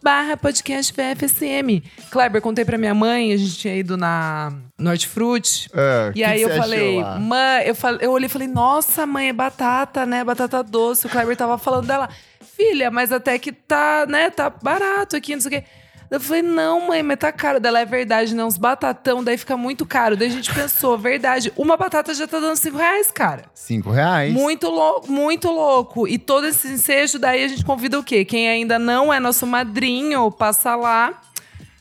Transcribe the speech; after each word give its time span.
barra 0.02 0.36
podcast 0.36 0.92
VFSM. 0.92 1.82
Kleber, 2.10 2.42
contei 2.42 2.64
pra 2.64 2.76
minha 2.76 2.94
mãe, 2.94 3.32
a 3.32 3.36
gente 3.36 3.56
tinha 3.56 3.76
ido 3.76 3.96
na 3.96 4.52
Norte 4.76 5.06
Fruit. 5.06 5.70
É, 5.72 6.12
e 6.16 6.24
aí 6.24 6.42
eu 6.42 6.50
falei, 6.56 7.00
mãe, 7.20 7.64
eu, 7.66 7.74
falei, 7.74 8.06
eu 8.06 8.10
olhei 8.10 8.26
e 8.26 8.30
falei, 8.30 8.48
nossa, 8.48 9.06
mãe, 9.06 9.28
é 9.28 9.32
batata, 9.32 10.04
né? 10.04 10.24
Batata 10.24 10.64
doce. 10.64 11.06
O 11.06 11.10
Kleber 11.10 11.36
tava 11.36 11.56
falando 11.58 11.86
dela, 11.86 12.08
filha, 12.56 12.90
mas 12.90 13.12
até 13.12 13.38
que 13.38 13.52
tá, 13.52 14.06
né, 14.08 14.30
tá 14.30 14.50
barato 14.50 15.14
aqui, 15.14 15.34
não 15.34 15.40
sei 15.40 15.58
o 15.58 15.62
quê. 15.62 15.68
Eu 16.10 16.20
falei, 16.20 16.42
não, 16.42 16.86
mãe, 16.86 17.02
mas 17.02 17.18
tá 17.18 17.32
caro. 17.32 17.58
Dela 17.58 17.80
é 17.80 17.84
verdade, 17.84 18.34
né? 18.34 18.44
Uns 18.44 18.56
batatão, 18.56 19.22
daí 19.22 19.36
fica 19.36 19.56
muito 19.56 19.84
caro. 19.84 20.16
Daí 20.16 20.28
a 20.28 20.30
gente 20.30 20.52
pensou, 20.54 20.96
verdade, 20.96 21.52
uma 21.56 21.76
batata 21.76 22.14
já 22.14 22.26
tá 22.26 22.38
dando 22.38 22.56
cinco 22.56 22.76
reais, 22.76 23.10
cara. 23.10 23.44
Cinco 23.54 23.90
reais. 23.90 24.32
Muito 24.32 24.68
louco, 24.68 25.10
muito 25.10 25.50
louco. 25.50 26.06
E 26.06 26.18
todo 26.18 26.46
esse 26.46 26.68
ensejo, 26.68 27.18
daí 27.18 27.44
a 27.44 27.48
gente 27.48 27.64
convida 27.64 27.98
o 27.98 28.04
quê? 28.04 28.24
Quem 28.24 28.48
ainda 28.48 28.78
não 28.78 29.12
é 29.12 29.18
nosso 29.18 29.46
madrinho, 29.46 30.30
passa 30.30 30.76
lá 30.76 31.20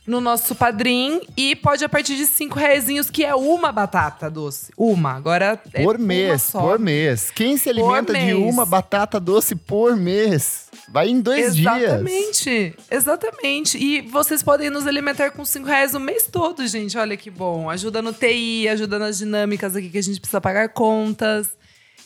no 0.06 0.20
nosso 0.20 0.54
padrim 0.54 1.20
e 1.36 1.56
pode 1.56 1.84
a 1.84 1.88
partir 1.88 2.16
de 2.16 2.26
cinco 2.26 2.58
reais, 2.58 2.86
que 3.10 3.24
é 3.24 3.34
uma 3.34 3.72
batata 3.72 4.30
doce. 4.30 4.72
Uma. 4.76 5.14
Agora 5.14 5.60
é 5.74 5.82
Por 5.82 5.98
mês, 5.98 6.50
por 6.52 6.78
mês. 6.78 7.30
Quem 7.30 7.56
se 7.56 7.68
alimenta 7.68 8.14
de 8.14 8.34
uma 8.34 8.64
batata 8.64 9.18
doce 9.18 9.56
por 9.56 9.96
mês? 9.96 10.65
Vai 10.88 11.08
em 11.08 11.20
dois 11.20 11.56
exatamente, 11.56 11.80
dias. 11.80 11.92
Exatamente, 11.92 12.74
exatamente. 12.90 13.78
E 13.78 14.00
vocês 14.02 14.42
podem 14.42 14.70
nos 14.70 14.86
alimentar 14.86 15.30
com 15.30 15.44
cinco 15.44 15.66
reais 15.66 15.94
o 15.94 16.00
mês 16.00 16.28
todo, 16.30 16.66
gente. 16.66 16.96
Olha 16.96 17.16
que 17.16 17.30
bom. 17.30 17.68
Ajuda 17.68 18.00
no 18.00 18.12
TI, 18.12 18.68
ajuda 18.68 18.98
nas 18.98 19.18
dinâmicas 19.18 19.74
aqui 19.74 19.88
que 19.88 19.98
a 19.98 20.02
gente 20.02 20.20
precisa 20.20 20.40
pagar 20.40 20.68
contas. 20.68 21.56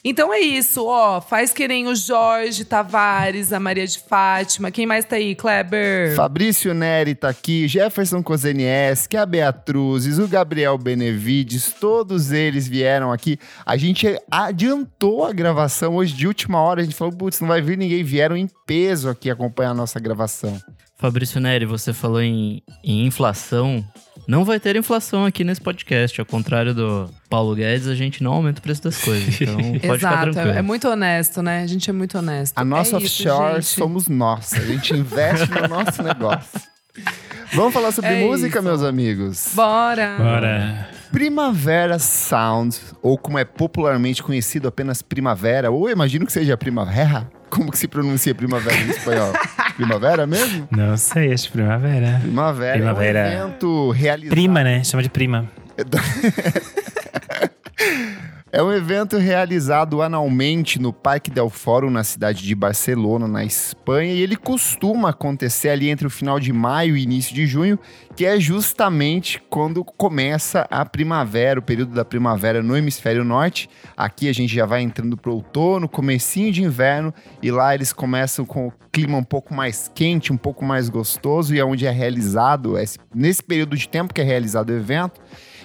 Então 0.02 0.32
é 0.32 0.40
isso, 0.40 0.86
ó. 0.86 1.20
Faz 1.20 1.52
que 1.52 1.68
nem 1.68 1.86
o 1.86 1.94
Jorge 1.94 2.64
Tavares, 2.64 3.52
a 3.52 3.60
Maria 3.60 3.86
de 3.86 3.98
Fátima. 3.98 4.70
Quem 4.70 4.86
mais 4.86 5.04
tá 5.04 5.16
aí, 5.16 5.34
Kleber? 5.34 6.16
Fabrício 6.16 6.72
Neri 6.72 7.14
tá 7.14 7.28
aqui, 7.28 7.68
Jefferson 7.68 8.22
Kozenieski, 8.22 9.16
a 9.16 9.26
Beatruzes, 9.26 10.18
o 10.18 10.26
Gabriel 10.26 10.78
Benevides, 10.78 11.74
todos 11.78 12.32
eles 12.32 12.66
vieram 12.66 13.12
aqui. 13.12 13.38
A 13.64 13.76
gente 13.76 14.18
adiantou 14.30 15.24
a 15.24 15.32
gravação 15.32 15.96
hoje 15.96 16.14
de 16.14 16.26
última 16.26 16.60
hora. 16.60 16.80
A 16.80 16.84
gente 16.84 16.96
falou, 16.96 17.14
putz, 17.14 17.40
não 17.40 17.48
vai 17.48 17.60
vir 17.60 17.76
ninguém. 17.76 18.02
Vieram 18.02 18.36
em 18.36 18.48
peso 18.66 19.10
aqui 19.10 19.30
acompanhar 19.30 19.70
a 19.70 19.74
nossa 19.74 20.00
gravação. 20.00 20.58
Fabrício 20.96 21.40
Neri, 21.40 21.66
você 21.66 21.92
falou 21.92 22.20
em, 22.20 22.62
em 22.84 23.06
inflação. 23.06 23.84
Não 24.26 24.44
vai 24.44 24.60
ter 24.60 24.76
inflação 24.76 25.24
aqui 25.24 25.44
nesse 25.44 25.60
podcast. 25.60 26.20
Ao 26.20 26.26
contrário 26.26 26.74
do 26.74 27.10
Paulo 27.28 27.54
Guedes, 27.54 27.86
a 27.86 27.94
gente 27.94 28.22
não 28.22 28.32
aumenta 28.32 28.60
o 28.60 28.62
preço 28.62 28.82
das 28.82 28.98
coisas. 28.98 29.40
Então 29.40 29.56
pode 29.56 29.76
Exato, 29.76 29.96
ficar 29.98 30.30
tranquilo. 30.32 30.58
É 30.58 30.62
muito 30.62 30.88
honesto, 30.88 31.42
né? 31.42 31.62
A 31.62 31.66
gente 31.66 31.88
é 31.88 31.92
muito 31.92 32.18
honesto. 32.18 32.56
A 32.56 32.64
nossa 32.64 32.96
é 32.96 32.98
offshore 32.98 33.60
isso, 33.60 33.74
somos 33.76 34.08
nós. 34.08 34.52
A 34.54 34.60
gente 34.60 34.94
investe 34.94 35.48
no 35.50 35.68
nosso 35.68 36.02
negócio. 36.02 36.60
Vamos 37.52 37.72
falar 37.72 37.90
sobre 37.90 38.10
é 38.10 38.24
música, 38.24 38.58
isso. 38.58 38.68
meus 38.68 38.82
amigos? 38.82 39.50
Bora! 39.54 40.16
Bora! 40.18 40.88
Primavera 41.10 41.98
Sound, 41.98 42.76
ou 43.02 43.18
como 43.18 43.38
é 43.38 43.44
popularmente 43.44 44.22
conhecido 44.22 44.68
apenas 44.68 45.02
Primavera, 45.02 45.70
ou 45.70 45.90
imagino 45.90 46.24
que 46.24 46.32
seja 46.32 46.56
Primavera. 46.56 47.28
Como 47.50 47.72
que 47.72 47.78
se 47.78 47.88
pronuncia 47.88 48.32
primavera 48.32 48.76
em 48.76 48.90
espanhol? 48.90 49.32
primavera 49.80 50.26
mesmo? 50.26 50.68
Não 50.70 50.96
sei, 50.96 51.32
acho 51.32 51.50
primavera. 51.50 52.18
Primavera. 52.20 52.74
Primavera. 52.74 53.18
É 53.20 53.44
um 53.44 53.48
evento 53.48 53.90
realizado. 53.90 54.30
Prima, 54.30 54.62
né? 54.62 54.84
Chama 54.84 55.02
de 55.02 55.08
prima. 55.08 55.50
É 58.52 58.60
um 58.60 58.72
evento 58.72 59.16
realizado 59.16 60.02
anualmente 60.02 60.80
no 60.80 60.92
Parque 60.92 61.30
del 61.30 61.48
Foro, 61.48 61.88
na 61.88 62.02
cidade 62.02 62.42
de 62.42 62.52
Barcelona, 62.52 63.28
na 63.28 63.44
Espanha, 63.44 64.12
e 64.12 64.20
ele 64.20 64.34
costuma 64.34 65.10
acontecer 65.10 65.68
ali 65.68 65.88
entre 65.88 66.04
o 66.04 66.10
final 66.10 66.40
de 66.40 66.52
maio 66.52 66.96
e 66.96 67.02
início 67.04 67.32
de 67.32 67.46
junho, 67.46 67.78
que 68.16 68.26
é 68.26 68.40
justamente 68.40 69.40
quando 69.48 69.84
começa 69.84 70.66
a 70.68 70.84
primavera, 70.84 71.60
o 71.60 71.62
período 71.62 71.94
da 71.94 72.04
primavera 72.04 72.60
no 72.60 72.76
hemisfério 72.76 73.22
norte. 73.22 73.70
Aqui 73.96 74.28
a 74.28 74.32
gente 74.32 74.52
já 74.52 74.66
vai 74.66 74.82
entrando 74.82 75.16
para 75.16 75.30
o 75.30 75.34
outono, 75.34 75.88
comecinho 75.88 76.50
de 76.50 76.64
inverno, 76.64 77.14
e 77.40 77.52
lá 77.52 77.72
eles 77.72 77.92
começam 77.92 78.44
com 78.44 78.66
o 78.66 78.72
clima 78.90 79.16
um 79.16 79.22
pouco 79.22 79.54
mais 79.54 79.88
quente, 79.94 80.32
um 80.32 80.36
pouco 80.36 80.64
mais 80.64 80.88
gostoso, 80.88 81.54
e 81.54 81.60
é 81.60 81.64
onde 81.64 81.86
é 81.86 81.90
realizado, 81.92 82.74
nesse 83.14 83.44
período 83.44 83.76
de 83.76 83.88
tempo 83.88 84.12
que 84.12 84.20
é 84.20 84.24
realizado 84.24 84.70
o 84.70 84.76
evento, 84.76 85.20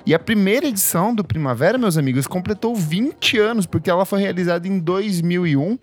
e 0.05 0.13
a 0.13 0.19
primeira 0.19 0.67
edição 0.67 1.15
do 1.15 1.23
Primavera, 1.23 1.79
meus 1.79 1.97
amigos, 1.97 2.27
completou 2.27 2.75
20 2.75 3.39
anos, 3.39 3.65
porque 3.65 3.89
ela 3.89 4.05
foi 4.05 4.21
realizada 4.21 4.67
em 4.67 4.77
2001. 4.77 5.79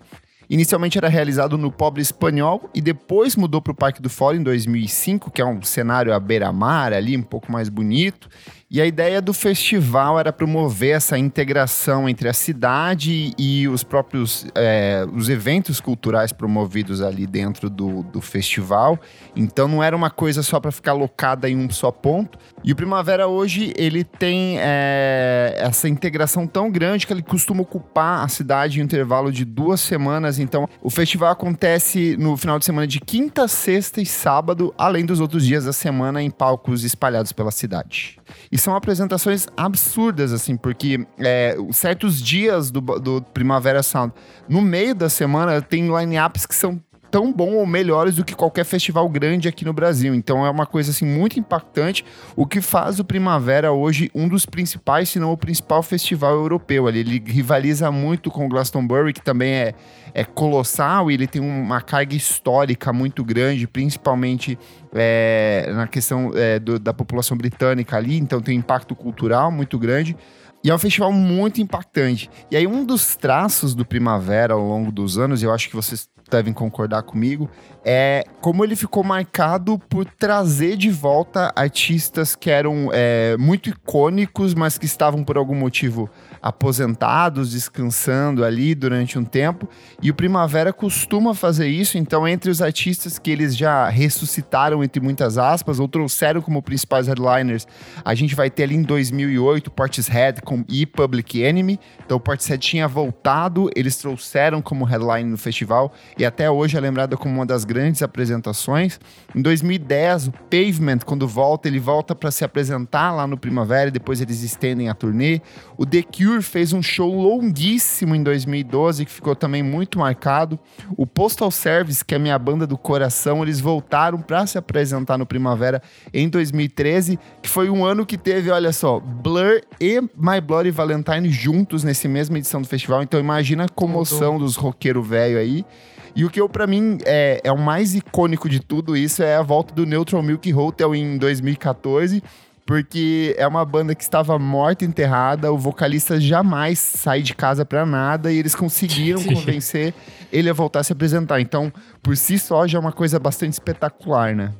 Inicialmente 0.49 0.97
era 0.97 1.09
realizado 1.09 1.57
no 1.57 1.69
Pobre 1.69 2.01
Espanhol 2.01 2.69
e 2.73 2.79
depois 2.79 3.35
mudou 3.35 3.61
para 3.61 3.73
o 3.73 3.75
Parque 3.75 4.01
do 4.01 4.09
Fórum 4.09 4.37
em 4.37 4.43
2005, 4.43 5.29
que 5.29 5.41
é 5.41 5.45
um 5.45 5.61
cenário 5.61 6.13
à 6.13 6.19
beira-mar 6.21 6.93
ali, 6.93 7.17
um 7.17 7.21
pouco 7.21 7.51
mais 7.51 7.67
bonito. 7.67 8.29
E 8.73 8.81
a 8.81 8.87
ideia 8.87 9.21
do 9.21 9.35
festival 9.35 10.19
era 10.19 10.33
promover 10.33 10.95
essa 10.95 11.15
integração 11.15 12.09
entre 12.09 12.27
a 12.27 12.33
cidade 12.33 13.31
e 13.37 13.67
os 13.67 13.83
próprios 13.83 14.47
é, 14.55 15.05
os 15.13 15.29
eventos 15.29 15.79
culturais 15.79 16.31
promovidos 16.31 16.99
ali 16.99 17.27
dentro 17.27 17.69
do, 17.69 18.01
do 18.01 18.19
festival. 18.19 18.99
Então 19.35 19.67
não 19.67 19.83
era 19.83 19.95
uma 19.95 20.09
coisa 20.09 20.41
só 20.41 20.59
para 20.59 20.71
ficar 20.71 20.93
locada 20.93 21.47
em 21.47 21.55
um 21.55 21.69
só 21.69 21.91
ponto. 21.91 22.39
E 22.63 22.71
o 22.71 22.75
Primavera 22.75 23.27
hoje 23.27 23.71
ele 23.77 24.03
tem 24.03 24.57
é, 24.57 25.53
essa 25.55 25.87
integração 25.87 26.47
tão 26.47 26.71
grande 26.71 27.05
que 27.05 27.13
ele 27.13 27.21
costuma 27.21 27.61
ocupar 27.61 28.25
a 28.25 28.27
cidade 28.27 28.79
em 28.79 28.81
um 28.81 28.85
intervalo 28.85 29.31
de 29.31 29.45
duas 29.45 29.81
semanas. 29.81 30.39
Então 30.39 30.67
o 30.81 30.89
festival 30.89 31.31
acontece 31.31 32.17
no 32.17 32.35
final 32.35 32.57
de 32.57 32.65
semana 32.65 32.87
de 32.87 32.99
quinta, 32.99 33.47
sexta 33.47 34.01
e 34.01 34.05
sábado, 34.07 34.73
além 34.75 35.05
dos 35.05 35.19
outros 35.19 35.45
dias 35.45 35.65
da 35.65 35.73
semana 35.73 36.23
em 36.23 36.31
palcos 36.31 36.83
espalhados 36.83 37.31
pela 37.31 37.51
cidade. 37.51 38.17
E 38.51 38.57
são 38.57 38.75
apresentações 38.75 39.47
absurdas, 39.55 40.31
assim, 40.31 40.55
porque 40.55 41.05
é, 41.19 41.55
certos 41.71 42.21
dias 42.21 42.71
do, 42.71 42.81
do 42.81 43.21
Primavera 43.33 43.83
Sound, 43.83 44.13
no 44.47 44.61
meio 44.61 44.93
da 44.95 45.09
semana, 45.09 45.61
tem 45.61 45.87
line-ups 45.87 46.45
que 46.45 46.55
são 46.55 46.81
tão 47.13 47.31
bom 47.31 47.57
ou 47.57 47.67
melhores 47.67 48.15
do 48.15 48.25
que 48.25 48.33
qualquer 48.33 48.65
festival 48.65 49.07
grande 49.07 49.47
aqui 49.47 49.63
no 49.63 49.71
Brasil. 49.71 50.15
Então 50.15 50.43
é 50.43 50.49
uma 50.49 50.65
coisa 50.65 50.89
assim 50.89 51.05
muito 51.05 51.39
impactante, 51.39 52.03
o 52.35 52.43
que 52.43 52.59
faz 52.59 52.99
o 52.99 53.03
Primavera 53.03 53.71
hoje 53.71 54.09
um 54.15 54.27
dos 54.27 54.47
principais, 54.47 55.09
se 55.09 55.19
não 55.19 55.31
o 55.31 55.37
principal 55.37 55.83
festival 55.83 56.33
europeu. 56.33 56.87
Ali 56.87 57.01
ele 57.01 57.23
rivaliza 57.23 57.91
muito 57.91 58.31
com 58.31 58.47
o 58.47 58.49
Glastonbury, 58.49 59.13
que 59.13 59.21
também 59.21 59.53
é, 59.53 59.75
é 60.11 60.23
colossal 60.23 61.11
e 61.11 61.13
ele 61.13 61.27
tem 61.27 61.39
uma 61.39 61.81
carga 61.81 62.15
histórica 62.15 62.91
muito 62.91 63.23
grande, 63.23 63.67
principalmente 63.67 64.57
é, 64.91 65.71
na 65.71 65.85
questão 65.85 66.31
é, 66.33 66.57
do, 66.57 66.79
da 66.79 66.95
população 66.95 67.37
britânica 67.37 67.95
ali. 67.95 68.17
Então 68.17 68.41
tem 68.41 68.57
um 68.57 68.59
impacto 68.59 68.95
cultural 68.95 69.51
muito 69.51 69.77
grande. 69.77 70.17
E 70.63 70.71
é 70.71 70.73
um 70.73 70.79
festival 70.79 71.11
muito 71.11 71.61
impactante. 71.61 72.29
E 72.49 72.55
aí, 72.55 72.65
um 72.65 72.85
dos 72.85 73.17
traços 73.17 73.75
do 73.75 73.85
Primavera 73.85 74.53
ao 74.53 74.65
longo 74.65 74.93
dos 74.93 75.17
anos, 75.17 75.43
eu 75.43 75.51
acho 75.51 75.67
que 75.69 75.75
vocês 75.75 76.07
devem 76.29 76.53
concordar 76.53 77.03
comigo, 77.03 77.49
é 77.85 78.23
como 78.39 78.63
ele 78.63 78.75
ficou 78.75 79.03
marcado 79.03 79.79
por 79.89 80.05
trazer 80.05 80.77
de 80.77 80.89
volta 80.89 81.51
artistas 81.55 82.35
que 82.35 82.49
eram 82.49 82.89
é, 82.91 83.35
muito 83.37 83.69
icônicos, 83.69 84.53
mas 84.53 84.77
que 84.77 84.85
estavam 84.85 85.23
por 85.23 85.37
algum 85.37 85.55
motivo 85.55 86.09
aposentados, 86.43 87.51
descansando 87.51 88.43
ali 88.43 88.75
durante 88.75 89.17
um 89.17 89.23
tempo. 89.23 89.67
E 90.01 90.11
o 90.11 90.13
Primavera 90.13 90.73
costuma 90.73 91.33
fazer 91.33 91.67
isso, 91.67 91.97
então, 91.97 92.27
entre 92.27 92.51
os 92.51 92.61
artistas 92.61 93.17
que 93.17 93.31
eles 93.31 93.55
já 93.55 93.87
ressuscitaram, 93.87 94.83
entre 94.83 95.01
muitas 95.01 95.37
aspas, 95.37 95.79
ou 95.79 95.87
trouxeram 95.87 96.41
como 96.41 96.61
principais 96.61 97.07
headliners, 97.07 97.65
a 98.03 98.13
gente 98.13 98.35
vai 98.35 98.49
ter 98.49 98.63
ali 98.63 98.75
em 98.75 98.83
2008 98.83 99.71
Portishead 99.71 100.41
com 100.41 100.65
e 100.67 100.85
Public 100.85 101.41
Enemy. 101.41 101.79
Então, 102.05 102.17
o 102.17 102.19
Portishead 102.19 102.59
tinha 102.59 102.89
voltado, 102.89 103.69
eles 103.73 103.95
trouxeram 103.95 104.61
como 104.61 104.83
headline 104.83 105.29
no 105.29 105.37
festival, 105.37 105.93
e 106.17 106.25
até 106.25 106.51
hoje 106.51 106.75
é 106.75 106.79
lembrada 106.81 107.15
como 107.15 107.35
uma 107.35 107.45
das 107.45 107.63
grandes 107.73 108.03
apresentações. 108.03 108.99
Em 109.35 109.41
2010, 109.41 110.27
o 110.27 110.31
Pavement, 110.31 110.99
quando 111.03 111.27
volta, 111.27 111.67
ele 111.67 111.79
volta 111.79 112.13
para 112.13 112.29
se 112.29 112.45
apresentar 112.45 113.11
lá 113.11 113.25
no 113.25 113.35
Primavera, 113.35 113.87
e 113.87 113.91
depois 113.91 114.21
eles 114.21 114.43
estendem 114.43 114.89
a 114.89 114.93
turnê. 114.93 115.41
O 115.75 115.85
The 115.85 116.03
Cure 116.03 116.43
fez 116.43 116.71
um 116.71 116.83
show 116.83 117.11
longuíssimo 117.11 118.13
em 118.13 118.21
2012, 118.21 119.05
que 119.05 119.11
ficou 119.11 119.35
também 119.35 119.63
muito 119.63 119.97
marcado. 119.97 120.59
O 120.95 121.07
Postal 121.07 121.49
Service, 121.49 122.05
que 122.05 122.13
é 122.13 122.17
a 122.17 122.19
minha 122.19 122.37
banda 122.37 122.67
do 122.67 122.77
coração, 122.77 123.41
eles 123.41 123.59
voltaram 123.59 124.19
para 124.19 124.45
se 124.45 124.57
apresentar 124.57 125.17
no 125.17 125.25
Primavera 125.25 125.81
em 126.13 126.29
2013, 126.29 127.17
que 127.41 127.49
foi 127.49 127.69
um 127.69 127.83
ano 127.83 128.05
que 128.05 128.17
teve, 128.17 128.51
olha 128.51 128.71
só, 128.71 128.99
Blur 128.99 129.61
e 129.81 129.99
My 130.15 130.39
Bloody 130.45 130.69
Valentine 130.69 131.29
juntos 131.29 131.83
nesse 131.83 132.07
mesma 132.07 132.37
edição 132.37 132.61
do 132.61 132.67
festival. 132.67 133.01
Então 133.01 133.19
imagina 133.19 133.65
a 133.65 133.69
comoção 133.69 134.37
dos 134.37 134.55
roqueiros 134.55 135.07
velho 135.07 135.37
aí. 135.37 135.65
E 136.15 136.23
o 136.23 136.29
que 136.29 136.39
eu, 136.39 136.47
para 136.47 136.67
mim, 136.67 136.99
é, 137.05 137.41
é 137.43 137.51
o 137.51 137.57
mais 137.57 137.95
icônico 137.95 138.47
de 138.47 138.59
tudo 138.59 138.95
isso 138.95 139.23
é 139.23 139.35
a 139.35 139.41
volta 139.41 139.73
do 139.73 139.85
Neutral 139.85 140.21
Milk 140.21 140.53
Hotel 140.53 140.93
em 140.93 141.17
2014 141.17 142.21
porque 142.65 143.35
é 143.37 143.45
uma 143.45 143.65
banda 143.65 143.93
que 143.93 144.03
estava 144.03 144.39
morta, 144.39 144.85
enterrada, 144.85 145.51
o 145.51 145.57
vocalista 145.57 146.19
jamais 146.19 146.79
sai 146.79 147.21
de 147.21 147.35
casa 147.35 147.65
para 147.65 147.85
nada 147.85 148.31
e 148.31 148.37
eles 148.37 148.55
conseguiram 148.55 149.21
convencer 149.23 149.93
ele 150.31 150.49
a 150.49 150.53
voltar 150.53 150.79
a 150.79 150.83
se 150.83 150.93
apresentar. 150.93 151.41
Então, 151.41 151.71
por 152.01 152.15
si 152.15 152.39
só, 152.39 152.65
já 152.67 152.77
é 152.77 152.81
uma 152.81 152.91
coisa 152.91 153.19
bastante 153.19 153.53
espetacular, 153.53 154.35
né? 154.35 154.51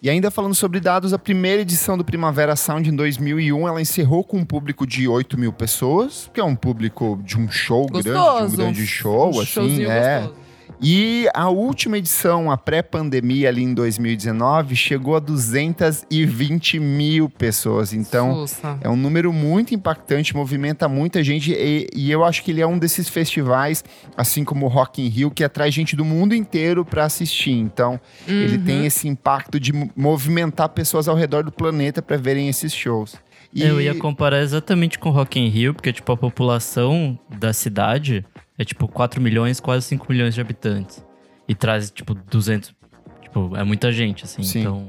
E 0.00 0.08
ainda 0.08 0.30
falando 0.30 0.54
sobre 0.54 0.78
dados, 0.78 1.12
a 1.12 1.18
primeira 1.18 1.62
edição 1.62 1.98
do 1.98 2.04
Primavera 2.04 2.54
Sound 2.54 2.88
em 2.88 2.94
2001, 2.94 3.66
ela 3.66 3.82
encerrou 3.82 4.22
com 4.22 4.38
um 4.38 4.44
público 4.44 4.86
de 4.86 5.08
8 5.08 5.36
mil 5.36 5.52
pessoas, 5.52 6.30
que 6.32 6.38
é 6.38 6.44
um 6.44 6.54
público 6.54 7.20
de 7.24 7.36
um 7.36 7.50
show 7.50 7.84
Gostoso. 7.88 8.04
grande, 8.04 8.46
de 8.46 8.54
um 8.54 8.56
grande 8.64 8.86
show, 8.86 9.34
Um 9.34 9.40
assim, 9.40 9.84
é. 9.84 10.20
gostoso. 10.20 10.47
E 10.80 11.28
a 11.34 11.48
última 11.48 11.98
edição, 11.98 12.50
a 12.50 12.56
pré-pandemia 12.56 13.48
ali 13.48 13.62
em 13.64 13.74
2019, 13.74 14.76
chegou 14.76 15.16
a 15.16 15.18
220 15.18 16.78
mil 16.78 17.28
pessoas. 17.28 17.92
Então, 17.92 18.46
Sussa. 18.46 18.78
é 18.80 18.88
um 18.88 18.96
número 18.96 19.32
muito 19.32 19.74
impactante, 19.74 20.36
movimenta 20.36 20.88
muita 20.88 21.22
gente 21.22 21.52
e, 21.52 21.88
e 21.94 22.10
eu 22.10 22.24
acho 22.24 22.42
que 22.44 22.50
ele 22.52 22.60
é 22.60 22.66
um 22.66 22.78
desses 22.78 23.08
festivais, 23.08 23.82
assim 24.16 24.44
como 24.44 24.66
o 24.66 24.68
Rock 24.68 25.02
in 25.02 25.08
Rio, 25.08 25.30
que 25.30 25.42
atrai 25.42 25.70
gente 25.70 25.96
do 25.96 26.04
mundo 26.04 26.34
inteiro 26.34 26.84
para 26.84 27.04
assistir. 27.04 27.52
Então, 27.52 28.00
ele 28.26 28.56
Uhum. 28.58 28.64
tem 28.64 28.86
esse 28.86 29.08
impacto 29.08 29.58
de 29.58 29.72
mo- 29.72 29.90
movimentar 29.96 30.68
pessoas 30.68 31.08
ao 31.08 31.16
redor 31.16 31.42
do 31.42 31.50
planeta 31.52 32.00
para 32.00 32.16
verem 32.16 32.48
esses 32.48 32.72
shows. 32.72 33.16
E- 33.52 33.62
Eu 33.62 33.80
ia 33.80 33.94
comparar 33.94 34.42
exatamente 34.42 34.98
com 34.98 35.10
Rock 35.10 35.40
in 35.40 35.48
Rio, 35.48 35.74
porque, 35.74 35.92
tipo, 35.92 36.12
a 36.12 36.16
população 36.16 37.18
da 37.38 37.52
cidade 37.52 38.24
é, 38.58 38.64
tipo, 38.64 38.88
4 38.88 39.20
milhões, 39.20 39.60
quase 39.60 39.86
5 39.86 40.06
milhões 40.10 40.34
de 40.34 40.40
habitantes. 40.40 41.04
E 41.46 41.54
traz, 41.54 41.90
tipo, 41.90 42.14
200... 42.14 42.74
Tipo, 43.22 43.56
é 43.56 43.62
muita 43.62 43.92
gente, 43.92 44.24
assim. 44.24 44.42
Sim. 44.42 44.60
Então, 44.60 44.88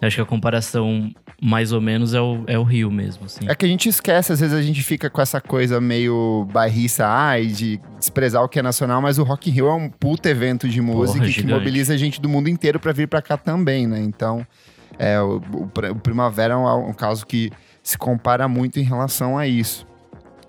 eu 0.00 0.06
acho 0.06 0.16
que 0.16 0.22
a 0.22 0.26
comparação, 0.26 1.10
mais 1.40 1.72
ou 1.72 1.80
menos, 1.80 2.12
é 2.12 2.20
o, 2.20 2.44
é 2.46 2.58
o 2.58 2.62
Rio 2.62 2.90
mesmo, 2.90 3.26
assim. 3.26 3.48
É 3.48 3.54
que 3.54 3.64
a 3.64 3.68
gente 3.68 3.88
esquece, 3.88 4.32
às 4.32 4.40
vezes 4.40 4.54
a 4.54 4.62
gente 4.62 4.82
fica 4.82 5.08
com 5.08 5.20
essa 5.20 5.40
coisa 5.40 5.80
meio 5.80 6.46
bairrista, 6.52 7.06
ai, 7.06 7.46
de 7.46 7.80
desprezar 7.98 8.42
o 8.42 8.48
que 8.48 8.58
é 8.58 8.62
nacional, 8.62 9.00
mas 9.00 9.18
o 9.18 9.22
Rock 9.22 9.48
in 9.48 9.52
Rio 9.52 9.68
é 9.68 9.74
um 9.74 9.88
puta 9.88 10.28
evento 10.28 10.68
de 10.68 10.80
música 10.80 11.24
que 11.24 11.30
gigante. 11.30 11.54
mobiliza 11.54 11.96
gente 11.96 12.20
do 12.20 12.28
mundo 12.28 12.48
inteiro 12.48 12.78
pra 12.78 12.92
vir 12.92 13.08
pra 13.08 13.22
cá 13.22 13.36
também, 13.36 13.86
né? 13.86 14.00
Então, 14.00 14.46
é, 14.98 15.20
o, 15.20 15.40
o 15.52 15.70
o 15.90 15.96
Primavera 15.96 16.54
é 16.54 16.56
um, 16.56 16.90
um 16.90 16.92
caso 16.92 17.24
que 17.26 17.50
se 17.82 17.96
compara 17.96 18.48
muito 18.48 18.78
em 18.78 18.82
relação 18.82 19.38
a 19.38 19.46
isso. 19.46 19.86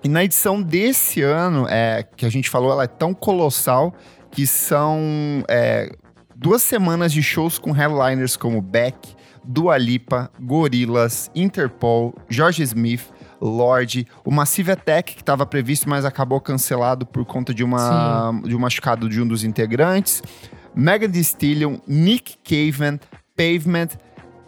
E 0.06 0.07
na 0.07 0.24
edição 0.24 0.62
desse 0.62 1.24
ano, 1.24 1.66
é, 1.68 2.04
que 2.16 2.28
a 2.28 2.30
gente 2.30 2.48
falou, 2.48 2.72
ela 2.72 2.84
é 2.84 2.88
tão 2.88 3.12
colossal 3.12 3.92
que 4.30 4.46
são 4.46 5.44
é, 5.50 5.92
duas 6.36 6.62
semanas 6.62 7.12
de 7.12 7.24
shows 7.24 7.57
com 7.57 7.72
headliners 7.72 8.38
como 8.38 8.62
Beck, 8.62 9.16
Dua 9.44 9.80
Lipa, 9.80 10.30
Gorillaz, 10.40 11.31
Interpol, 11.34 12.13
George 12.30 12.62
Smith, 12.62 13.12
Lorde, 13.42 14.07
o 14.24 14.30
Massive 14.30 14.74
Attack, 14.74 15.16
que 15.16 15.24
estava 15.24 15.44
previsto, 15.44 15.90
mas 15.90 16.06
acabou 16.06 16.40
cancelado 16.40 17.04
por 17.04 17.25
conta 17.25 17.52
de, 17.52 17.63
uma, 17.63 18.31
de 18.44 18.56
um 18.56 18.60
machucado 18.60 19.10
de 19.10 19.19
um 19.19 19.28
dos 19.28 19.44
integrantes, 19.44 20.22
Megan 20.75 21.10
Thee 21.10 21.22
Stallion, 21.22 21.78
Nick 21.88 22.38
Caveman, 22.44 23.00
Pavement, 23.36 23.88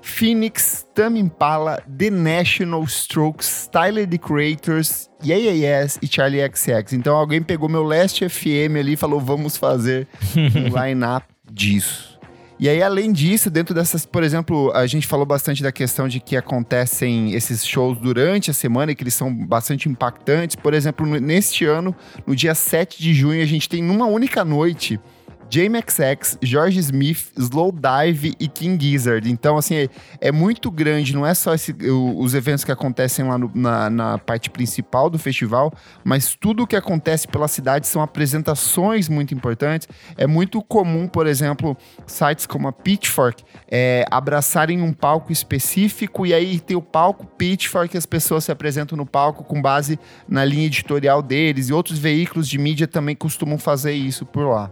Phoenix, 0.07 0.88
Tame 0.95 1.19
Impala, 1.19 1.81
The 1.98 2.09
National 2.09 2.83
Strokes, 2.86 3.69
Tyler 3.71 4.07
The 4.07 4.18
Creators, 4.18 5.09
Yeah 5.24 5.44
Yeah 5.44 5.83
Yes 5.83 6.00
e 6.01 6.07
Charlie 6.07 6.42
XX. 6.42 6.94
Então 6.94 7.15
alguém 7.15 7.42
pegou 7.44 7.69
meu 7.69 7.83
Last 7.83 8.27
FM 8.27 8.77
ali 8.80 8.94
e 8.94 8.98
falou, 8.98 9.19
vamos 9.19 9.57
fazer 9.57 10.07
um 10.36 10.69
line-up 10.81 11.25
disso. 11.51 12.18
E 12.59 12.68
aí, 12.68 12.81
além 12.81 13.12
disso, 13.12 13.51
dentro 13.51 13.75
dessas, 13.75 14.04
por 14.04 14.24
exemplo, 14.24 14.71
a 14.74 14.88
gente 14.88 15.06
falou 15.06 15.27
bastante 15.27 15.62
da 15.62 15.71
questão 15.71 16.07
de 16.07 16.19
que 16.19 16.36
acontecem 16.36 17.33
esses 17.33 17.63
shows 17.63 18.00
durante 18.00 18.50
a 18.50 18.54
semana 18.54 18.92
e 18.92 18.95
que 18.95 19.04
eles 19.04 19.13
são 19.13 19.31
bastante 19.31 19.88
impactantes. 19.88 20.56
Por 20.56 20.74
exemplo, 20.74 21.06
neste 21.06 21.65
ano, 21.65 21.95
no 22.25 22.36
dia 22.36 22.56
7 22.56 23.00
de 23.00 23.13
junho, 23.13 23.44
a 23.44 23.45
gente 23.45 23.69
tem 23.69 23.83
numa 23.83 24.07
única 24.07 24.44
noite 24.44 25.00
Jamie 25.49 25.81
XX, 25.81 26.38
George 26.41 26.79
Smith, 26.79 27.31
Slow 27.38 27.71
Dive 27.71 28.33
e 28.39 28.47
King 28.47 28.83
Gizzard. 28.83 29.29
Então, 29.31 29.57
assim, 29.57 29.75
é, 29.75 29.89
é 30.19 30.31
muito 30.31 30.69
grande. 30.69 31.13
Não 31.15 31.25
é 31.25 31.33
só 31.33 31.53
esse- 31.53 31.71
o- 31.71 32.19
os 32.19 32.33
eventos 32.33 32.63
que 32.63 32.71
acontecem 32.71 33.25
lá 33.25 33.38
no- 33.38 33.51
na, 33.55 33.89
na 33.89 34.17
parte 34.17 34.49
principal 34.49 35.09
do 35.09 35.17
festival, 35.17 35.71
mas 36.03 36.35
tudo 36.35 36.63
o 36.63 36.67
que 36.67 36.75
acontece 36.75 37.27
pela 37.27 37.47
cidade 37.47 37.88
são 37.88 38.01
apresentações 38.01 39.07
muito 39.09 39.33
importantes. 39.33 39.88
É 40.17 40.27
muito 40.27 40.61
comum, 40.61 41.07
por 41.07 41.25
exemplo, 41.27 41.77
sites 42.05 42.45
como 42.45 42.67
a 42.67 42.73
Pitchfork 42.73 43.44
é, 43.71 44.05
abraçarem 44.11 44.81
um 44.81 44.92
palco 44.94 45.31
específico 45.31 46.25
e 46.25 46.33
aí 46.33 46.59
tem 46.59 46.75
o 46.75 46.81
palco 46.81 47.25
Pitchfork 47.25 47.95
e 47.95 47.97
as 47.97 48.06
pessoas 48.06 48.44
se 48.44 48.51
apresentam 48.51 48.97
no 48.97 49.06
palco 49.06 49.44
com 49.44 49.61
base 49.61 49.99
na 50.27 50.44
linha 50.44 50.66
editorial 50.66 51.21
deles 51.21 51.69
e 51.69 51.73
outros 51.73 51.97
veículos 51.99 52.47
de 52.47 52.57
mídia 52.57 52.87
também 52.87 53.16
costumam 53.16 53.57
fazer 53.57 53.94
isso 53.94 54.25
por 54.25 54.45
lá. 54.47 54.71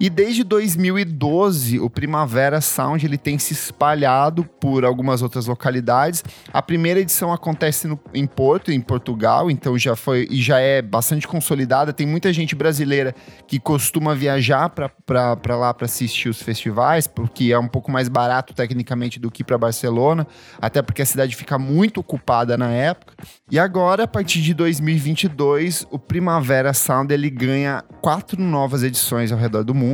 E 0.00 0.08
desde 0.08 0.44
2012, 0.44 1.80
o 1.80 1.90
Primavera 1.90 2.60
Sound 2.60 3.04
ele 3.04 3.18
tem 3.18 3.36
se 3.38 3.52
espalhado 3.52 4.44
por 4.44 4.84
algumas 4.84 5.22
outras 5.22 5.46
localidades. 5.46 6.22
A 6.52 6.62
primeira 6.62 7.00
edição 7.00 7.32
acontece 7.32 7.88
no- 7.88 7.98
em 8.14 8.24
Porto, 8.26 8.70
em 8.70 8.80
Portugal, 8.80 9.50
então 9.50 9.76
já 9.76 9.96
foi 9.96 10.28
e 10.30 10.40
já 10.40 10.60
é 10.60 10.80
bastante 10.80 11.26
consolidada. 11.26 11.92
Tem 11.92 12.06
muita 12.06 12.32
gente 12.32 12.54
brasileira 12.54 13.12
que 13.46 13.58
costuma 13.58 14.14
viajar 14.14 14.68
para 14.68 15.56
lá 15.56 15.74
para 15.74 15.84
assistir 15.86 16.28
os 16.28 16.40
festivais, 16.40 17.06
porque 17.08 17.52
é 17.52 17.58
um 17.58 17.66
pouco 17.68 17.90
mais 17.90 18.08
barato 18.08 18.54
tecnicamente 18.54 19.18
do 19.18 19.30
que 19.32 19.42
para 19.42 19.58
Barcelona, 19.58 20.26
até 20.60 20.80
porque 20.80 21.02
a 21.02 21.06
cidade 21.06 21.34
fica 21.34 21.58
muito 21.58 21.98
ocupada 21.98 22.56
na 22.56 22.70
época. 22.70 23.14
E 23.50 23.58
agora, 23.58 24.04
a 24.04 24.08
partir 24.08 24.42
de 24.42 24.54
2022, 24.54 25.86
o 25.90 25.98
Primavera 25.98 26.72
Sound 26.72 27.12
ele 27.12 27.30
ganha 27.30 27.82
quatro 28.00 28.40
novas 28.40 28.82
edições 28.82 29.32
ao 29.32 29.38
redor 29.38 29.64
do 29.64 29.74
mundo, 29.74 29.87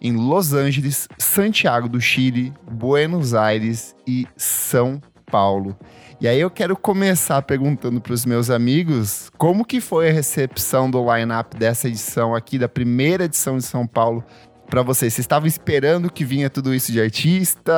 em 0.00 0.12
Los 0.16 0.52
Angeles, 0.52 1.08
Santiago 1.18 1.88
do 1.88 2.00
Chile, 2.00 2.52
Buenos 2.70 3.34
Aires 3.34 3.94
e 4.06 4.26
São 4.36 5.00
Paulo. 5.30 5.76
E 6.20 6.28
aí 6.28 6.38
eu 6.40 6.50
quero 6.50 6.76
começar 6.76 7.40
perguntando 7.42 8.00
para 8.00 8.12
os 8.12 8.24
meus 8.24 8.48
amigos 8.50 9.30
como 9.36 9.64
que 9.64 9.80
foi 9.80 10.08
a 10.08 10.12
recepção 10.12 10.90
do 10.90 11.02
line-up 11.12 11.56
dessa 11.56 11.88
edição 11.88 12.34
aqui, 12.34 12.58
da 12.58 12.68
primeira 12.68 13.24
edição 13.24 13.56
de 13.56 13.64
São 13.64 13.86
Paulo, 13.86 14.22
para 14.68 14.82
vocês. 14.82 15.12
Vocês 15.12 15.24
estavam 15.24 15.46
esperando 15.46 16.10
que 16.10 16.24
vinha 16.24 16.48
tudo 16.48 16.74
isso 16.74 16.92
de 16.92 17.00
artista? 17.00 17.72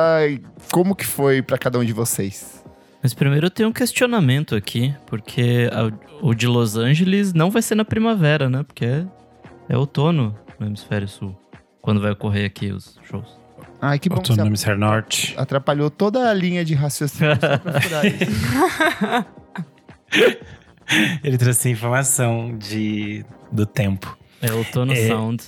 Como 0.71 0.95
que 0.95 1.05
foi 1.05 1.41
para 1.41 1.57
cada 1.57 1.79
um 1.79 1.83
de 1.85 1.93
vocês? 1.93 2.63
Mas 3.01 3.13
primeiro 3.13 3.45
eu 3.47 3.51
tenho 3.51 3.69
um 3.69 3.73
questionamento 3.73 4.55
aqui, 4.55 4.93
porque 5.05 5.69
a- 5.71 5.91
o 6.21 6.33
de 6.33 6.47
Los 6.47 6.75
Angeles 6.75 7.33
não 7.33 7.49
vai 7.51 7.61
ser 7.61 7.75
na 7.75 7.85
primavera, 7.85 8.49
né? 8.49 8.63
Porque 8.63 8.85
é, 8.85 9.05
é 9.69 9.77
outono 9.77 10.35
no 10.59 10.67
hemisfério 10.67 11.07
sul, 11.07 11.35
quando 11.87 12.01
vai 12.01 12.11
ocorrer 12.11 12.45
aqui 12.45 12.69
os 12.69 12.99
shows. 13.09 13.25
Ai, 13.81 13.97
que 13.97 14.09
bom 14.09 14.15
que 14.19 14.29
Outono 14.31 14.49
no 14.49 14.57
você 14.57 14.75
norte. 14.75 15.33
atrapalhou 15.37 15.89
toda 15.89 16.29
a 16.29 16.33
linha 16.33 16.65
de 16.65 16.73
raciocínio 16.73 17.33
só 17.39 17.57
pra 17.57 17.79
furar 17.79 18.05
isso. 18.05 19.27
Ele 21.23 21.37
trouxe 21.37 21.69
informação 21.69 22.57
de, 22.57 23.23
do 23.49 23.65
tempo. 23.65 24.17
É 24.41 24.51
outono 24.51 24.91
É. 24.91 25.07
sound. 25.07 25.41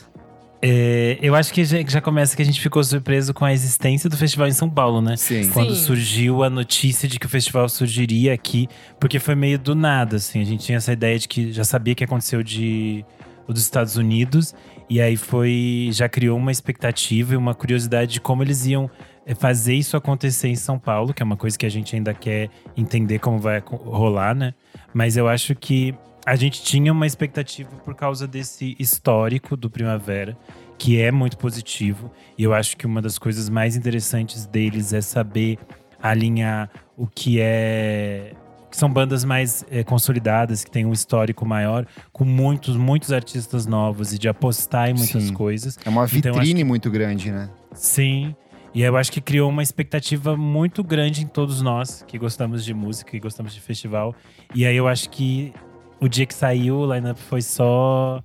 É, 0.62 1.18
eu 1.22 1.36
acho 1.36 1.54
que 1.54 1.66
já, 1.66 1.78
já 1.86 2.00
começa 2.00 2.38
que 2.38 2.42
a 2.42 2.46
gente 2.46 2.62
ficou 2.62 2.82
surpreso 2.86 3.34
com 3.34 3.44
a 3.44 3.52
existência 3.52 4.10
do 4.10 4.16
festival 4.16 4.48
em 4.48 4.54
São 4.54 4.70
Paulo, 4.70 5.02
né? 5.02 5.18
Sim. 5.18 5.50
Quando 5.50 5.76
Sim. 5.76 5.84
surgiu 5.84 6.42
a 6.42 6.50
notícia 6.50 7.08
de 7.08 7.20
que 7.20 7.26
o 7.26 7.30
festival 7.30 7.68
surgiria 7.68 8.34
aqui, 8.34 8.70
porque 8.98 9.20
foi 9.20 9.36
meio 9.36 9.60
do 9.60 9.76
nada, 9.76 10.16
assim. 10.16 10.42
A 10.42 10.46
gente 10.46 10.66
tinha 10.66 10.78
essa 10.78 10.94
ideia 10.94 11.20
de 11.20 11.28
que 11.28 11.52
já 11.52 11.66
sabia 11.66 11.94
que 11.96 12.04
aconteceu 12.06 12.42
de 12.44 13.04
o 13.50 13.54
dos 13.54 13.64
Estados 13.64 13.98
Unidos, 13.98 14.54
e 14.88 15.02
aí 15.02 15.18
foi. 15.18 15.90
já 15.92 16.08
criou 16.08 16.38
uma 16.38 16.52
expectativa 16.52 17.34
e 17.34 17.38
uma 17.38 17.56
curiosidade 17.56 18.14
de 18.14 18.22
como 18.22 18.44
eles 18.44 18.68
iam 18.68 18.90
é, 19.26 19.34
fazer 19.34 19.74
isso 19.74 19.98
acontecer 19.98 20.50
em 20.50 20.56
São 20.56 20.78
Paulo, 20.78 21.14
que 21.16 21.24
é 21.24 21.26
uma 21.26 21.36
coisa 21.36 21.58
que 21.58 21.66
a 21.66 21.70
gente 21.70 21.96
ainda 21.96 22.14
quer 22.14 22.52
entender 22.78 23.18
como 23.18 23.40
vai 23.40 23.60
rolar, 23.68 24.36
né? 24.36 24.54
Mas 24.94 25.18
eu 25.18 25.28
acho 25.28 25.56
que 25.56 25.96
a 26.26 26.36
gente 26.36 26.62
tinha 26.62 26.92
uma 26.92 27.08
expectativa 27.08 27.72
por 27.84 27.96
causa 27.96 28.28
desse 28.28 28.76
histórico 28.78 29.58
do 29.58 29.68
Primavera, 29.68 30.38
que 30.78 31.02
é 31.02 31.12
muito 31.12 31.36
positivo. 31.36 32.12
E 32.38 32.44
eu 32.44 32.54
acho 32.54 32.78
que 32.78 32.86
uma 32.86 33.02
das 33.02 33.18
coisas 33.18 33.50
mais 33.50 33.76
interessantes 33.76 34.46
deles 34.46 34.94
é 34.94 35.02
saber 35.02 35.58
alinhar 36.00 36.70
o 36.96 37.08
que 37.08 37.40
é. 37.42 38.34
Que 38.70 38.78
são 38.78 38.90
bandas 38.92 39.24
mais 39.26 39.66
eh, 39.72 39.84
consolidadas, 39.84 40.64
que 40.64 40.70
têm 40.72 40.86
um 40.86 40.94
histórico 40.94 41.46
maior, 41.46 41.86
com 42.12 42.24
muitos, 42.24 42.76
muitos 42.78 43.12
artistas 43.12 43.66
novos 43.66 44.14
e 44.14 44.20
de 44.20 44.28
apostar 44.30 44.90
em 44.90 44.94
muitas 44.94 45.24
Sim. 45.24 45.34
coisas. 45.34 45.78
É 45.86 45.90
uma 45.90 46.06
Então, 46.14 46.34
vitrine 46.34 46.64
muito 46.64 46.90
grande, 46.92 47.32
né? 47.32 47.50
Sim. 47.74 48.36
E 48.74 48.84
eu 48.84 48.96
acho 48.96 49.12
que 49.12 49.20
criou 49.20 49.50
uma 49.50 49.64
expectativa 49.64 50.38
muito 50.38 50.84
grande 50.84 51.24
em 51.24 51.28
todos 51.28 51.62
nós 51.62 52.04
que 52.08 52.20
gostamos 52.20 52.64
de 52.64 52.74
música 52.74 53.16
e 53.18 53.20
gostamos 53.20 53.54
de 53.54 53.60
festival. 53.60 54.14
E 54.54 54.66
aí 54.66 54.76
eu 54.76 54.88
acho 54.88 55.10
que 55.10 55.52
o 56.00 56.08
dia 56.08 56.26
que 56.26 56.34
saiu 56.36 56.76
o 56.78 56.94
lineup 56.94 57.18
foi 57.18 57.42
só 57.42 58.22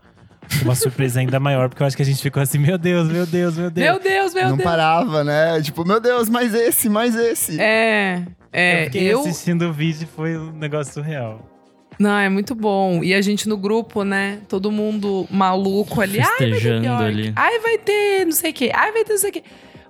uma 0.63 0.75
surpresa 0.75 1.21
ainda 1.21 1.41
maior, 1.41 1.71
porque 1.71 1.83
eu 1.83 1.87
acho 1.87 1.97
que 1.97 2.03
a 2.03 2.07
gente 2.07 2.21
ficou 2.21 2.43
assim, 2.43 2.59
meu 2.59 2.77
Deus, 2.77 3.09
meu 3.09 3.25
Deus, 3.25 3.57
meu 3.57 3.71
Deus. 3.71 3.89
Meu 3.89 3.99
Deus, 3.99 4.35
meu 4.35 4.49
não 4.51 4.57
Deus. 4.59 4.69
parava, 4.69 5.25
né? 5.25 5.61
Tipo, 5.63 5.83
meu 5.87 5.99
Deus, 5.99 6.29
mais 6.29 6.53
esse, 6.53 6.91
mais 6.91 7.17
esse. 7.17 7.59
É, 7.59 8.23
eu 8.55 8.61
é, 8.61 8.85
fiquei 8.85 9.13
eu, 9.13 9.21
assistindo 9.21 9.63
o 9.69 9.73
vídeo 9.73 10.05
e 10.05 10.07
foi 10.07 10.37
um 10.37 10.53
negócio 10.53 10.93
surreal. 10.95 11.51
Não, 11.99 12.17
é 12.17 12.29
muito 12.29 12.55
bom. 12.55 13.03
E 13.05 13.15
a 13.15 13.21
gente 13.21 13.49
no 13.49 13.57
grupo, 13.57 14.03
né? 14.03 14.41
Todo 14.49 14.71
mundo 14.71 15.27
maluco 15.31 16.01
ali. 16.01 16.23
Festejando 16.23 16.91
ali. 16.91 17.33
Ai, 17.37 17.59
vai 17.61 17.79
ter 17.79 18.25
não 18.25 18.33
sei 18.33 18.51
o 18.51 18.55
quê. 18.55 18.71
Ai, 18.75 18.93
vai 18.93 19.05
ter 19.05 19.13
não 19.13 19.21
sei 19.21 19.31
o 19.31 19.33
quê. 19.33 19.43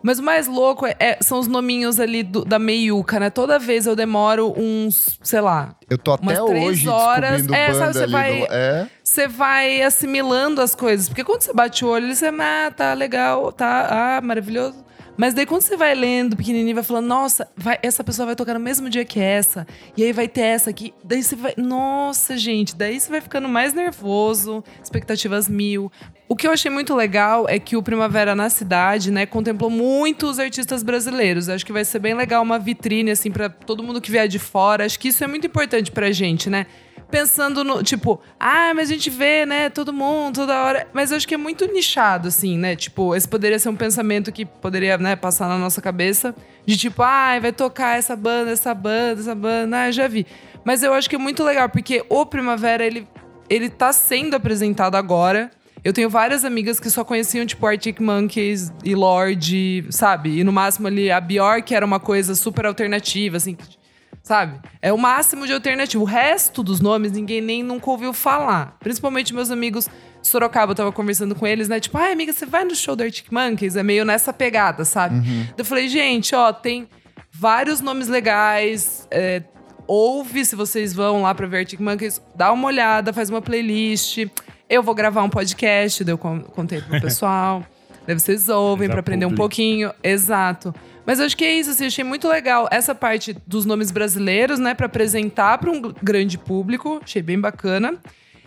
Mas 0.02 0.18
o 0.18 0.22
mais 0.22 0.46
louco 0.46 0.86
é- 0.86 0.94
é- 1.00 1.18
são 1.22 1.38
os 1.38 1.46
nominhos 1.46 1.98
ali 1.98 2.22
do- 2.22 2.44
da 2.44 2.58
meiuca, 2.58 3.18
né? 3.18 3.30
Toda 3.30 3.58
vez 3.58 3.86
eu 3.86 3.96
demoro 3.96 4.52
uns, 4.54 5.18
sei 5.22 5.40
lá. 5.40 5.74
Eu 5.88 5.96
tô 5.96 6.14
Umas 6.16 6.38
até 6.38 6.46
três 6.46 6.66
hoje 6.68 6.88
horas. 6.90 7.48
É, 7.48 7.72
sabe, 7.72 7.92
você 7.94 8.06
vai- 8.06 8.40
do... 8.40 8.52
É, 8.52 8.86
Você 9.02 9.26
vai 9.28 9.80
assimilando 9.82 10.60
as 10.60 10.74
coisas. 10.74 11.08
Porque 11.08 11.24
quando 11.24 11.40
você 11.40 11.54
bate 11.54 11.84
o 11.86 11.88
olho, 11.88 12.14
você, 12.14 12.26
ah, 12.26 12.70
tá 12.76 12.92
legal, 12.92 13.50
tá, 13.50 14.18
ah, 14.18 14.20
maravilhoso. 14.20 14.84
Mas 15.16 15.32
daí 15.32 15.46
quando 15.46 15.62
você 15.62 15.76
vai 15.76 15.94
lendo, 15.94 16.36
pequenininho, 16.36 16.74
vai 16.74 16.82
falando, 16.84 17.06
nossa, 17.06 17.48
vai- 17.56 17.78
essa 17.82 18.02
pessoa 18.02 18.26
vai 18.26 18.34
tocar 18.34 18.54
no 18.54 18.60
mesmo 18.60 18.90
dia 18.90 19.04
que 19.04 19.20
essa. 19.20 19.66
E 19.96 20.02
aí 20.02 20.12
vai 20.12 20.26
ter 20.26 20.40
essa 20.42 20.70
aqui. 20.70 20.92
Daí 21.04 21.22
você 21.22 21.36
vai, 21.36 21.54
nossa, 21.56 22.36
gente. 22.36 22.74
Daí 22.74 22.98
você 22.98 23.10
vai 23.10 23.20
ficando 23.20 23.48
mais 23.48 23.72
nervoso, 23.72 24.62
expectativas 24.82 25.48
mil. 25.48 25.90
O 26.28 26.34
que 26.34 26.46
eu 26.46 26.50
achei 26.50 26.70
muito 26.70 26.94
legal 26.96 27.46
é 27.48 27.58
que 27.58 27.76
o 27.76 27.82
Primavera 27.82 28.34
na 28.34 28.50
Cidade, 28.50 29.10
né, 29.12 29.24
contemplou 29.26 29.70
muitos 29.70 30.38
artistas 30.40 30.82
brasileiros. 30.82 31.48
Acho 31.48 31.64
que 31.64 31.72
vai 31.72 31.84
ser 31.84 31.98
bem 32.00 32.14
legal 32.14 32.42
uma 32.42 32.58
vitrine, 32.58 33.10
assim, 33.10 33.30
pra 33.30 33.48
todo 33.48 33.82
mundo 33.82 34.00
que 34.00 34.10
vier 34.10 34.26
de 34.26 34.38
fora. 34.38 34.84
Acho 34.84 34.98
que 34.98 35.08
isso 35.08 35.22
é 35.22 35.26
muito 35.26 35.46
importante 35.46 35.92
pra 35.92 36.10
gente, 36.10 36.50
né? 36.50 36.66
Pensando 37.10 37.62
no, 37.62 37.82
tipo, 37.82 38.20
ah, 38.40 38.72
mas 38.74 38.90
a 38.90 38.92
gente 38.94 39.08
vê, 39.10 39.46
né, 39.46 39.68
todo 39.70 39.92
mundo, 39.92 40.36
toda 40.36 40.62
hora. 40.64 40.88
Mas 40.92 41.10
eu 41.10 41.16
acho 41.16 41.28
que 41.28 41.34
é 41.34 41.38
muito 41.38 41.64
nichado, 41.72 42.28
assim, 42.28 42.58
né? 42.58 42.74
Tipo, 42.74 43.14
esse 43.14 43.28
poderia 43.28 43.58
ser 43.58 43.68
um 43.68 43.76
pensamento 43.76 44.32
que 44.32 44.44
poderia, 44.44 44.98
né, 44.98 45.14
passar 45.14 45.48
na 45.48 45.58
nossa 45.58 45.80
cabeça. 45.80 46.34
De 46.66 46.76
tipo, 46.76 47.02
ah, 47.02 47.38
vai 47.40 47.52
tocar 47.52 47.98
essa 47.98 48.16
banda, 48.16 48.50
essa 48.50 48.74
banda, 48.74 49.20
essa 49.20 49.34
banda. 49.34 49.82
Ah, 49.82 49.90
já 49.90 50.08
vi. 50.08 50.26
Mas 50.64 50.82
eu 50.82 50.92
acho 50.94 51.08
que 51.08 51.16
é 51.16 51.18
muito 51.18 51.44
legal, 51.44 51.68
porque 51.68 52.04
o 52.08 52.24
Primavera, 52.26 52.84
ele, 52.84 53.06
ele 53.50 53.68
tá 53.68 53.92
sendo 53.92 54.34
apresentado 54.34 54.96
agora. 54.96 55.50
Eu 55.84 55.92
tenho 55.92 56.08
várias 56.08 56.44
amigas 56.46 56.80
que 56.80 56.88
só 56.88 57.04
conheciam, 57.04 57.44
tipo, 57.44 57.66
Arctic 57.66 58.00
Monkeys 58.00 58.72
e 58.82 58.94
Lorde, 58.94 59.84
sabe? 59.90 60.38
E 60.38 60.42
no 60.42 60.50
máximo 60.50 60.86
ali, 60.88 61.10
a 61.10 61.20
Bjork 61.20 61.74
era 61.74 61.84
uma 61.84 62.00
coisa 62.00 62.34
super 62.34 62.64
alternativa, 62.64 63.36
assim, 63.36 63.54
que- 63.54 63.76
sabe? 64.24 64.58
É 64.82 64.92
o 64.92 64.98
máximo 64.98 65.46
de 65.46 65.52
alternativa. 65.52 66.02
O 66.02 66.06
resto 66.06 66.62
dos 66.64 66.80
nomes, 66.80 67.12
ninguém 67.12 67.40
nem 67.40 67.62
nunca 67.62 67.88
ouviu 67.90 68.12
falar. 68.12 68.76
Principalmente 68.80 69.32
meus 69.32 69.50
amigos 69.52 69.84
de 70.20 70.26
Sorocaba, 70.28 70.72
eu 70.72 70.76
tava 70.76 70.90
conversando 70.90 71.34
com 71.36 71.46
eles, 71.46 71.68
né? 71.68 71.78
Tipo, 71.78 71.98
ai, 71.98 72.12
amiga, 72.12 72.32
você 72.32 72.46
vai 72.46 72.64
no 72.64 72.74
show 72.74 72.96
do 72.96 73.02
Arctic 73.04 73.30
Monkeys? 73.30 73.76
É 73.76 73.82
meio 73.82 74.04
nessa 74.04 74.32
pegada, 74.32 74.84
sabe? 74.84 75.22
Eu 75.56 75.64
falei, 75.64 75.86
gente, 75.88 76.34
ó, 76.34 76.52
tem 76.52 76.88
vários 77.30 77.80
nomes 77.80 78.08
legais. 78.08 79.06
é, 79.10 79.42
ouve 79.86 80.44
se 80.46 80.56
vocês 80.56 80.94
vão 80.94 81.20
lá 81.22 81.34
pra 81.34 81.46
ver 81.46 81.58
Arctic 81.58 81.78
Monkeys, 81.80 82.20
dá 82.34 82.50
uma 82.50 82.66
olhada, 82.68 83.12
faz 83.12 83.28
uma 83.28 83.42
playlist. 83.42 84.26
Eu 84.66 84.82
vou 84.82 84.94
gravar 84.94 85.22
um 85.22 85.28
podcast, 85.28 86.02
daí 86.02 86.14
eu 86.14 86.18
con- 86.18 86.40
contei 86.40 86.80
pro 86.80 86.98
pessoal. 87.02 87.62
Daí 88.06 88.18
vocês 88.18 88.48
ouvem 88.48 88.88
pra 88.88 89.00
aprender 89.00 89.26
um 89.26 89.34
pouquinho. 89.34 89.92
Exato. 90.02 90.74
Mas 91.06 91.18
eu 91.20 91.26
acho 91.26 91.36
que 91.36 91.44
é 91.44 91.52
isso, 91.54 91.70
assim, 91.70 91.86
achei 91.86 92.04
muito 92.04 92.26
legal 92.28 92.66
essa 92.70 92.94
parte 92.94 93.36
dos 93.46 93.64
nomes 93.66 93.90
brasileiros, 93.90 94.58
né, 94.58 94.74
Pra 94.74 94.86
apresentar 94.86 95.58
para 95.58 95.70
um 95.70 95.80
gr- 95.80 95.92
grande 96.02 96.38
público. 96.38 97.00
Achei 97.02 97.20
bem 97.22 97.38
bacana. 97.38 97.94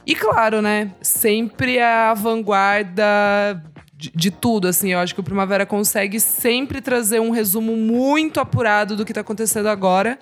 E 0.06 0.16
claro, 0.16 0.62
né, 0.62 0.92
sempre 1.02 1.80
a 1.80 2.14
vanguarda 2.14 3.04
de, 3.96 4.12
de 4.16 4.32
tudo, 4.32 4.68
assim. 4.68 4.94
Eu 4.94 5.00
acho 5.00 5.14
que 5.14 5.20
o 5.20 5.24
Primavera 5.24 5.66
consegue 5.66 6.20
sempre 6.20 6.82
trazer 6.82 7.20
um 7.20 7.30
resumo 7.32 7.76
muito 7.76 8.40
apurado 8.40 8.96
do 8.96 9.04
que 9.06 9.14
tá 9.14 9.22
acontecendo 9.22 9.68
agora. 9.68 10.18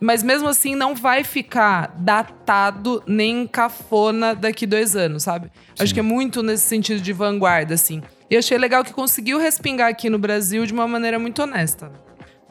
Mas 0.00 0.22
mesmo 0.22 0.46
assim, 0.48 0.74
não 0.74 0.94
vai 0.94 1.24
ficar 1.24 1.94
datado 1.98 3.02
nem 3.06 3.46
cafona 3.46 4.34
daqui 4.34 4.66
dois 4.66 4.94
anos, 4.94 5.22
sabe? 5.22 5.50
Acho 5.78 5.94
que 5.94 6.00
é 6.00 6.02
muito 6.02 6.42
nesse 6.42 6.64
sentido 6.64 7.00
de 7.00 7.12
vanguarda, 7.14 7.72
assim. 7.72 8.02
E 8.34 8.36
achei 8.36 8.58
legal 8.58 8.82
que 8.82 8.92
conseguiu 8.92 9.38
respingar 9.38 9.88
aqui 9.88 10.10
no 10.10 10.18
Brasil 10.18 10.66
de 10.66 10.72
uma 10.72 10.88
maneira 10.88 11.20
muito 11.20 11.40
honesta. 11.40 11.92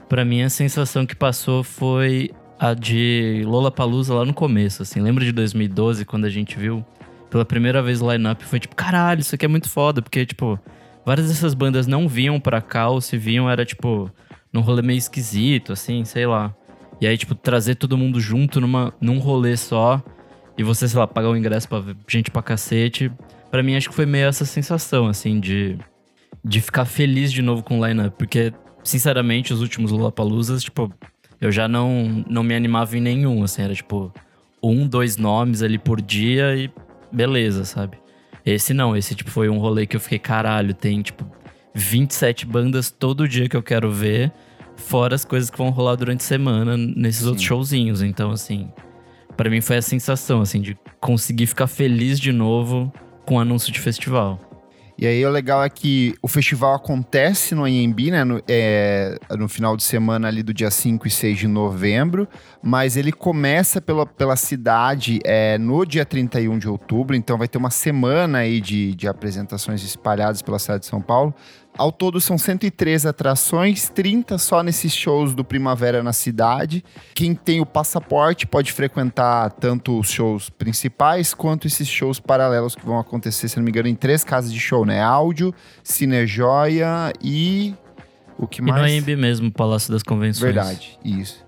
Pra 0.07 0.23
mim, 0.23 0.41
a 0.41 0.49
sensação 0.49 1.05
que 1.05 1.13
passou 1.13 1.61
foi 1.61 2.31
a 2.57 2.73
de 2.73 3.43
Lollapalooza 3.45 4.13
lá 4.13 4.23
no 4.23 4.33
começo, 4.33 4.81
assim. 4.81 5.01
Lembra 5.01 5.25
de 5.25 5.33
2012, 5.33 6.05
quando 6.05 6.23
a 6.23 6.29
gente 6.29 6.57
viu 6.57 6.85
pela 7.29 7.43
primeira 7.43 7.83
vez 7.83 8.01
o 8.01 8.09
line-up? 8.09 8.45
Foi 8.45 8.61
tipo, 8.61 8.73
caralho, 8.77 9.19
isso 9.19 9.35
aqui 9.35 9.43
é 9.43 9.47
muito 9.49 9.69
foda. 9.69 10.01
Porque, 10.01 10.25
tipo, 10.25 10.57
várias 11.05 11.27
dessas 11.27 11.53
bandas 11.53 11.85
não 11.85 12.07
vinham 12.07 12.39
pra 12.39 12.61
cá, 12.61 12.87
ou 12.87 13.01
se 13.01 13.17
vinham 13.17 13.49
era, 13.49 13.65
tipo, 13.65 14.09
num 14.53 14.61
rolê 14.61 14.81
meio 14.81 14.97
esquisito, 14.97 15.73
assim, 15.73 16.05
sei 16.05 16.25
lá. 16.25 16.55
E 17.01 17.07
aí, 17.07 17.17
tipo, 17.17 17.35
trazer 17.35 17.75
todo 17.75 17.97
mundo 17.97 18.21
junto 18.21 18.61
numa, 18.61 18.93
num 19.01 19.19
rolê 19.19 19.57
só 19.57 20.01
e 20.57 20.63
você, 20.63 20.87
sei 20.87 20.97
lá, 20.97 21.05
pagar 21.05 21.27
o 21.27 21.35
ingresso 21.35 21.67
pra 21.67 21.83
gente 22.07 22.31
pra 22.31 22.41
cacete. 22.41 23.11
Pra 23.53 23.61
mim, 23.61 23.75
acho 23.75 23.87
que 23.87 23.93
foi 23.93 24.07
meio 24.07 24.25
essa 24.25 24.45
sensação, 24.45 25.05
assim, 25.05 25.39
de, 25.39 25.77
de 26.43 26.59
ficar 26.59 26.85
feliz 26.85 27.31
de 27.31 27.43
novo 27.43 27.61
com 27.61 27.79
o 27.79 27.87
line-up. 27.87 28.17
Porque, 28.17 28.51
sinceramente, 28.83 29.53
os 29.53 29.61
últimos 29.61 29.91
Lollapaloozas, 29.91 30.63
tipo, 30.63 30.91
eu 31.39 31.51
já 31.51 31.67
não, 31.67 32.25
não 32.27 32.41
me 32.41 32.55
animava 32.55 32.97
em 32.97 32.99
nenhum, 32.99 33.43
assim. 33.43 33.61
Era, 33.61 33.75
tipo, 33.75 34.11
um, 34.63 34.87
dois 34.87 35.17
nomes 35.17 35.61
ali 35.61 35.77
por 35.77 36.01
dia 36.01 36.55
e 36.55 36.71
beleza, 37.11 37.63
sabe? 37.63 37.99
Esse 38.43 38.73
não, 38.73 38.97
esse, 38.97 39.13
tipo, 39.13 39.29
foi 39.29 39.47
um 39.49 39.59
rolê 39.59 39.85
que 39.85 39.95
eu 39.95 39.99
fiquei, 39.99 40.17
caralho, 40.17 40.73
tem, 40.73 41.03
tipo, 41.03 41.23
27 41.75 42.47
bandas 42.47 42.89
todo 42.89 43.27
dia 43.27 43.47
que 43.47 43.55
eu 43.55 43.61
quero 43.61 43.91
ver, 43.91 44.31
fora 44.75 45.13
as 45.13 45.23
coisas 45.23 45.51
que 45.51 45.59
vão 45.59 45.69
rolar 45.69 45.93
durante 45.93 46.21
a 46.21 46.23
semana 46.23 46.75
nesses 46.75 47.21
Sim. 47.21 47.27
outros 47.27 47.45
showzinhos. 47.45 48.01
Então, 48.01 48.31
assim, 48.31 48.71
pra 49.37 49.47
mim 49.47 49.61
foi 49.61 49.77
a 49.77 49.81
sensação, 49.83 50.41
assim, 50.41 50.59
de 50.59 50.75
conseguir 50.99 51.45
ficar 51.45 51.67
feliz 51.67 52.19
de 52.19 52.31
novo 52.31 52.91
com 53.25 53.39
anúncio 53.39 53.71
de 53.71 53.79
festival. 53.79 54.39
E 54.97 55.07
aí 55.07 55.25
o 55.25 55.29
legal 55.29 55.63
é 55.63 55.69
que 55.69 56.13
o 56.21 56.27
festival 56.27 56.75
acontece 56.75 57.55
no 57.55 57.63
AMB, 57.63 58.11
né? 58.11 58.23
No, 58.23 58.41
é, 58.47 59.17
no 59.31 59.49
final 59.49 59.75
de 59.75 59.83
semana 59.83 60.27
ali 60.27 60.43
do 60.43 60.53
dia 60.53 60.69
5 60.69 61.07
e 61.07 61.11
6 61.11 61.39
de 61.39 61.47
novembro, 61.47 62.27
mas 62.61 62.95
ele 62.95 63.11
começa 63.11 63.81
pela, 63.81 64.05
pela 64.05 64.35
cidade 64.35 65.19
é, 65.25 65.57
no 65.57 65.83
dia 65.83 66.05
31 66.05 66.59
de 66.59 66.69
outubro, 66.69 67.15
então 67.15 67.37
vai 67.37 67.47
ter 67.47 67.57
uma 67.57 67.71
semana 67.71 68.39
aí 68.39 68.61
de, 68.61 68.93
de 68.93 69.07
apresentações 69.07 69.83
espalhadas 69.83 70.41
pela 70.41 70.59
cidade 70.59 70.81
de 70.81 70.85
São 70.85 71.01
Paulo. 71.01 71.33
Ao 71.75 71.91
todo 71.91 72.21
são 72.21 72.37
103 72.37 73.05
atrações, 73.05 73.89
30 73.89 74.37
só 74.37 74.61
nesses 74.61 74.93
shows 74.93 75.33
do 75.33 75.43
Primavera 75.43 76.03
na 76.03 76.13
cidade. 76.13 76.83
Quem 77.15 77.33
tem 77.33 77.61
o 77.61 77.65
passaporte 77.65 78.45
pode 78.45 78.71
frequentar 78.71 79.51
tanto 79.53 79.99
os 79.99 80.09
shows 80.09 80.49
principais 80.51 81.33
quanto 81.33 81.65
esses 81.65 81.87
shows 81.87 82.19
paralelos 82.19 82.75
que 82.75 82.85
vão 82.85 82.99
acontecer, 82.99 83.47
se 83.47 83.57
não 83.57 83.63
me 83.63 83.71
engano, 83.71 83.87
em 83.87 83.95
três 83.95 84.23
casas 84.23 84.53
de 84.53 84.59
show, 84.59 84.85
né? 84.85 85.01
Áudio, 85.01 85.53
Cinejoia 85.83 87.11
e. 87.21 87.73
O 88.37 88.47
que 88.47 88.61
E 88.61 88.65
no 88.65 88.71
mais? 88.71 88.93
AMB 88.93 89.15
mesmo, 89.15 89.51
Palácio 89.51 89.91
das 89.91 90.03
Convenções. 90.03 90.53
Verdade, 90.53 90.99
isso. 91.03 91.43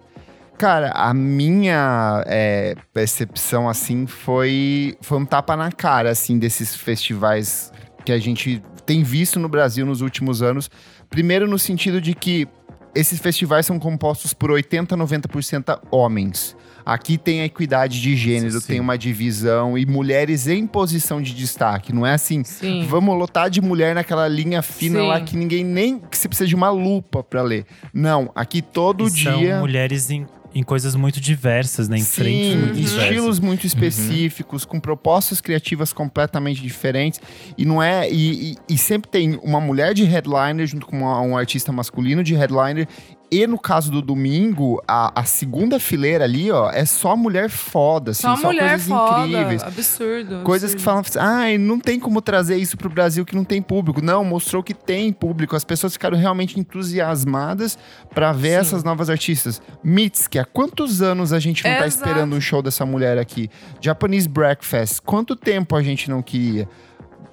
Cara, 0.57 0.91
a 0.91 1.13
minha 1.13 2.23
é, 2.25 2.75
percepção, 2.93 3.67
assim, 3.67 4.07
foi, 4.07 4.97
foi 5.01 5.17
um 5.19 5.25
tapa 5.25 5.55
na 5.55 5.71
cara, 5.71 6.09
assim, 6.09 6.39
desses 6.39 6.75
festivais 6.75 7.71
que 8.05 8.11
a 8.11 8.17
gente 8.17 8.63
tem 8.85 9.03
visto 9.03 9.39
no 9.39 9.49
Brasil 9.49 9.85
nos 9.85 10.01
últimos 10.01 10.41
anos. 10.41 10.69
Primeiro, 11.09 11.47
no 11.47 11.57
sentido 11.57 11.99
de 11.99 12.13
que 12.13 12.47
esses 12.93 13.19
festivais 13.19 13.65
são 13.65 13.77
compostos 13.77 14.33
por 14.33 14.49
80, 14.51 14.95
90% 14.95 15.79
homens. 15.91 16.55
Aqui 16.85 17.17
tem 17.17 17.41
a 17.41 17.45
equidade 17.45 17.99
de 17.99 18.15
gênero, 18.15 18.61
Sim. 18.61 18.67
tem 18.67 18.79
uma 18.79 18.95
divisão 18.95 19.75
e 19.75 19.85
mulheres 19.87 20.47
em 20.47 20.67
posição 20.67 21.19
de 21.19 21.33
destaque. 21.33 21.91
Não 21.91 22.05
é 22.05 22.13
assim, 22.13 22.43
Sim. 22.43 22.85
vamos 22.87 23.17
lotar 23.17 23.49
de 23.49 23.59
mulher 23.59 23.95
naquela 23.95 24.27
linha 24.27 24.61
fina 24.61 24.99
Sim. 24.99 25.07
lá 25.07 25.19
que 25.19 25.35
ninguém 25.35 25.63
nem 25.63 25.99
que 25.99 26.15
você 26.17 26.27
precisa 26.27 26.47
de 26.47 26.53
uma 26.55 26.69
lupa 26.69 27.23
pra 27.23 27.41
ler. 27.41 27.65
Não, 27.91 28.31
aqui 28.35 28.61
todo 28.61 29.07
E 29.07 29.09
são 29.09 29.37
dia 29.39 29.59
mulheres 29.59 30.11
em, 30.11 30.27
em 30.55 30.63
coisas 30.63 30.95
muito 30.95 31.19
diversas, 31.19 31.89
né? 31.89 31.97
Em 31.97 31.99
Sim, 31.99 32.05
frentes 32.05 32.55
muito 32.55 32.73
diversas. 32.75 33.03
estilos 33.03 33.39
muito 33.41 33.67
específicos, 33.67 34.63
com 34.63 34.79
propostas 34.79 35.41
criativas 35.41 35.91
completamente 35.91 36.61
diferentes. 36.61 37.19
E 37.57 37.65
não 37.65 37.83
é. 37.83 38.09
E, 38.09 38.53
e- 38.53 38.57
e 38.69 38.77
sempre 38.77 39.11
tem 39.11 39.37
uma 39.43 39.59
mulher 39.59 39.93
de 39.93 40.05
headliner 40.05 40.65
junto 40.65 40.85
com 40.85 40.97
uma- 40.99 41.19
um 41.21 41.35
artista 41.37 41.73
masculino 41.73 42.23
de 42.23 42.33
headliner. 42.35 42.87
E 43.31 43.45
no 43.47 43.57
caso 43.59 43.91
do 43.91 44.01
domingo, 44.01 44.81
a, 44.87 45.19
a 45.19 45.23
segunda 45.25 45.79
fileira 45.79 46.23
ali, 46.23 46.51
ó, 46.51 46.69
é 46.69 46.85
só 46.85 47.15
mulher 47.17 47.49
foda, 47.49 48.11
assim, 48.11 48.21
Só 48.21 48.35
só, 48.35 48.47
mulher 48.47 48.69
coisas 48.69 48.87
foda. 48.87 49.27
incríveis. 49.27 49.63
Absurdo. 49.63 50.41
Coisas 50.43 50.71
que 50.71 50.77
absurdo. 50.77 50.83
falam 50.83 51.01
assim, 51.01 51.19
ai, 51.19 51.57
não 51.57 51.79
tem 51.79 51.99
como 51.99 52.21
trazer 52.21 52.57
isso 52.57 52.77
pro 52.77 52.89
Brasil 52.89 53.25
que 53.25 53.35
não 53.35 53.43
tem 53.43 53.61
público. 53.61 54.01
Não, 54.01 54.23
mostrou 54.23 54.61
que 54.63 54.73
tem 54.73 55.11
público. 55.11 55.55
As 55.55 55.63
pessoas 55.65 55.93
ficaram 55.93 56.17
realmente 56.17 56.59
entusiasmadas 56.59 57.77
pra 58.13 58.31
ver 58.31 58.51
Sim. 58.51 58.55
essas 58.55 58.83
novas 58.83 59.09
artistas. 59.09 59.61
Mitski, 59.83 60.39
há 60.39 60.45
quantos 60.45 61.01
anos 61.01 61.33
a 61.33 61.39
gente 61.39 61.63
não 61.63 61.71
tá 61.71 61.87
Exato. 61.87 62.05
esperando 62.05 62.35
um 62.35 62.41
show 62.41 62.61
dessa 62.61 62.85
mulher 62.85 63.17
aqui? 63.17 63.49
Japanese 63.81 64.29
Breakfast, 64.29 64.99
quanto 65.03 65.35
tempo 65.35 65.75
a 65.75 65.81
gente 65.83 66.09
não 66.09 66.21
queria? 66.21 66.67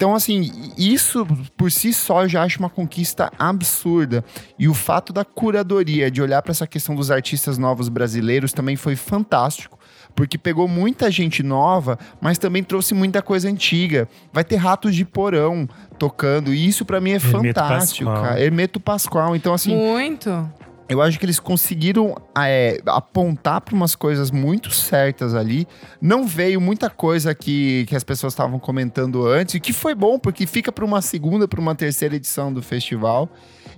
Então, 0.03 0.13
assim, 0.13 0.51
isso 0.77 1.25
por 1.55 1.71
si 1.71 1.93
só 1.93 2.23
eu 2.23 2.27
já 2.27 2.43
acho 2.43 2.59
uma 2.59 2.69
conquista 2.69 3.31
absurda. 3.39 4.21
E 4.59 4.67
o 4.67 4.73
fato 4.73 5.13
da 5.13 5.23
curadoria, 5.23 6.11
de 6.11 6.21
olhar 6.21 6.41
para 6.41 6.51
essa 6.51 6.67
questão 6.67 6.93
dos 6.93 7.09
artistas 7.09 7.57
novos 7.57 7.87
brasileiros, 7.87 8.51
também 8.51 8.75
foi 8.75 8.97
fantástico. 8.97 9.79
Porque 10.13 10.37
pegou 10.37 10.67
muita 10.67 11.09
gente 11.09 11.41
nova, 11.41 11.97
mas 12.19 12.37
também 12.37 12.61
trouxe 12.65 12.93
muita 12.93 13.21
coisa 13.21 13.47
antiga. 13.47 14.09
Vai 14.33 14.43
ter 14.43 14.57
ratos 14.57 14.93
de 14.93 15.05
porão 15.05 15.69
tocando. 15.97 16.53
E 16.53 16.67
isso 16.67 16.83
pra 16.83 16.99
mim 16.99 17.11
é 17.11 17.15
Hermeto 17.15 17.31
fantástico, 17.37 18.09
Pascoal. 18.09 18.29
cara. 18.29 18.41
Hermeto 18.41 18.79
Pascoal. 18.81 19.35
Então, 19.37 19.53
assim, 19.53 19.73
Muito. 19.73 20.51
Eu 20.93 21.01
acho 21.01 21.19
que 21.19 21.25
eles 21.25 21.39
conseguiram 21.39 22.15
é, 22.37 22.79
apontar 22.85 23.61
para 23.61 23.75
umas 23.75 23.95
coisas 23.95 24.29
muito 24.29 24.71
certas 24.71 25.33
ali. 25.33 25.67
Não 25.99 26.25
veio 26.25 26.61
muita 26.61 26.89
coisa 26.89 27.33
que, 27.33 27.85
que 27.87 27.95
as 27.95 28.03
pessoas 28.03 28.33
estavam 28.33 28.59
comentando 28.59 29.25
antes, 29.27 29.59
que 29.59 29.73
foi 29.73 29.95
bom, 29.95 30.19
porque 30.19 30.45
fica 30.45 30.71
para 30.71 30.85
uma 30.85 31.01
segunda, 31.01 31.47
para 31.47 31.59
uma 31.59 31.75
terceira 31.75 32.15
edição 32.15 32.53
do 32.53 32.61
festival. 32.61 33.29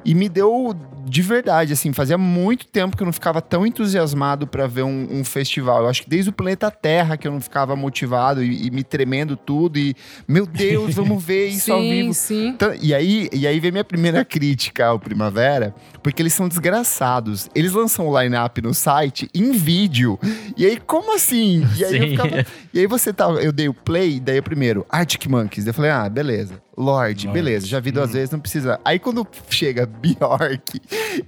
E 0.05 0.13
me 0.13 0.29
deu 0.29 0.75
de 1.07 1.21
verdade, 1.21 1.71
assim, 1.74 1.93
fazia 1.93 2.17
muito 2.17 2.65
tempo 2.65 2.97
que 2.97 3.03
eu 3.03 3.05
não 3.05 3.13
ficava 3.13 3.39
tão 3.39 3.65
entusiasmado 3.65 4.47
para 4.47 4.65
ver 4.65 4.81
um, 4.83 5.07
um 5.12 5.24
festival. 5.24 5.83
Eu 5.83 5.88
acho 5.89 6.01
que 6.03 6.09
desde 6.09 6.31
o 6.31 6.33
Planeta 6.33 6.71
Terra 6.71 7.15
que 7.15 7.27
eu 7.27 7.31
não 7.31 7.39
ficava 7.39 7.75
motivado 7.75 8.43
e, 8.43 8.65
e 8.67 8.71
me 8.71 8.83
tremendo 8.83 9.35
tudo. 9.38 9.77
E, 9.77 9.95
meu 10.27 10.45
Deus, 10.47 10.95
vamos 10.95 11.24
ver 11.24 11.47
isso 11.50 11.71
ao 11.71 11.79
sim, 11.79 11.89
vivo. 11.89 12.13
sim. 12.13 12.47
Então, 12.47 12.74
e, 12.81 12.93
aí, 12.93 13.29
e 13.31 13.45
aí 13.45 13.59
vem 13.59 13.71
minha 13.71 13.83
primeira 13.83 14.25
crítica 14.25 14.88
ao 14.88 15.00
Primavera, 15.00 15.75
porque 16.01 16.21
eles 16.21 16.33
são 16.33 16.47
desgraçados. 16.47 17.50
Eles 17.53 17.71
lançam 17.74 18.07
o 18.07 18.19
line-up 18.21 18.59
no 18.62 18.74
site 18.74 19.29
em 19.33 19.51
vídeo. 19.51 20.19
E 20.57 20.65
aí, 20.65 20.77
como 20.77 21.15
assim? 21.15 21.63
E 21.77 21.85
aí, 21.85 22.09
ficava- 22.12 22.45
e 22.74 22.79
aí 22.79 22.88
você 22.88 23.13
tá. 23.13 23.25
Eu 23.29 23.51
dei 23.51 23.69
o 23.69 23.74
play, 23.74 24.19
daí 24.19 24.39
o 24.39 24.43
primeiro, 24.43 24.85
Arctic 24.89 25.27
Monkeys. 25.27 25.65
Daí 25.65 25.69
Eu 25.69 25.74
falei, 25.75 25.91
ah, 25.91 26.09
beleza. 26.09 26.55
Lorde, 26.77 27.27
Lorde. 27.27 27.27
beleza, 27.29 27.65
já 27.67 27.79
vi 27.79 27.89
duas 27.91 28.12
vezes, 28.12 28.32
não 28.32 28.39
precisa. 28.39 28.79
Aí 28.84 29.00
quando 29.00 29.25
chega 29.50 29.86
Bjork, 29.86 30.82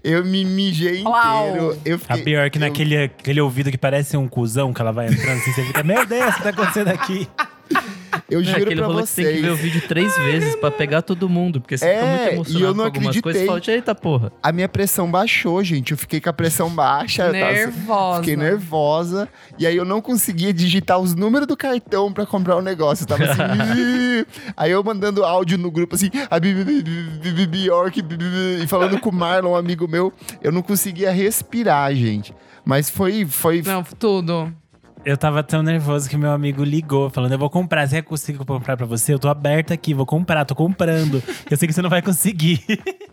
eu 0.04 0.24
me 0.26 0.44
mijei 0.44 1.00
inteiro. 1.02 1.78
Eu 1.86 1.96
A 1.96 2.00
fiquei, 2.18 2.24
Bjork 2.24 2.56
eu- 2.56 2.60
naquele 2.60 2.98
aquele 3.04 3.40
ouvido 3.42 3.72
que 3.72 3.78
parece 3.78 4.18
um 4.18 4.28
cuzão 4.28 4.74
que 4.74 4.82
ela 4.82 4.92
vai 4.92 5.08
entrando 5.08 5.38
assim, 5.40 5.54
você 5.54 5.64
fica, 5.64 5.84
meu 5.84 6.06
Deus, 6.06 6.34
o 6.34 6.38
que 6.38 6.44
tá 6.44 6.50
acontecendo 6.50 6.90
aqui? 6.90 7.28
Eu 8.30 8.42
É 8.42 8.44
juro 8.44 8.58
aquele 8.58 8.76
pra 8.76 8.88
rolê 8.88 9.04
que 9.04 9.10
você 9.10 9.24
tem 9.24 9.36
que 9.36 9.42
ver 9.42 9.50
o 9.52 9.56
vocês. 9.58 9.74
vídeo 9.74 9.88
três 9.88 10.18
vezes 10.18 10.56
pra 10.58 10.70
pegar 10.70 11.02
todo 11.02 11.30
mundo. 11.30 11.62
Porque 11.62 11.78
você 11.78 11.86
É, 11.86 11.94
fica 11.96 12.06
muito 12.06 12.20
e 12.20 12.30
eu 12.30 12.34
emocionado 12.36 12.68
não 12.68 12.74
com 12.76 12.82
algumas 12.84 13.08
acreditei. 13.08 13.22
coisas 13.22 13.42
e 13.44 13.46
fala, 13.46 13.62
eita 13.78 13.96
porra. 13.96 14.32
A 14.44 14.52
minha 14.52 14.68
pressão 14.68 15.10
baixou, 15.10 15.64
gente. 15.64 15.92
Eu 15.92 15.98
fiquei 15.98 16.20
com 16.20 16.30
a 16.30 16.34
pressão 16.34 16.70
baixa. 16.70 17.24
eu 17.28 17.32
tava- 17.34 17.52
Nervosa. 17.54 18.20
Fiquei 18.20 18.36
nervosa. 18.36 19.30
E 19.58 19.66
aí 19.66 19.78
eu 19.78 19.86
não 19.86 20.02
conseguia 20.02 20.54
digitar 20.54 21.00
os 21.00 21.16
números 21.16 21.48
do 21.48 21.56
cartão 21.56 22.12
pra 22.12 22.26
comprar 22.26 22.58
o 22.58 22.62
negócio. 22.62 23.04
Eu 23.04 23.08
tava 23.08 23.24
assim. 23.24 24.26
Aí 24.58 24.72
eu 24.72 24.84
mandando 24.84 25.24
áudio 25.24 25.58
no 25.58 25.72
grupo 25.72 25.96
assim. 25.96 26.10
A 26.30 26.40
Bjork 26.40 28.02
Bibi, 28.02 28.18
Bibi", 28.18 28.64
e 28.64 28.68
falando 28.68 29.00
com 29.00 29.10
o 29.10 29.14
Marlon, 29.14 29.52
um 29.52 29.56
amigo 29.56 29.88
meu. 29.88 30.12
Eu 30.44 30.52
não 30.52 30.62
conseguia 30.62 31.12
respirar, 31.12 31.94
gente. 31.96 32.34
Mas 32.66 32.90
foi. 32.90 33.26
foi 33.26 33.62
Não, 33.62 33.84
tudo. 33.84 34.54
Eu 35.08 35.16
tava 35.18 35.42
tão 35.42 35.64
nervoso 35.64 36.10
que 36.10 36.18
meu 36.18 36.32
amigo 36.32 36.66
ligou, 36.66 37.10
falando: 37.10 37.32
Eu 37.32 37.40
vou 37.40 37.50
comprar, 37.50 37.88
você 37.88 38.02
conseguir 38.02 38.40
comprar 38.40 38.76
pra 38.76 38.86
você? 38.86 39.14
Eu 39.14 39.20
tô 39.20 39.30
aberto 39.30 39.72
aqui, 39.72 39.94
vou 39.94 40.06
comprar, 40.06 40.44
tô 40.44 40.54
comprando. 40.54 41.24
Eu 41.50 41.56
sei 41.56 41.66
que 41.66 41.74
você 41.74 41.82
não 41.82 41.90
vai 41.90 42.02
conseguir. 42.02 42.62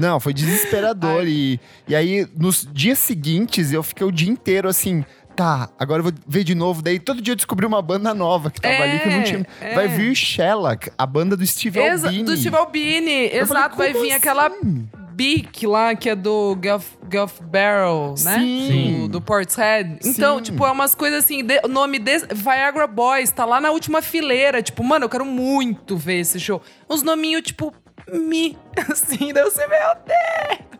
Não, 0.00 0.18
foi 0.18 0.32
desesperador. 0.32 1.26
e, 1.28 1.60
e 1.86 1.94
aí, 1.94 2.26
nos 2.34 2.66
dias 2.72 2.98
seguintes, 2.98 3.72
eu 3.72 3.82
fiquei 3.82 4.06
o 4.06 4.10
dia 4.10 4.30
inteiro 4.30 4.66
assim. 4.68 5.04
Tá, 5.36 5.68
agora 5.78 6.00
eu 6.00 6.04
vou 6.04 6.12
ver 6.26 6.44
de 6.44 6.54
novo. 6.54 6.80
Daí 6.82 6.98
todo 6.98 7.20
dia 7.20 7.32
eu 7.32 7.36
descobri 7.36 7.66
uma 7.66 7.80
banda 7.82 8.14
nova 8.14 8.50
que 8.50 8.60
tava 8.60 8.74
É, 8.74 8.82
ali 8.90 8.98
que 9.00 9.08
eu 9.08 9.12
não 9.12 9.22
tinha. 9.22 9.46
é. 9.60 9.74
Vai 9.74 9.88
vir 9.88 10.14
Shellac, 10.14 10.90
a 10.96 11.06
banda 11.06 11.36
do 11.36 11.46
Steve 11.46 11.78
Exa 11.80 12.06
Albini. 12.08 12.24
do 12.24 12.36
Steve 12.36 12.56
Albini. 12.56 13.10
Eu 13.32 13.46
falei, 13.46 13.62
Exato, 13.62 13.76
vai 13.76 13.92
como 13.92 14.04
vir 14.04 14.12
aquela 14.12 14.46
assim? 14.46 14.88
Beak 15.12 15.66
lá, 15.66 15.94
que 15.94 16.08
é 16.08 16.14
do 16.16 16.56
Guff, 16.56 16.96
Guff 17.04 17.42
Barrel, 17.42 18.14
né? 18.24 18.38
Sim. 18.38 19.00
Do, 19.02 19.08
do 19.08 19.20
Portishead. 19.20 19.98
Então, 20.04 20.38
Sim. 20.38 20.42
tipo, 20.44 20.66
é 20.66 20.70
umas 20.70 20.94
coisas 20.94 21.24
assim. 21.24 21.42
o 21.64 21.68
nome 21.68 21.98
desse. 21.98 22.26
Viagra 22.34 22.86
Boys, 22.86 23.30
tá 23.30 23.44
lá 23.44 23.60
na 23.60 23.70
última 23.70 24.00
fileira. 24.02 24.62
Tipo, 24.62 24.82
mano, 24.82 25.04
eu 25.04 25.08
quero 25.08 25.24
muito 25.24 25.96
ver 25.96 26.20
esse 26.20 26.40
show. 26.40 26.62
Uns 26.88 27.02
nominhos, 27.02 27.42
tipo, 27.42 27.72
mi. 28.12 28.56
Assim, 28.90 29.32
daí 29.32 29.44
você, 29.44 29.66
meu 29.66 29.78
Deus. 30.06 30.72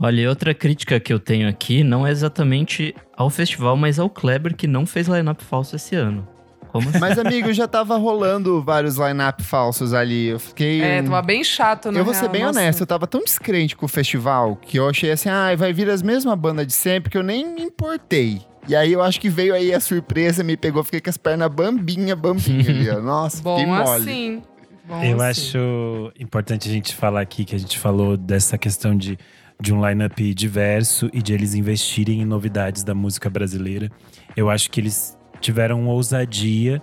Olha, 0.00 0.20
e 0.20 0.26
outra 0.26 0.52
crítica 0.52 0.98
que 0.98 1.12
eu 1.12 1.18
tenho 1.20 1.48
aqui 1.48 1.84
não 1.84 2.06
é 2.06 2.10
exatamente 2.10 2.94
ao 3.16 3.30
festival, 3.30 3.76
mas 3.76 3.98
ao 3.98 4.10
Kleber, 4.10 4.54
que 4.54 4.66
não 4.66 4.84
fez 4.84 5.06
line-up 5.06 5.42
falso 5.42 5.76
esse 5.76 5.94
ano. 5.94 6.28
Como 6.74 6.88
assim? 6.88 6.98
Mas, 6.98 7.16
amigo, 7.16 7.52
já 7.52 7.68
tava 7.68 7.96
rolando 7.96 8.60
vários 8.60 8.96
line-up 8.96 9.44
falsos 9.44 9.94
ali. 9.94 10.26
Eu 10.26 10.40
fiquei. 10.40 10.80
É, 10.82 11.00
tava 11.00 11.22
bem 11.22 11.44
chato, 11.44 11.92
né? 11.92 12.00
Eu 12.00 12.04
vou 12.04 12.12
ser 12.12 12.28
bem 12.28 12.44
honesto, 12.44 12.80
eu 12.80 12.86
tava 12.86 13.06
tão 13.06 13.20
descrente 13.22 13.76
com 13.76 13.86
o 13.86 13.88
festival 13.88 14.56
que 14.56 14.76
eu 14.76 14.88
achei 14.88 15.12
assim, 15.12 15.28
ah, 15.28 15.54
vai 15.56 15.72
vir 15.72 15.88
as 15.88 16.02
mesmas 16.02 16.36
bandas 16.36 16.66
de 16.66 16.72
sempre 16.72 17.12
que 17.12 17.16
eu 17.16 17.22
nem 17.22 17.46
me 17.54 17.62
importei. 17.62 18.42
E 18.66 18.74
aí 18.74 18.92
eu 18.92 19.00
acho 19.04 19.20
que 19.20 19.28
veio 19.28 19.54
aí 19.54 19.72
a 19.72 19.78
surpresa, 19.78 20.42
me 20.42 20.56
pegou, 20.56 20.82
fiquei 20.82 21.00
com 21.00 21.10
as 21.10 21.16
pernas 21.16 21.48
bambinha, 21.48 22.16
bambinha 22.16 22.68
ali, 22.68 22.90
ó. 22.90 23.00
Nossa, 23.00 23.40
Bom 23.40 23.64
mole. 23.64 23.80
assim. 23.82 24.42
Bom 24.84 25.00
Eu 25.04 25.22
assim. 25.22 25.40
acho 25.50 26.12
importante 26.18 26.68
a 26.68 26.72
gente 26.72 26.92
falar 26.92 27.20
aqui 27.20 27.44
que 27.44 27.54
a 27.54 27.58
gente 27.58 27.78
falou 27.78 28.16
dessa 28.16 28.58
questão 28.58 28.96
de, 28.96 29.16
de 29.60 29.72
um 29.72 29.88
lineup 29.88 30.18
diverso 30.34 31.08
e 31.12 31.22
de 31.22 31.32
eles 31.32 31.54
investirem 31.54 32.20
em 32.20 32.24
novidades 32.24 32.82
da 32.82 32.96
música 32.96 33.30
brasileira. 33.30 33.88
Eu 34.36 34.50
acho 34.50 34.68
que 34.72 34.80
eles 34.80 35.16
tiveram 35.44 35.80
uma 35.82 35.92
ousadia 35.92 36.80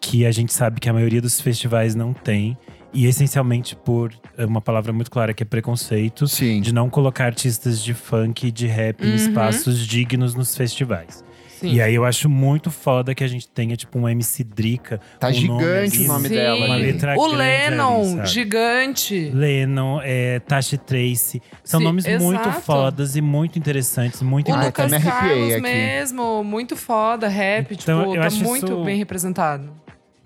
que 0.00 0.24
a 0.24 0.30
gente 0.32 0.52
sabe 0.52 0.80
que 0.80 0.88
a 0.88 0.92
maioria 0.92 1.20
dos 1.20 1.40
festivais 1.40 1.94
não 1.94 2.12
tem. 2.14 2.56
E 2.94 3.04
essencialmente 3.04 3.76
por 3.76 4.14
uma 4.38 4.62
palavra 4.62 4.94
muito 4.94 5.10
clara 5.10 5.34
que 5.34 5.42
é 5.42 5.46
preconceito 5.46 6.26
Sim. 6.26 6.62
de 6.62 6.72
não 6.72 6.88
colocar 6.88 7.26
artistas 7.26 7.84
de 7.84 7.92
funk 7.92 8.46
e 8.46 8.50
de 8.50 8.66
rap 8.66 9.02
em 9.04 9.10
Uhum. 9.10 9.14
espaços 9.14 9.86
dignos 9.86 10.34
nos 10.34 10.56
festivais. 10.56 11.22
Sim. 11.60 11.72
E 11.72 11.80
aí 11.82 11.94
eu 11.94 12.04
acho 12.04 12.28
muito 12.28 12.70
foda 12.70 13.14
que 13.14 13.24
a 13.24 13.26
gente 13.28 13.48
tenha, 13.48 13.76
tipo, 13.76 13.98
um 13.98 14.08
MC 14.08 14.44
Drica. 14.44 15.00
Tá 15.18 15.28
um 15.28 15.30
nome 15.32 15.40
gigante 15.64 15.96
ali, 15.96 16.04
o 16.04 16.08
nome 16.08 16.28
Sim. 16.28 16.34
dela. 16.34 16.66
Uma 16.66 16.76
letra 16.76 17.14
O 17.18 17.22
grande 17.30 17.36
Lennon, 17.36 18.18
ali, 18.20 18.26
gigante. 18.28 19.30
Lennon, 19.34 20.00
é, 20.02 20.38
Tashi 20.40 20.78
Trace. 20.78 21.42
São 21.64 21.80
Sim, 21.80 21.84
nomes 21.86 22.06
muito 22.20 22.40
exato. 22.48 22.60
fodas 22.62 23.16
e 23.16 23.20
muito 23.20 23.58
interessantes, 23.58 24.22
muito 24.22 24.50
importantes. 24.50 24.84
Lucas 24.84 24.90
me 24.90 24.96
arrepiei 24.96 25.28
Carlos 25.38 25.52
aqui. 25.52 25.60
mesmo, 25.62 26.44
muito 26.44 26.76
foda, 26.76 27.28
rap, 27.28 27.74
Então, 27.74 28.00
tipo, 28.00 28.14
eu 28.14 28.20
tá 28.20 28.26
acho 28.26 28.42
muito 28.44 28.66
isso- 28.72 28.84
bem 28.84 28.96
representado. 28.98 29.70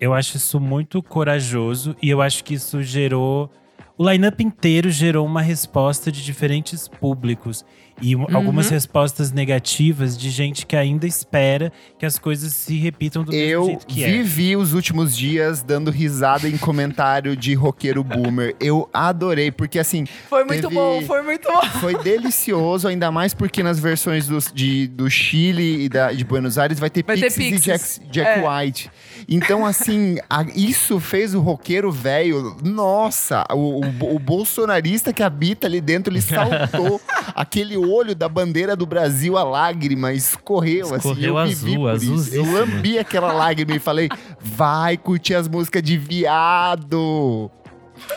Eu 0.01 0.13
acho 0.13 0.37
isso 0.37 0.59
muito 0.61 1.01
corajoso 1.03 1.97
e 2.03 2.11
eu 2.11 2.21
acho 2.21 2.43
que 2.43 2.55
isso 2.55 2.83
gerou. 2.83 3.49
O 3.97 4.11
line-up 4.11 4.43
inteiro 4.43 4.91
gerou 4.91 5.25
uma 5.25 5.41
resposta 5.43 6.11
de 6.11 6.25
diferentes 6.25 6.89
públicos. 6.89 7.65
E 8.03 8.17
um- 8.17 8.27
algumas 8.37 8.69
respostas 8.69 9.31
negativas 9.31 10.19
de 10.19 10.29
gente 10.29 10.67
que 10.67 10.75
ainda 10.75 11.07
espera 11.07 11.73
que 11.99 12.05
as 12.05 12.19
coisas 12.19 12.53
se 12.53 12.77
repitam 12.79 13.23
do 13.23 13.31
mesmo 13.31 13.45
Eu 13.49 13.65
jeito 13.67 13.87
que 13.87 14.03
é. 14.05 14.09
vivi 14.11 14.57
os 14.57 14.73
últimos 14.75 15.17
dias 15.17 15.63
dando 15.63 15.91
risada 15.91 16.49
em 16.49 16.59
comentário 16.59 17.37
de 17.37 17.55
roqueiro 17.55 18.03
boomer. 18.03 18.57
Eu 18.61 18.89
adorei, 18.93 19.53
porque 19.53 19.79
assim, 19.79 20.05
Foi 20.29 20.45
muito 20.45 20.63
Teve- 20.63 20.75
bom, 20.75 21.01
foi 21.03 21.23
muito 21.23 21.49
bom. 21.49 21.63
foi 21.81 21.97
delicioso, 22.03 22.89
ainda 22.89 23.11
mais 23.13 23.33
porque 23.35 23.63
nas 23.63 23.79
versões 23.79 24.27
dos- 24.27 24.51
de, 24.53 24.89
do 24.89 25.09
Chile 25.09 25.85
e 25.85 25.89
da, 25.89 26.13
de 26.13 26.25
Buenos 26.25 26.59
Aires 26.59 26.81
vai 26.81 26.91
ter 26.91 27.05
Vai 27.05 27.17
ter 27.17 27.33
Pixies 27.33 27.61
e. 27.61 27.65
Jack, 27.65 28.11
Jack 28.11 28.41
É. 28.41 28.49
White. 28.49 28.91
Então, 29.29 29.65
assim, 29.65 30.19
a- 30.29 30.45
isso 30.57 30.99
fez 30.99 31.35
o 31.35 31.41
roqueiro 31.41 31.93
velho. 31.93 32.57
Nossa, 32.65 33.45
o, 33.53 33.81
o- 33.81 34.17
o 34.17 34.19
bolsonarista 34.19 35.13
que 35.13 35.23
habita 35.23 35.69
ali 35.69 35.81
dentro, 35.81 36.13
ele 36.13 36.21
saltou. 36.21 37.01
Aquele 37.35 37.77
olho 37.77 37.92
da 38.15 38.29
bandeira 38.29 38.75
do 38.75 38.87
Brasil, 38.87 39.37
a 39.37 39.45
lágrima 39.45 40.13
escorreu. 40.13 40.87
assim, 40.87 40.97
Escorreu 40.97 41.39
eu 41.39 41.47
vivi 41.47 41.89
azul, 41.89 42.15
por 42.15 42.19
isso. 42.19 42.35
Eu 42.35 42.53
lambi 42.53 42.99
aquela 42.99 43.33
lágrima 43.33 43.77
e 43.77 43.79
falei: 43.79 44.09
vai 44.41 44.97
curtir 44.97 45.35
as 45.35 45.49
músicas 45.49 45.83
de 45.83 45.97
viado. 45.97 47.51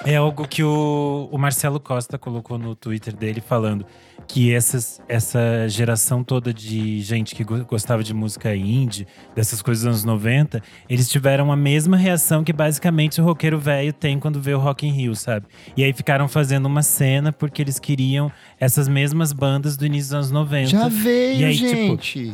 É 0.04 0.16
algo 0.16 0.48
que 0.48 0.64
o, 0.64 1.30
o 1.32 1.38
Marcelo 1.38 1.80
Costa 1.80 2.18
colocou 2.18 2.58
no 2.58 2.76
Twitter 2.76 3.16
dele 3.16 3.42
falando 3.42 3.86
que 4.28 4.54
essas, 4.54 5.00
essa 5.08 5.68
geração 5.70 6.24
toda 6.24 6.54
de 6.54 7.00
gente 7.02 7.36
que 7.36 7.44
go- 7.44 7.64
gostava 7.66 8.04
de 8.04 8.14
música 8.14 8.56
indie, 8.56 9.08
dessas 9.36 9.62
coisas 9.62 9.84
dos 9.84 9.90
anos 9.90 10.04
90, 10.04 10.62
eles 10.90 11.10
tiveram 11.10 11.52
a 11.52 11.56
mesma 11.56 11.96
reação 11.96 12.44
que 12.44 12.52
basicamente 12.52 13.22
o 13.22 13.24
roqueiro 13.24 13.60
velho 13.60 13.94
tem 13.94 14.20
quando 14.20 14.42
vê 14.42 14.54
o 14.54 14.60
Rock 14.60 14.86
in 14.88 14.92
Rio, 14.92 15.16
sabe? 15.16 15.46
E 15.78 15.84
aí 15.84 15.94
ficaram 15.94 16.28
fazendo 16.28 16.66
uma 16.66 16.82
cena 16.84 17.32
porque 17.32 17.62
eles 17.62 17.80
queriam 17.80 18.32
essas 18.60 18.88
mesmas 18.88 19.32
bandas 19.32 19.78
do 19.78 19.86
início 19.86 20.08
dos 20.10 20.14
anos 20.16 20.32
90. 20.32 20.70
Já 20.70 20.88
veio, 20.88 21.40
E 21.42 21.46
aí, 21.46 21.56
tipo, 21.58 21.72
gente. 21.74 22.34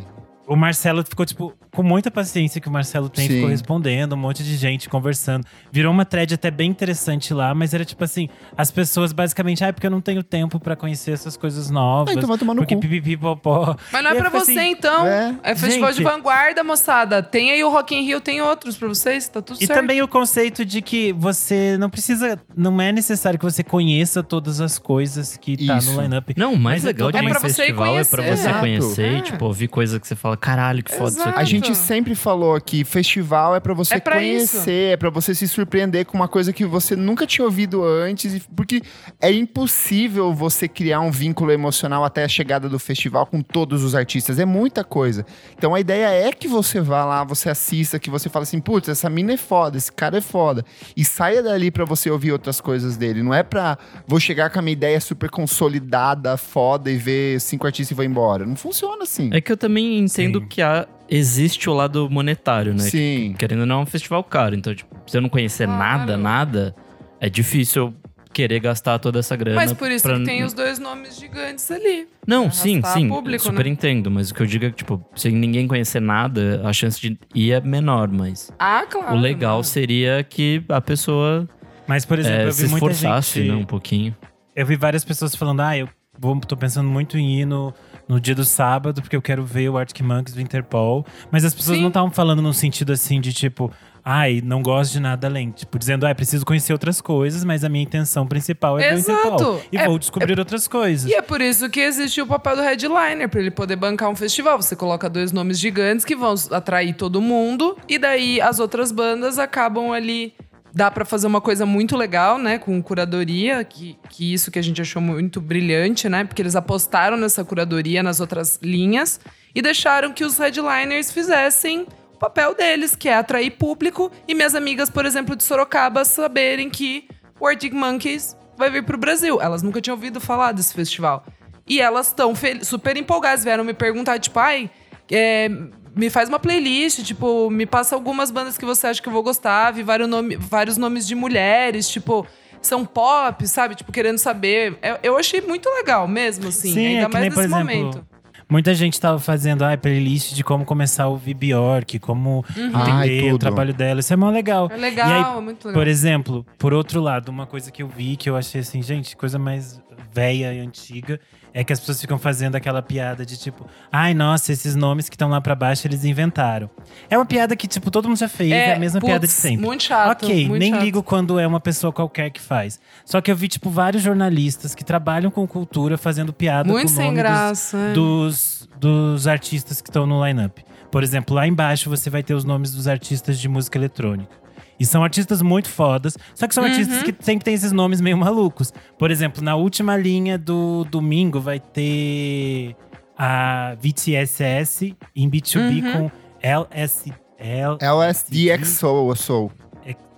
O 0.52 0.56
Marcelo 0.56 1.04
ficou, 1.04 1.26
tipo, 1.26 1.54
com 1.72 1.82
muita 1.84 2.12
paciência 2.12 2.60
que 2.60 2.68
o 2.68 2.72
Marcelo 2.72 3.08
tem, 3.08 3.26
Sim. 3.28 3.36
ficou 3.36 3.50
respondendo, 3.50 4.14
um 4.14 4.18
monte 4.18 4.44
de 4.44 4.58
gente 4.58 4.90
conversando. 4.90 5.46
Virou 5.72 5.94
uma 5.94 6.04
thread 6.04 6.34
até 6.34 6.52
bem 6.52 6.70
interessante 6.70 7.34
lá, 7.34 7.56
mas 7.56 7.74
era 7.74 7.86
tipo 7.86 8.04
assim: 8.04 8.28
as 8.58 8.70
pessoas 8.70 9.14
basicamente, 9.14 9.64
ah, 9.64 9.68
é 9.68 9.72
porque 9.72 9.88
eu 9.88 9.92
não 9.92 10.02
tenho 10.02 10.22
tempo 10.22 10.60
pra 10.60 10.76
conhecer 10.76 11.12
essas 11.12 11.38
coisas 11.38 11.70
novas. 11.70 12.14
Ah, 12.14 12.18
então 12.18 12.28
vai 12.28 12.38
tomar 12.38 12.54
no 12.54 12.62
porque 12.62 12.76
cu. 12.76 12.82
pipipi 12.82 13.16
popó. 13.16 13.76
Mas 13.94 14.04
não 14.04 14.12
é 14.12 14.14
E 14.14 14.18
pra 14.18 14.30
você, 14.30 14.52
assim, 14.52 14.72
então. 14.72 15.08
é. 15.08 15.36
É, 15.44 15.56
festival 15.56 15.92
de 15.92 15.98
Gente. 16.00 16.06
vanguarda, 16.06 16.64
moçada. 16.64 17.24
Tem 17.24 17.52
aí 17.52 17.64
o 17.64 17.70
Rock 17.70 17.96
in 17.96 18.02
Rio, 18.06 18.20
tem 18.20 18.42
outros 18.42 18.76
pra 18.76 18.88
vocês, 18.90 19.30
tá 19.30 19.42
tudo 19.42 19.56
E 19.64 19.66
certo. 19.68 19.80
também 19.80 20.02
o 20.02 20.08
conceito 20.08 20.66
de 20.66 20.82
que 20.82 21.14
você 21.14 21.78
não 21.78 21.90
precisa, 21.90 22.38
não 22.58 22.82
é 22.82 22.92
necessário 22.92 23.40
que 23.40 23.46
você 23.46 23.64
conheça 23.64 24.22
todas 24.22 24.60
as 24.60 24.78
coisas 24.78 25.38
que 25.38 25.56
tá 25.66 25.78
Isso. 25.78 25.94
no 25.94 26.02
line-up. 26.02 26.34
Não, 26.36 26.54
o 26.56 26.60
mais 26.60 26.84
Mas 26.84 26.84
é 26.84 26.88
legal 26.88 27.08
de 27.12 27.18
todo- 27.18 27.24
um 27.24 27.28
É 27.28 27.32
pra 27.32 27.40
você 27.40 27.54
festival 27.56 27.98
é 27.98 28.04
pra 28.04 28.24
conhecer. 28.24 28.38
você 28.50 28.60
conhecer, 28.60 29.14
É. 29.18 29.22
tipo, 29.22 29.46
ouvir 29.46 29.68
coisa 29.70 29.98
que 30.00 30.06
você 30.08 30.16
fala, 30.16 30.36
caralho, 30.42 30.84
que 30.84 30.92
foda 30.92 31.12
isso 31.12 31.18
Exato. 31.20 31.30
aqui. 31.30 31.40
A 31.40 31.44
gente 31.44 31.76
sempre 31.76 32.16
falou 32.16 32.56
aqui, 32.56 32.84
festival 32.84 33.56
é 33.56 33.60
pra 33.60 33.74
você 33.74 33.94
É 33.94 34.00
pra 34.00 34.16
conhecer, 34.16 34.94
é 34.94 34.98
pra 34.98 35.10
você 35.12 35.36
se 35.36 35.48
surpreender 35.48 36.06
com 36.06 36.18
uma 36.18 36.28
coisa 36.28 36.52
que 36.52 36.66
você 36.66 36.96
nunca 36.96 37.28
tinha 37.28 37.46
ouvido 37.46 37.84
antes, 37.86 38.34
e- 38.34 38.42
porque 38.56 38.82
é 39.22 39.32
impossível 39.32 40.34
você 40.34 40.68
criar 40.68 41.00
um 41.02 41.12
vínculo 41.12 41.52
emocional 41.52 42.04
até 42.04 42.24
a 42.24 42.28
chegada 42.28 42.68
do 42.68 42.80
festival 42.80 43.26
com 43.28 43.42
todos 43.42 43.84
os 43.84 43.94
artistas, 43.94 44.40
é 44.40 44.46
muita 44.46 44.84
coisa. 44.84 45.26
Então 45.58 45.76
a 45.76 45.80
ideia 45.80 46.08
é 46.28 46.32
que 46.32 46.48
você 46.48 46.82
vá 46.82 47.06
lá, 47.06 47.24
você 47.24 47.50
assista, 47.50 48.00
que 48.00 48.10
você 48.10 48.28
fala 48.28 48.44
assim, 48.44 48.60
putz, 48.60 48.90
essa 48.90 49.10
mina 49.10 49.34
é 49.34 49.38
foda, 49.38 49.78
esse 49.78 49.92
cara 49.92 50.18
é 50.18 50.22
foda, 50.22 50.66
e 50.98 51.06
saia 51.06 51.44
dali 51.44 51.70
pra 51.70 51.86
você 51.86 52.10
ouvir 52.10 52.32
outras 52.32 52.60
coisas 52.60 52.98
dele, 52.98 53.22
não 53.22 53.34
é 53.34 53.44
pra 53.44 53.78
vou 54.08 54.20
chegar 54.20 54.50
com 54.50 54.58
a 54.58 54.62
minha 54.62 54.74
ideia 54.74 55.00
super 55.00 55.30
consolidada, 55.30 56.36
foda 56.38 56.90
e 56.90 56.98
ver 56.98 57.40
cinco 57.40 57.68
artistas 57.68 57.92
e 57.92 57.94
vou 57.94 58.04
embora. 58.06 58.46
Não 58.46 58.56
funciona 58.56 59.04
assim. 59.04 59.30
É 59.32 59.40
que 59.40 59.52
eu 59.52 59.58
também 59.58 60.00
entendo 60.00 60.31
Sim. 60.39 60.46
que 60.48 60.62
há, 60.62 60.88
existe 61.10 61.70
o 61.70 61.74
lado 61.74 62.10
monetário, 62.10 62.74
né? 62.74 62.80
Sim. 62.80 63.36
Querendo 63.38 63.62
ou 63.62 63.65
não, 63.65 63.80
é 63.80 63.84
um 63.84 63.86
festival 63.86 64.24
caro. 64.24 64.56
Então, 64.56 64.74
tipo, 64.74 64.96
se 65.06 65.17
eu 65.17 65.22
não 65.22 65.30
conhecer 65.30 65.65
Claro. 65.67 65.80
nada, 66.00 66.17
nada, 66.17 66.76
é 67.20 67.30
difícil 67.30 67.88
eu 67.88 67.94
querer 68.34 68.62
gastar 68.62 68.98
toda 68.98 69.20
essa 69.20 69.36
grana. 69.36 69.58
Mas 69.58 69.74
por 69.74 69.91
isso 69.91 70.08
pra- 70.08 70.17
que 70.17 70.24
tem 70.24 70.41
os 70.46 70.54
dois 70.54 70.80
nomes 70.80 71.20
gigantes 71.20 71.70
ali. 71.70 72.08
Não, 72.26 72.50
sim, 72.50 72.82
sim. 72.94 73.10
público, 73.10 73.44
super 73.44 73.65
né? 73.65 73.72
entendo. 73.72 74.10
Mas 74.10 74.32
o 74.32 74.34
que 74.34 74.41
eu 74.41 74.46
digo 74.46 74.63
é 74.65 74.70
que, 74.70 74.78
tipo, 74.78 75.04
se 75.15 75.30
ninguém 75.30 75.67
conhecer 75.67 76.00
nada, 76.00 76.62
a 76.63 76.72
chance 76.72 77.00
de 77.02 77.20
ir 77.36 77.52
é 77.52 77.60
menor. 77.60 78.08
Mas 78.10 78.50
Ah, 78.58 78.86
claro. 78.89 79.15
o 79.15 79.20
legal 79.20 79.58
né? 79.58 79.63
seria 79.63 80.24
que 80.24 80.63
a 80.70 80.80
pessoa 80.80 81.46
Mas, 81.86 82.06
por 82.06 82.20
exemplo, 82.20 82.39
é, 82.39 82.48
eu 82.48 82.52
se 82.54 82.63
vi 82.63 82.70
muita 82.70 82.86
esforçasse, 82.91 83.39
gente. 83.41 83.52
né, 83.52 83.56
um 83.58 83.65
pouquinho. 83.65 84.15
Eu 84.56 84.65
vi 84.65 84.78
várias 84.78 85.04
pessoas 85.04 85.36
falando, 85.36 85.60
ah, 85.60 85.78
eu 85.78 85.89
vou, 86.17 86.39
tô 86.39 86.56
pensando 86.56 86.89
muito 86.89 87.17
em 87.17 87.41
ir 87.41 87.46
no, 87.46 87.74
no 88.08 88.20
dia 88.20 88.36
do 88.36 88.44
sábado, 88.46 89.02
porque 89.02 89.16
eu 89.16 89.22
quero 89.22 89.44
ver 89.46 89.70
o 89.70 89.78
Arctic 89.78 90.02
Monkeys 90.06 90.34
do 90.36 90.42
Interpol. 90.42 91.06
Mas 91.32 91.46
as 91.46 91.54
pessoas 91.54 91.78
Sim. 91.78 91.82
não 91.82 91.90
estavam 91.90 92.12
falando 92.12 92.42
num 92.42 92.54
sentido 92.54 92.92
assim 92.92 93.22
de 93.22 93.32
tipo, 93.34 93.72
ai, 94.04 94.42
não 94.44 94.62
gosto 94.62 94.94
de 94.94 95.00
nada 95.00 95.28
além. 95.28 95.52
Tipo, 95.52 95.78
dizendo, 95.80 96.06
ah, 96.08 96.14
preciso 96.16 96.46
conhecer 96.46 96.74
outras 96.74 97.00
coisas, 97.00 97.44
mas 97.44 97.64
a 97.64 97.70
minha 97.70 97.84
intenção 97.84 98.26
principal 98.28 98.80
é 98.80 98.90
ver 98.90 98.96
o 98.96 98.98
Exato. 98.98 99.28
Interpol. 99.28 99.62
E 99.72 99.78
É- 99.78 99.86
vou 99.88 99.98
descobrir 100.00 100.38
outras 100.40 100.68
coisas. 100.68 101.10
E 101.10 101.14
é 101.14 101.22
por 101.22 101.42
isso 101.42 101.70
que 101.70 101.80
existe 101.80 102.22
o 102.22 102.28
papel 102.28 102.56
do 102.56 102.62
headliner, 102.62 103.30
pra 103.30 103.40
ele 103.40 103.52
poder 103.52 103.76
bancar 103.76 104.10
um 104.10 104.16
festival. 104.16 104.62
Você 104.62 104.76
coloca 104.76 105.10
dois 105.10 105.32
nomes 105.32 105.60
gigantes 105.60 106.04
que 106.04 106.16
vão 106.16 106.34
atrair 106.52 106.94
todo 106.96 107.22
mundo, 107.22 107.78
e 107.88 107.98
daí 107.98 108.42
as 108.42 108.60
outras 108.60 108.92
bandas 108.92 109.38
acabam 109.40 109.92
ali. 109.92 110.34
Dá 110.74 110.90
pra 110.90 111.04
fazer 111.04 111.28
uma 111.28 111.42
coisa 111.42 111.66
muito 111.66 111.98
legal, 111.98 112.38
né? 112.38 112.58
Com 112.58 112.82
curadoria, 112.82 113.64
que, 113.64 113.98
que 114.10 114.34
isso 114.34 114.50
que 114.50 114.58
a 114.58 114.62
gente 114.62 114.82
achou 114.82 115.02
muito 115.02 115.42
brilhante, 115.42 116.08
né? 116.08 116.24
Porque 116.24 116.42
eles 116.42 116.56
apostaram 116.56 117.18
nessa 117.18 117.44
curadoria 117.44 118.02
nas 118.02 118.22
outras 118.22 118.58
linhas 118.62 119.20
e 119.54 119.62
deixaram 119.62 120.14
que 120.14 120.24
os 120.24 120.38
headliners 120.38 121.12
fizessem 121.12 121.86
o 122.14 122.18
papel 122.18 122.56
deles, 122.56 122.96
que 122.96 123.10
é 123.10 123.16
atrair 123.16 123.52
público. 123.52 124.10
E 124.26 124.34
minhas 124.34 124.56
amigas, 124.56 124.90
por 124.90 125.06
exemplo, 125.06 125.36
de 125.36 125.44
Sorocaba, 125.44 126.06
saberem 126.06 126.70
que 126.70 127.06
o 127.38 127.46
Arctic 127.46 127.74
Monkeys 127.74 128.38
vai 128.58 128.70
vir 128.70 128.86
pro 128.86 128.98
Brasil. 128.98 129.42
Elas 129.42 129.62
nunca 129.62 129.82
tinham 129.82 129.96
ouvido 129.96 130.22
falar 130.22 130.54
desse 130.54 130.74
festival. 130.74 131.26
E 131.68 131.82
elas 131.82 132.08
estão 132.08 132.34
super 132.62 132.96
empolgadas, 132.96 133.44
vieram 133.44 133.64
me 133.64 133.74
perguntar, 133.74 134.20
tipo, 134.20 134.40
ai, 134.40 134.70
é, 135.12 135.50
me 135.96 136.10
faz 136.10 136.30
uma 136.30 136.40
playlist, 136.40 137.04
tipo, 137.04 137.50
me 137.50 137.66
passa 137.66 137.96
algumas 137.96 138.32
bandas 138.32 138.58
que 138.58 138.66
você 138.66 138.88
acha 138.88 139.02
que 139.02 139.08
eu 139.08 139.14
vou 139.14 139.24
gostar, 139.24 139.72
vi 139.72 139.84
vários, 139.84 140.08
nome, 140.10 140.36
vários 140.38 140.78
nomes 140.78 141.08
de 141.08 141.16
mulheres, 141.16 141.90
tipo, 141.90 142.26
são 142.62 142.86
pop, 142.86 143.48
sabe? 143.48 143.76
Tipo, 143.76 143.92
querendo 143.92 144.18
saber. 144.18 144.78
Eu, 144.82 144.98
eu 145.04 145.18
achei 145.18 145.42
muito 145.42 145.70
legal 145.70 146.08
mesmo, 146.08 146.48
assim, 146.48 146.74
Sim, 146.74 146.88
ainda 146.88 147.02
é 147.02 147.06
que 147.06 147.14
mais 147.14 147.22
nem, 147.24 147.32
por 147.32 147.44
nesse 147.44 147.56
exemplo, 147.56 147.76
momento. 147.76 148.12
Muita 148.50 148.76
gente 148.76 149.00
tava 149.00 149.18
fazendo 149.18 149.64
ah, 149.64 149.78
playlist 149.78 150.34
de 150.34 150.44
como 150.44 150.66
começar 150.66 151.04
a 151.06 151.08
ouvir 151.08 151.34
Bjork, 151.34 152.00
como 152.00 152.44
Ai, 152.74 153.06
entender 153.08 153.22
tudo. 153.22 153.36
o 153.36 153.40
trabalho 153.40 153.74
dela. 153.74 154.02
Isso 154.02 154.12
é 154.12 154.18
mó 154.18 154.30
legal. 154.30 154.70
É 154.70 154.76
legal, 154.76 155.10
E 155.10 155.14
aí, 155.14 155.38
é 155.38 155.42
muito 155.42 155.68
legal. 155.70 155.82
Por 155.82 155.88
exemplo, 155.88 156.46
por 156.58 156.74
outro 156.74 157.00
lado, 157.00 157.30
uma 157.30 157.48
coisa 157.48 157.72
que 157.72 157.82
eu 157.82 157.88
vi 157.88 158.18
que 158.18 158.30
eu 158.30 158.36
achei 158.36 158.60
assim, 158.60 158.82
gente, 158.82 159.16
coisa 159.16 159.40
mais 159.40 159.82
velha 160.14 160.54
e 160.54 160.60
antiga, 160.60 161.18
é 161.54 161.64
que 161.64 161.74
as 161.74 161.80
pessoas 161.80 162.00
ficam 162.00 162.18
fazendo 162.18 162.56
aquela 162.56 162.82
piada 162.82 163.26
de 163.26 163.38
tipo, 163.38 163.66
ai, 163.92 164.14
nossa, 164.14 164.52
esses 164.52 164.76
nomes 164.76 165.10
que 165.10 165.16
estão 165.16 165.30
lá 165.30 165.42
pra 165.42 165.54
baixo 165.56 165.86
eles 165.88 166.06
inventaram. 166.06 166.70
É 167.10 167.18
uma 167.18 167.26
piada 167.26 167.56
que, 167.56 167.68
tipo, 167.68 167.92
todo 167.92 168.08
mundo 168.08 168.18
já 168.18 168.30
fez, 168.30 168.52
é, 168.52 168.74
a 168.76 168.80
mesma 168.80 169.00
putz, 169.00 169.10
piada 169.12 169.28
de 169.28 169.34
sempre. 169.34 169.66
Muito 169.66 169.84
chato. 169.84 170.24
ok, 170.24 170.48
muito 170.48 170.60
nem 170.60 170.72
chato. 170.74 170.84
ligo 170.84 171.04
quando 171.04 171.40
é 171.40 171.46
uma 171.46 171.60
pessoa 171.60 171.92
qualquer 171.92 172.30
que 172.30 172.40
faz. 172.40 172.80
Só 173.06 173.20
que 173.22 173.30
eu 173.32 173.36
vi, 173.36 173.48
tipo, 173.48 173.70
vários 173.70 174.02
jornalistas 174.04 174.74
que 174.74 174.84
trabalham 174.84 175.30
com 175.30 175.46
cultura 175.48 175.98
fazendo 175.98 176.32
piada 176.32 176.70
Muito 176.72 176.94
com 176.94 177.00
o 177.00 177.04
nome 177.04 177.16
dos- 177.16 177.22
graça. 177.24 177.78
é. 177.78 177.94
dos, 177.94 178.70
dos 178.80 179.28
artistas 179.28 179.82
que 179.82 179.90
estão 179.90 180.06
no 180.06 180.26
line-up. 180.26 180.64
Por 180.90 181.04
exemplo, 181.04 181.36
lá 181.36 181.48
embaixo 181.48 181.90
você 181.90 182.10
vai 182.10 182.22
ter 182.22 182.34
os 182.34 182.44
nomes 182.44 182.72
dos 182.74 182.88
artistas 182.88 183.40
de 183.40 183.48
música 183.48 183.78
eletrônica. 183.78 184.41
E 184.82 184.86
são 184.86 185.04
artistas 185.04 185.44
muito 185.44 185.70
fodas, 185.70 186.17
só 186.34 186.48
que 186.48 186.56
são 186.56 186.63
artistas 186.63 186.98
Uhum. 186.98 187.04
que 187.13 187.24
sempre 187.24 187.46
tem 187.46 187.54
esses 187.54 187.72
nomes 187.72 188.02
meio 188.02 188.17
malucos. 188.17 188.74
Por 188.98 189.12
exemplo, 189.12 189.44
na 189.44 189.56
última 189.56 189.96
linha 189.96 190.39
do 190.39 190.84
domingo 190.86 191.39
vai 191.39 191.60
ter 191.60 192.76
a 193.15 193.76
VTSS 193.80 194.96
em 195.15 195.30
B2B 195.30 195.84
Uhum. 195.84 195.91
com 195.94 196.12
LS, 196.41 197.13
L, 197.38 197.78
LSD 197.80 198.65
Soul, 198.65 199.15
Soul, 199.15 199.52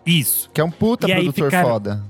Isso. 0.06 0.50
que 0.54 0.62
é 0.62 0.64
um 0.64 0.72
puta 0.72 1.10
E 1.10 1.14
produtor 1.14 1.46
ficaram- 1.46 1.70
foda. 1.70 2.04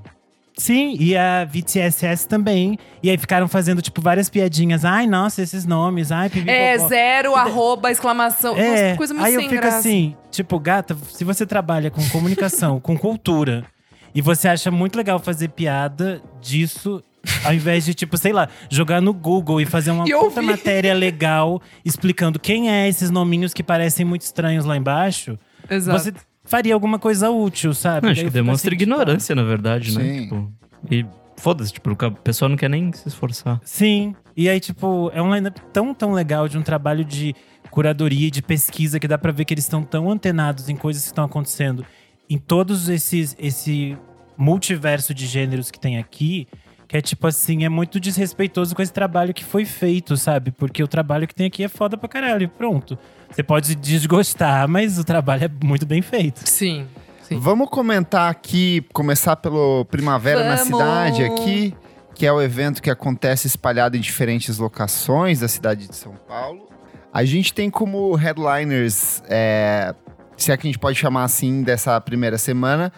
Sim, 0.57 0.95
e 0.99 1.17
a 1.17 1.45
VTSS 1.45 2.27
também. 2.27 2.77
E 3.01 3.09
aí 3.09 3.17
ficaram 3.17 3.47
fazendo, 3.47 3.81
tipo, 3.81 4.01
várias 4.01 4.29
piadinhas. 4.29 4.85
Ai, 4.85 5.07
nossa, 5.07 5.41
esses 5.41 5.65
nomes. 5.65 6.11
Ai, 6.11 6.29
pipi, 6.29 6.49
É, 6.49 6.77
zero, 6.77 7.35
arroba, 7.35 7.91
exclamação. 7.91 8.55
É, 8.55 8.83
Nossa, 8.89 8.97
coisa 8.97 9.13
muito 9.13 9.25
aí 9.25 9.33
eu 9.33 9.41
fico 9.41 9.55
graça. 9.55 9.79
assim, 9.79 10.15
tipo, 10.29 10.59
gata, 10.59 10.95
se 11.11 11.23
você 11.23 11.45
trabalha 11.45 11.89
com 11.89 12.07
comunicação, 12.09 12.79
com 12.79 12.97
cultura, 12.97 13.65
e 14.13 14.21
você 14.21 14.47
acha 14.47 14.69
muito 14.69 14.95
legal 14.95 15.17
fazer 15.17 15.49
piada 15.49 16.21
disso, 16.39 17.03
ao 17.43 17.53
invés 17.53 17.83
de, 17.83 17.93
tipo, 17.95 18.15
sei 18.17 18.31
lá, 18.31 18.47
jogar 18.69 19.01
no 19.01 19.11
Google 19.13 19.59
e 19.59 19.65
fazer 19.65 19.89
uma 19.91 20.05
puta 20.05 20.41
matéria 20.41 20.93
legal 20.93 21.61
explicando 21.83 22.39
quem 22.39 22.69
é 22.69 22.87
esses 22.87 23.09
nominhos 23.09 23.53
que 23.53 23.63
parecem 23.63 24.05
muito 24.05 24.21
estranhos 24.21 24.65
lá 24.65 24.77
embaixo, 24.77 25.37
Exato. 25.67 25.97
você 25.99 26.13
faria 26.53 26.75
alguma 26.75 26.99
coisa 26.99 27.31
útil, 27.31 27.73
sabe? 27.73 27.97
É, 27.97 28.01
Não, 28.05 28.11
acho 28.11 28.23
que 28.25 28.29
demonstra 28.29 28.69
assim, 28.69 28.77
tipo, 28.77 28.91
ignorância, 28.91 29.33
na 29.33 29.41
verdade, 29.41 29.97
né? 29.97 30.03
Sim. 30.03 30.21
Tipo, 30.21 30.53
e 30.91 31.05
foda-se, 31.35 31.73
tipo, 31.73 32.05
a 32.05 32.11
pessoa 32.11 32.47
não 32.47 32.55
quer 32.55 32.69
nem 32.69 32.93
se 32.93 33.07
esforçar. 33.07 33.59
Sim. 33.63 34.13
E 34.37 34.47
aí, 34.47 34.59
tipo, 34.59 35.09
é 35.15 35.21
um 35.21 35.33
line-up 35.33 35.59
tão, 35.73 35.95
tão 35.95 36.11
legal 36.11 36.47
de 36.47 36.55
um 36.55 36.61
trabalho 36.61 37.03
de 37.03 37.35
curadoria 37.71 38.27
e 38.27 38.31
de 38.31 38.43
pesquisa 38.43 38.99
que 38.99 39.07
dá 39.07 39.17
pra 39.17 39.31
ver 39.31 39.45
que 39.45 39.53
eles 39.55 39.63
estão 39.63 39.81
tão 39.81 40.11
antenados 40.11 40.69
em 40.69 40.75
coisas 40.75 41.01
que 41.01 41.07
estão 41.07 41.25
acontecendo 41.25 41.83
em 42.29 42.37
todos 42.37 42.87
esses 42.87 43.35
esse 43.39 43.97
multiverso 44.37 45.11
de 45.11 45.25
gêneros 45.25 45.71
que 45.71 45.79
tem 45.79 45.97
aqui, 45.97 46.47
que 46.93 46.97
é 46.97 47.01
tipo 47.01 47.25
assim, 47.25 47.65
é 47.65 47.69
muito 47.69 47.99
desrespeitoso 47.99 48.75
com 48.75 48.81
esse 48.83 48.93
trabalho 48.93 49.33
que 49.33 49.43
foi 49.43 49.65
feito, 49.65 50.15
sabe? 50.15 50.51
Porque 50.51 50.83
o 50.83 50.87
trabalho 50.87 51.27
que 51.27 51.33
tem 51.33 51.47
aqui 51.47 51.63
é 51.63 51.67
foda 51.67 51.97
pra 51.97 52.07
caralho, 52.07 52.47
pronto. 52.47 52.95
Você 53.31 53.41
pode 53.41 53.73
desgostar, 53.73 54.67
mas 54.67 54.99
o 54.99 55.03
trabalho 55.03 55.45
é 55.45 55.65
muito 55.65 55.87
bem 55.87 56.03
feito. 56.03 56.47
Sim. 56.47 56.85
Sim. 57.23 57.39
Vamos 57.39 57.67
comentar 57.71 58.29
aqui, 58.29 58.85
começar 58.93 59.37
pelo 59.37 59.85
Primavera 59.85 60.43
na 60.43 60.55
Vamos! 60.57 60.67
Cidade 60.67 61.23
aqui, 61.23 61.75
que 62.13 62.27
é 62.27 62.31
o 62.31 62.39
evento 62.39 62.79
que 62.79 62.91
acontece 62.91 63.47
espalhado 63.47 63.97
em 63.97 63.99
diferentes 63.99 64.59
locações 64.59 65.39
da 65.39 65.47
cidade 65.47 65.87
de 65.87 65.95
São 65.95 66.13
Paulo. 66.13 66.69
A 67.11 67.25
gente 67.25 67.55
tem 67.55 67.71
como 67.71 68.13
headliners, 68.13 69.23
é, 69.27 69.95
se 70.37 70.51
é 70.51 70.57
que 70.57 70.67
a 70.67 70.69
gente 70.69 70.79
pode 70.79 70.99
chamar 70.99 71.23
assim, 71.23 71.63
dessa 71.63 71.99
primeira 71.99 72.37
semana, 72.37 72.93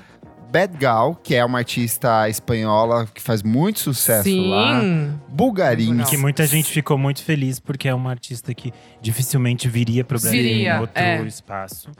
Bad 0.55 0.77
Gal, 0.77 1.19
que 1.21 1.35
é 1.35 1.43
uma 1.43 1.57
artista 1.57 2.29
espanhola 2.29 3.05
que 3.13 3.21
faz 3.21 3.43
muito 3.43 3.77
sucesso 3.81 4.29
lá. 4.47 4.79
Sim. 4.79 5.19
Bulgarim, 5.27 5.93
Não. 5.93 6.05
Que 6.05 6.15
muita 6.15 6.47
gente 6.47 6.71
ficou 6.71 6.97
muito 6.97 7.21
feliz 7.21 7.59
porque 7.59 7.89
é 7.89 7.93
uma 7.93 8.09
artista 8.09 8.53
que 8.53 8.71
dificilmente 9.01 9.67
viria 9.67 10.05
pro 10.05 10.17
Brasil 10.17 10.41
Viria, 10.41 10.77
em 10.77 10.79
outro 10.79 11.03
é. 11.03 11.21
espaço. 11.23 11.91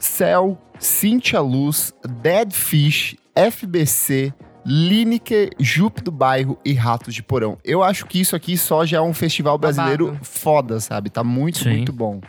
Cell, 0.00 0.58
Cintia 0.80 1.38
Luz, 1.38 1.94
Dead 2.20 2.50
Fish, 2.52 3.14
FBC, 3.36 4.34
Lineker, 4.66 5.50
Jupe 5.60 6.02
do 6.02 6.10
Bairro 6.10 6.58
e 6.64 6.72
Ratos 6.72 7.14
de 7.14 7.22
Porão. 7.22 7.56
Eu 7.62 7.84
acho 7.84 8.06
que 8.06 8.20
isso 8.20 8.34
aqui 8.34 8.56
só 8.56 8.84
já 8.84 8.96
é 8.96 9.00
um 9.00 9.14
festival 9.14 9.56
brasileiro 9.56 10.06
Babado. 10.06 10.24
foda, 10.24 10.80
sabe? 10.80 11.08
Tá 11.08 11.22
muito, 11.22 11.60
Sim. 11.60 11.70
muito 11.70 11.92
bom. 11.92 12.20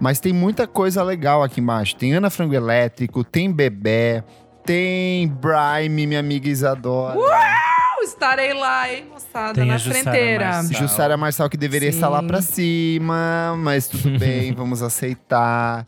Mas 0.00 0.18
tem 0.18 0.32
muita 0.32 0.66
coisa 0.66 1.00
legal 1.04 1.44
aqui 1.44 1.60
embaixo. 1.60 1.94
Tem 1.94 2.12
Ana 2.12 2.28
Frango 2.28 2.54
Elétrico, 2.54 3.22
tem 3.22 3.52
Bebé, 3.52 4.24
tem 4.64 5.28
Brime, 5.28 6.06
minha 6.06 6.20
amiga 6.20 6.48
Isadora. 6.48 7.16
Eu 7.16 8.04
estarei 8.04 8.52
lá, 8.52 8.92
hein, 8.92 9.04
moçada, 9.10 9.54
Tem 9.54 9.64
na 9.66 9.74
a 9.74 9.78
Jussara 9.78 10.02
frenteira. 10.02 10.44
Marçal. 10.46 10.80
Jussara 10.80 11.16
Marçal, 11.16 11.48
que 11.50 11.56
deveria 11.56 11.90
Sim. 11.92 11.98
estar 11.98 12.08
lá 12.08 12.22
pra 12.22 12.42
cima, 12.42 13.54
mas 13.58 13.86
tudo 13.86 14.10
bem, 14.18 14.52
vamos 14.52 14.82
aceitar. 14.82 15.86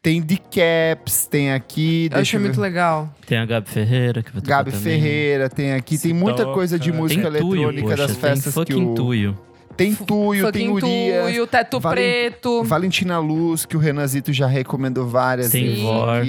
Tem 0.00 0.20
Decaps, 0.22 1.26
tem 1.26 1.52
aqui. 1.52 2.08
Eu 2.12 2.20
achei 2.20 2.38
eu 2.38 2.42
muito 2.42 2.60
legal. 2.60 3.10
Tem 3.26 3.38
a 3.38 3.44
Gabi 3.44 3.68
Ferreira, 3.68 4.22
que 4.22 4.30
vai 4.32 4.40
tocar 4.40 4.58
Gabi 4.58 4.70
também. 4.70 4.84
Ferreira, 5.00 5.48
tem 5.48 5.72
aqui, 5.74 5.98
tem 5.98 6.10
Se 6.10 6.12
muita 6.12 6.44
toca. 6.44 6.54
coisa 6.54 6.78
de 6.78 6.90
Tem 6.92 7.00
música 7.00 7.28
Tem 7.30 7.40
Tuyo, 7.40 7.62
eletrônica 7.64 7.88
poxa, 7.88 8.06
das 8.06 8.16
festas 8.16 8.54
tem 8.54 8.64
que 8.64 8.74
o... 8.74 8.94
Tuyo. 8.94 9.38
Tem 9.76 9.92
Tuyo, 9.94 10.52
tem 10.52 10.68
Urias, 10.70 11.24
Tuyo, 11.24 11.46
Teto 11.48 11.80
Valen- 11.80 11.96
Preto. 12.30 12.62
Valentina 12.62 13.18
Luz, 13.18 13.66
que 13.66 13.76
o 13.76 13.80
Renanzito 13.80 14.32
já 14.32 14.46
recomendou 14.46 15.06
várias 15.08 15.50
Tem 15.50 15.64
vezes 15.64 15.80
Vor. 15.82 16.22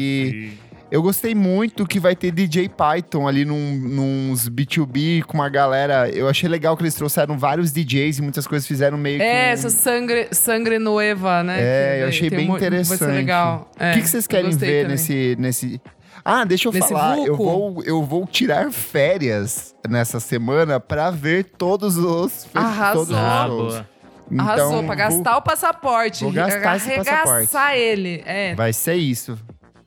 Eu 0.90 1.02
gostei 1.02 1.36
muito 1.36 1.86
que 1.86 2.00
vai 2.00 2.16
ter 2.16 2.32
DJ 2.32 2.70
Python 2.70 3.28
ali 3.28 3.44
num, 3.44 3.76
nos 3.76 4.48
B2B 4.50 5.22
com 5.24 5.34
uma 5.38 5.50
galera. 5.50 6.10
Eu 6.10 6.30
achei 6.30 6.48
legal 6.48 6.78
que 6.78 6.84
eles 6.84 6.94
trouxeram 6.96 7.38
vários 7.38 7.74
DJs 7.74 8.20
e 8.20 8.22
muitas 8.22 8.48
coisas 8.48 8.66
fizeram 8.66 8.98
meio 8.98 9.22
É, 9.22 9.26
que. 9.26 9.26
um- 9.50 9.52
essa 9.54 9.70
sangre, 9.70 10.28
sangre 10.32 10.80
nueva, 10.80 11.44
né? 11.44 11.58
É, 11.60 11.98
Que 11.98 12.04
eu 12.04 12.08
achei 12.08 12.30
bem 12.30 12.40
um 12.40 12.48
mo- 12.48 12.54
Vai 12.54 12.62
interessante. 12.62 13.00
ser 13.00 13.08
legal. 13.08 13.70
O 13.78 13.84
É, 13.84 13.94
que, 13.94 14.02
que 14.02 14.08
vocês 14.10 14.24
eu 14.24 14.30
querem 14.30 14.50
ver 14.52 14.84
também. 14.84 14.88
nesse, 14.88 15.36
nesse. 15.38 15.82
Ah, 16.24 16.46
deixa 16.46 16.70
eu 16.70 16.72
Nesse 16.74 16.88
falar. 16.88 17.18
Eu 17.20 17.36
vou, 17.36 17.84
eu 17.84 18.04
vou 18.04 18.26
tirar 18.26 18.72
férias 18.72 19.76
nessa 19.90 20.22
semana 20.22 20.80
pra 20.80 21.12
ver 21.12 21.44
todos 21.58 21.98
os, 21.98 22.48
Arrasou. 22.54 23.06
todos 23.06 23.10
os 23.10 23.22
Ah, 23.22 23.46
shows. 23.48 23.84
Então, 24.32 24.46
Arrasou, 24.46 24.70
pra 24.84 24.88
vou- 24.88 24.96
gastar 24.96 25.38
o 25.38 25.42
passaporte. 25.42 26.24
vou 26.24 26.34
gastar 26.34 26.78
esse 26.78 26.92
arregaçar 26.92 27.76
ele. 27.76 28.24
É. 28.26 28.56
Vai 28.56 28.72
ser 28.74 28.96
isso. 28.96 29.38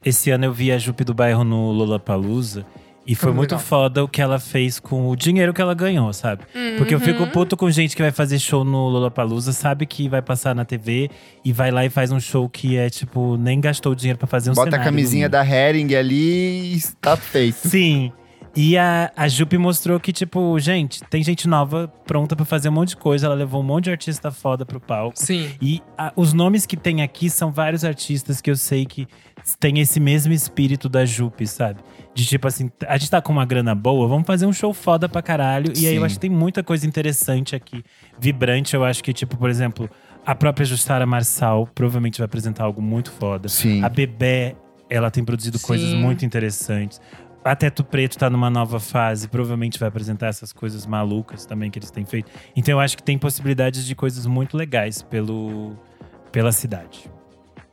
Esse 0.04 0.30
ano 0.30 0.46
eu 0.46 0.52
vi 0.52 0.72
a 0.72 0.78
Jupe 0.78 1.04
do 1.04 1.12
Bairro 1.14 1.44
no 1.44 1.70
Lollapalooza. 1.72 2.64
E 3.06 3.14
foi 3.14 3.28
Foi 3.28 3.32
muito 3.34 3.52
legal. 3.52 3.64
foda 3.66 4.04
o 4.04 4.08
que 4.08 4.20
ela 4.20 4.38
fez 4.38 4.78
com 4.78 5.08
o 5.08 5.16
dinheiro 5.16 5.52
que 5.52 5.60
ela 5.60 5.74
ganhou, 5.74 6.12
sabe? 6.12 6.44
Porque 6.78 6.94
eu 6.94 6.98
Uhum. 6.98 7.04
fico 7.04 7.26
puto 7.28 7.56
com 7.56 7.68
gente 7.70 7.96
que 7.96 8.02
vai 8.02 8.12
fazer 8.12 8.38
show 8.38 8.62
no 8.62 8.88
Lollapalooza, 8.88 9.52
sabe 9.52 9.84
que 9.86 10.08
vai 10.08 10.22
passar 10.22 10.54
na 10.54 10.64
TV 10.64 11.10
e 11.44 11.52
vai 11.52 11.70
lá 11.70 11.84
e 11.84 11.90
faz 11.90 12.12
um 12.12 12.20
show 12.20 12.48
que 12.48 12.76
é 12.76 12.88
tipo, 12.88 13.36
nem 13.38 13.60
gastou 13.60 13.94
dinheiro 13.94 14.18
pra 14.18 14.28
fazer 14.28 14.50
um 14.50 14.54
Bota 14.54 14.76
a 14.76 14.78
camisinha 14.84 15.28
da 15.28 15.44
Hering 15.44 15.92
ali 15.94 16.72
e 16.72 16.76
está 16.76 17.16
feito. 17.16 17.66
Sim. 17.68 18.12
E 18.54 18.76
a, 18.76 19.10
a 19.16 19.28
Jupe 19.28 19.56
mostrou 19.56 19.98
que, 20.00 20.12
tipo, 20.12 20.58
gente, 20.58 21.02
tem 21.04 21.22
gente 21.22 21.46
nova 21.48 21.86
pronta 22.04 22.34
pra 22.34 22.44
fazer 22.44 22.68
um 22.68 22.72
monte 22.72 22.90
de 22.90 22.96
coisa. 22.96 23.26
Ela 23.26 23.34
levou 23.36 23.60
um 23.60 23.64
monte 23.64 23.84
de 23.84 23.90
artista 23.92 24.32
foda 24.32 24.66
pro 24.66 24.80
palco. 24.80 25.12
Sim. 25.16 25.50
E 25.62 25.80
a- 25.96 26.12
os 26.16 26.32
nomes 26.32 26.66
que 26.66 26.76
tem 26.76 27.00
aqui 27.00 27.30
são 27.30 27.52
vários 27.52 27.84
artistas 27.84 28.40
que 28.40 28.50
eu 28.50 28.56
sei 28.56 28.84
que 28.84 29.06
tem 29.58 29.78
esse 29.80 30.00
mesmo 30.00 30.32
espírito 30.32 30.88
da 30.88 31.04
Jupe, 31.04 31.46
sabe? 31.46 31.80
De 32.14 32.24
tipo 32.24 32.46
assim, 32.46 32.70
a 32.86 32.96
gente 32.96 33.10
tá 33.10 33.20
com 33.22 33.32
uma 33.32 33.44
grana 33.44 33.74
boa, 33.74 34.06
vamos 34.08 34.26
fazer 34.26 34.46
um 34.46 34.52
show 34.52 34.72
foda 34.72 35.08
pra 35.08 35.22
caralho. 35.22 35.72
E 35.76 35.86
aí 35.86 35.94
eu 35.94 36.00
Sim. 36.00 36.06
acho 36.06 36.14
que 36.16 36.20
tem 36.20 36.30
muita 36.30 36.62
coisa 36.62 36.86
interessante 36.86 37.54
aqui, 37.54 37.82
vibrante. 38.18 38.74
Eu 38.74 38.84
acho 38.84 39.02
que, 39.02 39.12
tipo, 39.12 39.36
por 39.36 39.48
exemplo, 39.48 39.88
a 40.24 40.34
própria 40.34 40.64
Jussara 40.64 41.06
Marçal 41.06 41.68
provavelmente 41.74 42.18
vai 42.18 42.26
apresentar 42.26 42.64
algo 42.64 42.82
muito 42.82 43.10
foda. 43.10 43.48
Sim. 43.48 43.82
A 43.82 43.88
Bebé, 43.88 44.56
ela 44.88 45.10
tem 45.10 45.24
produzido 45.24 45.58
Sim. 45.58 45.66
coisas 45.66 45.94
muito 45.94 46.24
interessantes. 46.24 47.00
A 47.42 47.56
Teto 47.56 47.82
Preto 47.82 48.18
tá 48.18 48.28
numa 48.28 48.50
nova 48.50 48.78
fase, 48.78 49.26
provavelmente 49.26 49.78
vai 49.78 49.88
apresentar 49.88 50.26
essas 50.26 50.52
coisas 50.52 50.84
malucas 50.84 51.46
também 51.46 51.70
que 51.70 51.78
eles 51.78 51.90
têm 51.90 52.04
feito. 52.04 52.30
Então 52.54 52.72
eu 52.72 52.80
acho 52.80 52.96
que 52.96 53.02
tem 53.02 53.16
possibilidades 53.16 53.86
de 53.86 53.94
coisas 53.94 54.26
muito 54.26 54.58
legais 54.58 55.00
pelo, 55.00 55.74
pela 56.30 56.52
cidade. 56.52 57.10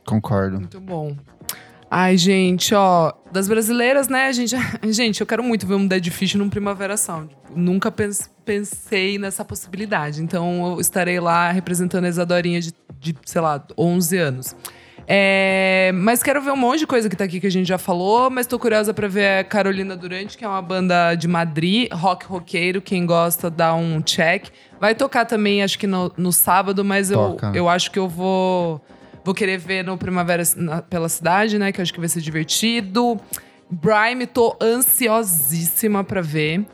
Concordo. 0.05 0.57
Muito 0.57 0.79
bom. 0.79 1.13
Ai, 1.89 2.17
gente, 2.17 2.75
ó, 2.75 3.13
das 3.31 3.47
brasileiras, 3.47 4.09
né, 4.09 4.31
gente, 4.33 4.55
gente, 4.91 5.21
eu 5.21 5.27
quero 5.27 5.41
muito 5.41 5.65
ver 5.65 5.75
um 5.75 5.87
Dead 5.87 6.05
Fish 6.09 6.35
num 6.35 6.49
Primavera 6.49 6.97
Sound. 6.97 7.29
Nunca 7.55 7.89
pens- 7.89 8.29
pensei 8.43 9.17
nessa 9.17 9.45
possibilidade. 9.45 10.21
Então, 10.21 10.73
eu 10.73 10.81
estarei 10.81 11.19
lá 11.19 11.49
representando 11.51 12.03
a 12.05 12.09
Isadorinha 12.09 12.59
de, 12.59 12.73
de 12.99 13.15
sei 13.25 13.39
lá, 13.41 13.63
11 13.77 14.17
anos. 14.17 14.55
É, 15.09 15.91
mas 15.95 16.21
quero 16.21 16.41
ver 16.41 16.51
um 16.51 16.57
monte 16.57 16.79
de 16.79 16.87
coisa 16.87 17.07
que 17.07 17.15
tá 17.15 17.23
aqui 17.23 17.39
que 17.39 17.47
a 17.47 17.51
gente 17.51 17.65
já 17.67 17.77
falou, 17.77 18.29
mas 18.29 18.45
tô 18.45 18.59
curiosa 18.59 18.93
pra 18.93 19.07
ver 19.07 19.39
a 19.39 19.43
Carolina 19.45 19.95
Durante, 19.95 20.37
que 20.37 20.43
é 20.43 20.47
uma 20.47 20.61
banda 20.61 21.15
de 21.15 21.29
Madrid, 21.29 21.87
rock 21.93 22.25
roqueiro, 22.25 22.81
quem 22.81 23.05
gosta 23.05 23.49
dá 23.49 23.73
um 23.73 24.01
check. 24.01 24.47
Vai 24.81 24.93
tocar 24.93 25.23
também, 25.23 25.63
acho 25.63 25.79
que 25.79 25.87
no, 25.87 26.11
no 26.17 26.33
sábado, 26.33 26.83
mas 26.83 27.09
eu, 27.09 27.19
eu 27.55 27.69
acho 27.69 27.89
que 27.89 27.97
eu 27.97 28.09
vou 28.09 28.81
vou 29.27 29.35
querer 29.35 29.57
ver 29.57 29.83
no 29.83 29.97
Primavera 29.97 30.41
na- 30.55 30.81
pela 30.81 31.09
cidade, 31.09 31.59
né, 31.59 31.69
que 31.73 31.81
eu 31.81 31.83
acho 31.83 31.93
que 31.93 31.99
vai 31.99 32.07
ser 32.07 32.21
divertido. 32.21 33.19
Brime, 33.69 34.25
tô 34.25 34.55
ansiosíssima 34.61 36.01
pra 36.01 36.21
ver. 36.21 36.65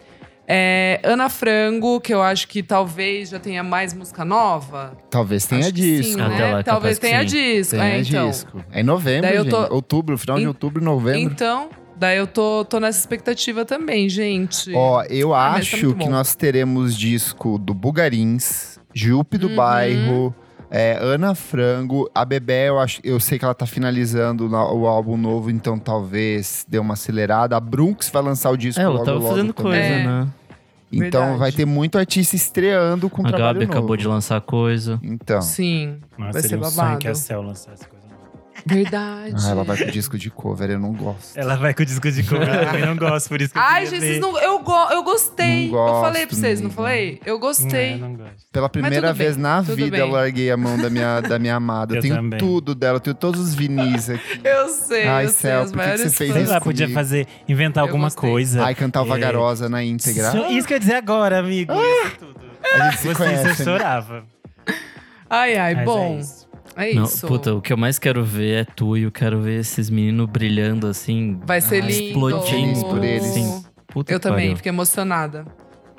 É, 0.47 0.99
Ana 1.03 1.29
Frango, 1.29 1.99
que 1.99 2.13
eu 2.13 2.21
acho 2.21 2.47
que 2.47 2.61
talvez 2.61 3.29
já 3.29 3.39
tenha 3.39 3.63
mais 3.63 3.93
música 3.93 4.23
nova. 4.23 4.95
Talvez 5.09 5.47
tenha 5.47 5.61
Acho 5.61 5.71
disco. 5.71 6.11
Sim, 6.13 6.17
né? 6.17 6.53
lá, 6.53 6.63
Talvez 6.63 6.99
tenha 6.99 7.21
sim. 7.21 7.25
disco. 7.27 7.75
Tenha 7.77 7.95
é, 7.95 8.01
então. 8.01 8.29
disco. 8.29 8.63
É 8.71 8.81
em 8.81 8.83
novembro, 8.83 9.21
Daí 9.29 9.37
eu 9.37 9.43
gente. 9.45 9.51
tô- 9.51 9.73
Outubro, 9.73 10.17
final 10.17 10.37
de 10.37 10.45
outubro, 10.47 10.83
novembro. 10.83 11.31
Então, 11.31 11.69
daí 11.95 12.17
eu 12.17 12.27
tô, 12.27 12.65
tô 12.65 12.79
nessa 12.79 12.99
expectativa 12.99 13.63
também, 13.65 14.07
gente. 14.09 14.71
Ó, 14.75 15.01
eu 15.09 15.33
Ah, 15.33 15.53
tá 15.53 15.59
acho 15.59 15.85
muito 15.87 15.97
que 16.03 16.09
nós 16.09 16.35
teremos 16.35 16.95
disco 16.95 17.57
do 17.57 17.73
Bugarins, 17.73 18.77
Jupe 18.93 19.37
do 19.39 19.47
Uhum. 19.47 19.55
Bairro, 19.55 20.35
é, 20.75 20.97
Ana 20.99 21.35
Frango, 21.35 22.09
a 22.15 22.25
Bebé, 22.25 22.69
eu, 22.69 22.79
acho, 22.79 22.99
eu 23.03 23.19
sei 23.19 23.37
que 23.37 23.45
ela 23.45 23.53
tá 23.53 23.65
finalizando 23.67 24.49
na- 24.49 24.71
o 24.71 24.87
álbum 24.87 25.15
novo, 25.15 25.51
então 25.51 25.77
talvez 25.77 26.65
dê 26.67 26.79
uma 26.79 26.95
acelerada. 26.95 27.55
A 27.55 27.59
Brunx 27.59 28.09
vai 28.09 28.23
lançar 28.23 28.49
o 28.49 28.57
disco 28.57 28.81
É, 28.81 28.85
logo, 28.87 28.97
ela 28.97 29.05
tava 29.05 29.17
logo 29.19 29.29
fazendo 29.29 29.53
também. 29.53 29.71
coisa, 29.71 29.85
É. 29.87 30.03
né? 30.07 30.27
Então 30.91 31.21
Verdade. 31.21 31.39
vai 31.39 31.51
ter 31.51 31.65
muito 31.65 31.97
artista 31.97 32.35
estreando 32.35 33.09
com 33.09 33.21
A 33.25 33.29
trabalho 33.29 33.53
Gabi 33.53 33.65
novo. 33.65 33.71
acabou 33.77 33.97
de 33.97 34.07
lançar 34.07 34.41
coisa. 34.41 34.99
Então, 35.03 35.41
Sim, 35.41 35.97
Nossa, 36.17 36.33
vai 36.33 36.41
seria 36.41 36.57
ser 36.57 36.63
um 36.65 36.69
sonho 36.69 36.97
que 36.99 37.07
a 37.07 37.09
babado. 37.11 37.15
Cel 37.17 37.41
lançasse. 37.41 37.92
Verdade. 38.65 39.33
ah, 39.45 39.49
ela 39.51 39.63
vai 39.63 39.77
com 39.77 39.91
disco 39.91 40.17
de 40.17 40.29
cover, 40.29 40.69
eu 40.71 40.79
não 40.79 40.93
gosto. 40.93 41.37
Ela 41.37 41.55
vai 41.55 41.73
com 41.73 41.83
o 41.83 41.85
disco 41.85 42.09
de 42.11 42.23
cover, 42.23 42.47
eu 42.47 42.65
também 42.65 42.85
não 42.85 42.95
gosto, 42.95 43.27
por 43.29 43.41
isso 43.41 43.51
que 43.53 43.57
eu 43.59 43.61
Ai, 43.63 43.83
queria 43.83 43.89
gente, 43.89 43.99
ver. 44.01 44.07
vocês 44.07 44.19
não, 44.21 44.39
eu, 44.41 44.59
go, 44.59 44.89
eu 44.91 45.03
gostei. 45.03 45.69
Não 45.69 45.87
eu 45.87 46.01
falei 46.01 46.11
pra 46.25 46.29
gosto, 46.31 46.35
vocês, 46.41 46.61
não 46.61 46.69
falei? 46.69 47.21
Eu 47.25 47.33
Não, 47.33 47.39
gostei. 47.41 47.93
eu 47.93 47.97
não 47.97 48.15
gosto. 48.15 48.33
Pela 48.51 48.69
primeira 48.69 49.07
tudo 49.07 49.17
bem, 49.17 49.25
vez 49.25 49.37
na 49.37 49.61
vida 49.61 49.91
bem. 49.91 49.99
eu 49.99 50.07
larguei 50.07 50.51
a 50.51 50.57
mão 50.57 50.77
da 50.77 50.89
minha, 50.89 51.19
da 51.21 51.37
minha 51.39 51.55
amada. 51.55 51.93
Eu, 51.93 51.97
Eu 51.97 52.01
tenho 52.01 52.15
também. 52.15 52.39
tudo 52.39 52.73
dela, 52.75 52.97
eu 52.97 53.01
tenho 53.01 53.15
todos 53.15 53.39
os 53.41 53.53
vinis 53.55 54.09
aqui. 54.09 54.41
Eu 54.43 54.69
sei, 54.69 55.07
Ai, 55.07 55.25
eu 55.25 55.29
sei. 55.29 55.51
Cel, 55.51 55.63
os 55.63 55.71
por 55.71 55.81
que 55.83 55.89
você 55.97 56.09
fez. 56.09 56.33
Sei 56.33 56.43
isso 56.43 56.59
podia 56.61 56.85
comigo. 56.85 56.99
fazer, 56.99 57.27
inventar 57.47 57.83
Eu 57.83 57.87
alguma 57.87 58.07
gostei. 58.07 58.29
coisa. 58.29 58.63
Ai, 58.63 58.75
cantar 58.75 59.01
o 59.01 59.05
É. 59.05 59.09
Vagarosa 59.09 59.67
na 59.69 59.83
íntegra. 59.83 60.29
Isso, 60.49 60.67
que 60.67 60.73
eu 60.73 60.75
ia 60.75 60.79
dizer 60.79 60.95
agora, 60.95 61.39
amigo. 61.39 61.73
Isso 61.73 62.15
tudo. 62.17 62.33
A 62.73 62.89
gente 62.89 62.97
se 62.99 63.07
Você, 63.07 63.15
conhece. 63.15 63.43
você 63.43 63.49
né? 63.49 63.71
chorava. 63.71 64.23
Ai, 65.29 65.55
ai, 65.57 65.75
Mas 65.75 65.85
bom. 65.85 66.19
É 66.19 66.42
isso. 66.77 66.91
É 66.91 66.93
Não, 66.93 67.03
isso. 67.03 67.27
puta, 67.27 67.53
o 67.53 67.61
que 67.61 67.71
eu 67.73 67.77
mais 67.77 67.97
quero 67.99 68.23
ver 68.23 68.61
é 68.61 68.65
tu 68.65 68.97
e 68.97 69.03
eu 69.03 69.11
quero 69.11 69.41
ver 69.41 69.59
esses 69.59 69.89
meninos 69.89 70.27
brilhando 70.29 70.87
assim. 70.87 71.39
Vai 71.45 71.61
ser 71.61 71.83
Ah, 71.83 71.85
lindo. 71.87 72.07
explodindo 72.07 72.85
por 72.85 73.03
eles. 73.03 73.23
Sim. 73.27 73.63
Puta 73.87 74.11
Eu 74.11 74.19
também, 74.19 74.45
pariu. 74.45 74.57
fiquei 74.57 74.71
emocionada. 74.71 75.45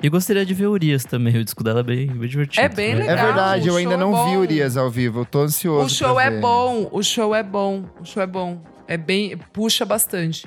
E 0.03 0.07
eu 0.07 0.11
gostaria 0.11 0.45
de 0.45 0.53
ver 0.53 0.67
Urias 0.67 1.05
também, 1.05 1.37
o 1.37 1.43
disco 1.43 1.63
dela 1.63 1.79
é 1.79 1.83
bem, 1.83 2.07
bem 2.07 2.27
divertido. 2.29 2.61
É 2.65 2.67
bem 2.69 2.91
É 2.91 2.95
legal. 2.95 3.15
verdade, 3.27 3.69
o 3.69 3.73
eu 3.73 3.77
ainda 3.77 3.93
é 3.93 3.97
não 3.97 4.11
vi 4.25 4.31
bom. 4.35 4.37
Urias 4.41 4.75
ao 4.75 4.89
vivo. 4.91 5.21
Eu 5.21 5.25
tô 5.25 5.41
ansioso. 5.43 5.85
O 5.85 5.89
show 5.89 6.15
pra 6.15 6.25
é 6.25 6.39
bom, 6.41 6.89
o 6.91 7.01
show 7.01 7.33
é 7.33 7.41
bom, 7.41 7.85
o 8.01 8.05
show 8.05 8.21
é 8.21 8.27
bom. 8.27 8.61
É 8.87 8.97
bem. 8.97 9.37
puxa 9.53 9.85
bastante. 9.85 10.45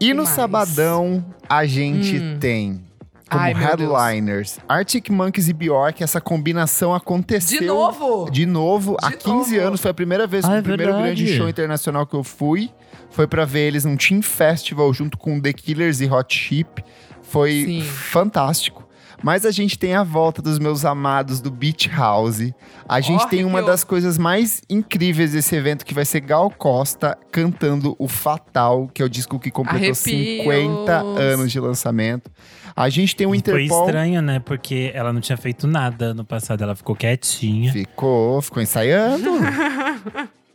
E 0.00 0.14
no 0.14 0.22
mais? 0.22 0.28
sabadão, 0.34 1.24
a 1.48 1.66
gente 1.66 2.16
Hum. 2.16 2.36
tem 2.38 2.80
como 3.28 3.42
Ai, 3.42 3.52
headliners 3.52 4.58
Arctic 4.68 5.10
Monkeys 5.10 5.48
e 5.48 5.52
Bjork. 5.52 6.02
Essa 6.02 6.20
combinação 6.20 6.94
aconteceu. 6.94 7.60
De 7.60 7.66
novo? 7.66 8.30
De 8.30 8.46
novo, 8.46 8.96
há 9.02 9.10
De 9.10 9.16
15 9.16 9.56
novo. 9.56 9.66
anos. 9.68 9.80
Foi 9.80 9.90
a 9.90 9.94
primeira 9.94 10.26
vez, 10.26 10.44
Ah, 10.44 10.50
o 10.50 10.54
é 10.54 10.62
primeiro 10.62 10.92
verdade. 10.92 11.14
grande 11.22 11.36
show 11.36 11.48
internacional 11.48 12.06
que 12.06 12.14
eu 12.14 12.22
fui. 12.24 12.70
Foi 13.10 13.26
pra 13.26 13.44
ver 13.44 13.66
eles 13.68 13.84
num 13.84 13.96
Team 13.96 14.22
Festival 14.22 14.92
junto 14.92 15.16
com 15.18 15.40
The 15.40 15.52
Killers 15.52 16.00
e 16.00 16.06
Hot 16.10 16.34
Chip. 16.36 16.84
Foi 17.22 17.50
Sim. 17.66 17.82
fantástico. 17.82 18.85
Mas 19.22 19.46
a 19.46 19.50
gente 19.50 19.78
tem 19.78 19.94
a 19.94 20.02
volta 20.02 20.42
dos 20.42 20.58
meus 20.58 20.84
amados 20.84 21.40
do 21.40 21.50
Beach 21.50 21.88
House. 21.88 22.52
A 22.88 23.00
gente 23.00 23.26
tem 23.28 23.44
uma 23.44 23.62
das 23.62 23.82
coisas 23.84 24.18
mais 24.18 24.60
incríveis 24.68 25.32
desse 25.32 25.54
evento, 25.56 25.84
que 25.84 25.94
vai 25.94 26.04
ser 26.04 26.20
Gal 26.20 26.50
Costa 26.50 27.16
cantando 27.32 27.96
o 27.98 28.08
Fatal, 28.08 28.88
que 28.92 29.02
é 29.02 29.04
o 29.04 29.08
disco 29.08 29.38
que 29.38 29.50
completou 29.50 29.78
Arrepios. 29.78 29.98
50 29.98 30.92
anos 30.92 31.50
de 31.50 31.60
lançamento. 31.60 32.30
A 32.74 32.88
gente 32.90 33.16
tem 33.16 33.26
o 33.26 33.30
Foi 33.30 33.38
Interpol. 33.38 33.86
estranho, 33.86 34.20
né? 34.20 34.38
Porque 34.38 34.90
ela 34.94 35.12
não 35.12 35.20
tinha 35.20 35.36
feito 35.38 35.66
nada 35.66 36.12
no 36.12 36.24
passado, 36.24 36.62
ela 36.62 36.76
ficou 36.76 36.94
quietinha. 36.94 37.72
Ficou, 37.72 38.42
ficou 38.42 38.62
ensaiando. 38.62 39.30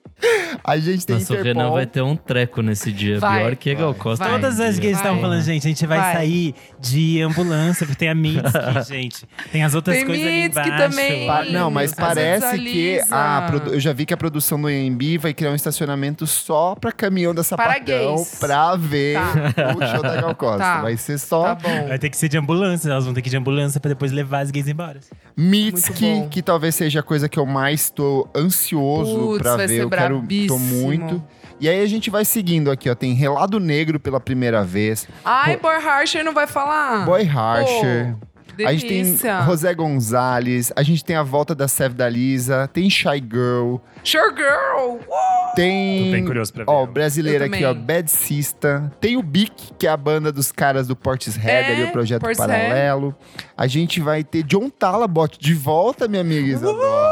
a 0.63 0.77
gente 0.77 1.05
tem 1.05 1.17
Nossa, 1.17 1.33
o 1.33 1.37
Renan 1.37 1.49
Interpol. 1.51 1.71
vai 1.73 1.85
ter 1.85 2.01
um 2.01 2.15
treco 2.15 2.61
nesse 2.61 2.91
dia. 2.91 3.19
Vai. 3.19 3.39
Pior 3.41 3.55
que 3.55 3.75
Gal 3.75 3.93
Costa. 3.93 4.23
Vai. 4.25 4.33
Todas 4.39 4.59
as 4.59 4.77
gays 4.79 4.97
estavam 4.97 5.19
falando, 5.21 5.41
gente, 5.41 5.65
a 5.65 5.69
gente 5.69 5.85
vai, 5.85 5.97
Vai. 5.99 6.13
sair 6.13 6.55
de 6.79 7.21
ambulância, 7.21 7.85
porque 7.85 7.99
tem 7.99 8.09
a 8.09 8.15
Mitski, 8.15 8.51
gente. 8.87 9.25
Tem 9.51 9.63
as 9.63 9.73
outras 9.75 9.97
Tem 9.97 10.05
coisas 10.05 10.25
ali 10.25 10.43
Mitski 10.43 10.67
embaixo. 10.67 10.89
também. 10.95 11.27
Pa- 11.27 11.45
não, 11.45 11.71
mas 11.71 11.93
parece 11.93 12.57
que 12.59 13.01
a 13.09 13.51
eu 13.71 13.79
já 13.79 13.93
vi 13.93 14.05
que 14.05 14.13
a 14.13 14.17
produção 14.17 14.61
do 14.61 14.67
AMB 14.67 15.17
vai 15.19 15.33
criar 15.33 15.51
um 15.51 15.55
estacionamento 15.55 16.25
só 16.27 16.75
pra 16.75 16.91
caminhão 16.91 17.33
da 17.33 17.41
Para 17.43 17.57
Sapatão 17.73 18.15
gays. 18.15 18.37
pra 18.39 18.75
ver 18.75 19.15
Tá. 19.55 19.75
o 19.75 19.87
show 19.93 20.01
da 20.01 20.21
Gal 20.21 20.35
Costa. 20.35 20.57
Tá. 20.59 20.81
Vai 20.81 20.97
ser 20.97 21.17
só 21.17 21.43
Tá 21.43 21.55
bom. 21.55 21.87
Vai 21.87 21.97
ter 21.99 22.09
que 22.09 22.17
ser 22.17 22.29
de 22.29 22.37
ambulância, 22.37 22.89
elas 22.89 23.05
vão 23.05 23.13
ter 23.13 23.21
que 23.21 23.29
ir 23.29 23.31
de 23.31 23.37
ambulância 23.37 23.79
pra 23.79 23.89
depois 23.89 24.11
levar 24.11 24.39
as 24.41 24.51
gays 24.51 24.67
embora. 24.67 24.99
Mitski, 25.35 26.27
que 26.29 26.41
talvez 26.41 26.75
seja 26.75 26.99
a 26.99 27.03
coisa 27.03 27.27
que 27.27 27.39
eu 27.39 27.45
mais 27.45 27.89
tô 27.89 28.27
ansioso 28.35 29.17
Putz, 29.17 29.41
pra 29.41 29.57
ver. 29.57 29.81
Eu 29.81 29.89
quero, 29.89 30.10
tô 30.13 30.19
brabíssimo. 30.19 30.59
muito. 30.59 31.23
E 31.59 31.69
aí 31.69 31.81
a 31.83 31.87
gente 31.87 32.09
vai 32.09 32.25
seguindo 32.25 32.71
aqui, 32.71 32.89
ó. 32.89 32.95
Tem 32.95 33.13
Relado 33.13 33.59
Negro 33.59 33.99
pela 33.99 34.19
primeira 34.19 34.63
vez. 34.63 35.07
Ai, 35.23 35.57
Boy 35.57 35.75
Harsher 35.75 36.23
não 36.23 36.33
vai 36.33 36.47
falar. 36.47 37.05
Boy 37.05 37.23
Harsher. 37.23 38.15
Pô, 38.17 38.27
A 38.67 38.73
gente 38.73 38.85
tem. 38.87 39.17
José 39.45 39.73
Gonzalez, 39.73 40.73
a 40.75 40.83
gente 40.83 41.05
tem 41.05 41.15
a 41.15 41.23
volta 41.23 41.55
da 41.55 41.67
Sev 41.67 41.93
da 41.93 42.07
Lisa, 42.09 42.67
tem 42.67 42.89
Shy 42.89 43.23
Girl, 43.31 43.77
Sure 44.03 44.35
Girl. 44.35 44.97
Uh! 44.97 45.55
tem. 45.55 46.05
Tô 46.05 46.11
bem 46.11 46.25
curioso 46.25 46.53
pra 46.53 46.63
ver. 46.65 46.69
Ó, 46.69 46.85
brasileira 46.85 47.45
aqui, 47.45 47.63
ó. 47.63 47.73
Bad 47.73 48.11
Sista. 48.11 48.91
Tem 48.99 49.15
o 49.17 49.23
Bic, 49.23 49.71
que 49.79 49.87
é 49.87 49.89
a 49.89 49.97
banda 49.97 50.31
dos 50.31 50.51
caras 50.51 50.85
do 50.87 50.95
Portishead, 50.95 51.47
É, 51.49 51.71
ali, 51.73 51.83
o 51.85 51.91
projeto 51.91 52.21
Portishead. 52.21 52.51
paralelo. 52.51 53.15
A 53.57 53.67
gente 53.67 53.99
vai 54.01 54.23
ter 54.23 54.43
John 54.43 54.69
Talabot 54.69 55.37
de 55.39 55.53
volta, 55.53 56.07
minha 56.07 56.21
amiga 56.21 56.47
Isadora. 56.47 57.10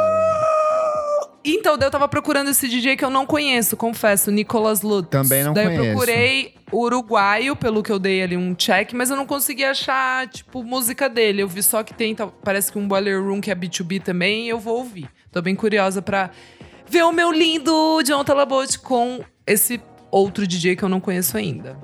Então, 1.44 1.78
daí 1.78 1.88
eu 1.88 1.92
tava 1.92 2.08
procurando 2.08 2.50
esse 2.50 2.68
DJ 2.68 2.98
que 2.98 3.06
eu 3.06 3.10
não 3.10 3.26
conheço, 3.26 3.78
confesso, 3.78 4.30
Nicolas 4.30 4.82
Lutz. 4.82 5.10
Também 5.10 5.44
não 5.44 5.54
daí 5.54 5.66
conheço. 5.66 5.84
eu 5.84 5.92
procurei 5.92 6.54
uruguaio, 6.72 7.56
pelo 7.56 7.82
que 7.82 7.92
eu 7.92 7.98
dei 7.98 8.22
ali 8.22 8.36
um 8.36 8.54
check, 8.54 8.94
mas 8.94 9.10
eu 9.10 9.16
não 9.16 9.26
consegui 9.26 9.64
achar, 9.64 10.28
tipo, 10.28 10.64
música 10.64 11.10
dele. 11.10 11.42
Eu 11.42 11.48
vi 11.48 11.64
só 11.64 11.82
que 11.82 11.94
tem, 11.94 12.16
parece 12.44 12.72
que 12.72 12.78
um 12.78 12.88
Boiler 12.88 13.24
Room 13.24 13.40
que 13.40 13.50
é 13.50 13.56
B2B 13.56 14.02
também, 14.02 14.46
e 14.46 14.50
eu 14.50 14.60
vou 14.60 14.78
ouvir. 14.78 15.10
Tô 15.32 15.42
bem 15.42 15.56
curiosa 15.56 16.02
pra 16.02 16.30
ver 16.88 17.04
o 17.04 17.12
meu 17.12 17.32
lindo 17.32 18.02
John 18.04 18.24
Talabot 18.24 18.78
com 18.80 19.24
esse 19.46 19.80
outro 20.12 20.46
DJ 20.46 20.76
que 20.76 20.84
eu 20.84 20.90
não 20.90 21.00
conheço 21.00 21.38
ainda. 21.38 21.78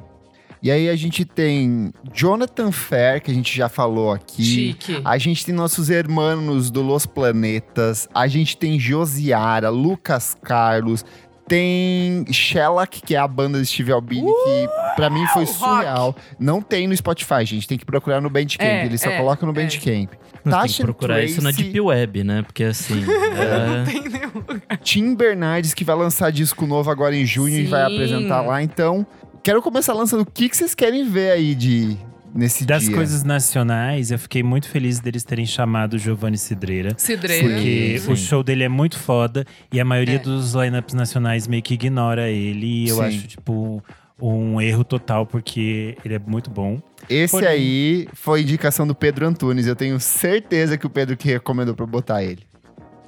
E 0.66 0.72
aí 0.72 0.90
a 0.90 0.96
gente 0.96 1.24
tem 1.24 1.94
Jonathan 2.12 2.72
Fair, 2.72 3.22
que 3.22 3.30
a 3.30 3.34
gente 3.36 3.56
já 3.56 3.70
falou 3.70 4.12
aqui. 4.12 4.44
Chique. 4.44 5.00
A 5.06 5.16
gente 5.16 5.46
tem 5.46 5.54
nossos 5.54 5.92
hermanos 5.92 6.72
do 6.72 6.82
Los 6.82 7.06
Planetas. 7.06 8.10
A 8.12 8.28
gente 8.28 8.58
tem 8.58 8.80
Josiara, 8.80 9.70
Lucas 9.70 10.36
Carlos. 10.42 11.06
Tem 11.48 12.26
Shellac, 12.32 13.00
que 13.04 13.14
é 13.14 13.20
a 13.20 13.28
banda 13.28 13.62
de 13.62 13.68
Steve 13.68 13.92
Albini, 13.92 14.26
que 14.26 14.68
pra 14.96 15.08
mim 15.08 15.24
foi 15.28 15.46
rock. 15.46 15.56
surreal. 15.56 16.16
Não 16.40 16.60
tem 16.64 16.88
no 16.88 16.98
Spotify, 16.98 17.46
gente. 17.46 17.68
Tem 17.68 17.78
que 17.78 17.86
procurar 17.86 18.20
no 18.20 18.32
Bandcamp. 18.32 18.68
É, 18.68 18.88
Ele 18.88 18.98
só 18.98 19.12
é, 19.12 19.18
coloca 19.18 19.46
no 19.46 19.52
é. 19.52 19.56
Bandcamp. 19.56 20.10
Tem 20.44 20.68
que 20.68 20.82
procurar 20.82 21.24
isso 21.24 21.44
na 21.44 21.50
Tracy, 21.52 21.64
Deep 21.66 21.80
Web, 21.80 22.24
né? 22.24 22.42
Porque 22.42 22.64
assim. 22.64 23.06
é- 24.74 24.78
Tim 24.78 25.14
Bernardes, 25.14 25.76
que 25.76 25.84
vai 25.84 25.96
lançar 25.96 26.32
disco 26.32 26.66
novo 26.66 26.90
agora 26.90 27.16
em 27.16 27.24
junho 27.24 27.56
e 27.56 27.66
vai 27.68 27.88
Sim. 27.88 27.94
apresentar 27.94 28.42
lá. 28.42 28.64
Então, 28.64 29.06
quero 29.46 29.62
começar 29.62 29.94
lançando 29.94 30.22
o 30.22 30.26
que, 30.26 30.50
que 30.50 30.58
vocês 30.58 30.74
querem 30.74 31.08
ver 31.08 31.30
aí 31.32 31.54
de 31.54 31.96
nesse 32.34 32.66
Das 32.66 32.82
dia. 32.86 32.96
coisas 32.96 33.24
nacionais, 33.24 34.10
eu 34.10 34.18
fiquei 34.18 34.42
muito 34.42 34.68
feliz 34.68 35.00
deles 35.00 35.24
terem 35.24 35.46
chamado 35.46 36.00
Giovanni 36.00 36.36
Cidreira. 36.36 36.96
Cidreira. 36.98 37.48
Porque 37.48 38.00
Sim. 38.00 38.12
o 38.12 38.18
show 38.18 38.42
dele 38.44 38.64
é 38.64 38.68
muito 38.70 38.98
foda 38.98 39.46
e 39.72 39.80
a 39.80 39.86
maioria 39.86 40.16
É. 40.16 40.18
dos 40.18 40.54
lineups 40.56 40.96
nacionais 40.96 41.48
meio 41.48 41.62
que 41.62 41.76
ignora 41.76 42.28
ele. 42.28 42.86
E 42.86 42.90
eu 42.90 42.96
Sim. 42.96 43.04
acho, 43.04 43.28
tipo, 43.28 43.84
um 44.20 44.60
erro 44.60 44.84
total, 44.84 45.28
porque 45.28 45.96
ele 46.04 46.16
é 46.16 46.20
muito 46.20 46.50
bom. 46.50 46.82
Esse 47.08 47.30
Porém- 47.32 47.48
aí 47.50 48.08
foi 48.14 48.42
indicação 48.42 48.88
do 48.88 48.96
Pedro 48.96 49.28
Antunes. 49.28 49.68
Eu 49.68 49.76
tenho 49.76 50.00
certeza 50.00 50.76
que 50.76 50.88
o 50.88 50.90
Pedro 50.90 51.16
que 51.16 51.28
recomendou 51.28 51.76
pra 51.76 51.86
botar 51.86 52.24
ele. 52.24 52.42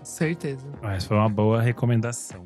Certeza. 0.04 0.64
Mas 0.84 1.04
foi 1.04 1.18
uma 1.18 1.28
boa 1.30 1.60
recomendação. 1.64 2.46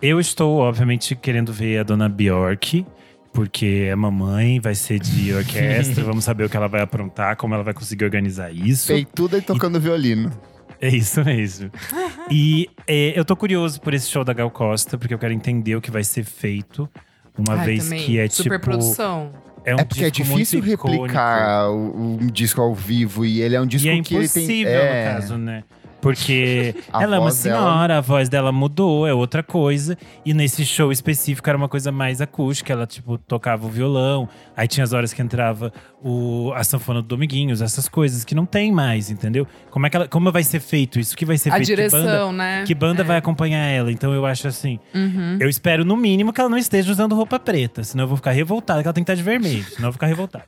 Eu 0.00 0.18
estou, 0.18 0.58
obviamente, 0.60 1.14
querendo 1.14 1.52
ver 1.52 1.78
a 1.78 1.82
dona 1.82 2.08
Bjork, 2.08 2.86
porque 3.32 3.86
é 3.88 3.94
mamãe, 3.94 4.60
vai 4.60 4.74
ser 4.74 4.98
de 4.98 5.32
orquestra, 5.32 6.02
vamos 6.04 6.24
saber 6.24 6.44
o 6.44 6.48
que 6.48 6.56
ela 6.56 6.68
vai 6.68 6.80
aprontar, 6.80 7.36
como 7.36 7.54
ela 7.54 7.62
vai 7.62 7.74
conseguir 7.74 8.04
organizar 8.04 8.52
isso. 8.52 8.88
Peituda 8.88 9.38
e 9.38 9.42
tocando 9.42 9.80
violino. 9.80 10.32
É 10.80 10.88
isso 10.88 11.24
mesmo. 11.24 11.70
e 12.30 12.68
é, 12.86 13.18
eu 13.18 13.24
tô 13.24 13.34
curioso 13.36 13.80
por 13.80 13.94
esse 13.94 14.08
show 14.08 14.24
da 14.24 14.32
Gal 14.32 14.50
Costa, 14.50 14.96
porque 14.96 15.12
eu 15.12 15.18
quero 15.18 15.32
entender 15.32 15.74
o 15.76 15.80
que 15.80 15.90
vai 15.90 16.04
ser 16.04 16.24
feito. 16.24 16.88
Uma 17.36 17.54
Ai, 17.54 17.66
vez 17.66 17.84
também. 17.84 18.04
que 18.04 18.18
é 18.18 18.28
Super 18.28 18.58
tipo. 18.58 18.64
produção. 18.64 19.32
É, 19.64 19.74
um 19.74 19.78
É 19.78 19.84
porque 19.84 20.04
é 20.04 20.10
difícil 20.10 20.60
replicar 20.60 21.70
o 21.70 22.18
disco 22.32 22.60
ao 22.60 22.74
vivo 22.74 23.24
e 23.24 23.40
ele 23.40 23.54
é 23.54 23.60
um 23.60 23.66
disco 23.66 23.86
E 23.86 23.90
é 23.90 24.02
que 24.02 24.14
ele 24.14 24.24
impossível, 24.24 24.72
tem. 24.72 24.88
É, 24.88 25.04
no 25.04 25.20
caso, 25.20 25.36
né? 25.36 25.64
Porque 26.00 26.74
A 26.92 27.02
ela 27.02 27.16
é 27.16 27.18
uma 27.18 27.24
voz 27.30 27.42
dela- 27.42 27.58
senhora, 27.60 27.98
a 27.98 28.00
voz 28.00 28.28
dela 28.28 28.52
mudou, 28.52 29.06
é 29.06 29.12
outra 29.12 29.42
coisa. 29.42 29.96
E 30.24 30.32
nesse 30.32 30.64
show 30.64 30.92
específico 30.92 31.48
era 31.48 31.56
uma 31.58 31.68
coisa 31.68 31.90
mais 31.90 32.20
acústica. 32.20 32.72
Ela, 32.72 32.86
tipo, 32.86 33.18
tocava 33.18 33.66
o 33.66 33.68
violão. 33.68 34.28
Aí 34.56 34.68
tinha 34.68 34.84
as 34.84 34.92
horas 34.92 35.12
que 35.12 35.20
entrava 35.20 35.72
o, 36.02 36.52
a 36.54 36.62
sanfona 36.62 37.02
do 37.02 37.08
Dominguinhos, 37.08 37.60
essas 37.60 37.88
coisas 37.88 38.24
que 38.24 38.34
não 38.34 38.46
tem 38.46 38.70
mais, 38.70 39.10
entendeu? 39.10 39.46
Como, 39.70 39.86
é 39.86 39.90
que 39.90 39.96
ela, 39.96 40.08
como 40.08 40.30
vai 40.30 40.44
ser 40.44 40.60
feito 40.60 41.00
isso? 41.00 41.14
O 41.14 41.16
que 41.16 41.24
vai 41.24 41.36
ser 41.36 41.50
A 41.50 41.56
feito? 41.56 41.66
Que 41.66 41.76
banda, 41.76 41.88
direção, 41.98 42.32
né? 42.32 42.64
que 42.66 42.74
banda 42.74 43.02
É. 43.02 43.04
vai 43.04 43.16
acompanhar 43.16 43.64
ela? 43.66 43.90
Então 43.90 44.12
eu 44.14 44.24
acho 44.24 44.46
assim. 44.46 44.78
Uhum. 44.94 45.36
Eu 45.40 45.48
espero, 45.48 45.84
no 45.84 45.96
mínimo, 45.96 46.32
que 46.32 46.40
ela 46.40 46.48
não 46.50 46.58
esteja 46.58 46.90
usando 46.92 47.14
roupa 47.14 47.38
preta. 47.38 47.82
Senão 47.82 48.04
eu 48.04 48.08
vou 48.08 48.16
ficar 48.16 48.30
revoltada, 48.30 48.80
que 48.82 48.86
ela 48.88 48.92
tem 48.94 49.02
que 49.02 49.10
estar 49.10 49.20
de 49.20 49.22
vermelho. 49.28 49.64
Senão 49.64 49.88
eu 49.88 49.92
vou 49.92 49.92
ficar 49.94 50.06
revoltado. 50.06 50.44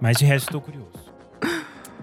Mas 0.00 0.16
de 0.16 0.24
resto, 0.24 0.50
tô 0.52 0.60
curioso. 0.60 1.07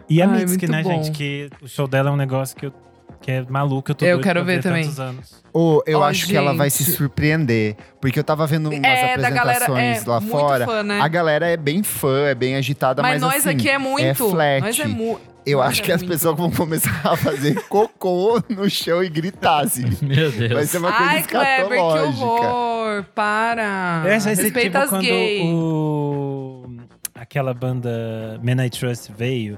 E 0.10 0.22
a 0.22 0.26
Ai, 0.30 0.40
Mitski, 0.40 0.68
muito 0.68 0.72
né, 0.72 0.84
bom. 0.84 1.04
gente? 1.04 1.12
Que 1.12 1.50
o 1.62 1.68
show 1.68 1.88
dela 1.88 2.10
é 2.10 2.14
um 2.14 2.16
negócio 2.18 2.56
que, 2.56 2.68
eu, 2.68 2.74
que 3.22 3.32
é 3.32 3.42
maluco. 3.50 3.92
Eu 3.92 3.96
tô 3.96 4.06
Eu 4.06 4.20
quero 4.22 4.44
ver 4.46 4.62
também. 4.62 4.86
anos. 5.00 5.44
Ô, 5.54 5.82
eu 5.88 6.00
Ó, 6.00 6.04
acho 6.04 6.28
que 6.28 6.36
ela 6.36 6.54
vai 6.54 6.70
se 6.70 6.84
gente. 6.84 6.96
surpreender. 6.98 7.76
Porque 8.00 8.20
eu 8.20 8.24
tava 8.24 8.46
vendo 8.46 8.70
umas 8.70 8.84
É, 8.84 9.18
da 9.18 9.30
galera, 9.30 9.66
apresentações 9.66 10.06
é, 10.06 10.10
lá 10.10 10.20
muito 10.20 10.32
fora. 10.38 10.66
fã, 10.66 10.84
né? 10.84 11.00
A 11.02 11.08
galera 11.08 11.48
é 11.48 11.58
bem 11.58 11.82
fã, 11.82 12.28
é 12.28 12.36
bem 12.36 12.56
agitada, 12.56 13.02
Mas, 13.02 13.14
mas, 13.14 13.22
nós 13.22 13.48
assim, 13.48 13.56
aqui 13.56 13.70
é 13.70 13.78
muito. 13.78 14.04
É 14.06 14.14
flat. 14.14 14.62
Nós 14.62 14.80
é 14.80 14.86
mu 14.88 15.20
Eu 15.46 15.62
acho 15.62 15.82
é 15.82 15.86
que 15.86 15.92
as 15.92 16.02
muito. 16.02 16.12
pessoas 16.12 16.38
vão 16.38 16.52
começar 16.52 17.02
a 17.04 17.16
fazer 17.16 17.56
cocô 17.70 18.42
no 18.50 18.70
chão 18.70 19.04
e 19.04 19.10
gritar, 19.10 19.64
assim. 19.64 19.86
Meu 20.06 20.32
Deus. 20.32 20.54
Vai 20.54 20.66
ser 20.66 20.78
uma 20.80 20.92
coisa 20.92 21.12
Ai, 21.12 21.24
Kleber, 21.24 21.70
que 21.70 21.76
horror! 21.78 23.04
Para! 23.16 24.02
Vai 24.04 24.20
ser 24.20 24.30
Respeita 24.30 24.62
tipo 24.62 24.78
as 24.78 24.90
quando 24.90 25.02
gays. 25.04 25.42
o... 25.46 26.66
Aquela 27.16 27.54
banda 27.54 28.40
Men 28.44 28.66
I 28.66 28.70
Trust 28.70 29.12
veio. 29.18 29.58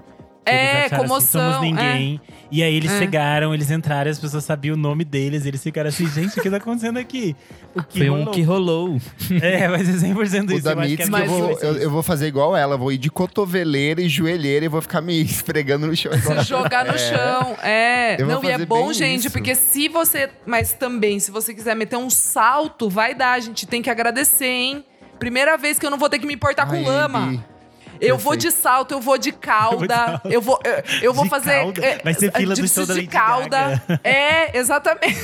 É, 0.49 0.71
eles 0.79 0.85
acharam 0.85 1.03
comoção, 1.03 1.41
Assim, 1.49 1.53
Somos 1.57 1.67
ninguém. 1.83 2.21
E 2.49 2.63
aí 2.63 2.73
eles 2.75 2.89
É. 2.91 2.99
chegaram, 2.99 3.53
eles 3.53 3.69
entraram, 3.69 4.09
as 4.09 4.17
pessoas 4.19 4.43
sabiam 4.45 4.75
o 4.75 4.77
nome 4.77 5.03
deles. 5.03 5.45
Eles 5.45 5.61
ficaram 5.61 5.89
assim, 5.89 6.07
gente, 6.09 6.39
o 6.39 6.41
que 6.41 6.49
tá 6.49 6.57
acontecendo 6.57 6.97
aqui? 6.97 7.35
O 7.75 7.83
que 7.83 7.99
Foi 7.99 8.09
um 8.09 8.17
rolou? 8.19 8.33
que 8.33 8.41
rolou. 8.41 9.01
É, 9.41 9.67
vai 9.67 9.83
ser 9.83 9.93
100% 9.99 10.49
O 10.49 10.53
isso. 10.53 10.63
da 10.63 10.71
eu 10.71 10.75
que 10.77 10.81
Mitski, 10.83 11.01
é 11.03 11.09
Mas 11.09 11.29
eu, 11.31 11.37
vou, 11.37 11.51
eu, 11.59 11.73
eu 11.77 11.89
vou 11.91 12.01
fazer 12.01 12.27
igual 12.27 12.55
ela. 12.55 12.75
eu 12.75 12.79
Vou 12.79 12.91
ir 12.91 12.97
de 12.97 13.09
cotoveleira 13.11 14.01
e 14.01 14.07
joelheira 14.07 14.65
e 14.65 14.67
vou 14.69 14.81
ficar 14.81 15.01
me 15.01 15.19
esfregando 15.21 15.87
no 15.87 15.95
chão. 15.95 16.13
igual 16.13 16.39
Se 16.39 16.45
jogar 16.49 16.85
no 16.85 16.93
É. 16.93 16.97
chão. 16.97 17.57
É. 17.61 18.21
Eu 18.21 18.27
Não, 18.27 18.43
e 18.43 18.47
é 18.49 18.57
bom, 18.65 18.93
gente, 18.93 19.21
isso. 19.27 19.31
porque 19.31 19.53
se 19.53 19.89
você. 19.89 20.29
Mas 20.45 20.71
também, 20.71 21.19
se 21.19 21.29
você 21.31 21.53
quiser 21.53 21.75
meter 21.75 21.97
um 21.97 22.09
salto, 22.09 22.89
vai 22.89 23.13
dar. 23.13 23.33
A 23.33 23.39
gente 23.41 23.65
tem 23.67 23.81
que 23.81 23.89
agradecer, 23.89 24.45
hein? 24.45 24.85
Primeira 25.19 25.57
vez 25.57 25.77
que 25.79 25.85
eu 25.85 25.89
não 25.91 25.97
vou 25.97 26.09
ter 26.09 26.19
que 26.19 26.25
me 26.27 26.33
importar 26.33 26.65
Ai, 26.69 26.69
com 26.81 26.87
lama. 26.89 27.19
Andy. 27.19 27.43
Eu 28.01 28.17
vou 28.17 28.35
de 28.35 28.51
salto, 28.51 28.93
eu 28.93 28.99
vou 29.01 29.17
de 29.17 29.31
cauda, 29.31 30.21
eu 30.25 30.41
vou, 30.41 30.59
eu, 30.63 30.83
eu 31.01 31.13
vou 31.13 31.23
De 31.25 31.29
fazer. 31.29 31.59
cauda? 31.59 31.85
é, 31.85 31.97
Vai 32.03 32.13
ser 32.13 32.31
fila 32.31 32.55
de 32.55 32.61
do 32.61 32.67
show 32.67 32.85
da 32.85 32.93
de 32.93 32.99
Lady 33.01 33.11
cauda. 33.11 33.83
É, 34.03 34.57
exatamente. 34.57 35.17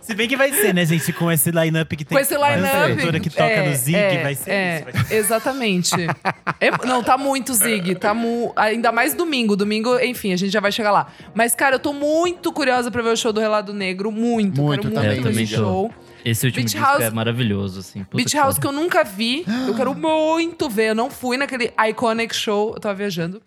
Se 0.00 0.14
bem 0.14 0.28
que 0.28 0.36
vai 0.36 0.52
ser, 0.52 0.74
né, 0.74 0.84
gente? 0.84 1.10
Com 1.14 1.32
esse 1.32 1.50
line-up 1.50 1.96
que 1.96 2.04
tem. 2.04 2.14
Com 2.14 2.20
esse 2.20 2.34
line-up. 2.34 3.20
que 3.20 3.30
toca 3.30 3.44
é, 3.44 3.68
no 3.70 3.74
Zig, 3.74 3.96
é, 3.96 4.22
vai 4.22 4.34
ser 4.34 4.50
é, 4.50 4.76
isso. 4.76 4.84
vai 4.92 5.04
ser- 5.04 5.14
Exatamente. 5.14 5.94
É- 6.60 6.86
não, 6.86 7.02
tá 7.02 7.16
muito 7.16 7.54
Zig. 7.54 7.94
Tá 7.94 8.12
mu- 8.12 8.52
ainda 8.54 8.92
mais 8.92 9.14
domingo. 9.14 9.56
Domingo, 9.56 9.98
enfim, 10.00 10.34
a 10.34 10.36
gente 10.36 10.52
já 10.52 10.60
vai 10.60 10.70
chegar 10.70 10.90
lá. 10.90 11.06
Mas, 11.32 11.54
cara, 11.54 11.76
eu 11.76 11.78
tô 11.78 11.94
muito 11.94 12.52
curiosa 12.52 12.90
pra 12.90 13.00
ver 13.00 13.08
o 13.10 13.16
show 13.16 13.32
do 13.32 13.40
Relado 13.40 13.72
Negro. 13.72 14.12
Muito. 14.12 14.60
Muito, 14.60 14.82
quero 14.82 14.94
também. 14.94 15.08
muito 15.08 15.22
ver 15.22 15.28
Eu 15.30 15.32
também 15.32 15.44
esse 15.44 15.54
tô. 15.56 15.90
Esse 16.24 16.46
último 16.46 16.64
Beach 16.64 16.72
disco 16.74 16.86
House- 16.86 17.02
é 17.02 17.10
maravilhoso, 17.10 17.80
assim. 17.80 18.02
Puta 18.04 18.16
Beach 18.16 18.30
que 18.30 18.36
House 18.36 18.56
pariu. 18.58 18.70
que 18.72 18.76
eu 18.76 18.82
nunca 18.82 19.04
vi. 19.04 19.44
Eu 19.68 19.74
quero 19.74 19.94
muito 19.94 20.68
ver. 20.70 20.90
Eu 20.90 20.94
não 20.94 21.10
fui 21.10 21.36
naquele 21.36 21.72
Iconic 21.90 22.34
Show. 22.34 22.72
Eu 22.74 22.80
tava 22.80 22.94
viajando. 22.94 23.42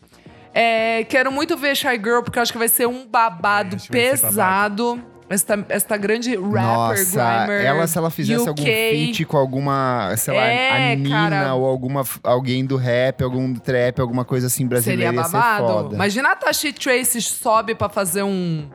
É, 0.54 1.04
quero 1.06 1.32
muito 1.32 1.56
ver 1.58 1.76
Shy 1.76 1.96
Girl, 2.04 2.22
porque 2.24 2.40
eu 2.40 2.44
acho 2.44 2.52
que 2.52 2.58
vai 2.58 2.68
ser 2.68 2.88
um 2.88 3.06
babado 3.08 3.76
É, 3.76 3.80
pesado. 3.90 5.00
Esta, 5.30 5.66
esta 5.68 5.98
grande 5.98 6.36
rapper, 6.38 6.52
Nossa, 6.54 7.04
grimer, 7.46 7.66
ela 7.66 7.86
se 7.86 7.98
ela 7.98 8.10
fizesse 8.10 8.48
algum 8.48 8.62
UK. 8.62 8.72
feat 8.72 9.26
com 9.26 9.36
alguma, 9.36 10.16
sei 10.16 10.34
lá, 10.34 10.42
É, 10.42 10.94
a 10.94 10.96
Nina 10.96 11.30
cara. 11.30 11.54
ou 11.56 11.66
alguma 11.66 12.06
alguém 12.24 12.66
do 12.66 12.78
rap, 12.78 13.22
algum 13.24 13.52
do 13.52 13.60
trap, 13.60 14.00
alguma 14.00 14.24
coisa 14.24 14.48
assim 14.48 14.66
brasileira 14.66 15.04
Seria 15.12 15.20
ia 15.20 15.26
ser 15.26 15.32
babado. 15.34 15.68
foda. 15.68 15.96
Imagina 15.96 16.32
a 16.32 16.36
Tashi 16.38 16.72
Trace 16.72 17.22
sobe 17.22 17.76
pra 17.76 17.90
fazer 17.90 18.24
um 18.24 18.70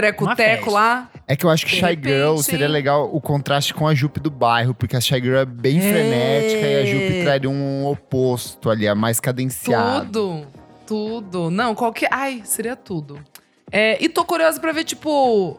treco-teco 0.00 0.70
lá. 0.70 1.08
É 1.26 1.36
que 1.36 1.46
eu 1.46 1.50
acho 1.50 1.64
que 1.64 1.72
De 1.72 1.78
Shy 1.78 1.86
repente, 1.86 2.08
Girl 2.08 2.36
seria 2.38 2.66
hein? 2.66 2.72
legal 2.72 3.08
o 3.12 3.20
contraste 3.20 3.72
com 3.72 3.86
a 3.86 3.94
Jupe 3.94 4.20
do 4.20 4.30
bairro, 4.30 4.74
porque 4.74 4.96
a 4.96 5.00
Shy 5.00 5.20
Girl 5.20 5.36
é 5.38 5.44
bem 5.44 5.78
É. 5.78 5.80
frenética 5.80 6.66
e 6.66 6.82
a 6.82 6.84
Jupe 6.86 7.22
traria 7.22 7.48
um 7.50 7.86
oposto 7.86 8.68
ali, 8.68 8.86
é 8.86 8.94
mais 8.94 9.20
cadenciado. 9.20 10.06
Tudo. 10.12 10.46
Tudo. 10.86 11.50
Não, 11.50 11.74
qualquer. 11.74 12.08
Ai, 12.10 12.42
seria 12.44 12.76
tudo. 12.76 13.18
É, 13.72 13.96
e 14.04 14.08
tô 14.08 14.22
curiosa 14.24 14.60
pra 14.60 14.70
ver, 14.72 14.84
tipo. 14.84 15.58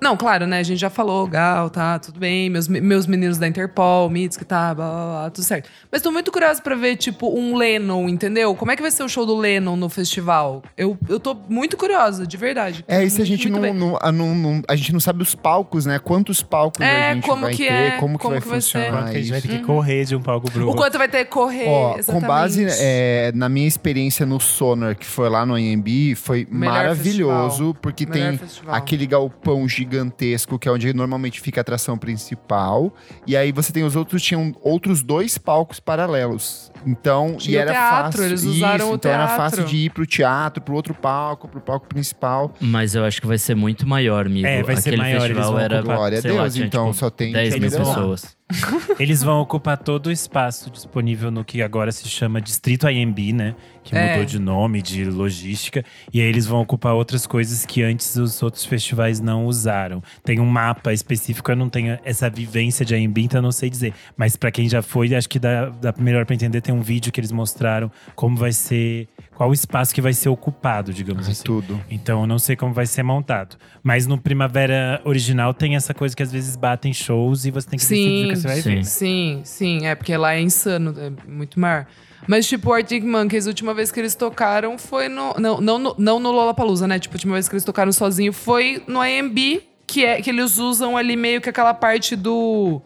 Não, 0.00 0.16
claro, 0.16 0.46
né? 0.46 0.58
A 0.58 0.62
gente 0.62 0.78
já 0.78 0.90
falou, 0.90 1.26
Gal, 1.26 1.70
tá, 1.70 1.98
tudo 1.98 2.18
bem. 2.20 2.48
Meus, 2.50 2.68
meus 2.68 3.06
meninos 3.06 3.38
da 3.38 3.46
Interpol, 3.48 4.08
Mitz, 4.10 4.36
que 4.36 4.44
tá, 4.44 4.74
blá, 4.74 4.86
blá, 4.88 5.04
blá, 5.20 5.30
tudo 5.30 5.44
certo. 5.44 5.68
Mas 5.90 6.02
tô 6.02 6.10
muito 6.12 6.30
curiosa 6.30 6.60
pra 6.62 6.74
ver, 6.74 6.96
tipo, 6.96 7.28
um 7.38 7.56
Lennon, 7.56 8.08
entendeu? 8.08 8.54
Como 8.54 8.70
é 8.70 8.76
que 8.76 8.82
vai 8.82 8.90
ser 8.90 9.02
o 9.02 9.08
show 9.08 9.24
do 9.26 9.36
Lennon 9.36 9.76
no 9.76 9.88
festival? 9.88 10.62
Eu, 10.76 10.96
eu 11.08 11.18
tô 11.18 11.34
muito 11.48 11.76
curiosa, 11.76 12.26
de 12.26 12.36
verdade. 12.36 12.84
É, 12.88 13.02
e 13.04 13.10
se 13.10 13.20
a 13.22 13.24
gente 13.26 13.48
não, 13.48 13.72
não, 13.74 13.98
a, 14.00 14.12
não- 14.12 14.34
não- 14.34 14.62
a 14.68 14.76
gente 14.76 14.92
não 14.92 15.00
sabe 15.00 15.22
os 15.22 15.34
palcos, 15.34 15.86
né? 15.86 15.98
Quantos 15.98 16.42
palcos 16.42 16.80
É, 16.84 17.10
a 17.10 17.14
gente 17.14 17.26
como 17.26 17.42
vai 17.42 17.52
que 17.52 17.64
ter, 17.66 17.72
é, 17.72 17.90
como 17.98 18.18
que 18.18 18.22
como 18.22 18.34
vai 18.34 18.42
que 18.42 18.48
vai 18.48 18.60
ser. 18.60 18.66
funcionar 18.78 18.90
Quanto 19.02 19.10
que 19.12 19.16
a 19.16 19.20
gente 19.20 19.30
vai 19.30 19.40
ter 19.40 19.48
isso. 19.48 19.58
que 19.58 19.64
correr 19.64 20.04
de 20.04 20.16
um 20.16 20.20
palco 20.22 20.50
pro 20.50 20.62
O 20.62 20.66
outro. 20.68 20.82
quanto 20.82 20.98
vai 20.98 21.08
ter 21.08 21.24
que 21.24 21.30
correr, 21.30 21.68
Ó, 21.68 21.92
com 21.94 21.98
exatamente. 21.98 22.26
base 22.28 22.66
é, 22.78 23.32
na 23.34 23.48
minha 23.48 23.66
experiência 23.66 24.24
no 24.26 24.38
Sonar, 24.40 24.96
que 24.96 25.06
foi 25.06 25.28
lá 25.28 25.44
no 25.46 25.54
AMB, 25.54 26.14
foi 26.16 26.46
Melhor 26.50 26.72
maravilhoso, 26.74 27.48
festival. 27.48 27.74
porque 27.80 28.06
Melhor 28.06 28.28
tem 28.30 28.38
festival. 28.38 28.74
aquele 28.74 29.06
galpão 29.06 29.66
gigantesco, 29.90 30.58
que 30.58 30.68
é 30.68 30.72
onde 30.72 30.92
normalmente 30.92 31.40
fica 31.40 31.60
a 31.60 31.62
atração 31.62 31.96
principal. 31.96 32.92
E 33.26 33.36
aí 33.36 33.52
você 33.52 33.72
tem 33.72 33.84
os 33.84 33.96
outros, 33.96 34.22
tinham 34.22 34.54
outros 34.62 35.02
dois 35.02 35.38
palcos 35.38 35.80
paralelos. 35.80 36.70
Então, 36.84 37.36
Tinha 37.36 37.56
e 37.56 37.58
o 37.58 37.62
era 37.62 37.72
teatro, 37.72 38.12
fácil. 38.12 38.24
eles 38.24 38.44
usaram 38.44 38.76
isso, 38.76 38.92
o 38.92 38.94
então 38.94 39.10
era 39.10 39.26
teatro. 39.26 39.42
fácil 39.42 39.64
de 39.64 39.76
ir 39.76 39.90
pro 39.90 40.06
teatro, 40.06 40.62
pro 40.62 40.74
outro 40.74 40.94
palco, 40.94 41.48
pro 41.48 41.60
palco 41.60 41.86
principal. 41.86 42.52
Mas 42.60 42.94
eu 42.94 43.04
acho 43.04 43.20
que 43.20 43.26
vai 43.26 43.38
ser 43.38 43.54
muito 43.56 43.86
maior, 43.88 44.26
amigo. 44.26 44.46
É, 44.46 44.62
vai 44.62 44.76
ser 44.76 44.90
Aquele 44.90 44.96
maior, 44.98 45.16
eles 45.16 45.26
festival 45.28 45.52
vão 45.52 45.60
era. 45.60 45.82
Glória 45.82 46.18
a 46.18 46.22
lá, 46.32 46.42
Deus, 46.42 46.54
tinha, 46.54 46.66
então 46.66 46.84
tipo, 46.86 46.98
só 46.98 47.10
tem 47.10 47.32
10 47.32 47.54
que 47.54 47.60
mil 47.60 47.70
pessoas. 47.70 48.35
Eles 49.00 49.22
vão 49.22 49.40
ocupar 49.40 49.76
todo 49.76 50.06
o 50.06 50.12
espaço 50.12 50.70
disponível 50.70 51.30
no 51.30 51.44
que 51.44 51.60
agora 51.62 51.90
se 51.90 52.08
chama 52.08 52.40
Distrito 52.40 52.88
IMB, 52.88 53.32
né? 53.32 53.54
Que 53.82 53.96
É. 53.96 54.10
mudou 54.12 54.24
de 54.24 54.38
nome, 54.38 54.80
de 54.80 55.04
logística. 55.04 55.84
E 56.12 56.20
aí 56.20 56.26
eles 56.26 56.46
vão 56.46 56.60
ocupar 56.60 56.94
outras 56.94 57.26
coisas 57.26 57.66
que 57.66 57.82
antes 57.82 58.14
os 58.16 58.42
outros 58.42 58.64
festivais 58.64 59.20
não 59.20 59.46
usaram. 59.46 60.02
Tem 60.24 60.38
um 60.40 60.46
mapa 60.46 60.92
específico, 60.92 61.50
eu 61.50 61.56
não 61.56 61.68
tenho 61.68 61.98
essa 62.04 62.30
vivência 62.30 62.84
de 62.84 62.94
IMB, 62.96 63.18
então 63.24 63.38
eu 63.38 63.42
não 63.42 63.52
sei 63.52 63.68
dizer. 63.68 63.92
Mas 64.16 64.36
pra 64.36 64.50
quem 64.52 64.68
já 64.68 64.80
foi, 64.80 65.12
acho 65.14 65.28
que 65.28 65.38
dá, 65.38 65.68
dá 65.68 65.92
melhor 65.98 66.24
pra 66.24 66.34
entender. 66.34 66.60
Tem 66.60 66.74
um 66.74 66.82
vídeo 66.82 67.10
que 67.12 67.20
eles 67.20 67.32
mostraram 67.32 67.90
como 68.14 68.36
vai 68.36 68.52
ser… 68.52 69.08
Qual 69.36 69.50
o 69.50 69.52
espaço 69.52 69.94
que 69.94 70.00
vai 70.00 70.14
ser 70.14 70.30
ocupado, 70.30 70.94
digamos 70.94 71.26
Ai, 71.26 71.32
assim. 71.32 71.44
tudo. 71.44 71.78
Então 71.90 72.22
eu 72.22 72.26
não 72.26 72.38
sei 72.38 72.56
como 72.56 72.72
vai 72.72 72.86
ser 72.86 73.02
montado. 73.02 73.56
Mas 73.82 74.06
no 74.06 74.16
Primavera 74.18 75.00
original 75.04 75.52
tem 75.52 75.76
essa 75.76 75.92
coisa 75.92 76.16
que 76.16 76.22
às 76.22 76.32
vezes 76.32 76.56
batem 76.56 76.92
shows 76.94 77.44
e 77.44 77.50
você 77.50 77.68
tem 77.68 77.78
que 77.78 77.84
decidir 77.84 78.26
o 78.26 78.28
que 78.30 78.36
você 78.36 78.48
vai 78.48 78.60
sim. 78.62 78.74
ver. 78.76 78.84
Sim, 78.84 79.40
sim, 79.44 79.86
é 79.86 79.94
porque 79.94 80.16
lá 80.16 80.34
é 80.34 80.40
insano, 80.40 80.94
é 80.98 81.12
muito 81.30 81.60
maior. 81.60 81.86
Mas, 82.26 82.46
tipo, 82.48 82.70
o 82.70 82.72
Arctic 82.72 83.04
Monkeys, 83.04 83.46
a 83.46 83.50
última 83.50 83.74
vez 83.74 83.92
que 83.92 84.00
eles 84.00 84.14
tocaram 84.14 84.78
foi 84.78 85.08
no. 85.08 85.34
Não, 85.38 85.60
não, 85.60 85.78
no- 85.78 85.94
não 85.98 86.18
no 86.18 86.30
Lollapalooza, 86.32 86.88
né? 86.88 86.98
Tipo, 86.98 87.14
a 87.14 87.16
última 87.16 87.34
vez 87.34 87.46
que 87.48 87.54
eles 87.54 87.64
tocaram 87.64 87.92
sozinho 87.92 88.32
foi 88.32 88.82
no 88.88 89.00
AMB, 89.00 89.60
que 89.86 90.04
é 90.04 90.20
que 90.20 90.30
eles 90.30 90.56
usam 90.58 90.96
ali 90.96 91.14
meio 91.14 91.40
que 91.42 91.48
aquela 91.50 91.74
parte 91.74 92.16
do. 92.16 92.80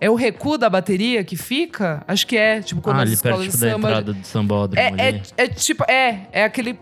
É 0.00 0.08
o 0.08 0.14
recuo 0.14 0.56
da 0.56 0.70
bateria 0.70 1.22
que 1.22 1.36
fica? 1.36 2.02
Acho 2.08 2.26
que 2.26 2.36
é. 2.36 2.60
Tipo, 2.62 2.80
quando 2.80 2.96
Ah, 3.00 3.02
as 3.02 3.08
ali 3.10 3.16
perto 3.18 3.40
tipo, 3.42 3.52
de 3.56 3.60
da 3.60 3.70
samba. 3.72 3.88
entrada 3.88 4.12
do 4.14 4.26
sambódromo 4.26 4.80
É, 4.82 4.88
ali. 5.08 5.22
é, 5.36 5.44
é 5.44 5.46
tipo. 5.48 5.84
É, 5.90 6.26
é 6.32 6.44
aquele. 6.44 6.78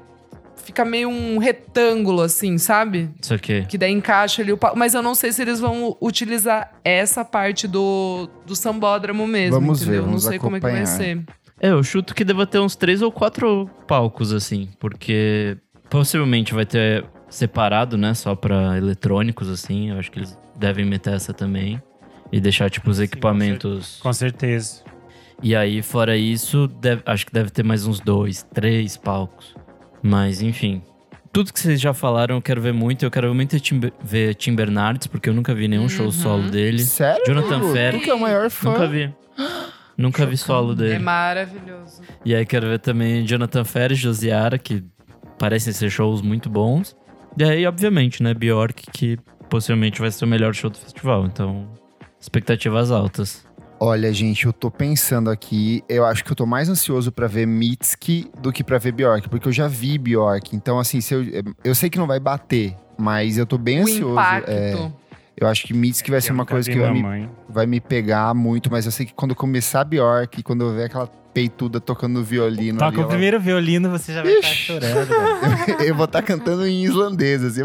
Fica 0.65 0.85
meio 0.85 1.09
um 1.09 1.39
retângulo, 1.39 2.21
assim, 2.21 2.59
sabe? 2.59 3.11
Isso 3.21 3.33
aqui. 3.35 3.65
Que 3.67 3.79
daí 3.79 3.91
encaixa 3.91 4.43
ali 4.43 4.53
o 4.53 4.57
palco. 4.59 4.79
Mas 4.79 4.93
eu 4.95 5.03
não 5.03 5.15
sei 5.15 5.33
se 5.33 5.41
eles 5.43 5.59
vão 5.59 5.97
utilizar 6.01 6.73
essa 6.85 7.25
parte 7.25 7.67
do, 7.67 8.29
do 8.47 8.55
sambódromo 8.55 9.27
mesmo. 9.27 9.59
Vamos 9.59 9.81
ver, 9.81 9.85
entendeu? 9.87 10.05
vamos 10.05 10.25
não 10.25 10.31
sei 10.31 10.39
como 10.39 10.57
é 10.57 10.61
que 10.61 10.63
vai 10.67 10.83
acompanhar. 10.83 10.97
ser. 10.99 11.25
É, 11.61 11.71
eu 11.71 11.83
chuto 11.83 12.15
que 12.15 12.23
deva 12.23 12.47
ter 12.47 12.59
uns 12.61 12.77
três 12.77 13.01
ou 13.03 13.11
quatro 13.11 13.69
palcos, 13.87 14.31
assim. 14.33 14.69
Porque 14.79 15.57
possivelmente 15.89 16.53
vai 16.55 16.67
ter 16.67 17.05
separado, 17.31 17.97
né? 17.97 18.13
Só 18.15 18.35
pra 18.35 18.77
eletrônicos, 18.77 19.49
assim. 19.49 19.91
Eu 19.91 19.99
acho 19.99 20.11
que 20.13 20.19
eles 20.19 20.37
devem 20.55 20.85
meter 20.85 21.15
essa 21.15 21.33
também. 21.33 21.83
E 22.31 22.41
deixar, 22.41 22.69
tipo, 22.71 22.91
os 22.91 22.99
Sim, 22.99 23.05
equipamentos. 23.05 23.99
Com 24.03 24.13
certeza. 24.13 24.83
E 25.43 25.55
aí, 25.57 25.83
fora 25.83 26.17
isso, 26.17 26.67
deve- 26.67 27.03
acho 27.07 27.25
que 27.27 27.33
deve 27.33 27.51
ter 27.51 27.63
mais 27.65 27.87
uns 27.87 28.01
dois, 28.01 28.43
três 28.55 28.97
palcos. 28.97 29.55
Mas, 30.03 30.43
enfim. 30.43 30.83
Tudo 31.33 31.53
que 31.53 31.61
vocês 31.61 31.81
já 31.81 31.95
falaram, 31.95 32.37
eu 32.37 32.43
quero 32.43 32.61
ver 32.61 32.73
muito. 32.73 33.05
Eu 33.05 33.11
quero 33.11 33.33
muito 33.35 33.59
Tim, 33.61 33.81
ver 34.03 34.35
Tim 34.35 34.55
Bernardes, 34.55 35.07
porque 35.07 35.29
eu 35.29 35.35
nunca 35.35 35.55
vi 35.55 35.69
nenhum 35.69 35.89
show 35.89 36.07
Uhum. 36.07 36.13
solo 36.13 36.51
dele. 36.51 36.81
Sério? 36.81 37.23
Jonathan. 37.27 37.61
Tu 37.93 38.01
que 38.01 38.11
é 38.11 38.15
o 38.15 38.19
maior 38.21 38.51
fã. 38.51 38.71
Nunca 38.73 38.87
vi. 38.87 39.15
Nunca 39.97 40.27
vi 40.27 40.37
solo 40.37 40.73
É 40.73 40.77
dele. 40.77 40.99
maravilhoso. 40.99 42.01
E 42.25 42.35
aí 42.35 42.45
quero 42.47 42.69
ver 42.69 42.79
também 42.79 43.25
Jonathan 43.25 43.65
Ferri 43.65 43.95
e 43.95 43.97
Josiara, 43.97 44.59
que 44.59 44.83
parecem 45.39 45.73
ser 45.73 45.91
shows 45.91 46.23
muito 46.23 46.49
bons. 46.49 46.97
E 47.37 47.45
aí, 47.45 47.67
obviamente, 47.67 48.23
né, 48.23 48.33
Bjork, 48.35 48.87
que 48.93 49.19
possivelmente 49.51 50.01
vai 50.01 50.11
ser 50.11 50.25
o 50.25 50.29
melhor 50.29 50.55
show 50.55 50.71
do 50.71 50.79
festival. 50.79 51.27
Então, 51.27 51.69
expectativas 52.21 52.91
altas. 52.91 53.47
Olha, 53.81 54.13
gente, 54.13 54.45
eu 54.45 54.53
tô 54.53 54.71
pensando 54.73 55.31
aqui, 55.31 55.85
eu 55.89 56.05
acho 56.05 56.25
que 56.25 56.33
eu 56.33 56.37
tô 56.37 56.45
mais 56.45 56.69
ansioso 56.69 57.13
pra 57.13 57.29
ver 57.29 57.47
Mitski 57.47 58.29
do 58.43 58.53
que 58.53 58.65
pra 58.65 58.77
ver 58.77 58.91
Bjork, 58.91 59.29
porque 59.29 59.47
eu 59.47 59.53
já 59.53 59.69
vi 59.69 59.97
Bjork. 59.97 60.55
Então, 60.57 60.81
assim, 60.81 61.01
se 61.01 61.15
eu, 61.15 61.25
eu 61.63 61.75
sei 61.77 61.89
que 61.89 61.97
não 61.97 62.07
vai 62.09 62.19
bater, 62.19 62.75
mas 62.99 63.39
eu 63.39 63.47
tô 63.47 63.57
bem 63.57 63.79
O 63.79 63.83
ansioso. 63.85 64.13
impacto. 64.15 64.51
é. 64.51 64.93
eu 65.37 65.47
acho 65.47 65.65
que 65.65 65.73
Mitski 65.73 66.11
vai 66.11 66.21
ser 66.21 66.33
uma 66.33 66.45
coisa 66.45 66.69
que 66.69 66.77
vai 66.77 66.93
me, 66.93 67.29
vai 67.49 67.67
me 67.67 67.81
pegar 67.81 68.35
muito, 68.35 68.69
mas 68.69 68.85
eu 68.85 68.91
sei 68.91 69.07
que 69.07 69.15
quando 69.15 69.31
eu 69.31 69.37
começar 69.37 69.85
Bjork, 69.85 70.43
quando 70.43 70.65
eu 70.65 70.75
ver 70.75 70.87
aquela 70.87 71.07
peituda 71.33 71.79
tocando 71.81 72.15
no 72.15 72.25
violino 72.25 72.83
ali, 72.83 72.91
Toca 72.91 72.99
o 72.99 73.01
ela- 73.03 73.11
primeiro 73.11 73.39
violino, 73.39 73.89
você 73.91 74.13
já 74.13 74.25
vai 74.25 74.33
estar 74.33 74.49
Ixi. 74.49 74.63
chorando. 74.65 75.07
velho. 75.07 75.83
eu 75.87 75.95
vou 75.95 76.07
estar 76.07 76.23
cantando 76.23 76.67
em 76.67 76.83
islandês, 76.83 77.45
assim. 77.45 77.61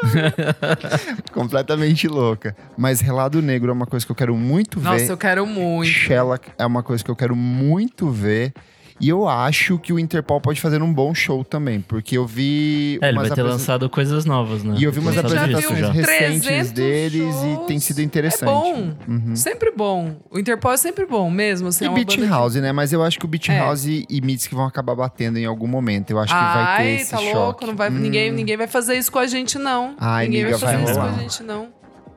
Completamente 1.32 2.08
louca. 2.08 2.56
Mas 2.76 3.00
Relado 3.00 3.40
Negro 3.42 3.70
é 3.70 3.72
uma 3.72 3.86
coisa 3.86 4.04
que 4.04 4.12
eu 4.12 4.16
quero 4.16 4.36
muito 4.36 4.78
ver. 4.80 4.88
Nossa, 4.88 5.12
eu 5.12 5.16
quero 5.16 5.46
muito. 5.46 5.88
Shellac 5.88 6.50
é 6.58 6.66
uma 6.66 6.82
coisa 6.82 7.04
que 7.04 7.10
eu 7.10 7.16
quero 7.16 7.36
muito 7.36 8.10
ver. 8.10 8.52
E 9.00 9.08
eu 9.08 9.26
acho 9.28 9.78
que 9.78 9.92
o 9.92 9.98
Interpol 9.98 10.40
pode 10.40 10.60
fazer 10.60 10.82
um 10.82 10.92
bom 10.92 11.14
show 11.14 11.42
também, 11.42 11.80
porque 11.80 12.18
eu 12.18 12.26
vi. 12.26 12.98
É, 13.00 13.08
ele 13.08 13.16
vai 13.16 13.26
ter 13.26 13.32
apresen- 13.32 13.50
lançado 13.52 13.88
coisas 13.88 14.24
novas, 14.26 14.62
né? 14.62 14.74
E 14.78 14.84
eu 14.84 14.92
vi 14.92 14.98
umas 15.00 15.16
apresentações 15.16 15.88
recentes 15.88 16.42
300 16.42 16.70
deles 16.72 17.34
e 17.36 17.54
shows. 17.54 17.66
tem 17.66 17.80
sido 17.80 18.00
interessante. 18.02 18.42
É 18.42 18.52
bom. 18.52 18.94
Uhum. 19.08 19.34
Sempre 19.36 19.72
bom. 19.74 20.16
O 20.30 20.38
Interpol 20.38 20.72
é 20.72 20.76
sempre 20.76 21.06
bom 21.06 21.30
mesmo. 21.30 21.68
Assim, 21.68 21.84
E 21.84 21.86
é 21.86 21.90
uma 21.90 21.94
Beach 21.96 22.16
banda 22.16 22.28
que- 22.28 22.32
House, 22.32 22.54
né? 22.56 22.72
Mas 22.72 22.92
eu 22.92 23.02
acho 23.02 23.18
que 23.18 23.24
o 23.24 23.28
Beach 23.28 23.50
É. 23.50 23.58
House 23.58 23.86
e 23.86 24.06
Mitski 24.22 24.54
vão 24.54 24.66
acabar 24.66 24.94
batendo 24.94 25.38
em 25.38 25.46
algum 25.46 25.66
momento. 25.66 26.10
Eu 26.10 26.18
acho 26.18 26.34
que 26.34 26.38
vai 26.40 26.62
Ai, 26.64 26.84
ter 26.84 26.90
esse 27.00 27.10
tá 27.10 27.16
choque. 27.18 27.34
louco? 27.34 27.66
Não 27.66 27.76
vai, 27.76 27.88
Hum, 27.88 27.94
ninguém, 27.94 28.30
ninguém 28.30 28.56
vai 28.56 28.66
fazer 28.66 28.96
isso 28.96 29.10
com 29.10 29.18
a 29.18 29.26
gente, 29.26 29.58
não. 29.58 29.94
Ai, 29.98 30.26
ninguém 30.26 30.42
amiga, 30.42 30.58
vai 30.58 30.68
fazer 30.68 30.82
vai 30.84 30.92
isso 30.92 31.00
com 31.00 31.06
a 31.06 31.12
gente, 31.22 31.42
não. 31.42 31.68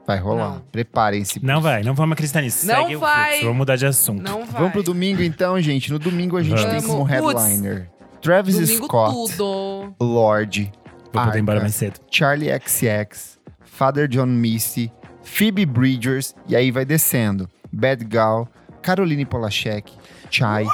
Vai 0.05 0.17
rolar. 0.19 0.61
Preparem-se. 0.71 1.43
Não 1.43 1.61
vai, 1.61 1.81
não 1.83 1.93
vamos 1.93 2.13
acreditar 2.13 2.41
nisso. 2.41 2.65
Não 2.67 2.83
Segue 2.83 2.95
vai. 2.97 3.21
o 3.21 3.27
fluxo. 3.29 3.43
Vamos 3.45 3.57
mudar 3.57 3.75
de 3.77 3.85
assunto. 3.85 4.21
Não 4.21 4.45
vai. 4.45 4.53
Vamos 4.59 4.71
pro 4.73 4.83
domingo 4.83 5.21
então, 5.21 5.59
gente. 5.61 5.91
No 5.91 5.97
domingo 5.99 6.35
a 6.37 6.43
gente 6.43 6.61
Vamos. 6.61 6.71
tem 6.71 6.81
como 6.81 7.05
Vamos. 7.05 7.33
headliner 7.41 7.89
Travis 8.21 8.55
Domingo 8.55 8.85
Scott, 8.85 9.13
tudo. 9.37 9.95
Lorde, 9.99 10.71
Vou 11.11 11.23
poder 11.23 11.37
ir 11.37 11.41
embora 11.41 11.57
Arca, 11.57 11.63
mais 11.65 11.75
cedo. 11.75 11.99
Charlie 12.09 12.49
XX, 12.57 13.37
Father 13.65 14.07
John 14.07 14.25
Misty, 14.27 14.91
Phoebe 15.23 15.65
Bridgers, 15.65 16.33
e 16.47 16.55
aí 16.55 16.71
vai 16.71 16.85
descendo. 16.85 17.49
Bad 17.71 18.05
Gal, 18.05 18.47
Caroline 18.81 19.25
Polachek, 19.25 19.91
Chai, 20.29 20.65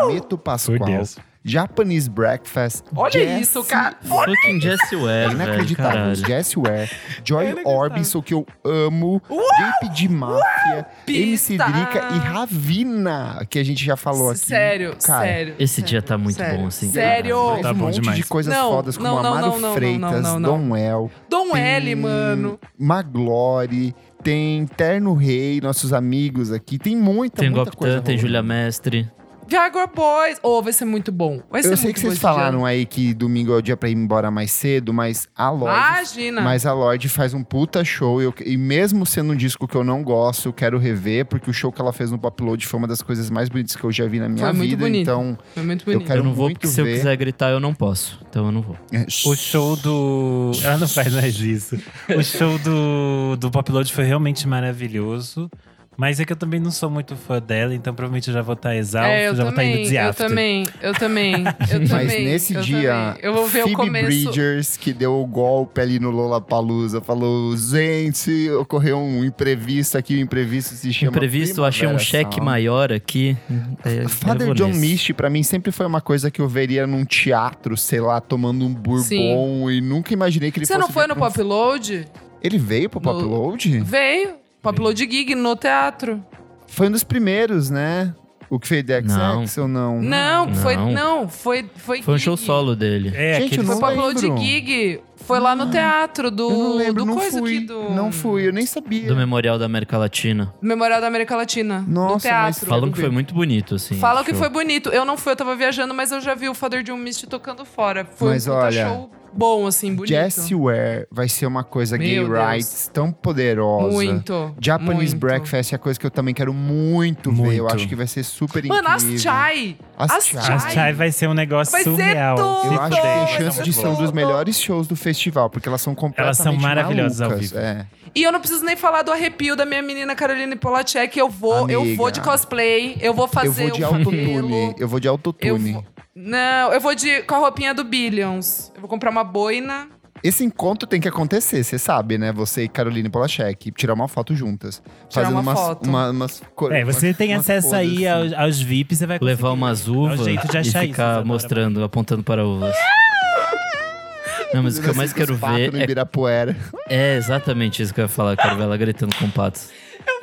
Hermeto 0.00 0.36
Por 0.36 0.44
Pascoal, 0.44 0.78
Deus. 0.84 1.16
Japanese 1.46 2.10
Breakfast. 2.10 2.84
Olha 2.94 3.10
Jessie- 3.12 3.40
isso, 3.40 3.64
cara. 3.64 3.96
Fucking 4.02 4.60
Jessie 4.60 4.96
É 4.96 4.98
Ware, 4.98 5.28
velho, 5.28 5.32
inacreditável. 5.32 5.92
caralho. 5.92 6.14
Jessie 6.16 6.58
Ware, 6.60 6.90
Joy 7.24 7.44
inacreditável. 7.44 7.78
Orbison, 7.78 8.20
que 8.22 8.34
eu 8.34 8.46
amo, 8.64 9.22
JP 9.30 9.88
de 9.94 10.08
Máfia, 10.08 10.86
MC. 11.06 11.56
Drica 11.56 12.08
e 12.14 12.18
Ravina, 12.18 13.46
que 13.48 13.58
a 13.58 13.64
gente 13.64 13.84
já 13.84 13.96
falou 13.96 14.30
aqui. 14.30 14.40
Sério, 14.40 14.96
Cara, 15.04 15.24
sério. 15.24 15.54
Esse 15.58 15.80
dia 15.82 16.02
tá 16.02 16.18
muito 16.18 16.36
sério, 16.36 16.58
bom, 16.58 16.66
assim. 16.66 16.90
Sério. 16.90 17.46
Mais 17.50 17.62
Tá 17.62 17.70
um 17.70 17.74
bom 17.74 17.84
monte 17.86 17.94
demais. 18.00 18.16
de 18.18 18.24
coisas 18.24 18.52
Não, 18.52 18.70
fodas 18.70 18.96
como 18.96 19.08
não, 19.08 19.22
não, 19.22 19.32
Amaro 19.32 19.46
não, 19.46 19.58
não, 19.60 19.74
Freitas, 19.74 20.22
não, 20.22 20.40
não, 20.40 20.58
Dom 20.58 20.76
El, 20.76 21.10
Dom 21.30 21.52
tem 21.52 21.62
L, 21.62 21.94
mano. 21.94 22.58
Maglore, 22.78 23.94
tem 24.22 24.66
Terno 24.66 25.14
Rei, 25.14 25.60
nossos 25.60 25.92
amigos 25.92 26.50
aqui. 26.52 26.78
Tem 26.78 26.96
muita, 26.96 27.42
Tem 27.42 27.50
muita 27.50 27.70
coisa 27.70 27.96
Goptan, 27.96 28.06
tem. 28.10 28.18
Julia 28.18 28.42
Mestre. 28.42 29.08
Viagra 29.48 29.86
Boys. 29.86 30.38
Oh, 30.42 30.60
vai 30.62 30.72
ser 30.72 30.84
muito 30.84 31.12
bom. 31.12 31.40
Vai 31.50 31.62
ser 31.62 31.72
Eu 31.72 31.76
sei 31.76 31.92
que 31.92 32.00
vocês 32.00 32.18
falaram 32.18 32.58
dia. 32.60 32.66
aí 32.68 32.86
que 32.86 33.14
domingo 33.14 33.52
é 33.52 33.56
o 33.56 33.62
dia 33.62 33.76
pra 33.76 33.88
ir 33.88 33.92
embora 33.96 34.30
mais 34.30 34.50
cedo, 34.50 34.92
mas 34.92 35.28
a 35.36 35.50
Lorde. 35.50 35.76
Imagina. 35.78 36.40
Mas 36.42 36.66
a 36.66 36.72
Lorde 36.72 37.08
faz 37.08 37.32
um 37.32 37.42
puta 37.44 37.84
show. 37.84 38.20
E, 38.20 38.24
eu- 38.24 38.34
e 38.44 38.56
mesmo 38.56 39.06
sendo 39.06 39.32
um 39.32 39.36
disco 39.36 39.68
que 39.68 39.74
eu 39.76 39.84
não 39.84 40.02
gosto, 40.02 40.48
eu 40.48 40.52
quero 40.52 40.78
rever, 40.78 41.26
porque 41.26 41.48
o 41.48 41.52
show 41.52 41.70
que 41.70 41.80
ela 41.80 41.92
fez 41.92 42.10
no 42.10 42.18
Popload 42.18 42.66
foi 42.66 42.78
uma 42.78 42.88
das 42.88 43.00
coisas 43.02 43.30
mais 43.30 43.48
bonitas 43.48 43.76
que 43.76 43.84
eu 43.84 43.92
já 43.92 44.06
vi 44.06 44.18
na 44.18 44.28
minha 44.28 44.44
Foi 44.46 44.52
muito 44.52 44.70
vida. 44.70 44.82
bonito. 44.84 45.02
Então, 45.02 45.38
Foi 45.54 45.62
muito 45.62 45.82
eu 45.82 45.92
bonito. 45.94 46.06
quero 46.08 46.20
eu 46.20 46.24
não 46.24 46.34
vou, 46.34 46.46
muito 46.46 46.58
porque 46.60 46.66
se 46.72 46.80
eu 46.80 46.84
quiser 46.84 47.16
gritar, 47.16 47.50
eu 47.50 47.60
não 47.60 47.72
posso. 47.72 48.18
Então 48.28 48.46
eu 48.46 48.52
não 48.52 48.62
vou. 48.62 48.76
é, 48.92 49.06
O 49.26 49.34
show 49.36 49.76
do. 49.76 50.50
Ela 50.62 50.78
não 50.78 50.88
faz 50.88 51.12
mais 51.12 51.38
isso. 51.38 51.78
O 52.16 52.22
show 52.22 52.58
do, 52.58 53.36
do 53.38 53.50
Popload 53.50 53.92
foi 53.92 54.04
realmente 54.04 54.46
maravilhoso. 54.48 55.50
Mas 55.96 56.20
é 56.20 56.24
que 56.26 56.32
eu 56.32 56.36
também 56.36 56.60
não 56.60 56.70
sou 56.70 56.90
muito 56.90 57.16
fã 57.16 57.40
dela, 57.40 57.74
então 57.74 57.94
provavelmente 57.94 58.28
eu 58.28 58.34
já 58.34 58.42
vou 58.42 58.52
estar 58.54 58.76
exausto, 58.76 59.08
É, 59.10 59.28
eu 59.28 59.34
já 59.34 59.44
vou 59.44 59.50
estar 59.50 59.64
indo 59.64 59.72
também, 59.76 59.88
de 59.88 59.94
eu 59.96 60.08
after. 60.10 60.28
também, 60.28 60.64
eu 60.82 60.92
também, 60.94 61.32
eu 61.70 61.80
também. 61.88 61.88
Mas 61.88 62.12
nesse 62.12 62.54
eu 62.54 62.60
dia, 62.60 62.92
também. 62.92 63.18
eu 63.22 63.32
vou 63.32 63.46
ver 63.46 63.60
Phoebe 63.62 63.74
o 63.74 63.76
começo. 63.78 64.06
Bridgers, 64.06 64.76
que 64.76 64.92
deu 64.92 65.14
o 65.18 65.26
golpe 65.26 65.80
ali 65.80 65.98
no 65.98 66.10
Lollapalooza, 66.10 67.00
falou: 67.00 67.56
gente, 67.56 68.50
ocorreu 68.50 68.98
um 68.98 69.24
imprevisto 69.24 69.96
aqui, 69.96 70.16
o 70.16 70.20
imprevisto 70.20 70.74
se 70.74 70.92
chama. 70.92 71.12
Imprevisto, 71.16 71.60
eu 71.60 71.64
achei 71.64 71.88
um 71.88 71.98
cheque 71.98 72.40
maior 72.42 72.92
aqui. 72.92 73.36
É, 73.84 74.04
eu 74.04 74.08
Father 74.10 74.52
John 74.52 74.66
nesse. 74.68 74.78
Misty, 74.80 75.14
pra 75.14 75.30
mim, 75.30 75.42
sempre 75.42 75.72
foi 75.72 75.86
uma 75.86 76.02
coisa 76.02 76.30
que 76.30 76.42
eu 76.42 76.48
veria 76.48 76.86
num 76.86 77.04
teatro, 77.06 77.74
sei 77.76 78.00
lá, 78.00 78.20
tomando 78.20 78.66
um 78.66 78.74
bourbon. 78.74 79.70
E 79.70 79.80
nunca 79.80 80.12
imaginei 80.12 80.50
que 80.50 80.58
ele 80.58 80.66
Você 80.66 80.74
fosse. 80.74 80.86
não 80.86 80.92
foi 80.92 81.06
no 81.06 81.14
um- 81.14 81.18
Pop 81.18 81.40
Load? 81.40 82.06
Ele 82.42 82.58
veio 82.58 82.90
pro 82.90 83.00
No- 83.00 83.04
Pop 83.12 83.22
Load? 83.24 83.80
Veio. 83.80 84.34
Pop 84.66 84.80
Load 84.80 84.98
Gig 84.98 85.32
no 85.36 85.54
teatro. 85.54 86.20
Foi 86.66 86.88
um 86.88 86.90
dos 86.90 87.04
primeiros, 87.04 87.70
né? 87.70 88.12
O 88.50 88.58
que 88.58 88.66
fez 88.66 88.82
The 88.84 89.00
Não. 89.02 89.46
XX 89.46 89.58
ou 89.58 89.68
não? 89.68 90.02
Não, 90.02 90.52
foi 90.56 90.76
Não. 90.76 91.28
foi 91.28 91.70
foi 91.76 92.02
Foi 92.02 92.14
um 92.14 92.18
gig. 92.18 92.24
show 92.24 92.36
solo 92.36 92.74
dele. 92.74 93.12
É, 93.14 93.40
Gente, 93.40 93.58
eu 93.58 93.64
Foi 93.64 93.74
não 93.74 93.80
Pop 93.80 93.94
Load 93.96 94.20
lembro. 94.20 94.38
Gig. 94.42 95.00
Foi 95.18 95.38
lá 95.38 95.54
no 95.54 95.70
teatro 95.70 96.32
do 96.32 96.50
Eu 96.50 96.56
não 96.58 96.76
lembro, 96.76 97.04
do 97.04 97.06
não 97.06 97.14
coisa 97.16 97.38
fui. 97.38 97.56
aqui 97.58 97.66
do 97.66 97.90
Não 97.90 98.10
fui, 98.10 98.48
eu 98.48 98.52
nem 98.52 98.66
sabia. 98.66 99.06
Do 99.06 99.14
Memorial 99.16 99.56
da 99.56 99.66
América 99.66 99.96
Latina. 99.98 100.52
Memorial 100.60 101.00
da 101.00 101.06
América 101.06 101.36
Latina, 101.36 101.80
no 101.86 101.94
Nossa, 101.94 102.12
mas 102.32 102.56
teatro. 102.56 102.66
Falam 102.68 102.90
que 102.90 103.00
foi 103.00 103.10
muito 103.10 103.34
bonito, 103.34 103.76
assim. 103.76 103.94
Falam 104.00 104.24
que 104.24 104.34
foi 104.34 104.48
bonito. 104.48 104.88
Eu 104.90 105.04
não 105.04 105.16
fui, 105.16 105.30
eu 105.32 105.36
tava 105.36 105.54
viajando, 105.54 105.94
mas 105.94 106.10
eu 106.10 106.20
já 106.20 106.34
vi 106.34 106.48
o 106.48 106.54
Father 106.54 106.82
John 106.82 106.96
Misty 106.96 107.26
tocando 107.28 107.64
fora. 107.64 108.04
Foi 108.16 108.30
Mas 108.30 108.46
um 108.48 108.52
olha, 108.52 108.88
show 108.88 109.10
bom, 109.36 109.66
assim, 109.66 109.94
bonito. 109.94 110.08
Jessie 110.08 110.54
Ware 110.54 111.06
vai 111.10 111.28
ser 111.28 111.46
uma 111.46 111.62
coisa 111.62 111.96
gay 111.96 112.14
Meu 112.18 112.28
Deus. 112.28 112.38
rights 112.38 112.90
tão 112.92 113.12
poderosa. 113.12 113.92
Muito. 113.92 114.54
Japanese 114.60 115.14
muito. 115.14 115.16
Breakfast 115.18 115.72
é 115.72 115.76
a 115.76 115.78
coisa 115.78 115.98
que 116.00 116.06
eu 116.06 116.10
também 116.10 116.34
quero 116.34 116.52
muito, 116.52 117.30
ver. 117.30 117.36
Eu 117.56 117.64
Muito. 117.64 117.74
acho 117.74 117.88
que 117.88 117.94
vai 117.94 118.06
ser 118.06 118.22
super 118.24 118.64
Mano, 118.64 118.88
as 118.88 119.02
incrível. 119.02 119.22
chai. 119.22 119.76
As 119.96 120.10
As 120.10 120.26
chai. 120.26 120.42
chai. 120.42 120.54
A 120.56 120.70
Chai 120.70 120.92
vai 120.92 121.12
ser 121.12 121.28
um 121.28 121.34
negócio 121.34 121.72
Vai 121.72 121.82
ser 121.84 121.90
surreal. 121.90 122.36
tudo! 122.36 122.74
Eu 122.74 122.80
acho 122.80 122.96
que 122.96 123.02
tem 123.02 123.26
chance 123.38 123.56
ser 123.56 123.62
de 123.62 123.72
ser 123.72 123.86
um 123.86 123.94
dos 123.94 124.12
melhores 124.12 124.60
shows 124.60 124.86
do 124.86 124.96
festival, 124.96 125.48
porque 125.50 125.68
elas 125.68 125.80
são 125.80 125.94
completamente 125.94 126.36
são 126.36 126.56
maravilhosas 126.56 127.20
ao 127.20 127.28
malucas. 127.30 127.50
vivo. 127.50 127.62
É. 127.62 127.86
E 128.14 128.22
eu 128.22 128.32
não 128.32 128.40
preciso 128.40 128.64
nem 128.64 128.76
falar 128.76 129.02
do 129.02 129.12
arrepio 129.12 129.54
da 129.56 129.66
minha 129.66 129.82
menina 129.82 130.14
Caroline 130.14 130.56
Polacek. 130.56 131.18
Eu 131.18 131.28
vou, 131.28 131.68
eu 131.68 131.82
Amiga. 131.82 131.96
vou 131.96 132.10
de 132.10 132.20
cosplay, 132.20 132.96
eu 133.00 133.12
vou 133.12 133.28
fazer 133.28 133.48
Eu 133.48 133.52
vou 133.52 133.70
de 133.70 133.84
autotune. 133.84 134.74
Eu 134.78 134.88
vou 134.88 135.00
de 135.00 135.06
Eu 135.06 135.12
autotune. 135.12 135.84
Não, 136.18 136.72
eu 136.72 136.80
vou 136.80 136.94
de 136.94 137.22
com 137.24 137.34
a 137.34 137.38
roupinha 137.38 137.74
do 137.74 137.84
Billions. 137.84 138.72
Eu 138.74 138.80
vou 138.80 138.88
comprar 138.88 139.10
uma 139.10 139.22
boina. 139.22 139.88
Esse 140.24 140.42
encontro 140.42 140.88
tem 140.88 140.98
que 140.98 141.06
acontecer, 141.06 141.62
você 141.62 141.78
sabe, 141.78 142.16
né? 142.16 142.32
Você 142.32 142.62
e 142.64 142.68
Caroline 142.68 143.08
Polachek. 143.10 143.70
Tirar 143.72 143.92
uma 143.92 144.08
foto 144.08 144.34
juntas. 144.34 144.82
Tirar 145.10 145.24
fazendo 145.26 145.32
uma 145.34 145.40
umas, 145.42 145.58
foto. 145.60 145.86
uma- 145.86 146.10
umas 146.10 146.42
É, 146.72 146.84
você 146.84 147.08
umas- 147.08 147.16
tem 147.18 147.34
umas 147.34 147.40
acesso 147.50 147.74
aí 147.74 148.06
assim. 148.08 148.32
aos, 148.32 148.32
aos 148.32 148.60
VIPs, 148.60 148.98
você 148.98 149.06
vai 149.06 149.18
Levar 149.20 149.50
umas 149.52 149.86
É 149.86 149.90
uvas 149.90 150.20
jeito 150.24 150.48
de 150.48 150.56
e 150.56 150.58
achar 150.60 150.62
isso, 150.84 150.92
ficar 150.92 151.04
Isadora. 151.04 151.24
mostrando, 151.26 151.84
apontando 151.84 152.22
para 152.24 152.46
uvas. 152.46 152.74
Não, 154.54 154.62
mas 154.62 154.78
o 154.78 154.82
que 154.82 154.88
eu 154.88 154.94
mais 154.94 155.12
quero 155.12 155.34
ver 155.36 155.70
no 155.70 155.78
é, 155.78 155.82
Ibirapuera. 155.82 156.56
é 156.88 157.16
exatamente 157.16 157.82
isso 157.82 157.92
que 157.92 158.00
eu 158.00 158.04
ia 158.04 158.08
falar. 158.08 158.32
Eu 158.32 158.36
quero 158.38 158.56
ver 158.56 158.62
ela 158.62 158.76
gritando 158.78 159.14
com 159.16 159.28
patos. 159.30 159.68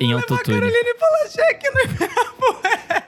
Em 0.00 0.12
autotune. 0.12 0.58
Caroline 0.58 0.94
Polacek, 0.98 1.70
né? 2.00 2.08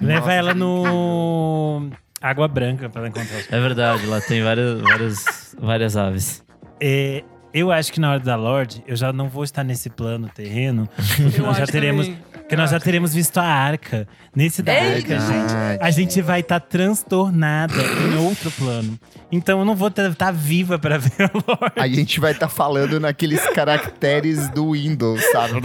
Leva 0.01 0.32
ela 0.32 0.55
no 0.55 1.91
Água 2.29 2.49
Branca 2.49 2.89
pra 2.89 3.01
ela 3.01 3.09
encontrar 3.09 3.39
os 3.39 3.53
É 3.53 3.61
verdade, 3.61 4.07
lá 4.07 4.20
tem 4.20 4.43
várias, 4.43 4.81
várias, 4.81 5.24
várias 5.61 5.97
aves. 5.97 6.45
É, 6.81 7.22
eu 7.55 7.72
acho 7.72 7.93
que 7.93 7.99
na 8.01 8.11
hora 8.11 8.20
da 8.20 8.37
Lorde, 8.37 8.83
eu 8.87 8.95
já 8.97 9.12
não 9.12 9.29
vou 9.29 9.43
estar 9.45 9.64
nesse 9.64 9.89
plano 9.89 10.29
terreno. 10.35 10.89
Eu 11.37 11.45
nós 11.45 11.57
já 11.57 11.66
teremos, 11.66 12.07
também. 12.07 12.22
porque 12.33 12.55
nós 12.57 12.70
já 12.70 12.79
teremos 12.79 13.14
visto 13.14 13.39
a 13.39 13.45
arca. 13.45 14.07
Nesse 14.35 14.62
da 14.62 14.74
Eita! 14.74 15.14
arca, 15.14 15.27
gente, 15.27 15.83
a 15.83 15.91
gente 15.91 16.20
vai 16.20 16.41
estar 16.41 16.61
transtornada 16.61 17.72
em 17.74 18.18
outro 18.18 18.51
plano. 18.51 18.99
Então 19.33 19.59
eu 19.59 19.64
não 19.64 19.74
vou 19.74 19.89
estar 19.89 20.31
viva 20.33 20.79
pra 20.79 20.99
ver 20.99 21.12
a 21.22 21.31
Lorde. 21.33 21.72
A 21.81 21.89
gente 21.89 22.20
vai 22.20 22.33
estar 22.33 22.49
falando 22.49 23.01
naqueles 23.01 23.41
caracteres 23.51 24.49
do 24.51 24.72
Windows, 24.72 25.22
sabe? 25.33 25.61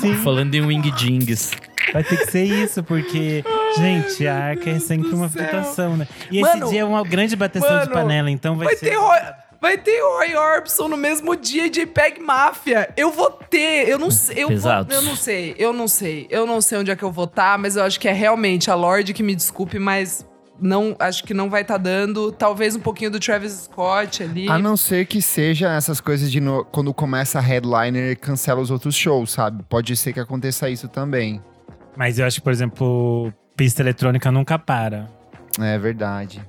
Sim, 0.00 0.14
Falando 0.14 0.54
em 0.54 0.62
Wing 0.62 0.90
Jings. 0.96 1.50
Vai 1.92 2.04
ter 2.04 2.16
que 2.18 2.30
ser 2.30 2.44
isso, 2.44 2.82
porque, 2.82 3.44
gente, 3.76 4.26
a 4.26 4.36
arca 4.36 4.70
é 4.70 4.78
sempre 4.78 5.08
uma 5.14 5.28
fritação, 5.28 5.96
né? 5.96 6.06
E 6.30 6.40
Mano, 6.40 6.62
esse 6.64 6.70
dia 6.72 6.80
é 6.80 6.84
uma 6.84 7.02
grande 7.02 7.34
bateção 7.36 7.68
de 7.68 7.74
mano, 7.88 7.92
panela, 7.92 8.30
então 8.30 8.56
vai, 8.56 8.66
Vai 8.66 8.76
ser. 8.76 8.90
ter, 8.90 8.96
Roy, 8.96 9.18
vai 9.60 9.78
ter 9.78 10.00
Roy 10.02 10.36
Orbison 10.36 10.88
no 10.88 10.96
mesmo 10.96 11.34
dia 11.36 11.68
de 11.68 11.84
Peg 11.86 12.20
Máfia. 12.20 12.88
Eu 12.96 13.10
vou 13.10 13.30
ter, 13.30 13.88
eu 13.88 13.98
não 13.98 14.10
sei, 14.10 14.44
eu, 14.44 14.56
vou, 14.58 14.70
eu 14.90 15.02
não 15.02 15.16
sei, 15.16 15.54
eu 15.58 15.72
não 15.72 15.88
sei, 15.88 16.26
eu 16.30 16.46
não 16.46 16.60
sei 16.60 16.78
onde 16.78 16.90
é 16.90 16.96
que 16.96 17.02
eu 17.02 17.12
vou 17.12 17.24
estar, 17.24 17.58
mas 17.58 17.76
eu 17.76 17.82
acho 17.84 17.98
que 17.98 18.08
é 18.08 18.12
realmente 18.12 18.70
a 18.70 18.74
Lorde 18.74 19.12
que 19.12 19.22
me 19.22 19.34
desculpe, 19.34 19.78
mas 19.78 20.26
não, 20.60 20.96
acho 20.98 21.22
que 21.22 21.32
não 21.32 21.48
vai 21.48 21.62
estar 21.62 21.76
dando. 21.76 22.32
Talvez 22.32 22.74
um 22.74 22.80
pouquinho 22.80 23.12
do 23.12 23.20
Travis 23.20 23.52
Scott 23.52 24.24
ali. 24.24 24.48
A 24.48 24.58
não 24.58 24.76
ser 24.76 25.06
que 25.06 25.22
seja 25.22 25.70
essas 25.72 26.00
coisas 26.00 26.32
de 26.32 26.40
no- 26.40 26.64
quando 26.64 26.92
começa 26.92 27.38
a 27.38 27.42
headliner 27.42 28.18
cancela 28.18 28.60
os 28.60 28.68
outros 28.70 28.96
shows, 28.96 29.30
sabe? 29.30 29.62
Pode 29.68 29.96
ser 29.96 30.12
que 30.12 30.18
aconteça 30.18 30.68
isso 30.68 30.88
também. 30.88 31.40
Mas 31.98 32.18
eu 32.18 32.24
acho 32.24 32.36
que, 32.36 32.42
por 32.44 32.52
exemplo, 32.52 33.32
pista 33.56 33.82
eletrônica 33.82 34.30
nunca 34.30 34.56
para. 34.56 35.08
É 35.60 35.76
verdade. 35.76 36.40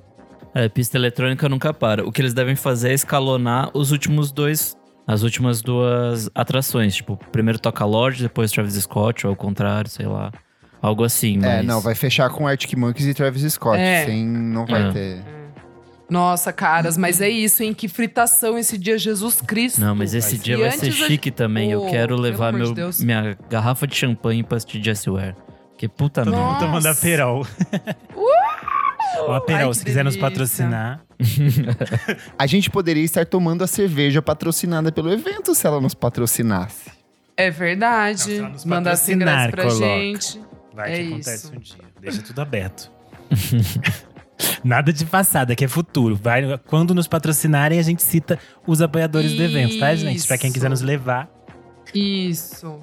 É, 0.54 0.68
pista 0.68 0.96
eletrônica 0.96 1.48
nunca 1.48 1.74
para. 1.74 2.06
O 2.06 2.12
que 2.12 2.22
eles 2.22 2.32
devem 2.32 2.54
fazer 2.54 2.90
é 2.90 2.94
escalonar 2.94 3.68
os 3.74 3.90
últimos 3.90 4.30
dois. 4.30 4.76
As 5.06 5.22
últimas 5.24 5.60
duas 5.60 6.30
atrações. 6.36 6.94
Tipo, 6.94 7.16
primeiro 7.32 7.58
toca 7.58 7.84
Lorde, 7.84 8.22
depois 8.22 8.52
Travis 8.52 8.74
Scott, 8.74 9.26
ou 9.26 9.30
ao 9.32 9.36
contrário, 9.36 9.90
sei 9.90 10.06
lá. 10.06 10.30
Algo 10.80 11.02
assim, 11.02 11.36
mas. 11.36 11.50
É, 11.50 11.62
não, 11.64 11.80
vai 11.80 11.96
fechar 11.96 12.30
com 12.30 12.46
Arctic 12.46 12.74
Monkeys 12.78 13.08
e 13.08 13.12
Travis 13.14 13.42
Scott. 13.52 13.76
É. 13.80 14.04
Sem, 14.06 14.24
não 14.24 14.64
vai 14.66 14.88
É. 14.88 14.92
ter. 14.92 15.39
Nossa, 16.10 16.52
caras, 16.52 16.96
mas 16.96 17.20
é 17.20 17.28
isso, 17.28 17.62
hein? 17.62 17.72
Que 17.72 17.86
fritação 17.88 18.58
esse 18.58 18.76
dia, 18.76 18.98
Jesus 18.98 19.40
Cristo. 19.40 19.80
Não, 19.80 19.94
mas 19.94 20.12
esse 20.12 20.36
Vai 20.36 20.44
dia 20.44 20.56
ser. 20.56 20.62
vai 20.62 20.70
ser 20.72 20.86
antes 20.88 21.02
a 21.02 21.06
chique 21.06 21.30
também. 21.30 21.70
Eu 21.70 21.82
Oh, 21.84 21.90
quero 21.90 22.08
pelo 22.16 22.20
levar 22.20 22.52
de 22.52 22.58
meu, 22.58 22.74
Deus. 22.74 23.00
minha 23.00 23.38
garrafa 23.48 23.86
de 23.86 23.94
champanhe 23.94 24.42
pra 24.42 24.56
assistir 24.56 24.82
Jessie 24.82 25.10
Ware. 25.10 25.36
Que 25.78 25.88
puta 25.88 26.24
merda. 26.24 26.38
mundo 26.38 26.58
tomando 26.58 26.84
Nossa. 26.84 26.90
Aperol. 26.90 27.46
Ó, 29.18 29.32
Aperol, 29.34 29.68
Ai, 29.68 29.74
se 29.74 29.84
quiser 29.84 30.04
nos 30.04 30.16
patrocinar. 30.16 31.00
A 32.38 32.46
gente 32.46 32.70
poderia 32.70 33.04
estar 33.04 33.24
tomando 33.26 33.62
a 33.62 33.66
cerveja 33.66 34.20
patrocinada 34.22 34.90
pelo 34.90 35.12
evento 35.12 35.54
se 35.54 35.66
ela 35.66 35.80
nos 35.80 35.94
patrocinasse. 35.94 36.90
É 37.36 37.50
verdade. 37.50 38.18
Não, 38.22 38.26
se 38.26 38.38
ela 38.40 38.48
nos 38.50 38.64
Mandasse 38.64 39.12
ingresso 39.12 39.50
patrocinar, 39.50 39.50
pra 39.50 39.62
coloca. 39.64 39.86
gente. 40.00 40.40
Vai 40.74 40.92
É 40.92 40.96
que 41.02 41.08
acontece 41.08 41.46
isso. 41.46 41.52
um 41.54 41.58
dia. 41.60 41.84
Deixa 42.00 42.22
tudo 42.22 42.40
aberto. 42.40 42.90
Nada 44.62 44.92
de 44.92 45.04
passada, 45.04 45.54
que 45.54 45.64
é 45.64 45.68
futuro. 45.68 46.16
Vai, 46.16 46.58
quando 46.66 46.94
nos 46.94 47.08
patrocinarem, 47.08 47.78
a 47.78 47.82
gente 47.82 48.02
cita 48.02 48.38
os 48.66 48.80
apoiadores 48.82 49.34
do 49.34 49.42
evento, 49.42 49.78
tá, 49.78 49.94
gente? 49.94 50.26
Pra 50.26 50.38
quem 50.38 50.52
quiser 50.52 50.66
Isso. 50.66 50.70
nos 50.70 50.80
levar. 50.82 51.28
Isso. 51.94 52.80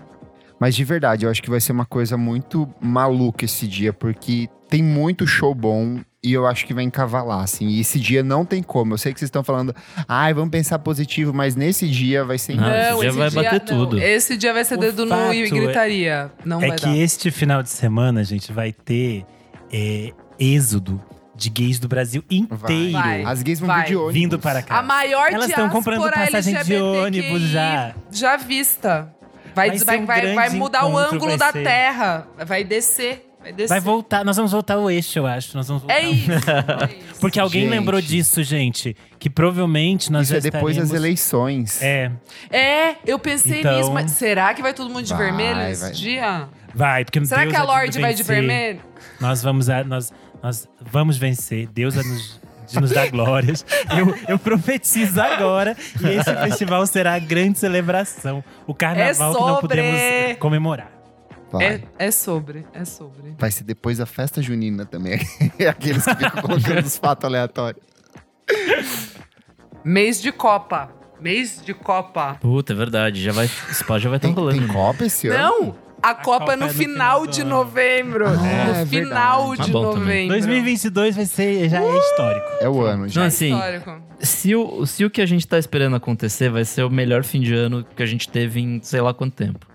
Mas 0.60 0.76
de 0.76 0.84
verdade, 0.84 1.26
eu 1.26 1.30
acho 1.32 1.42
que 1.42 1.50
vai 1.50 1.62
ser 1.62 1.72
uma 1.72 1.86
coisa 1.86 2.18
muito 2.18 2.68
maluca 2.82 3.46
esse 3.46 3.68
dia, 3.68 3.94
porque 3.94 4.50
tem 4.70 4.84
muito 4.84 5.26
show 5.28 5.54
bom 5.54 6.00
e 6.24 6.34
eu 6.34 6.48
acho 6.48 6.66
que 6.66 6.74
vai 6.74 6.84
encavalar, 6.84 7.42
assim. 7.42 7.68
E 7.68 7.80
esse 7.80 8.00
dia 8.00 8.24
não 8.24 8.44
tem 8.44 8.64
como. 8.64 8.94
Eu 8.94 8.98
sei 8.98 9.14
que 9.14 9.20
vocês 9.20 9.28
estão 9.28 9.44
falando, 9.44 9.74
ai, 10.08 10.34
vamos 10.34 10.50
pensar 10.50 10.80
positivo, 10.80 11.34
mas 11.34 11.56
nesse 11.56 11.88
dia 11.88 12.26
vai 12.26 12.38
ser 12.38 12.56
Não, 12.56 12.68
esse 12.68 13.00
dia 13.00 13.12
vai 13.12 13.30
bater 13.30 13.60
não, 13.60 13.66
tudo. 13.66 14.00
Esse 14.00 14.36
dia 14.36 14.52
vai 14.52 14.66
ser 14.66 14.76
O 14.76 14.80
dedo 14.80 15.06
nu 15.06 15.34
e 15.34 15.50
gritaria. 15.50 16.32
Não 16.44 16.62
é 16.62 16.70
vai 16.70 16.78
que 16.78 16.86
dar. 16.86 16.98
este 16.98 17.30
final 17.30 17.62
de 17.62 17.70
semana, 17.70 18.24
gente, 18.24 18.52
vai 18.52 18.74
ter 18.74 19.26
é, 19.72 20.12
êxodo 20.40 21.02
de 21.38 21.50
gays 21.50 21.80
do 21.80 21.88
Brasil 21.88 22.24
inteiro. 22.30 22.92
Vai. 22.92 23.24
As 23.24 23.42
gays 23.44 23.60
vão 23.60 23.68
Vai. 23.68 23.82
vir 23.84 23.88
de 23.90 23.96
ônibus. 23.96 24.14
Vindo 24.14 24.40
para 24.40 24.62
cá. 24.62 24.80
A 24.80 24.82
maior 24.82 25.32
Elas 25.32 25.50
estão 25.50 25.70
comprando 25.70 26.10
passagem 26.10 26.56
de 26.64 26.76
ônibus 26.76 27.42
já. 27.44 27.94
Já 28.12 28.36
vista. 28.38 29.14
Vai, 29.56 29.70
Vai 29.70 29.80
vai, 29.80 30.00
um 30.00 30.06
vai, 30.06 30.34
vai 30.36 30.50
mudar 30.52 30.86
o 30.86 30.90
encontro, 30.90 31.16
ângulo 31.16 31.30
vai 31.30 31.38
da 31.38 31.52
ser. 31.52 31.64
Terra. 31.64 32.28
Vai 32.46 32.64
descer. 32.64 33.24
Vai 33.42 33.52
descer. 33.54 33.70
Vai 33.70 33.80
voltar, 33.80 34.24
nós 34.26 34.36
vamos 34.36 34.52
voltar 34.52 34.76
ao 34.76 34.92
eixo, 34.92 35.18
eu 35.18 35.26
acho. 35.26 35.56
Nós 35.58 35.68
vamos 35.68 35.82
voltar. 35.84 35.96
É 36.00 36.02
isso. 36.10 36.30
é 36.32 36.86
isso. 37.10 37.20
Porque 37.20 37.40
alguém 37.40 37.62
Gente. 37.62 37.72
lembrou 37.72 38.00
disso, 38.02 38.44
gente. 38.44 38.96
Que 39.18 39.30
provavelmente 39.32 40.12
nós 40.12 40.24
Isso 40.24 40.34
já 40.34 40.38
é 40.38 40.42
depois 40.42 40.76
das 40.76 40.86
estaremos- 40.86 40.94
eleições. 40.94 41.82
É, 41.82 42.12
É, 42.52 42.96
eu 43.06 43.18
pensei 43.18 43.60
Então- 43.62 43.78
nisso, 43.78 43.92
mas 43.92 44.12
será 44.12 44.54
que 44.54 44.62
vai 44.62 44.74
todo 44.74 44.90
mundo 44.92 45.04
de 45.06 45.14
Vai, 45.14 45.26
vermelho 45.26 45.62
esse 45.72 45.82
vai. 45.82 45.92
dia? 45.92 46.50
vai, 46.76 47.04
porque 47.06 47.26
Será 47.26 47.42
Deus 47.42 47.52
que 47.54 47.58
a 47.58 47.62
de 47.62 47.68
Lorde 47.68 48.00
vai 48.02 48.14
de 48.14 48.22
vermelho? 48.24 48.80
Nós 49.20 49.42
vamos, 49.42 49.70
a- 49.70 49.84
nós, 49.84 50.14
nós 50.42 50.68
vamos 50.80 51.18
vencer. 51.18 51.68
Deus 51.68 51.96
vai 51.96 52.04
nos, 52.04 52.40
de 52.68 52.80
nos 52.80 52.92
dar 52.92 53.10
glórias. 53.10 53.66
Eu, 53.98 54.16
eu 54.28 54.40
profetizo 54.40 55.20
agora 55.22 55.76
que 55.76 56.08
esse 56.08 56.34
festival 56.36 56.86
será 56.86 57.14
a 57.16 57.20
grande 57.20 57.60
celebração. 57.60 58.44
O 58.66 58.74
carnaval 58.74 59.34
que 59.34 59.42
não 59.42 59.58
podemos 59.58 60.38
comemorar. 60.40 60.92
É, 61.62 61.82
é 61.98 62.12
sobre, 62.12 62.66
é 62.74 62.84
sobre. 62.84 63.34
Vai 63.40 63.50
ser 63.52 63.64
depois 63.64 64.00
da 64.00 64.06
festa 64.06 64.42
junina 64.42 64.86
também. 64.86 65.20
Aqueles 65.70 66.04
que 66.04 66.16
ficam 66.16 66.42
colocando 66.42 66.86
os 66.86 66.98
fatos 66.98 67.24
aleatórios. 67.26 67.82
Mês 69.84 70.22
de 70.22 70.32
Copa. 70.32 70.90
Mês 71.22 71.62
de 71.64 71.74
Copa. 71.74 72.36
Puta, 72.42 72.74
é 72.74 72.76
verdade. 72.76 73.24
Já 73.24 73.32
vai, 73.32 73.46
esse 73.46 73.84
pá 73.84 73.98
já 73.98 74.10
vai 74.10 74.18
estar 74.18 74.28
Tem, 74.28 74.36
rolando. 74.36 74.60
tem? 74.60 74.68
Copa 74.68 75.06
esse 75.06 75.30
ano? 75.30 75.38
Não! 75.38 75.87
A, 76.10 76.16
Copa, 76.16 76.40
Copa 76.40 76.54
é 76.54 76.56
no, 76.56 76.64
é 76.66 76.68
no 76.68 76.74
final, 76.74 77.22
final 77.22 77.28
de 77.28 77.44
novembro. 77.44 78.26
é 78.26 78.30
no 78.30 78.38
verdade. 78.38 78.90
final 78.90 79.56
Tá 79.58 79.64
de 79.64 79.72
novembro. 79.72 80.28
2022 80.30 81.16
vai 81.16 81.26
ser, 81.26 81.70
já 81.70 81.82
é 81.82 81.98
histórico. 81.98 82.48
É 82.62 82.70
o 82.70 82.82
ano, 82.82 83.08
já. 83.08 83.22
Não, 83.22 83.28
assim, 83.28 83.54
Histórico. 83.54 84.02
se 84.20 84.56
o, 84.56 84.86
se 84.86 85.06
o 85.06 85.10
que 85.10 85.22
a 85.22 85.26
gente 85.26 85.48
tá 85.48 85.58
esperando 85.60 85.96
acontecer 85.96 86.50
vai 86.50 86.64
ser 86.66 86.84
o 86.84 86.90
melhor 86.90 87.24
fim 87.24 87.42
de 87.42 87.54
ano 87.54 87.86
que 87.96 88.02
a 88.02 88.06
gente 88.06 88.30
teve 88.30 88.62
em 88.62 88.80
sei 88.82 89.02
lá 89.02 89.14
quanto 89.14 89.34
tempo. 89.34 89.66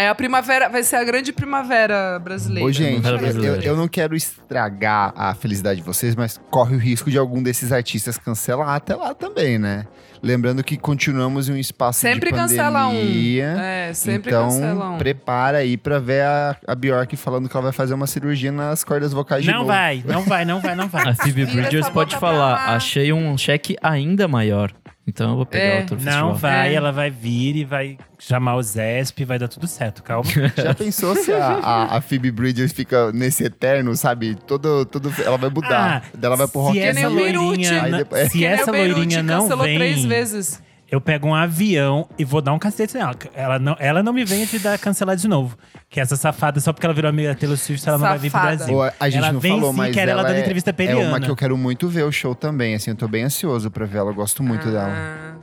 É 0.00 0.08
a 0.08 0.14
primavera, 0.14 0.66
vai 0.70 0.82
ser 0.82 0.96
a 0.96 1.04
grande 1.04 1.30
primavera 1.30 2.18
brasileira. 2.18 2.66
Ô, 2.66 2.72
gente, 2.72 3.06
Era 3.06 3.20
eu, 3.20 3.60
eu 3.60 3.76
não 3.76 3.86
quero 3.86 4.16
estragar 4.16 5.12
a 5.14 5.34
felicidade 5.34 5.80
de 5.80 5.86
vocês, 5.86 6.16
mas 6.16 6.40
corre 6.50 6.74
o 6.74 6.78
risco 6.78 7.10
de 7.10 7.18
algum 7.18 7.42
desses 7.42 7.70
artistas 7.70 8.16
cancelar 8.16 8.70
até 8.70 8.94
lá 8.94 9.12
também, 9.12 9.58
né? 9.58 9.84
Lembrando 10.22 10.64
que 10.64 10.78
continuamos 10.78 11.50
em 11.50 11.52
um 11.52 11.56
espaço 11.56 12.00
Sempre 12.00 12.30
de 12.30 12.36
cancela 12.36 12.88
um. 12.88 12.94
pandemia. 12.94 13.56
É, 13.60 13.92
sempre 13.92 14.30
então, 14.30 14.48
cancela 14.48 14.88
um. 14.88 14.96
prepara 14.96 15.58
aí 15.58 15.76
pra 15.76 15.98
ver 15.98 16.22
a, 16.22 16.56
a 16.66 16.74
Bjork 16.74 17.14
falando 17.16 17.46
que 17.46 17.54
ela 17.54 17.64
vai 17.64 17.72
fazer 17.72 17.92
uma 17.92 18.06
cirurgia 18.06 18.50
nas 18.50 18.82
cordas 18.82 19.12
vocais 19.12 19.44
de 19.44 19.50
Não 19.50 19.66
vai, 19.66 20.02
não 20.06 20.22
vai, 20.22 20.46
não 20.46 20.60
vai, 20.60 20.74
não 20.74 20.88
vai. 20.88 21.10
A 21.10 21.14
Phoebe 21.14 21.44
Bridgers 21.44 21.90
pode 21.90 22.16
falar, 22.16 22.74
achei 22.74 23.12
um 23.12 23.36
cheque 23.36 23.76
ainda 23.82 24.26
maior. 24.26 24.72
Então 25.10 25.30
eu 25.30 25.36
vou 25.36 25.44
pegar 25.46 25.64
É. 25.64 25.78
outro 25.80 25.96
Não 25.96 26.02
festival. 26.04 26.34
vai, 26.36 26.70
É. 26.70 26.74
ela 26.74 26.92
vai 26.92 27.10
vir 27.10 27.56
e 27.56 27.64
vai 27.64 27.98
chamar 28.18 28.54
o 28.54 28.62
Zesp, 28.62 29.24
vai 29.24 29.38
dar 29.38 29.48
tudo 29.48 29.66
certo, 29.66 30.02
calma. 30.02 30.24
Já 30.56 30.72
pensou 30.72 31.16
se 31.16 31.32
a, 31.32 31.46
a, 31.46 31.96
a 31.96 32.00
Phoebe 32.00 32.30
Bridgers 32.30 32.72
fica 32.72 33.10
nesse 33.12 33.42
eterno, 33.44 33.96
sabe? 33.96 34.36
Todo, 34.46 34.84
todo, 34.86 35.12
ela 35.24 35.36
vai 35.36 35.50
mudar. 35.50 36.02
Ah, 36.04 36.08
Daí 36.14 36.26
ela 36.28 36.36
vai 36.36 36.46
pro 36.46 36.60
se 36.60 36.66
rock 36.66 36.78
Que 36.78 36.84
essa 36.84 37.08
loirinha, 37.08 37.82
Aí 37.82 37.92
depois- 37.92 38.30
se 38.30 38.44
essa 38.44 38.70
loirinha 38.70 39.22
não 39.22 39.42
cancelou 39.42 39.64
vem, 39.64 39.76
três 39.76 40.04
vezes. 40.04 40.62
Eu 40.90 41.00
pego 41.00 41.28
um 41.28 41.34
avião 41.34 42.08
e 42.18 42.24
vou 42.24 42.42
dar 42.42 42.52
um 42.52 42.58
cacete 42.58 42.94
nela. 42.94 43.14
Ela 43.32 43.58
não, 43.58 43.76
ela 43.78 44.02
não 44.02 44.12
me 44.12 44.24
vem 44.24 44.44
de 44.44 44.58
dar 44.58 44.76
cancelar 44.78 45.16
de 45.16 45.28
novo. 45.28 45.56
Que 45.88 46.00
essa 46.00 46.16
safada, 46.16 46.58
só 46.60 46.72
porque 46.72 46.84
ela 46.84 46.94
virou 46.94 47.08
amiga 47.08 47.28
da 47.28 47.34
Taylor 47.34 47.56
Swift, 47.56 47.88
ela 47.88 47.98
não 47.98 48.08
vai 48.08 48.18
vir 48.18 48.30
pro 48.30 48.40
Safada. 48.40 48.56
Brasil. 48.56 48.74
Pô, 48.74 48.82
a 48.82 49.08
gente 49.08 49.18
ela 49.18 49.32
não 49.32 49.40
vem 49.40 49.52
falou, 49.52 49.70
sim, 49.70 49.76
mas 49.78 49.94
quero 49.94 50.10
ela, 50.10 50.20
ela 50.20 50.28
dando 50.28 50.38
é, 50.38 50.40
entrevista 50.40 50.74
é 50.76 50.96
uma 50.96 51.20
que 51.20 51.30
eu 51.30 51.36
quero 51.36 51.56
muito 51.56 51.88
ver 51.88 52.04
o 52.04 52.12
show 52.12 52.34
também, 52.34 52.74
assim, 52.74 52.90
eu 52.90 52.96
tô 52.96 53.06
bem 53.06 53.24
ansioso 53.24 53.70
pra 53.70 53.86
ver 53.86 53.98
ela, 53.98 54.10
eu 54.10 54.14
gosto 54.14 54.42
muito 54.42 54.68
dela. 54.68 54.90
Ah, 54.90 55.34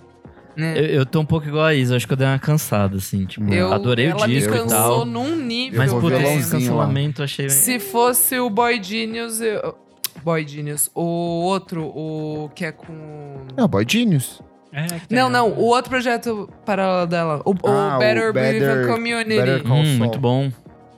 né? 0.57 0.77
Eu, 0.77 0.85
eu 0.85 1.05
tô 1.05 1.21
um 1.21 1.25
pouco 1.25 1.47
igual 1.47 1.65
a 1.65 1.73
Isa, 1.73 1.95
acho 1.95 2.07
que 2.07 2.13
eu 2.13 2.17
dei 2.17 2.27
uma 2.27 2.39
cansada, 2.39 2.97
assim. 2.97 3.25
Tipo, 3.25 3.53
Eu, 3.53 3.71
adorei 3.71 4.07
o 4.07 4.11
ela 4.11 4.27
disco 4.27 4.53
e 4.53 4.67
tal. 4.67 5.05
num 5.05 5.35
nível. 5.35 5.77
Mas 5.77 5.93
por 5.93 6.11
esse 6.11 6.45
lá. 6.45 6.59
cancelamento, 6.59 7.21
eu 7.21 7.25
achei. 7.25 7.49
Se 7.49 7.79
fosse 7.79 8.39
o 8.39 8.49
Boy 8.49 8.81
Genius, 8.81 9.39
eu... 9.39 9.77
Boy 10.23 10.45
Genius. 10.47 10.89
O 10.95 11.03
outro, 11.43 11.85
o 11.85 12.49
que 12.55 12.65
é 12.65 12.71
com... 12.71 13.45
É 13.55 13.63
o 13.63 13.67
Boy 13.67 13.85
Genius. 13.87 14.41
É, 14.71 14.85
Não, 15.09 15.29
não, 15.29 15.49
o 15.51 15.63
outro 15.65 15.89
projeto 15.89 16.49
paralelo 16.65 17.07
dela. 17.07 17.41
O, 17.45 17.51
o 17.51 17.55
Ah, 17.67 17.95
o 17.95 17.99
Better, 17.99 18.33
Better- 18.33 18.61
Breathe 18.75 18.87
Community. 18.87 19.41
Better 19.41 19.71
Hum, 19.71 19.97
muito 19.97 20.19
bom. 20.19 20.51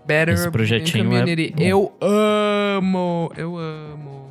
Better 0.06 0.34
Esse 0.34 0.50
projetinho 0.50 1.04
é 1.04 1.08
Community. 1.08 1.54
bom. 1.56 1.64
Eu 1.64 1.94
amo, 2.02 3.32
eu 3.38 3.58
amo. 3.58 4.30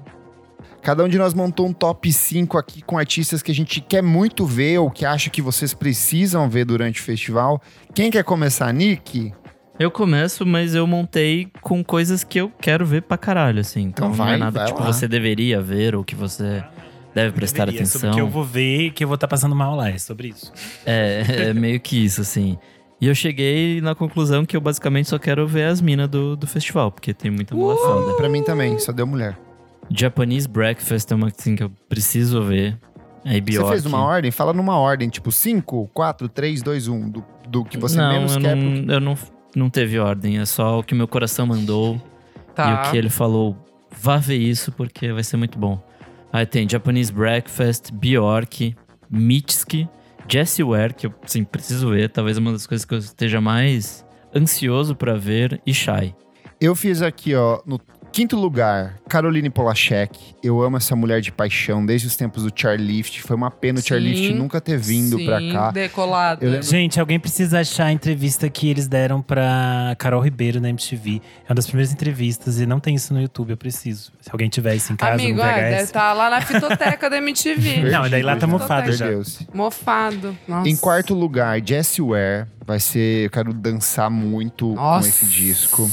Cada 0.83 1.05
um 1.05 1.09
de 1.09 1.19
nós 1.19 1.35
montou 1.35 1.67
um 1.67 1.73
top 1.73 2.13
5 2.13 2.57
aqui 2.59 2.83
com 2.83 2.97
artistas 2.99 3.43
que 3.43 3.51
a 3.51 3.55
gente 3.55 3.81
quer 3.81 4.03
muito 4.03 4.45
ver 4.47 4.79
ou 4.79 4.91
que 4.91 5.05
acha 5.05 5.29
que 5.31 5.43
vocês 5.43 5.75
precisam 5.75 6.49
ver 6.49 6.65
durante 6.65 7.01
o 7.01 7.05
festival. 7.05 7.61
Quem 7.95 8.11
quer 8.11 8.25
começar, 8.25 8.73
Nick? 8.73 9.33
Eu 9.79 9.91
começo, 9.91 10.45
mas 10.45 10.75
eu 10.75 10.87
montei 10.87 11.49
com 11.61 11.85
coisas 11.85 12.25
que 12.25 12.41
eu 12.41 12.51
quero 12.61 12.85
ver 12.85 13.03
pra 13.03 13.17
caralho, 13.17 13.61
assim. 13.61 13.83
Então, 13.83 14.09
Então 14.09 14.09
não 14.09 14.15
vai, 14.17 14.35
é 14.35 14.39
nada 14.39 14.51
vai 14.59 14.65
que 14.67 14.73
tipo, 14.73 14.83
lá. 14.85 14.93
você 14.93 15.07
deveria 15.07 15.61
ver 15.63 15.95
ou 15.95 16.03
que 16.03 16.15
você 16.17 16.65
deve 17.15 17.33
prestar 17.33 17.65
Deveria, 17.67 17.83
é 17.83 17.87
sobre 17.87 18.09
atenção. 18.09 18.15
que 18.15 18.21
eu 18.21 18.31
vou 18.33 18.45
ver 18.45 18.91
que 18.93 19.05
eu 19.05 19.09
vou 19.09 19.15
estar 19.17 19.29
passando 19.29 19.55
mal 19.55 19.75
lá, 19.77 19.91
é 19.91 19.99
sobre 19.99 20.29
isso. 20.29 20.53
É, 20.87 21.25
é 21.51 21.55
meio 21.55 21.79
que 21.81 22.05
isso, 22.05 22.21
assim. 22.21 22.59
E 23.01 23.07
eu 23.07 23.15
cheguei 23.15 23.81
na 23.81 23.95
conclusão 23.95 24.45
que 24.45 24.57
eu 24.57 24.61
basicamente 24.61 25.09
só 25.09 25.19
quero 25.19 25.47
ver 25.47 25.65
as 25.65 25.81
minas 25.81 26.09
do, 26.09 26.37
do 26.37 26.47
festival, 26.47 26.91
porque 26.91 27.15
tem 27.15 27.31
muita 27.31 27.55
mulher 27.55 27.77
foda. 27.77 28.15
Pra 28.15 28.29
mim 28.29 28.43
também, 28.43 28.79
só 28.79 28.91
deu 28.93 29.07
mulher. 29.07 29.39
Japanese 29.91 30.49
Breakfast 30.49 31.11
é 31.11 31.15
uma 31.15 31.29
assim, 31.29 31.55
que 31.57 31.63
eu 31.63 31.71
preciso 31.89 32.43
ver. 32.43 32.77
Aí 33.25 33.41
Bjork. 33.41 33.69
Você 33.69 33.73
fez 33.75 33.87
uma 33.87 34.03
ordem? 34.03 34.31
Fala 34.31 34.53
numa 34.53 34.77
ordem, 34.79 35.09
tipo 35.09 35.31
5, 35.31 35.91
4, 35.95 36.29
3, 36.29 36.63
2, 36.63 36.89
1, 36.89 37.11
do, 37.11 37.25
do 37.49 37.65
que 37.65 37.79
você 37.79 37.97
não, 37.97 38.13
menos 38.13 38.35
eu 38.35 38.41
quer. 38.41 38.57
não, 38.57 38.95
eu 38.95 39.01
não, 39.01 39.19
não 39.55 39.71
teve 39.71 39.99
ordem. 39.99 40.39
É 40.39 40.45
só 40.45 40.79
o 40.81 40.83
que 40.83 40.95
meu 40.95 41.09
coração 41.09 41.47
mandou 41.47 42.01
Tá. 42.55 42.71
e 42.71 42.89
o 42.89 42.91
que 42.91 42.97
ele 42.97 43.09
falou. 43.11 43.57
Vá 44.01 44.17
ver 44.19 44.37
isso 44.37 44.73
porque 44.73 45.13
vai 45.13 45.23
ser 45.25 45.37
muito 45.37 45.59
bom. 45.59 45.81
Aí 46.33 46.47
tem 46.47 46.69
Japanese 46.69 47.13
Breakfast, 47.13 47.93
Bjork, 47.93 48.77
Mitski, 49.11 49.89
Jessie 50.29 50.65
Ware, 50.65 50.93
que 50.95 51.07
eu 51.07 51.15
assim, 51.25 51.45
preciso 51.45 51.91
ver. 51.91 52.11
Talvez 52.11 52.37
uma 52.37 52.53
das 52.53 52.67
coisas 52.67 52.85
que 52.85 52.95
eu 52.95 52.99
esteja 52.99 53.41
mais 53.41 54.05
ansioso 54.35 54.95
pra 54.95 55.15
ver. 55.15 55.61
E 55.67 55.73
Shai. 55.73 56.15
Eu 56.61 56.75
fiz 56.75 57.03
aqui, 57.03 57.35
ó, 57.35 57.63
no 57.65 57.79
quinto 58.13 58.37
lugar, 58.37 58.95
Caroline 59.09 59.49
Polachek. 59.51 60.19
Eu 60.43 60.61
amo 60.63 60.77
essa 60.77 60.95
mulher 60.97 61.21
de 61.21 61.31
paixão 61.33 61.85
desde 61.85 62.07
os 62.07 62.17
tempos 62.17 62.43
do 62.45 62.53
Charlift. 62.55 63.23
Foi 63.23 63.37
uma 63.37 63.51
pena 63.51 63.79
o. 63.79 63.83
Charlift 63.83 64.33
nunca 64.35 64.61
ter 64.61 64.79
vindo 64.79 65.17
Sim, 65.19 65.25
pra 65.27 65.41
cá. 65.53 65.71
decolado. 65.71 66.45
Eu 66.45 66.51
lembro- 66.51 66.67
Gente, 66.67 66.99
alguém 67.01 67.19
precisa 67.19 67.61
achar 67.61 67.87
a 67.87 67.93
entrevista 67.93 68.49
que 68.49 68.69
eles 68.69 68.89
deram 68.89 69.21
pra 69.23 69.95
Carol 69.99 70.21
Ribeiro 70.21 70.61
na 70.61 70.69
MTV. 70.71 71.21
É 71.47 71.51
uma 71.51 71.55
das 71.55 71.67
primeiras 71.67 71.93
entrevistas 71.93 72.61
e 72.61 72.67
não 72.67 72.81
tem 72.81 72.95
isso 72.95 73.13
no 73.15 73.21
YouTube, 73.21 73.51
eu 73.51 73.57
preciso. 73.57 74.13
Se 74.21 74.31
alguém 74.31 74.49
tiver 74.49 74.75
isso 74.75 74.93
em 74.93 74.97
casa, 74.97 75.15
Amigo, 75.15 75.39
no 75.39 75.43
é, 75.45 75.55
deve 75.55 75.71
VHS. 75.77 75.83
estar 75.85 76.13
lá 76.13 76.31
na 76.31 76.41
fitoteca 76.41 77.09
da 77.11 77.17
MTV. 77.19 77.83
Não, 77.91 78.09
daí 78.09 78.23
lá 78.23 78.37
tá 78.37 78.47
mofado 78.47 78.93
já. 78.93 79.07
Mofado. 79.53 80.37
Nossa. 80.47 80.69
Em 80.69 80.77
quarto 80.77 81.15
lugar, 81.15 81.61
Jessie 81.65 82.03
Ware. 82.03 82.47
Vai 82.67 82.79
ser. 82.81 83.25
Eu 83.27 83.31
quero 83.31 83.53
dançar 83.55 84.11
muito 84.11 84.75
Nossa. 84.75 85.03
com 85.03 85.09
esse 85.09 85.25
disco. 85.27 85.91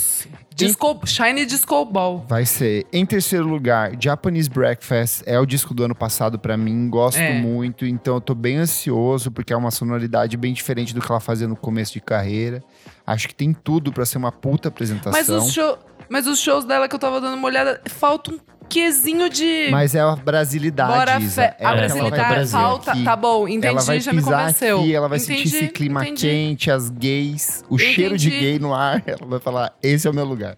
Disco, 0.56 1.00
Shiny 1.06 1.46
Disco 1.46 1.84
Ball. 1.86 2.24
Vai 2.28 2.46
ser. 2.46 2.86
Em 2.94 3.06
terceiro 3.06 3.46
lugar, 3.46 3.92
Japanese 4.02 4.50
Breakfast. 4.50 5.22
É 5.26 5.38
o 5.38 5.46
disco 5.46 5.74
do 5.74 5.84
ano 5.84 5.94
passado 5.94 6.40
pra 6.40 6.56
mim. 6.56 6.90
Gosto 6.90 7.20
É. 7.20 7.38
muito. 7.40 7.86
Então 7.86 8.16
eu 8.16 8.22
tô 8.22 8.34
bem 8.34 8.58
ansioso, 8.58 9.30
porque 9.32 9.52
é 9.52 9.58
uma 9.58 9.70
sonoridade 9.72 10.38
bem 10.38 10.54
diferente 10.54 10.94
do 10.96 11.02
que 11.02 11.12
ela 11.12 11.20
fazia 11.20 11.48
no 11.48 11.58
começo 11.58 11.92
de 11.94 12.00
carreira. 12.00 12.64
Acho 13.06 13.28
que 13.28 13.36
tem 13.36 13.54
tudo 13.54 13.92
pra 13.92 14.06
ser 14.06 14.18
uma 14.18 14.32
puta 14.32 14.70
apresentação. 14.70 15.12
Mas 15.12 15.28
os, 15.28 15.52
show, 15.52 15.78
mas 16.10 16.26
os 16.26 16.40
shows 16.40 16.64
dela 16.64 16.88
que 16.88 16.96
eu 16.96 17.00
tava 17.00 17.20
dando 17.20 17.36
uma 17.36 17.48
olhada, 17.48 17.82
falta 17.88 18.32
um 18.32 18.40
quesinho 18.70 19.30
de. 19.30 19.68
Mas 19.72 19.96
é 19.96 20.02
a 20.02 20.16
brasilidade. 20.16 20.94
Bora 20.94 21.22
fé. 21.22 21.56
É 21.60 21.66
A 21.66 21.74
brasilidade 21.76 22.34
Brasil 22.34 22.60
falta. 22.60 22.92
aqui. 22.92 23.04
Tá 23.04 23.16
bom, 23.16 23.48
entendi, 23.48 23.68
ela 23.68 23.82
vai 23.82 24.00
já 24.00 24.14
me 24.14 24.22
convenceu. 24.22 24.80
aqui, 24.80 24.96
ela 24.96 25.08
vai 25.08 25.18
entendi, 25.18 25.44
sentir 25.50 25.56
esse 25.64 25.68
clima 25.70 26.02
entendi. 26.04 26.22
quente, 26.28 26.72
as 26.72 26.90
gays, 26.90 27.64
o 27.70 27.78
cheiro 27.78 28.18
de 28.18 28.28
Entendi. 28.30 28.42
gay 28.44 28.60
no 28.60 28.74
ar. 28.74 29.02
Ela 29.08 29.26
vai 29.26 29.40
falar: 29.40 29.74
esse 29.82 30.08
é 30.08 30.10
o 30.10 30.14
meu 30.14 30.26
lugar. 30.26 30.58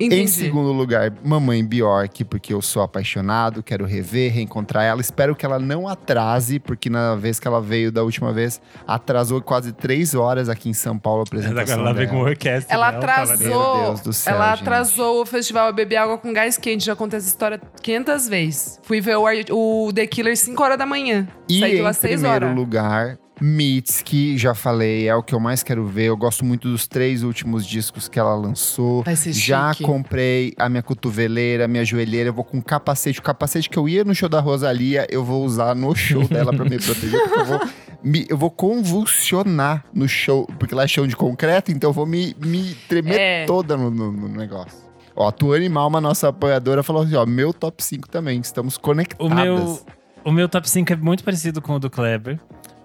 Entendi. 0.00 0.22
Em 0.22 0.26
segundo 0.26 0.72
lugar, 0.72 1.12
Mamãe 1.24 1.64
Bjork, 1.64 2.24
porque 2.24 2.52
eu 2.54 2.62
sou 2.62 2.82
apaixonado, 2.82 3.62
quero 3.62 3.84
rever, 3.84 4.32
reencontrar 4.32 4.84
ela. 4.84 5.00
Espero 5.00 5.34
que 5.34 5.44
ela 5.44 5.58
não 5.58 5.88
atrase, 5.88 6.58
porque 6.58 6.88
na 6.88 7.14
vez 7.16 7.40
que 7.40 7.48
ela 7.48 7.60
veio 7.60 7.90
da 7.90 8.02
última 8.02 8.32
vez, 8.32 8.60
atrasou 8.86 9.40
quase 9.42 9.72
três 9.72 10.14
horas 10.14 10.48
aqui 10.48 10.68
em 10.68 10.72
São 10.74 10.98
Paulo 10.98 11.20
a 11.20 11.22
apresentação 11.24 11.74
Agora 11.74 11.80
ela 11.90 11.92
vem 11.92 12.06
dela. 12.06 12.18
com 12.18 12.24
orquestra. 12.24 12.74
Ela 12.74 12.92
né? 12.92 12.98
atrasou. 12.98 13.76
Meu 13.76 13.84
Deus 13.86 14.00
do 14.00 14.12
céu, 14.12 14.34
ela 14.34 14.50
gente. 14.52 14.62
atrasou 14.62 15.22
o 15.22 15.26
festival 15.26 15.72
Beber 15.72 15.96
Água 15.96 16.18
com 16.18 16.32
Gás 16.32 16.56
Quente. 16.56 16.84
Já 16.84 16.94
contei 16.96 17.18
essa 17.18 17.28
história 17.28 17.60
500 17.82 18.28
vezes. 18.28 18.80
Fui 18.82 19.00
ver 19.00 19.16
o, 19.16 19.86
o 19.86 19.92
The 19.92 20.06
Killer 20.06 20.36
5 20.36 20.62
horas 20.62 20.78
da 20.78 20.86
manhã. 20.86 21.26
E 21.48 21.60
Saiu 21.60 21.84
em 21.84 21.86
às 21.86 21.96
6 21.96 22.20
primeiro 22.20 22.46
horas. 22.46 22.56
lugar, 22.56 23.18
Mitski, 23.40 24.36
já 24.38 24.54
falei, 24.54 25.08
é 25.08 25.14
o 25.14 25.22
que 25.22 25.34
eu 25.34 25.40
mais 25.40 25.62
quero 25.62 25.86
ver. 25.86 26.04
Eu 26.06 26.16
gosto 26.16 26.44
muito 26.44 26.68
dos 26.70 26.86
três 26.86 27.22
últimos 27.22 27.66
discos 27.66 28.08
que 28.08 28.18
ela 28.18 28.34
lançou. 28.34 29.02
Vai 29.04 29.16
ser 29.16 29.32
Já 29.32 29.72
chique. 29.72 29.84
comprei 29.84 30.52
a 30.58 30.68
minha 30.68 30.82
cotoveleira, 30.82 31.64
a 31.64 31.68
minha 31.68 31.84
joelheira. 31.84 32.28
Eu 32.30 32.34
vou 32.34 32.44
com 32.44 32.60
capacete. 32.60 33.18
O 33.20 33.22
capacete 33.22 33.68
que 33.70 33.78
eu 33.78 33.88
ia 33.88 34.04
no 34.04 34.14
show 34.14 34.28
da 34.28 34.40
Rosalia, 34.40 35.06
eu 35.10 35.24
vou 35.24 35.44
usar 35.44 35.74
no 35.74 35.94
show 35.94 36.26
dela 36.28 36.52
pra 36.52 36.64
me 36.64 36.78
proteger. 36.78 37.20
Porque 37.20 37.38
eu 37.40 37.44
vou, 37.46 37.60
me- 38.02 38.26
eu 38.28 38.36
vou 38.36 38.50
convulsionar 38.50 39.84
no 39.94 40.08
show. 40.08 40.46
Porque 40.58 40.74
lá 40.74 40.84
é 40.84 40.88
chão 40.88 41.06
de 41.06 41.16
concreto, 41.16 41.70
então 41.70 41.90
eu 41.90 41.94
vou 41.94 42.06
me, 42.06 42.34
me 42.44 42.74
tremer 42.88 43.18
É. 43.20 43.44
toda 43.46 43.76
no, 43.76 43.90
no- 43.90 44.12
no 44.12 44.28
negócio. 44.28 44.76
Ó, 45.14 45.28
a 45.28 45.32
Tuane 45.32 45.68
Malma, 45.68 46.00
nossa 46.00 46.28
apoiadora, 46.28 46.82
falou 46.82 47.02
assim: 47.02 47.14
ó, 47.16 47.26
meu 47.26 47.52
top 47.52 47.82
5 47.82 48.08
também. 48.08 48.40
Estamos 48.40 48.76
O 48.76 48.80
conectadas. 48.80 49.32
meu, 49.34 49.80
o 50.24 50.30
meu 50.32 50.48
top 50.48 50.68
5 50.68 50.92
é 50.92 50.96
muito 50.96 51.24
parecido 51.24 51.60
com 51.60 51.74
o 51.74 51.78
do 51.78 51.90
Kleber. 51.90 52.38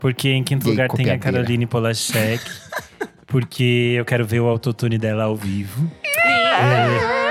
Porque 0.03 0.27
em 0.27 0.43
quinto 0.43 0.67
lugar 0.69 0.89
tem 0.89 1.09
a. 1.09 1.17
Caroline 1.17 1.65
Polachek. 1.65 2.43
porque 3.25 3.95
eu 3.97 4.03
quero 4.03 4.25
ver 4.25 4.41
o 4.41 4.47
autotune 4.47 4.97
dela 4.97 5.23
ao 5.23 5.35
vivo. 5.37 5.89
É. 6.03 7.23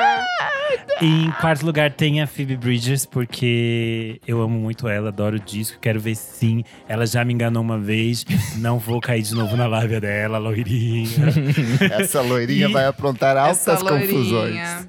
E 1.03 1.27
em 1.27 1.31
quarto 1.33 1.67
lugar 1.67 1.93
tem 1.93 2.23
a 2.23 2.27
Phoebe 2.27 2.57
Bridgers, 2.57 3.05
porque 3.05 4.19
eu 4.27 4.41
amo 4.41 4.59
muito 4.59 4.89
ela, 4.89 5.09
adoro 5.09 5.37
o 5.37 5.39
disco, 5.39 5.79
quero 5.81 6.01
ver 6.01 6.15
sim. 6.15 6.65
Ela 6.89 7.05
já 7.05 7.23
me 7.27 7.35
enganou 7.35 7.63
uma 7.63 7.79
vez, 7.79 8.25
não 8.57 8.79
vou 8.79 9.03
cair 9.03 9.21
de 9.21 9.35
novo 9.35 9.55
na 9.55 9.67
lábia 9.67 10.01
dela, 10.01 10.39
loirinha. 10.39 11.09
Essa 12.01 12.23
loirinha 12.23 12.69
E 12.69 12.73
vai 12.73 12.87
aprontar 12.87 13.37
altas 13.37 13.69
Essa 13.69 13.85
confusões. 13.85 14.89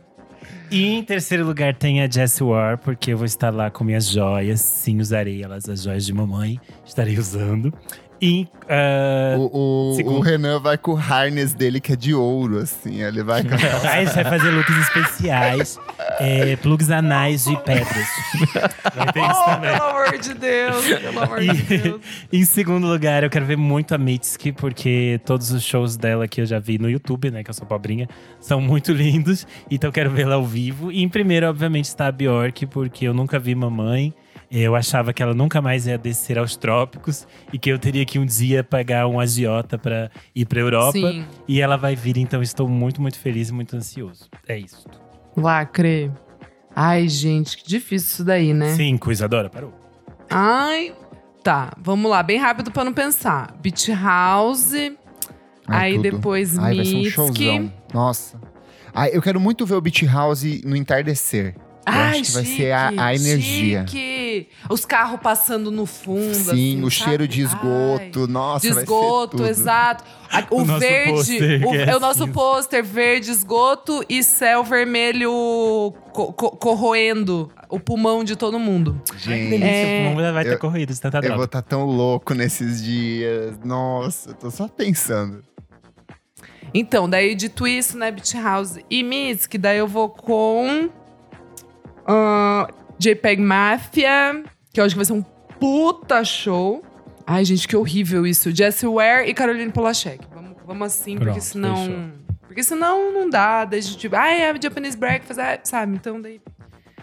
E 0.73 0.87
em 0.87 1.03
terceiro 1.03 1.45
lugar 1.45 1.75
tem 1.75 2.01
a 2.01 2.09
Jessie 2.09 2.43
War, 2.43 2.79
porque 2.79 3.13
eu 3.13 3.17
vou 3.17 3.27
estar 3.27 3.53
lá 3.53 3.69
com 3.69 3.83
minhas 3.83 4.09
joias. 4.09 4.59
Sim, 4.59 4.99
usarei 4.99 5.43
elas, 5.43 5.69
as 5.69 5.83
joias 5.83 6.03
de 6.03 6.11
mamãe. 6.11 6.59
Estarei 6.83 7.15
usando. 7.15 7.71
E 8.25 8.47
ah, 8.69 9.35
O, 9.37 9.89
o- 9.91 9.95
Segundo. 9.95 10.17
o 10.17 10.21
Renan 10.21 10.57
vai 10.59 10.77
com 10.77 10.93
o 10.93 10.97
harness 10.97 11.53
dele, 11.53 11.81
que 11.81 11.91
é 11.91 11.95
de 11.97 12.13
ouro, 12.13 12.59
assim. 12.59 13.01
Ele 13.03 13.21
vai 13.21 13.43
com 13.43 13.53
aí 13.53 14.05
vai 14.15 14.23
fazer 14.23 14.49
looks 14.51 14.77
especiais, 14.77 15.77
é, 16.21 16.55
plugs 16.55 16.89
anais 16.89 17.43
de 17.43 17.57
pedras. 17.63 18.07
Vai 18.95 19.11
ter 19.11 19.19
isso 19.19 19.41
Oh, 19.41 19.45
também. 19.45 19.71
pelo 19.73 19.83
amor 19.89 20.17
de 20.17 20.33
Deus, 20.33 20.85
pelo 20.85 21.19
amor 21.21 21.39
de 21.41 21.53
Deus. 21.63 22.01
E, 22.31 22.37
em 22.39 22.45
segundo 22.45 22.87
lugar, 22.87 23.23
eu 23.23 23.29
quero 23.29 23.45
ver 23.45 23.57
muito 23.57 23.93
a 23.93 23.97
Mitski, 23.97 24.53
porque 24.53 25.19
todos 25.25 25.51
os 25.51 25.61
shows 25.61 25.97
dela 25.97 26.25
que 26.25 26.39
eu 26.39 26.45
já 26.45 26.59
vi 26.59 26.77
no 26.77 26.89
YouTube, 26.89 27.29
né, 27.29 27.43
que 27.43 27.49
eu 27.49 27.53
sou 27.53 27.67
pobrinha, 27.67 28.07
são 28.39 28.61
muito 28.61 28.93
lindos. 28.93 29.45
Então 29.69 29.89
eu 29.89 29.93
quero 29.93 30.09
vê-la 30.09 30.35
ao 30.35 30.45
vivo. 30.45 30.91
E 30.93 31.03
em 31.03 31.09
primeiro, 31.09 31.45
obviamente, 31.47 31.85
está 31.85 32.07
a 32.07 32.11
Bjork, 32.11 32.67
porque 32.67 33.05
eu 33.05 33.13
nunca 33.13 33.37
vi 33.37 33.53
mamãe. 33.53 34.13
Eu 34.55 34.75
achava 34.75 35.11
que 35.11 35.23
ela 35.23 35.33
nunca 35.33 35.59
mais 35.63 35.87
ia 35.87 35.97
descer 35.97 36.37
aos 36.37 36.55
trópicos 36.55 37.25
e 37.51 37.57
que 37.57 37.71
eu 37.71 37.79
teria 37.79 38.05
que 38.05 38.19
um 38.19 38.25
dia 38.25 38.63
pagar 38.63 39.07
um 39.07 39.19
agiota 39.19 39.79
para 39.79 40.11
ir 40.35 40.45
para 40.45 40.59
Europa. 40.59 40.91
Sim. 40.91 41.25
E 41.47 41.59
ela 41.59 41.75
vai 41.75 41.95
vir, 41.95 42.17
então 42.17 42.39
estou 42.39 42.69
muito, 42.69 43.01
muito 43.01 43.17
feliz 43.17 43.49
e 43.49 43.51
muito 43.51 43.75
ansioso. 43.75 44.29
É 44.47 44.55
isso. 44.55 44.85
Lacre. 45.35 46.11
Ai, 46.75 47.09
gente, 47.09 47.57
que 47.57 47.67
difícil 47.67 48.07
isso 48.09 48.23
daí, 48.23 48.53
né? 48.53 48.75
Sim, 48.75 48.95
Coisadora, 48.95 49.49
parou. 49.49 49.73
Ai. 50.29 50.93
Tá, 51.43 51.73
vamos 51.81 52.09
lá, 52.11 52.21
bem 52.21 52.37
rápido 52.37 52.69
pra 52.69 52.85
não 52.85 52.93
pensar. 52.93 53.55
Beach 53.59 53.91
House. 53.91 54.73
Ai, 54.73 54.93
aí 55.67 55.95
tudo. 55.95 56.03
depois 56.03 56.59
Ai, 56.59 56.75
vai 56.75 56.85
ser 56.85 56.95
um 56.95 56.97
Mitski. 56.99 57.11
showzão. 57.11 57.73
Nossa. 57.91 58.39
Ai, 58.93 59.09
eu 59.13 59.21
quero 59.21 59.39
muito 59.39 59.65
ver 59.65 59.73
o 59.73 59.81
Beach 59.81 60.05
House 60.05 60.43
no 60.63 60.75
entardecer. 60.75 61.55
Eu 61.85 61.91
Ai, 61.93 62.11
acho 62.19 62.23
que 62.23 62.31
vai 62.31 62.45
chique, 62.45 62.57
ser 62.57 62.71
a, 62.71 62.93
a 62.97 63.13
energia. 63.15 63.85
Chique. 63.87 64.47
Os 64.69 64.85
carros 64.85 65.19
passando 65.21 65.69
no 65.69 65.85
fundo. 65.85 66.33
Sim, 66.33 66.41
assim, 66.51 66.77
o 66.83 66.89
sabe? 66.89 66.91
cheiro 66.91 67.27
de 67.27 67.41
esgoto. 67.41 68.21
Ai. 68.21 68.27
Nossa, 68.29 68.67
De 68.67 68.73
vai 68.73 68.85
ser 68.85 68.91
esgoto, 68.93 69.45
exato. 69.45 70.03
A- 70.31 70.47
O, 70.49 70.61
O 70.61 70.65
verde, 70.65 71.37
o- 71.65 71.75
é 71.75 71.89
é 71.91 71.95
o 71.95 71.99
nosso 71.99 72.27
pôster 72.29 72.83
verde, 72.83 73.29
esgoto 73.29 74.03
e 74.09 74.23
céu 74.23 74.63
vermelho 74.63 75.29
co- 76.11 76.31
co- 76.33 76.51
corroendo 76.51 77.51
o 77.69 77.79
pulmão 77.79 78.23
de 78.23 78.35
todo 78.35 78.57
mundo. 78.57 78.99
Gente, 79.17 79.61
É, 79.63 80.07
o 80.07 80.09
mundo 80.15 80.33
vai 80.33 80.43
ter 80.45 80.53
eu- 80.53 80.59
corridas, 80.59 80.97
tanta 80.99 81.17
eu 81.17 81.21
droga. 81.21 81.35
vou 81.35 81.45
estar 81.45 81.61
tão 81.61 81.85
louco 81.85 82.33
nesses 82.33 82.81
dias. 82.81 83.59
Nossa, 83.63 84.29
eu 84.31 84.33
tô 84.35 84.49
só 84.49 84.67
pensando. 84.67 85.43
Então, 86.73 87.07
daí 87.09 87.35
dito 87.35 87.67
isso, 87.67 87.97
né, 87.97 88.09
Beach 88.09 88.35
House 88.37 88.79
e 88.89 89.03
Miss, 89.03 89.45
que 89.45 89.57
daí 89.59 89.77
eu 89.77 89.87
vou 89.87 90.09
com 90.09 90.89
ah, 92.07 92.67
JPEG 92.99 93.41
Mafia, 93.41 94.43
que 94.73 94.79
eu 94.79 94.85
acho 94.85 94.95
que 94.95 94.97
vai 94.97 95.05
ser 95.05 95.13
um 95.13 95.21
puta 95.59 96.23
show. 96.23 96.83
Ai, 97.25 97.45
gente, 97.45 97.67
que 97.67 97.75
horrível 97.75 98.27
isso. 98.27 98.51
Jessie 98.55 98.87
Ware 98.87 99.29
e 99.29 99.33
Caroline 99.33 99.71
Polachek. 99.71 100.25
Vamos, 100.33 100.57
vamos 100.65 100.85
assim, 100.87 101.15
porque 101.15 101.31
Pronto, 101.31 101.43
senão... 101.43 101.75
fechou. 101.75 102.23
Porque 102.47 102.63
senão 102.63 103.11
não 103.11 103.29
dá. 103.29 103.65
Daí 103.65 103.79
a 103.79 103.81
gente, 103.81 103.97
tipo, 103.97 104.15
ai, 104.15 104.41
é 104.41 104.53
Japanese 104.61 104.95
Breakfast, 104.95 105.39
ah, 105.39 105.59
sabe? 105.63 105.95
Então 105.95 106.21
daí... 106.21 106.39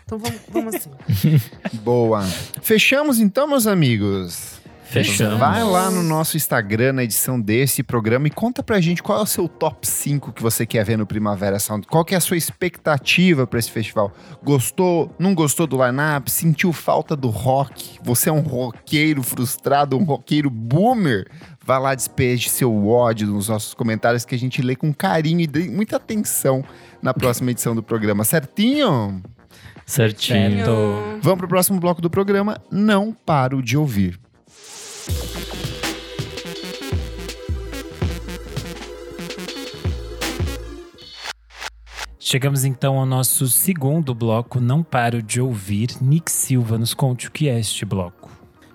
Então 0.05 0.18
vamos, 0.18 0.40
vamos 0.48 0.74
assim. 0.74 0.90
Boa. 1.82 2.22
Fechamos 2.62 3.18
então, 3.18 3.48
meus 3.48 3.66
amigos? 3.66 4.59
Fechamos. 4.91 5.38
Vai 5.38 5.62
lá 5.62 5.88
no 5.88 6.03
nosso 6.03 6.36
Instagram, 6.36 6.95
na 6.95 7.05
edição 7.05 7.41
desse 7.41 7.80
programa, 7.80 8.26
e 8.26 8.30
conta 8.30 8.61
pra 8.61 8.80
gente 8.80 9.01
qual 9.01 9.20
é 9.20 9.22
o 9.22 9.26
seu 9.26 9.49
top 9.49 9.86
5 9.86 10.32
que 10.32 10.43
você 10.43 10.66
quer 10.66 10.84
ver 10.84 10.99
no 10.99 11.07
Primavera 11.07 11.61
Sound. 11.61 11.86
Qual 11.86 12.05
que 12.05 12.12
é 12.12 12.18
a 12.18 12.20
sua 12.20 12.36
expectativa 12.36 13.47
pra 13.47 13.61
esse 13.61 13.70
festival? 13.70 14.12
Gostou? 14.43 15.14
Não 15.16 15.32
gostou 15.32 15.68
do 15.68 15.76
line-up? 15.76 16.28
Sentiu 16.28 16.72
falta 16.72 17.14
do 17.14 17.28
rock? 17.28 18.01
Você 18.03 18.28
é 18.28 18.32
um 18.32 18.41
roqueiro 18.41 19.22
frustrado, 19.22 19.97
um 19.97 20.03
roqueiro 20.03 20.51
boomer? 20.51 21.30
Vai 21.64 21.78
lá, 21.78 21.95
despeje 21.95 22.49
seu 22.49 22.88
ódio 22.88 23.28
nos 23.28 23.49
nossos 23.49 23.74
comentários 23.74 24.24
que 24.24 24.34
a 24.34 24.38
gente 24.38 24.61
lê 24.61 24.74
com 24.74 24.93
carinho 24.93 25.41
e 25.41 25.47
dê 25.47 25.68
muita 25.68 25.99
atenção 25.99 26.64
na 27.01 27.14
próxima 27.14 27.53
edição 27.53 27.76
do 27.76 27.82
programa, 27.82 28.24
certinho? 28.24 29.22
Certinho. 29.86 30.64
Certo. 30.64 31.20
Vamos 31.22 31.38
pro 31.38 31.49
próximo 31.49 31.78
bloco 31.78 32.03
do 32.03 32.11
programa. 32.11 32.61
Não 32.72 33.12
paro 33.12 33.62
de 33.62 33.76
ouvir. 33.76 34.18
Chegamos 42.18 42.64
então 42.64 42.96
ao 42.96 43.05
nosso 43.05 43.48
segundo 43.48 44.14
bloco, 44.14 44.61
Não 44.61 44.84
Paro 44.84 45.20
de 45.20 45.40
Ouvir. 45.40 45.96
Nick 46.01 46.30
Silva, 46.30 46.78
nos 46.78 46.94
conte 46.94 47.26
o 47.26 47.30
que 47.32 47.48
é 47.48 47.59
este 47.59 47.84
bloco. 47.84 48.30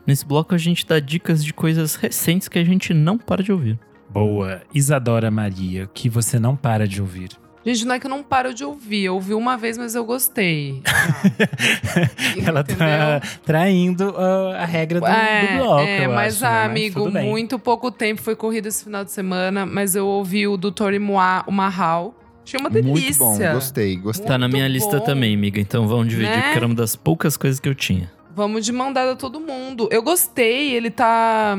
Nesse 0.06 0.26
bloco 0.26 0.54
a 0.54 0.58
gente 0.58 0.86
dá 0.86 1.00
dicas 1.00 1.42
de 1.42 1.54
coisas 1.54 1.96
recentes 1.96 2.50
que 2.50 2.60
a 2.60 2.66
gente 2.66 2.94
não 2.94 3.18
para 3.18 3.42
de 3.42 3.54
ouvir. 3.54 3.80
Boa. 4.10 4.62
Isadora 4.74 5.32
Maria, 5.32 5.88
que 5.94 6.10
você 6.10 6.38
não 6.38 6.56
para 6.56 6.86
de 6.86 7.02
ouvir. 7.02 7.30
Gente, 7.66 7.86
não 7.86 7.96
é 7.96 8.00
que 8.00 8.06
eu 8.06 8.10
não 8.12 8.22
paro 8.22 8.54
de 8.54 8.64
ouvir. 8.64 9.06
Eu 9.06 9.16
ouvi 9.16 9.34
uma 9.34 9.58
vez, 9.58 9.76
mas 9.76 9.96
eu 9.96 10.06
gostei. 10.06 10.84
Ela 12.46 12.64
tá 12.64 13.22
traindo 13.44 14.14
ah, 14.18 14.62
a 14.62 14.66
regra 14.66 15.00
do, 15.00 15.06
do 15.08 15.64
bloco, 15.64 15.82
é, 15.82 16.06
eu 16.06 16.12
mas, 16.12 16.36
acho, 16.36 16.46
ah, 16.46 16.60
né? 16.60 16.66
amigo, 16.66 17.10
bem. 17.10 17.28
muito 17.28 17.58
pouco 17.58 17.90
tempo 17.90 18.22
foi 18.22 18.36
corrida 18.36 18.68
esse 18.68 18.84
final 18.84 19.04
de 19.04 19.12
semana, 19.12 19.66
mas 19.66 19.96
eu 19.96 20.06
ouvi 20.06 20.48
o 20.48 20.58
do 20.58 20.72
Tori 20.72 21.00
Moa, 21.00 21.44
o 21.48 21.52
Mahal. 21.52 22.14
Achei 22.46 22.60
uma 22.60 22.70
delícia. 22.70 23.26
Muito 23.26 23.40
bom, 23.40 23.54
gostei, 23.54 23.96
gostei. 23.96 24.28
Tá 24.28 24.38
na 24.38 24.48
Muito 24.48 24.58
minha 24.58 24.68
lista 24.68 25.00
bom. 25.00 25.04
também, 25.04 25.34
amiga. 25.34 25.60
Então 25.60 25.88
vamos 25.88 26.08
dividir, 26.10 26.30
Né? 26.30 26.42
porque 26.44 26.58
era 26.58 26.66
uma 26.68 26.76
das 26.76 26.96
poucas 26.96 27.36
coisas 27.36 27.60
que 27.60 27.68
eu 27.68 27.74
tinha. 27.74 28.12
Vamos 28.36 28.64
de 28.64 28.72
mão 28.72 28.94
dada 28.94 29.16
todo 29.16 29.40
mundo. 29.40 29.90
Eu 29.92 30.04
gostei, 30.04 30.74
ele 30.74 30.92
tá. 30.92 31.58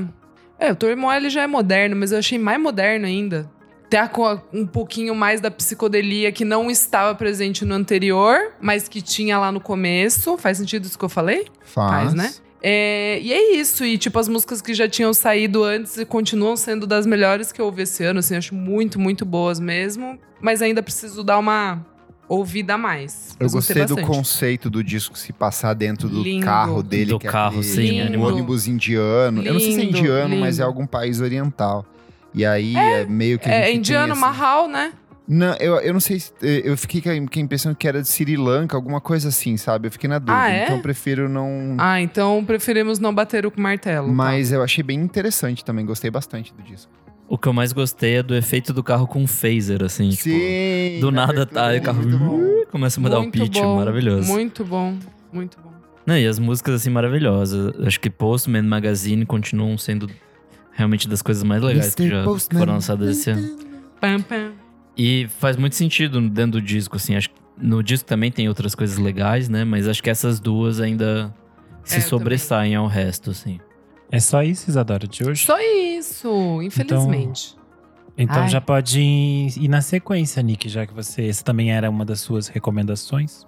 É, 0.59 0.71
o 0.71 0.77
Tori 0.77 0.95
Moa 0.95 1.17
ele 1.17 1.29
já 1.29 1.43
é 1.43 1.47
moderno, 1.49 1.97
mas 1.97 2.13
eu 2.13 2.19
achei 2.19 2.39
mais 2.39 2.61
moderno 2.61 3.07
ainda. 3.07 3.51
Tá 3.89 4.09
com 4.09 4.39
um 4.53 4.67
pouquinho 4.67 5.15
mais 5.15 5.41
da 5.41 5.51
psicodelia 5.51 6.33
que 6.33 6.45
não 6.45 6.71
estava 6.71 7.15
presente 7.15 7.65
no 7.65 7.75
anterior, 7.75 8.53
mas 8.61 8.89
que 8.89 9.01
tinha 9.01 9.39
lá 9.39 9.53
no 9.53 9.61
começo. 9.61 10.37
Faz 10.37 10.59
sentido 10.59 10.85
isso 10.85 10.99
que 10.99 11.05
eu 11.05 11.09
falei? 11.09 11.47
Faz, 11.63 12.13
Faz, 12.13 12.15
né? 12.15 12.35
É, 12.61 13.21
e 13.21 13.33
é 13.33 13.55
isso. 13.57 13.85
E, 13.85 13.97
tipo, 13.97 14.19
as 14.19 14.27
músicas 14.29 14.61
que 14.61 14.75
já 14.75 14.89
tinham 14.89 15.15
saído 15.15 15.63
antes 15.63 15.97
e 15.99 16.05
continuam 16.05 16.57
sendo 16.57 16.85
das 16.85 17.07
melhores 17.07 17.53
que 17.53 17.61
eu 17.61 17.67
ouvi 17.67 17.83
esse 17.83 18.03
ano. 18.03 18.19
Assim, 18.19 18.35
acho 18.35 18.55
muito, 18.57 18.99
muito 18.99 19.25
boas 19.25 19.61
mesmo. 19.61 20.19
Mas 20.41 20.61
ainda 20.63 20.83
preciso 20.83 21.23
dar 21.23 21.39
uma 21.39 21.87
ouvida 22.29 22.75
a 22.75 22.79
mais. 22.79 23.37
Eu 23.39 23.45
Mas 23.45 23.53
gostei 23.53 23.85
do 23.85 23.95
bastante. 23.95 24.05
conceito 24.07 24.69
do 24.69 24.83
disco 24.83 25.17
se 25.17 25.33
passar 25.33 25.75
dentro 25.75 26.09
do 26.09 26.23
Lindo. 26.23 26.45
carro 26.45 26.83
dele. 26.83 27.11
Do 27.13 27.21
que 27.21 27.29
é 27.29 27.31
carro, 27.31 27.59
aquele 27.61 27.63
sim, 27.73 27.81
Lindo. 27.83 28.07
animal. 28.07 28.29
ônibus 28.33 28.67
indiano. 28.67 29.43
Eu 29.45 29.53
não 29.53 29.61
sei 29.61 29.73
se 29.73 29.81
é 29.81 29.85
Lindo, 29.85 29.99
indiano, 29.99 30.37
mas 30.37 30.59
é 30.59 30.63
lindo. 30.63 30.65
algum 30.65 30.87
país 30.89 31.21
oriental. 31.21 31.87
E 32.37 32.45
aí 32.45 32.77
é, 32.77 33.05
meio 33.07 33.39
que 33.39 33.49
É 33.49 33.73
indiano, 33.75 34.13
esse- 34.13 34.21
Mahal, 34.21 34.69
né? 34.69 34.93
Não, 35.29 35.55
eu, 35.57 35.75
eu 35.81 35.93
não 35.93 35.99
sei 35.99 36.21
se. 36.21 36.33
eh, 36.41 36.63
Eu 36.65 36.77
fiquei 36.77 37.01
com 37.01 37.09
a 37.11 37.41
impressão 37.43 37.75
que 37.75 37.89
era 37.89 38.01
de 38.01 38.07
Sri 38.07 38.37
Lanka, 38.37 38.77
alguma 38.77 39.01
coisa 39.01 39.29
assim, 39.31 39.57
sabe? 39.57 39.89
Eu 39.89 39.91
fiquei 39.91 40.09
na 40.09 40.21
dúvida. 40.21 40.41
Ah, 40.41 40.51
é? 40.51 40.63
Então 40.65 40.77
eu 40.77 40.83
prefiro 40.83 41.29
não. 41.29 41.75
Ah, 41.79 42.01
então 42.01 42.45
preferimos 42.45 43.01
não 43.01 43.13
bater 43.13 43.45
o 43.45 43.53
martelo. 43.57 44.07
tá? 44.07 44.13
Mas 44.13 44.53
eu 44.53 44.63
achei 44.63 44.85
bem 44.85 45.01
interessante 45.01 45.65
também, 45.65 45.85
gostei 45.85 46.11
bastante 46.13 46.55
do 46.55 46.63
disco. 46.63 46.93
O 47.29 47.37
que 47.37 47.49
eu 47.49 47.53
mais 47.53 47.73
gostei 47.73 48.19
é 48.19 48.23
do 48.23 48.37
efeito 48.37 48.73
do 48.73 48.85
carro 48.85 49.09
com 49.09 49.27
phaser, 49.27 49.83
assim. 49.83 50.11
tipo, 50.11 50.23
Sim! 50.23 51.01
do 51.01 51.11
na 51.11 51.27
nada 51.27 51.45
tá, 51.45 51.73
o 51.75 51.83
carro 51.83 52.03
bom. 52.07 52.41
começa 52.71 53.01
a 53.01 53.03
mudar 53.03 53.19
o 53.19 53.23
Muito 53.23 53.33
pitch, 53.33 53.55
bom, 53.61 53.75
maravilhoso. 53.77 54.29
Muito 54.33 54.65
bom, 54.65 54.97
muito 55.33 55.59
bom. 55.61 55.73
Não, 56.07 56.17
e 56.17 56.25
as 56.25 56.39
músicas, 56.39 56.75
assim, 56.77 56.91
maravilhosas. 56.91 57.75
Acho 57.85 57.99
que 57.99 58.09
Postman 58.09 58.63
Magazine 58.63 59.27
continuam 59.27 59.77
sendo 59.77 60.09
realmente 60.77 61.09
das 61.09 61.23
coisas 61.23 61.43
mais 61.43 61.63
legais 61.63 61.95
que 61.95 62.03
Mr. 62.03 62.17
já 62.19 62.25
Postman. 62.25 62.59
foram 62.61 62.73
lançadas 62.75 63.11
esse 63.19 63.31
ano. 63.31 63.57
Pam, 64.01 64.21
pam. 64.21 64.53
E 64.97 65.27
faz 65.39 65.57
muito 65.57 65.75
sentido 65.75 66.21
dentro 66.29 66.53
do 66.53 66.63
disco, 66.63 66.97
assim. 66.97 67.17
Acho 67.17 67.31
que 67.31 67.37
no 67.59 67.83
disco 67.83 68.07
também 68.07 68.31
tem 68.31 68.49
outras 68.49 68.75
coisas 68.75 68.99
legais, 68.99 69.49
né? 69.49 69.65
Mas 69.65 69.89
acho 69.89 70.03
que 70.03 70.11
essas 70.11 70.39
duas 70.39 70.79
ainda 70.81 71.35
se 71.83 71.97
É, 71.97 72.01
sobressaem 72.01 72.75
ao 72.75 72.87
resto, 72.87 73.31
assim. 73.31 73.59
É 74.11 74.21
só 74.21 74.43
isso, 74.43 74.71
Isadora, 74.71 75.07
de 75.07 75.25
hoje? 75.25 75.45
Só 75.45 75.57
isso, 75.61 76.61
infelizmente. 76.63 77.57
Então 78.17 78.43
Ai. 78.45 78.49
já 78.49 78.61
pode 78.61 79.01
ir, 79.01 79.53
ir 79.59 79.69
na 79.69 79.81
sequência, 79.83 80.43
Nick, 80.43 80.69
já 80.69 80.87
que 80.87 80.95
você. 80.95 81.27
Essa 81.29 81.45
também 81.45 81.73
era 81.73 81.91
uma 81.91 82.05
das 82.05 82.21
suas 82.21 82.49
recomendações. 82.49 83.45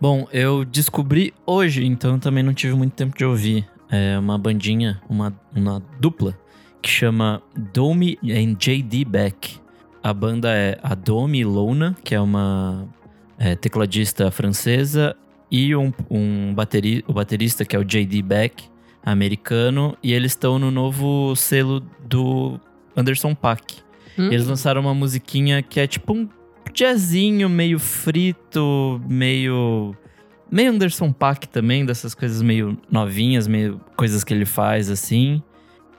Bom, 0.00 0.26
eu 0.32 0.64
descobri 0.64 1.32
hoje, 1.46 1.84
então 1.86 2.18
também 2.18 2.42
não 2.42 2.52
tive 2.52 2.74
muito 2.74 2.92
tempo 2.92 3.16
de 3.16 3.24
ouvir. 3.24 3.66
É 3.88 4.18
uma 4.18 4.36
bandinha, 4.36 5.00
uma, 5.08 5.32
uma 5.54 5.80
dupla, 6.00 6.36
que 6.82 6.90
chama 6.90 7.40
Domi 7.72 8.18
and 8.24 8.56
J.D. 8.58 9.04
Beck. 9.04 9.60
A 10.02 10.12
banda 10.12 10.52
é 10.52 10.78
a 10.82 10.96
Domi 10.96 11.44
Lona, 11.44 11.96
que 12.02 12.12
é 12.12 12.20
uma 12.20 12.88
é, 13.38 13.54
tecladista 13.54 14.30
francesa, 14.32 15.16
e 15.48 15.76
um, 15.76 15.92
um 16.10 16.52
bateri, 16.52 17.04
o 17.06 17.12
baterista, 17.12 17.64
que 17.64 17.76
é 17.76 17.78
o 17.78 17.84
J.D. 17.84 18.20
Beck, 18.22 18.64
americano. 19.04 19.96
E 20.02 20.12
eles 20.12 20.32
estão 20.32 20.58
no 20.58 20.70
novo 20.70 21.36
selo 21.36 21.80
do 22.04 22.58
Anderson 22.96 23.34
Paak. 23.34 23.76
Hum? 24.18 24.26
Eles 24.26 24.46
lançaram 24.46 24.80
uma 24.80 24.94
musiquinha 24.94 25.62
que 25.62 25.78
é 25.78 25.86
tipo 25.86 26.12
um 26.12 26.28
jazzinho 26.74 27.48
meio 27.48 27.78
frito, 27.78 29.00
meio. 29.08 29.94
meio 30.50 30.72
Anderson 30.72 31.12
Paak 31.12 31.46
também, 31.48 31.84
dessas 31.84 32.14
coisas 32.14 32.42
meio 32.42 32.76
novinhas, 32.90 33.46
meio 33.46 33.80
coisas 33.96 34.24
que 34.24 34.34
ele 34.34 34.46
faz 34.46 34.90
assim. 34.90 35.42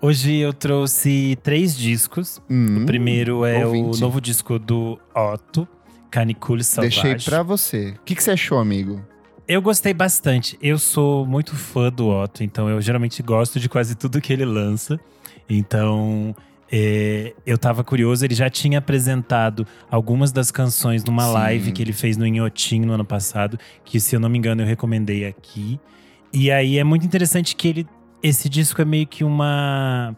Hoje 0.00 0.36
eu 0.36 0.54
trouxe 0.54 1.38
três 1.42 1.76
discos. 1.76 2.40
Hum, 2.48 2.82
o 2.82 2.86
primeiro 2.86 3.44
é 3.44 3.66
ouvinte. 3.66 3.98
o 3.98 4.00
novo 4.00 4.18
disco 4.18 4.58
do 4.58 4.98
Otto, 5.14 5.68
Canicule 6.10 6.64
Salvage. 6.64 7.02
Deixei 7.02 7.30
pra 7.30 7.42
você. 7.42 7.90
O 7.90 8.04
que, 8.04 8.14
que 8.14 8.22
você 8.22 8.30
achou, 8.30 8.58
amigo? 8.58 9.04
Eu 9.46 9.60
gostei 9.60 9.92
bastante. 9.92 10.58
Eu 10.62 10.78
sou 10.78 11.26
muito 11.26 11.54
fã 11.54 11.92
do 11.92 12.08
Otto, 12.08 12.42
então 12.42 12.66
eu 12.66 12.80
geralmente 12.80 13.22
gosto 13.22 13.60
de 13.60 13.68
quase 13.68 13.94
tudo 13.94 14.22
que 14.22 14.32
ele 14.32 14.46
lança. 14.46 14.98
Então, 15.50 16.34
é, 16.70 17.34
eu 17.44 17.56
tava 17.56 17.84
curioso. 17.84 18.24
Ele 18.24 18.34
já 18.34 18.50
tinha 18.50 18.78
apresentado 18.78 19.66
algumas 19.90 20.32
das 20.32 20.50
canções 20.50 21.04
numa 21.04 21.26
Sim. 21.26 21.32
live 21.32 21.72
que 21.72 21.82
ele 21.82 21.92
fez 21.92 22.16
no 22.16 22.26
Inhotim 22.26 22.80
no 22.80 22.92
ano 22.92 23.04
passado, 23.04 23.58
que 23.84 24.00
se 24.00 24.16
eu 24.16 24.20
não 24.20 24.28
me 24.28 24.38
engano 24.38 24.62
eu 24.62 24.66
recomendei 24.66 25.24
aqui. 25.26 25.78
E 26.32 26.50
aí 26.50 26.78
é 26.78 26.84
muito 26.84 27.06
interessante 27.06 27.54
que 27.56 27.68
ele, 27.68 27.86
esse 28.22 28.48
disco 28.48 28.80
é 28.82 28.84
meio 28.84 29.06
que 29.06 29.24
uma 29.24 30.14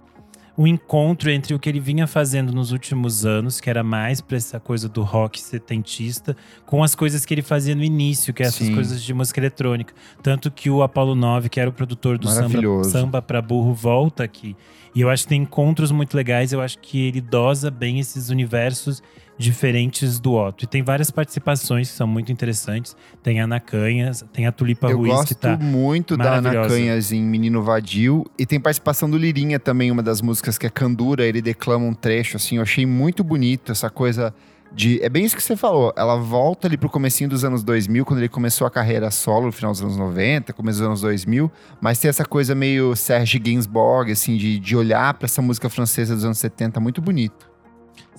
um 0.59 0.67
encontro 0.67 1.31
entre 1.31 1.55
o 1.55 1.59
que 1.59 1.69
ele 1.69 1.79
vinha 1.79 2.05
fazendo 2.05 2.53
nos 2.53 2.73
últimos 2.73 3.25
anos, 3.25 3.61
que 3.61 3.71
era 3.71 3.85
mais 3.85 4.21
pra 4.21 4.37
essa 4.37 4.59
coisa 4.59 4.89
do 4.89 5.03
rock 5.05 5.41
setentista, 5.41 6.37
com 6.67 6.83
as 6.83 6.97
coisas 6.97 7.25
que 7.25 7.33
ele 7.33 7.43
fazia 7.43 7.77
no 7.77 7.85
início, 7.85 8.35
que 8.35 8.43
é 8.43 8.47
essas 8.47 8.67
Sim. 8.67 8.75
coisas 8.75 9.01
de 9.01 9.15
música 9.15 9.39
eletrônica. 9.39 9.95
Tanto 10.21 10.51
que 10.51 10.69
o 10.69 10.83
Apollo 10.83 11.15
9, 11.15 11.49
que 11.49 11.61
era 11.61 11.71
o 11.71 11.73
produtor 11.73 12.19
do 12.19 12.29
samba, 12.29 12.85
samba 12.85 13.23
pra 13.23 13.41
burro, 13.41 13.73
volta 13.73 14.25
aqui. 14.25 14.57
E 14.93 15.01
eu 15.01 15.09
acho 15.09 15.23
que 15.23 15.29
tem 15.29 15.43
encontros 15.43 15.93
muito 15.93 16.17
legais, 16.17 16.53
eu 16.53 16.61
acho 16.61 16.77
que 16.81 17.07
ele 17.07 17.21
dosa 17.21 17.71
bem 17.71 18.01
esses 18.01 18.29
universos 18.29 19.01
diferentes 19.39 20.19
do 20.19 20.35
Otto. 20.35 20.65
E 20.65 20.67
tem 20.67 20.83
várias 20.83 21.11
participações 21.11 21.89
que 21.89 21.97
são 21.97 22.07
muito 22.07 22.33
interessantes. 22.33 22.97
Tem 23.23 23.41
a 23.41 23.45
Ana 23.45 23.61
Canhas, 23.61 24.25
tem 24.33 24.47
a 24.47 24.53
Tulipa 24.53 24.91
Eu 24.91 24.99
Ruiz, 24.99 25.13
gosto 25.15 25.29
que 25.29 25.35
tá 25.37 25.57
muito 25.57 26.17
da 26.17 26.35
Ana. 26.35 26.51
Canhas 26.67 27.13
em 27.13 27.23
Menino 27.23 27.63
Vadio. 27.63 28.27
E 28.37 28.45
tem 28.45 28.59
participação 28.59 29.09
do 29.09 29.17
Lirinha 29.17 29.61
também, 29.61 29.91
uma 29.93 30.03
das 30.03 30.21
músicas 30.21 30.59
que 30.59 30.67
é 30.67 30.71
Candura. 30.71 31.25
Ele 31.25 31.41
declama 31.41 31.87
um 31.87 31.95
trecho, 31.95 32.37
assim. 32.37 32.57
Eu 32.57 32.63
achei 32.63 32.85
muito 32.85 33.23
bonito 33.23 33.71
essa 33.71 33.89
coisa 33.89 34.35
de... 34.73 35.01
É 35.03 35.09
bem 35.09 35.25
isso 35.25 35.37
que 35.37 35.43
você 35.43 35.57
falou. 35.57 35.93
Ela 35.97 36.17
volta 36.17 36.67
ali 36.67 36.77
pro 36.77 36.91
comecinho 36.91 37.31
dos 37.31 37.45
anos 37.45 37.63
2000, 37.63 38.05
quando 38.05 38.19
ele 38.19 38.29
começou 38.29 38.67
a 38.67 38.71
carreira 38.71 39.09
solo, 39.13 39.47
no 39.47 39.53
final 39.53 39.71
dos 39.71 39.81
anos 39.81 39.97
90, 39.97 40.53
começo 40.53 40.81
dos 40.81 40.87
anos 40.87 41.01
2000. 41.01 41.51
Mas 41.81 42.01
tem 42.01 42.09
essa 42.09 42.25
coisa 42.25 42.57
meio 42.57 42.97
Serge 42.97 43.39
Gainsbourg, 43.39 44.11
assim, 44.11 44.37
de, 44.37 44.59
de 44.59 44.77
olhar 44.77 45.15
pra 45.15 45.27
essa 45.27 45.41
música 45.41 45.69
francesa 45.69 46.15
dos 46.17 46.25
anos 46.25 46.39
70. 46.39 46.81
Muito 46.81 47.01
bonito. 47.01 47.48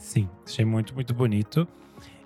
Sim, 0.10 0.28
achei 0.44 0.66
muito, 0.66 0.96
muito 0.96 1.14
bonito. 1.14 1.68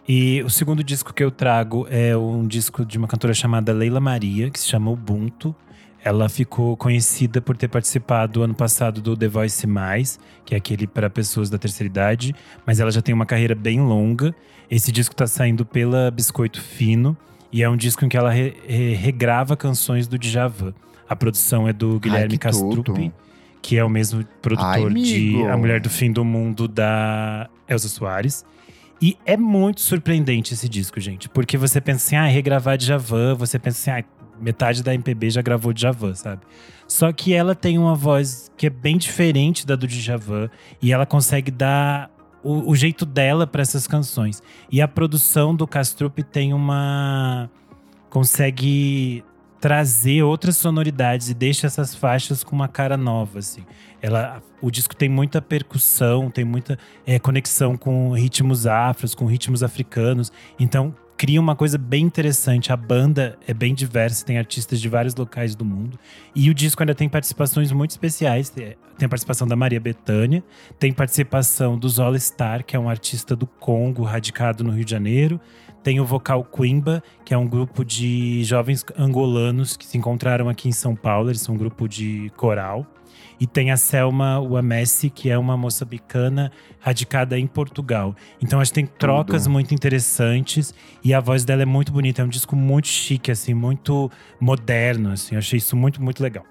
E 0.08 0.42
o 0.44 0.50
segundo 0.50 0.82
disco 0.82 1.14
que 1.14 1.22
eu 1.22 1.30
trago 1.30 1.86
é 1.90 2.16
um 2.16 2.48
disco 2.48 2.86
de 2.86 2.98
uma 2.98 3.10
cantora 3.10 3.34
chamada 3.34 3.74
Leila 3.74 4.00
Maria, 4.00 4.50
que 4.50 4.58
se 4.58 4.68
chama 4.70 4.90
Ubuntu. 4.90 5.54
Ela 6.02 6.30
ficou 6.30 6.78
conhecida 6.78 7.42
por 7.42 7.58
ter 7.58 7.68
participado 7.68 8.42
ano 8.42 8.54
passado 8.54 9.02
do 9.02 9.18
The 9.18 9.28
Voice 9.28 9.68
Mais, 9.68 10.18
que 10.46 10.56
é 10.56 10.58
aquele 10.58 10.88
para 10.88 11.10
pessoas 11.10 11.50
da 11.50 11.58
terceira 11.58 11.90
idade, 11.90 12.34
mas 12.66 12.80
ela 12.80 12.90
já 12.90 13.02
tem 13.02 13.14
uma 13.14 13.26
carreira 13.26 13.54
bem 13.54 13.82
longa. 13.82 14.34
Esse 14.72 14.90
disco 14.90 15.14
tá 15.14 15.28
saindo 15.28 15.66
pela 15.66 16.10
Biscoito 16.10 16.62
Fino 16.62 17.18
e 17.52 17.64
é 17.64 17.70
um 17.70 17.76
disco 17.76 18.06
em 18.06 18.08
que 18.10 18.16
ela 18.16 18.32
re- 18.32 18.56
re- 18.66 18.94
regrava 18.94 19.58
canções 19.58 20.08
do 20.08 20.18
Djavan. 20.18 20.74
A 21.10 21.18
produção 21.18 21.68
é 21.68 21.74
do 21.74 22.00
Guilherme 22.00 22.38
tudo. 22.38 23.14
que 23.62 23.78
é 23.78 23.84
o 23.84 23.90
mesmo 23.90 24.26
produtor 24.42 24.92
Ai, 24.92 25.02
de. 25.02 25.42
A 25.48 25.56
Mulher 25.56 25.80
do 25.80 25.90
Fim 25.90 26.12
do 26.12 26.26
Mundo 26.26 26.68
da 26.68 27.50
Elza 27.74 27.90
Soares. 27.90 28.46
E 29.02 29.18
é 29.26 29.36
muito 29.36 29.82
surpreendente 29.82 30.54
esse 30.54 30.70
disco, 30.70 31.00
gente. 31.00 31.28
Porque 31.28 31.58
você 31.58 31.82
pensa 31.82 32.06
assim, 32.06 32.16
ah, 32.16 32.26
regravar 32.26 32.78
Djavan. 32.78 33.36
Você 33.36 33.60
pensa 33.60 33.92
assim, 33.92 34.02
ah, 34.02 34.06
metade 34.40 34.82
da 34.82 34.94
MPB 34.94 35.30
já 35.30 35.42
gravou 35.42 35.74
Djavan, 35.74 36.16
sabe? 36.16 36.42
Só 36.88 37.12
que 37.12 37.34
ela 37.34 37.54
tem 37.54 37.78
uma 37.78 37.96
voz 37.96 38.50
que 38.56 38.68
é 38.68 38.70
bem 38.70 38.98
diferente 38.98 39.68
da 39.68 39.76
do 39.76 39.88
Djavan. 39.88 40.50
E 40.82 40.94
ela 40.94 41.06
consegue 41.06 41.52
dar 41.52 42.10
o, 42.42 42.72
o 42.72 42.76
jeito 42.76 43.06
dela 43.06 43.46
para 43.46 43.62
essas 43.62 43.88
canções. 43.88 44.42
E 44.72 44.82
a 44.82 44.88
produção 44.88 45.56
do 45.56 45.68
Castrup 45.68 46.20
tem 46.24 46.54
uma… 46.54 47.50
Consegue 48.10 49.24
trazer 49.64 50.24
outras 50.24 50.58
sonoridades 50.58 51.30
e 51.30 51.34
deixa 51.34 51.68
essas 51.68 51.96
faixas 51.96 52.44
com 52.44 52.54
uma 52.54 52.68
cara 52.68 52.98
nova, 52.98 53.40
assim. 53.40 53.64
Ela, 54.02 54.44
o 54.62 54.70
disco 54.70 54.94
tem 54.94 55.08
muita 55.08 55.42
percussão, 55.42 56.30
tem 56.30 56.44
muita 56.44 56.78
é, 57.06 57.18
conexão 57.18 57.78
com 57.78 58.12
ritmos 58.12 58.68
afros, 58.68 59.16
com 59.16 59.26
ritmos 59.26 59.64
africanos. 59.64 60.34
Então 60.60 60.94
cria 61.16 61.40
uma 61.40 61.56
coisa 61.56 61.78
bem 61.78 62.04
interessante. 62.04 62.74
A 62.74 62.76
banda 62.76 63.40
é 63.48 63.54
bem 63.54 63.74
diversa, 63.74 64.26
tem 64.26 64.38
artistas 64.38 64.82
de 64.82 64.90
vários 64.90 65.16
locais 65.16 65.56
do 65.56 65.64
mundo. 65.64 65.98
E 66.36 66.50
o 66.50 66.54
disco 66.54 66.84
ainda 66.84 66.94
tem 66.94 67.08
participações 67.08 67.72
muito 67.72 67.92
especiais. 67.92 68.50
Tem 68.50 68.76
a 69.06 69.08
participação 69.08 69.48
da 69.48 69.56
Maria 69.56 69.80
Bethânia, 69.80 70.44
tem 70.78 70.92
participação 70.92 71.80
do 71.80 71.88
Zola 71.88 72.20
Star, 72.20 72.66
que 72.66 72.76
é 72.76 72.80
um 72.80 72.90
artista 72.90 73.34
do 73.34 73.48
Congo, 73.48 74.04
radicado 74.04 74.62
no 74.62 74.72
Rio 74.72 74.84
de 74.84 74.92
Janeiro. 74.92 75.40
Tem 75.84 76.00
o 76.00 76.06
Vocal 76.06 76.44
Quimba, 76.46 77.04
que 77.26 77.34
é 77.34 77.38
um 77.38 77.46
grupo 77.46 77.84
de 77.84 78.44
jovens 78.44 78.86
angolanos 78.98 79.76
que 79.76 79.86
se 79.86 79.98
encontraram 79.98 80.48
aqui 80.48 80.70
em 80.70 80.72
São 80.72 80.96
Paulo. 80.96 81.30
Eles 81.30 81.42
são 81.42 81.56
um 81.56 81.58
grupo 81.58 81.90
de 81.90 82.32
coral. 82.38 82.88
E 83.40 83.46
tem 83.46 83.72
a 83.72 83.78
Selma 83.78 84.40
Uamessi, 84.40 85.10
que 85.10 85.30
é 85.30 85.38
uma 85.38 85.58
moçambicana 85.58 86.52
radicada 86.80 87.38
em 87.38 87.46
Portugal. 87.46 88.16
Então 88.42 88.62
acho 88.62 88.72
que 88.72 88.76
tem 88.76 88.86
trocas 88.86 89.46
muito 89.48 89.74
interessantes 89.74 90.74
e 91.04 91.14
a 91.14 91.20
voz 91.20 91.44
dela 91.44 91.64
é 91.64 91.66
muito 91.66 91.92
bonita. 91.92 92.22
É 92.22 92.26
um 92.26 92.30
disco 92.30 92.56
muito 92.56 92.88
chique, 92.88 93.30
assim, 93.30 93.54
muito 93.54 94.10
moderno. 94.40 95.12
Assim, 95.12 95.36
eu 95.36 95.40
achei 95.40 95.58
isso 95.58 95.76
muito, 95.76 96.02
muito 96.02 96.24
legal. 96.24 96.46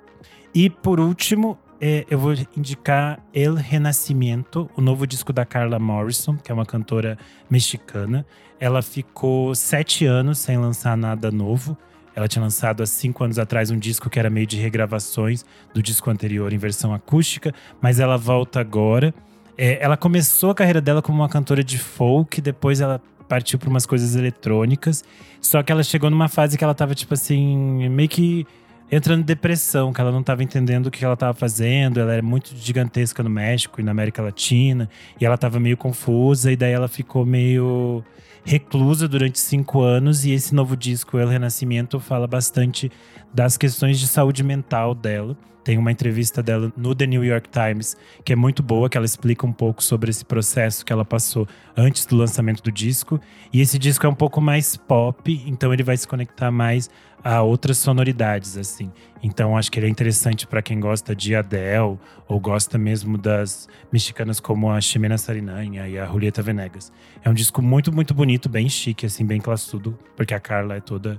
E 0.54 0.68
por 0.68 1.00
último, 1.00 1.58
é, 1.84 2.06
eu 2.08 2.16
vou 2.16 2.32
indicar 2.56 3.18
El 3.34 3.54
Renascimento, 3.54 4.70
o 4.76 4.80
novo 4.80 5.04
disco 5.04 5.32
da 5.32 5.44
Carla 5.44 5.80
Morrison, 5.80 6.36
que 6.36 6.52
é 6.52 6.54
uma 6.54 6.64
cantora 6.64 7.18
mexicana. 7.50 8.24
Ela 8.60 8.80
ficou 8.82 9.52
sete 9.52 10.06
anos 10.06 10.38
sem 10.38 10.56
lançar 10.56 10.96
nada 10.96 11.32
novo. 11.32 11.76
Ela 12.14 12.28
tinha 12.28 12.40
lançado 12.40 12.84
há 12.84 12.86
cinco 12.86 13.24
anos 13.24 13.36
atrás 13.36 13.72
um 13.72 13.76
disco 13.76 14.08
que 14.08 14.20
era 14.20 14.30
meio 14.30 14.46
de 14.46 14.56
regravações 14.58 15.44
do 15.74 15.82
disco 15.82 16.08
anterior 16.08 16.52
em 16.52 16.58
versão 16.58 16.94
acústica, 16.94 17.52
mas 17.80 17.98
ela 17.98 18.16
volta 18.16 18.60
agora. 18.60 19.12
É, 19.58 19.82
ela 19.82 19.96
começou 19.96 20.50
a 20.50 20.54
carreira 20.54 20.80
dela 20.80 21.02
como 21.02 21.18
uma 21.18 21.28
cantora 21.28 21.64
de 21.64 21.78
folk, 21.78 22.40
depois 22.40 22.80
ela 22.80 23.02
partiu 23.28 23.58
para 23.58 23.68
umas 23.68 23.86
coisas 23.86 24.14
eletrônicas. 24.14 25.02
Só 25.40 25.60
que 25.64 25.72
ela 25.72 25.82
chegou 25.82 26.08
numa 26.08 26.28
fase 26.28 26.56
que 26.56 26.62
ela 26.62 26.74
tava, 26.74 26.94
tipo 26.94 27.14
assim, 27.14 27.88
meio 27.88 28.08
que 28.08 28.46
entrando 28.92 29.20
em 29.20 29.24
depressão, 29.24 29.90
que 29.90 30.00
ela 30.02 30.12
não 30.12 30.20
estava 30.20 30.42
entendendo 30.44 30.86
o 30.86 30.90
que 30.90 31.02
ela 31.02 31.14
estava 31.14 31.32
fazendo. 31.32 31.98
Ela 31.98 32.12
era 32.12 32.22
muito 32.22 32.54
gigantesca 32.54 33.22
no 33.22 33.30
México 33.30 33.80
e 33.80 33.82
na 33.82 33.90
América 33.90 34.20
Latina, 34.22 34.88
e 35.18 35.24
ela 35.24 35.36
estava 35.36 35.58
meio 35.58 35.78
confusa, 35.78 36.52
e 36.52 36.56
daí 36.56 36.72
ela 36.72 36.88
ficou 36.88 37.24
meio 37.24 38.04
reclusa 38.44 39.08
durante 39.08 39.38
cinco 39.38 39.80
anos. 39.80 40.26
E 40.26 40.32
esse 40.32 40.54
novo 40.54 40.76
disco, 40.76 41.18
El 41.18 41.28
Renascimento, 41.28 41.98
fala 41.98 42.26
bastante 42.26 42.92
das 43.32 43.56
questões 43.56 43.98
de 43.98 44.06
saúde 44.06 44.42
mental 44.42 44.94
dela. 44.94 45.36
Tem 45.64 45.78
uma 45.78 45.92
entrevista 45.92 46.42
dela 46.42 46.72
no 46.76 46.92
The 46.92 47.06
New 47.06 47.24
York 47.24 47.48
Times, 47.48 47.96
que 48.24 48.32
é 48.32 48.36
muito 48.36 48.64
boa, 48.64 48.90
que 48.90 48.96
ela 48.96 49.06
explica 49.06 49.46
um 49.46 49.52
pouco 49.52 49.82
sobre 49.82 50.10
esse 50.10 50.24
processo 50.24 50.84
que 50.84 50.92
ela 50.92 51.04
passou 51.04 51.46
antes 51.76 52.04
do 52.04 52.16
lançamento 52.16 52.62
do 52.62 52.72
disco. 52.72 53.20
E 53.52 53.60
esse 53.60 53.78
disco 53.78 54.04
é 54.04 54.08
um 54.08 54.14
pouco 54.14 54.40
mais 54.40 54.76
pop, 54.76 55.42
então 55.46 55.72
ele 55.72 55.84
vai 55.84 55.96
se 55.96 56.06
conectar 56.06 56.50
mais 56.50 56.90
a 57.24 57.42
outras 57.42 57.78
sonoridades, 57.78 58.56
assim. 58.56 58.90
Então 59.22 59.56
acho 59.56 59.70
que 59.70 59.78
ele 59.78 59.86
é 59.86 59.88
interessante 59.88 60.46
para 60.46 60.60
quem 60.60 60.80
gosta 60.80 61.14
de 61.14 61.34
Adele 61.34 61.98
ou 62.26 62.40
gosta 62.40 62.76
mesmo 62.76 63.16
das 63.16 63.68
mexicanas 63.92 64.40
como 64.40 64.70
a 64.70 64.80
Ximena 64.80 65.16
Sarinanha 65.16 65.88
e 65.88 65.98
a 65.98 66.06
Julieta 66.06 66.42
Venegas. 66.42 66.92
É 67.22 67.30
um 67.30 67.34
disco 67.34 67.62
muito, 67.62 67.92
muito 67.92 68.12
bonito, 68.12 68.48
bem 68.48 68.68
chique, 68.68 69.06
assim, 69.06 69.24
bem 69.24 69.40
classudo, 69.40 69.96
porque 70.16 70.34
a 70.34 70.40
Carla 70.40 70.76
é 70.76 70.80
toda 70.80 71.18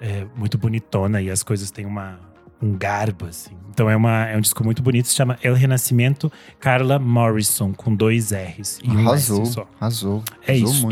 é, 0.00 0.26
muito 0.34 0.56
bonitona 0.56 1.20
e 1.20 1.30
as 1.30 1.42
coisas 1.42 1.70
têm 1.70 1.84
uma, 1.84 2.18
um 2.60 2.76
garbo, 2.76 3.26
assim. 3.26 3.56
Então 3.70 3.90
é, 3.90 3.96
uma, 3.96 4.26
é 4.26 4.36
um 4.36 4.40
disco 4.40 4.64
muito 4.64 4.82
bonito, 4.82 5.08
se 5.08 5.14
chama 5.14 5.38
El 5.42 5.54
Renascimento 5.54 6.32
Carla 6.58 6.98
Morrison, 6.98 7.74
com 7.74 7.94
dois 7.94 8.32
R's 8.32 8.78
e 8.82 8.90
um 8.90 9.08
arrasou, 9.08 9.42
S 9.42 9.52
só. 9.52 9.68
arrasou. 9.78 10.24
É 10.46 10.56
isso. 10.56 10.88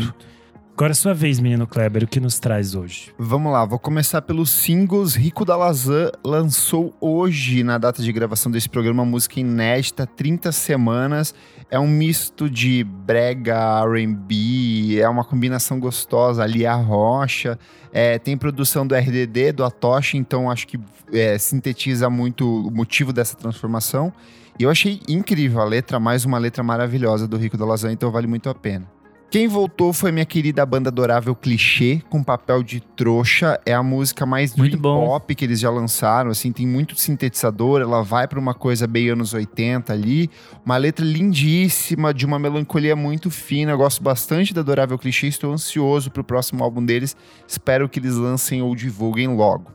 Agora 0.73 0.91
é 0.91 0.95
sua 0.95 1.13
vez, 1.13 1.39
menino 1.39 1.67
Kleber, 1.67 2.03
o 2.03 2.07
que 2.07 2.19
nos 2.19 2.39
traz 2.39 2.73
hoje? 2.73 3.13
Vamos 3.17 3.51
lá, 3.51 3.63
vou 3.65 3.77
começar 3.77 4.21
pelos 4.21 4.49
singles. 4.49 5.13
Rico 5.13 5.45
da 5.45 5.55
Lazan 5.55 6.11
lançou 6.25 6.95
hoje, 6.99 7.63
na 7.63 7.77
data 7.77 8.01
de 8.01 8.11
gravação 8.11 8.51
desse 8.51 8.67
programa, 8.67 9.05
música 9.05 9.39
inédita, 9.39 10.07
30 10.07 10.51
semanas. 10.51 11.35
É 11.69 11.77
um 11.77 11.87
misto 11.87 12.49
de 12.49 12.83
brega, 12.83 13.83
R&B, 13.83 14.99
é 14.99 15.07
uma 15.07 15.23
combinação 15.23 15.79
gostosa 15.79 16.41
ali, 16.41 16.65
a 16.65 16.73
rocha. 16.73 17.59
É, 17.93 18.17
tem 18.17 18.35
produção 18.35 18.87
do 18.87 18.95
RDD, 18.95 19.51
do 19.51 19.63
Atoshi, 19.63 20.17
então 20.17 20.49
acho 20.49 20.67
que 20.67 20.79
é, 21.13 21.37
sintetiza 21.37 22.09
muito 22.09 22.67
o 22.67 22.71
motivo 22.71 23.13
dessa 23.13 23.35
transformação. 23.35 24.11
E 24.57 24.63
eu 24.63 24.69
achei 24.69 24.99
incrível 25.07 25.61
a 25.61 25.65
letra, 25.65 25.99
mais 25.99 26.25
uma 26.25 26.37
letra 26.37 26.63
maravilhosa 26.63 27.27
do 27.27 27.37
Rico 27.37 27.57
da 27.57 27.65
Lazan, 27.65 27.91
então 27.91 28.09
vale 28.09 28.25
muito 28.25 28.49
a 28.49 28.55
pena. 28.55 29.00
Quem 29.31 29.47
voltou 29.47 29.93
foi 29.93 30.11
minha 30.11 30.25
querida 30.25 30.65
banda 30.65 30.89
adorável 30.89 31.33
Clichê, 31.33 32.01
com 32.09 32.21
papel 32.21 32.61
de 32.61 32.81
trouxa. 32.81 33.57
É 33.65 33.73
a 33.73 33.81
música 33.81 34.25
mais 34.25 34.53
Muito 34.57 34.77
pop 34.77 35.33
que 35.33 35.45
eles 35.45 35.61
já 35.61 35.69
lançaram, 35.69 36.31
assim, 36.31 36.51
tem 36.51 36.67
muito 36.67 36.99
sintetizador, 36.99 37.79
ela 37.79 38.03
vai 38.03 38.27
pra 38.27 38.37
uma 38.37 38.53
coisa 38.53 38.85
bem 38.85 39.07
anos 39.07 39.33
80 39.33 39.93
ali. 39.93 40.29
Uma 40.65 40.75
letra 40.75 41.05
lindíssima, 41.05 42.13
de 42.13 42.25
uma 42.25 42.37
melancolia 42.37 42.93
muito 42.93 43.31
fina. 43.31 43.71
Eu 43.71 43.77
gosto 43.77 44.03
bastante 44.03 44.53
da 44.53 44.59
adorável 44.59 44.99
Clichê, 44.99 45.27
estou 45.27 45.53
ansioso 45.53 46.11
pro 46.11 46.25
próximo 46.25 46.61
álbum 46.61 46.83
deles. 46.83 47.15
Espero 47.47 47.87
que 47.87 47.99
eles 47.99 48.15
lancem 48.15 48.61
ou 48.61 48.75
divulguem 48.75 49.29
logo. 49.29 49.71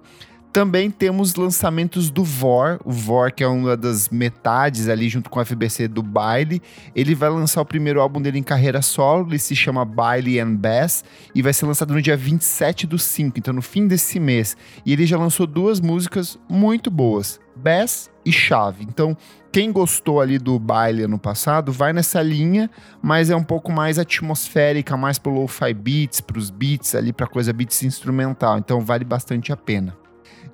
Também 0.57 0.91
temos 0.91 1.35
lançamentos 1.35 2.09
do 2.09 2.25
Vor, 2.25 2.81
o 2.83 2.91
Vor 2.91 3.31
que 3.31 3.45
é 3.45 3.47
uma 3.47 3.77
das 3.77 4.09
metades 4.09 4.89
ali 4.89 5.07
junto 5.07 5.29
com 5.29 5.39
o 5.39 5.45
FBC 5.45 5.87
do 5.87 6.03
Baile. 6.03 6.63
Ele 6.95 7.15
vai 7.15 7.29
lançar 7.29 7.61
o 7.61 7.65
primeiro 7.67 8.01
álbum 8.01 8.23
dele 8.23 8.39
em 8.39 8.43
carreira 8.43 8.81
solo, 8.81 9.29
ele 9.29 9.39
se 9.39 9.55
chama 9.55 9.85
Baile 9.85 10.41
and 10.41 10.55
Bass 10.55 11.05
e 11.35 11.43
vai 11.43 11.53
ser 11.53 11.67
lançado 11.67 11.93
no 11.93 12.01
dia 12.01 12.17
27 12.17 12.87
do 12.87 12.99
5, 12.99 13.39
então 13.39 13.53
no 13.53 13.61
fim 13.61 13.87
desse 13.87 14.19
mês. 14.19 14.57
E 14.87 14.95
ele 14.95 15.05
já 15.05 15.19
lançou 15.19 15.47
duas 15.47 15.79
músicas 15.79 16.39
muito 16.49 16.91
boas, 16.91 17.39
Bass 17.55 18.11
e 18.25 18.33
Chave. 18.33 18.83
Então, 18.83 19.15
quem 19.53 19.71
gostou 19.71 20.23
ali 20.23 20.39
do 20.39 20.59
Baile 20.59 21.03
ano 21.03 21.19
passado, 21.19 21.71
vai 21.71 21.93
nessa 21.93 22.23
linha, 22.23 22.71
mas 23.03 23.29
é 23.29 23.37
um 23.37 23.45
pouco 23.45 23.71
mais 23.71 23.99
atmosférica, 23.99 24.97
mais 24.97 25.19
pro 25.19 25.35
lo-fi 25.35 25.75
beats, 25.75 26.23
pros 26.23 26.49
beats 26.49 26.95
ali, 26.95 27.13
pra 27.13 27.27
coisa 27.27 27.53
beats 27.53 27.83
instrumental. 27.83 28.57
Então, 28.57 28.81
vale 28.81 29.05
bastante 29.05 29.53
a 29.53 29.57
pena. 29.59 30.06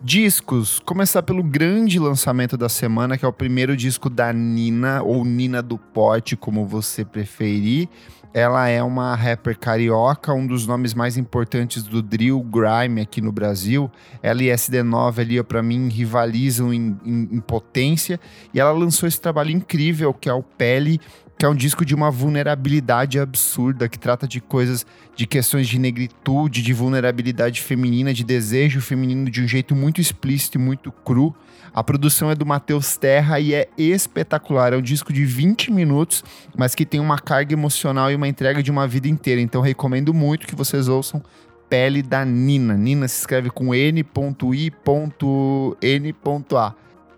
Discos, 0.04 0.80
começar 0.80 1.22
pelo 1.22 1.44
grande 1.44 1.96
lançamento 1.98 2.56
da 2.56 2.68
semana, 2.68 3.16
que 3.16 3.24
é 3.24 3.28
o 3.28 3.32
primeiro 3.32 3.76
disco 3.76 4.10
da 4.10 4.32
Nina, 4.32 5.00
ou 5.00 5.24
Nina 5.24 5.62
do 5.62 5.78
Pote, 5.78 6.34
como 6.36 6.66
você 6.66 7.04
preferir. 7.04 7.88
Ela 8.34 8.66
é 8.68 8.82
uma 8.82 9.14
rapper 9.14 9.56
carioca, 9.56 10.32
um 10.32 10.44
dos 10.44 10.66
nomes 10.66 10.92
mais 10.92 11.16
importantes 11.16 11.84
do 11.84 12.02
drill 12.02 12.40
grime 12.40 13.02
aqui 13.02 13.20
no 13.20 13.30
Brasil. 13.30 13.88
Ela 14.20 14.42
e 14.42 14.46
SD9 14.46 15.20
ali, 15.20 15.42
para 15.44 15.62
mim, 15.62 15.88
rivalizam 15.88 16.72
em, 16.74 16.98
em- 17.04 17.28
em 17.30 17.40
potência. 17.40 18.18
E 18.52 18.58
ela 18.58 18.72
lançou 18.72 19.06
esse 19.08 19.20
trabalho 19.20 19.50
incrível, 19.50 20.12
que 20.12 20.28
é 20.28 20.32
o 20.34 20.42
Pele, 20.42 20.98
que 21.38 21.44
é 21.44 21.48
um 21.48 21.54
disco 21.54 21.84
de 21.84 21.94
uma 21.94 22.10
vulnerabilidade 22.10 23.20
absurda, 23.20 23.88
que 23.88 23.98
trata 23.98 24.26
de 24.26 24.40
coisas, 24.40 24.86
de 25.14 25.26
questões 25.26 25.68
de 25.68 25.78
negritude, 25.78 26.62
de 26.62 26.72
vulnerabilidade 26.72 27.60
feminina, 27.60 28.14
de 28.14 28.24
desejo 28.24 28.80
feminino 28.80 29.30
de 29.30 29.42
um 29.42 29.48
jeito 29.48 29.74
muito 29.74 30.00
explícito 30.00 30.56
e 30.56 30.60
muito 30.60 30.90
cru. 30.90 31.34
A 31.74 31.82
produção 31.82 32.30
é 32.30 32.34
do 32.34 32.44
Matheus 32.46 32.96
Terra 32.96 33.38
e 33.40 33.54
é 33.54 33.68
espetacular. 33.76 34.72
É 34.72 34.76
um 34.76 34.82
disco 34.82 35.12
de 35.12 35.24
20 35.24 35.70
minutos, 35.70 36.24
mas 36.56 36.74
que 36.74 36.84
tem 36.84 37.00
uma 37.00 37.18
carga 37.18 37.52
emocional 37.52 38.10
e 38.10 38.14
uma 38.14 38.28
entrega 38.28 38.62
de 38.62 38.70
uma 38.70 38.86
vida 38.86 39.08
inteira. 39.08 39.40
Então 39.40 39.60
recomendo 39.60 40.12
muito 40.12 40.46
que 40.46 40.54
vocês 40.54 40.88
ouçam 40.88 41.22
Pele 41.68 42.02
da 42.02 42.24
Nina. 42.24 42.76
Nina 42.76 43.08
se 43.08 43.20
escreve 43.20 43.48
com 43.48 43.74
N.I.N.A. 43.74 44.04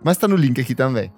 Mas 0.03 0.17
tá 0.17 0.29
no 0.29 0.37
link 0.37 0.61
aqui 0.61 0.75
também. 0.75 1.11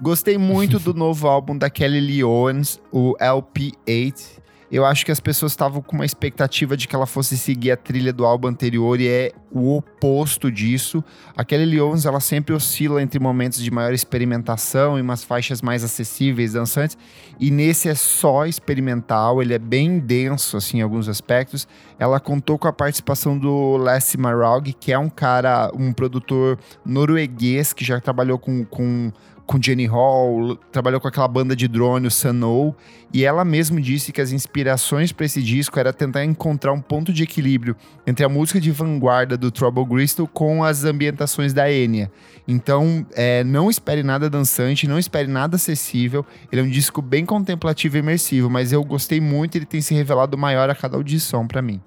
Gostei 0.00 0.38
muito 0.38 0.78
do 0.78 0.94
novo 0.94 1.26
álbum 1.26 1.58
da 1.58 1.68
Kelly 1.68 2.00
Lee 2.00 2.22
Owens, 2.22 2.80
o 2.92 3.16
LP8. 3.18 4.45
Eu 4.70 4.84
acho 4.84 5.04
que 5.04 5.12
as 5.12 5.20
pessoas 5.20 5.52
estavam 5.52 5.80
com 5.80 5.94
uma 5.94 6.04
expectativa 6.04 6.76
de 6.76 6.88
que 6.88 6.96
ela 6.96 7.06
fosse 7.06 7.38
seguir 7.38 7.70
a 7.70 7.76
trilha 7.76 8.12
do 8.12 8.24
álbum 8.24 8.48
anterior 8.48 9.00
e 9.00 9.06
é 9.06 9.32
o 9.52 9.76
oposto 9.76 10.50
disso. 10.50 11.04
A 11.36 11.44
Kelly 11.44 11.80
Owens, 11.80 12.04
ela 12.04 12.18
sempre 12.18 12.52
oscila 12.52 13.00
entre 13.00 13.20
momentos 13.20 13.62
de 13.62 13.70
maior 13.70 13.92
experimentação 13.92 14.98
e 14.98 15.02
umas 15.02 15.22
faixas 15.22 15.62
mais 15.62 15.84
acessíveis, 15.84 16.54
dançantes. 16.54 16.98
E 17.38 17.50
nesse 17.50 17.88
é 17.88 17.94
só 17.94 18.44
experimental, 18.44 19.40
ele 19.40 19.54
é 19.54 19.58
bem 19.58 20.00
denso, 20.00 20.56
assim, 20.56 20.78
em 20.78 20.82
alguns 20.82 21.08
aspectos. 21.08 21.68
Ela 21.96 22.18
contou 22.18 22.58
com 22.58 22.66
a 22.66 22.72
participação 22.72 23.38
do 23.38 23.76
Lasse 23.76 24.18
Marog, 24.18 24.72
que 24.72 24.92
é 24.92 24.98
um 24.98 25.08
cara, 25.08 25.70
um 25.74 25.92
produtor 25.92 26.58
norueguês 26.84 27.72
que 27.72 27.84
já 27.84 28.00
trabalhou 28.00 28.38
com, 28.38 28.64
com 28.64 29.12
com 29.46 29.62
Jenny 29.62 29.86
Hall, 29.86 30.56
trabalhou 30.72 31.00
com 31.00 31.06
aquela 31.06 31.28
banda 31.28 31.54
de 31.54 31.68
drone, 31.68 32.08
o 32.08 32.10
Sunnow, 32.10 32.76
e 33.12 33.24
ela 33.24 33.44
mesma 33.44 33.80
disse 33.80 34.12
que 34.12 34.20
as 34.20 34.32
inspirações 34.32 35.12
para 35.12 35.24
esse 35.24 35.40
disco 35.40 35.78
era 35.78 35.92
tentar 35.92 36.24
encontrar 36.24 36.72
um 36.72 36.80
ponto 36.80 37.12
de 37.12 37.22
equilíbrio 37.22 37.76
entre 38.06 38.24
a 38.24 38.28
música 38.28 38.60
de 38.60 38.70
vanguarda 38.72 39.36
do 39.36 39.50
Trouble 39.50 39.86
Crystal 39.86 40.26
com 40.26 40.64
as 40.64 40.84
ambientações 40.84 41.52
da 41.52 41.72
Enya. 41.72 42.10
Então, 42.48 43.06
é, 43.14 43.44
não 43.44 43.70
espere 43.70 44.02
nada 44.02 44.28
dançante, 44.28 44.88
não 44.88 44.98
espere 44.98 45.28
nada 45.28 45.56
acessível. 45.56 46.26
Ele 46.50 46.60
é 46.60 46.64
um 46.64 46.68
disco 46.68 47.00
bem 47.00 47.24
contemplativo 47.24 47.96
e 47.96 48.00
imersivo, 48.00 48.50
mas 48.50 48.72
eu 48.72 48.82
gostei 48.84 49.20
muito, 49.20 49.56
ele 49.56 49.66
tem 49.66 49.80
se 49.80 49.94
revelado 49.94 50.36
maior 50.36 50.68
a 50.68 50.74
cada 50.74 50.96
audição 50.96 51.46
para 51.46 51.62
mim. 51.62 51.80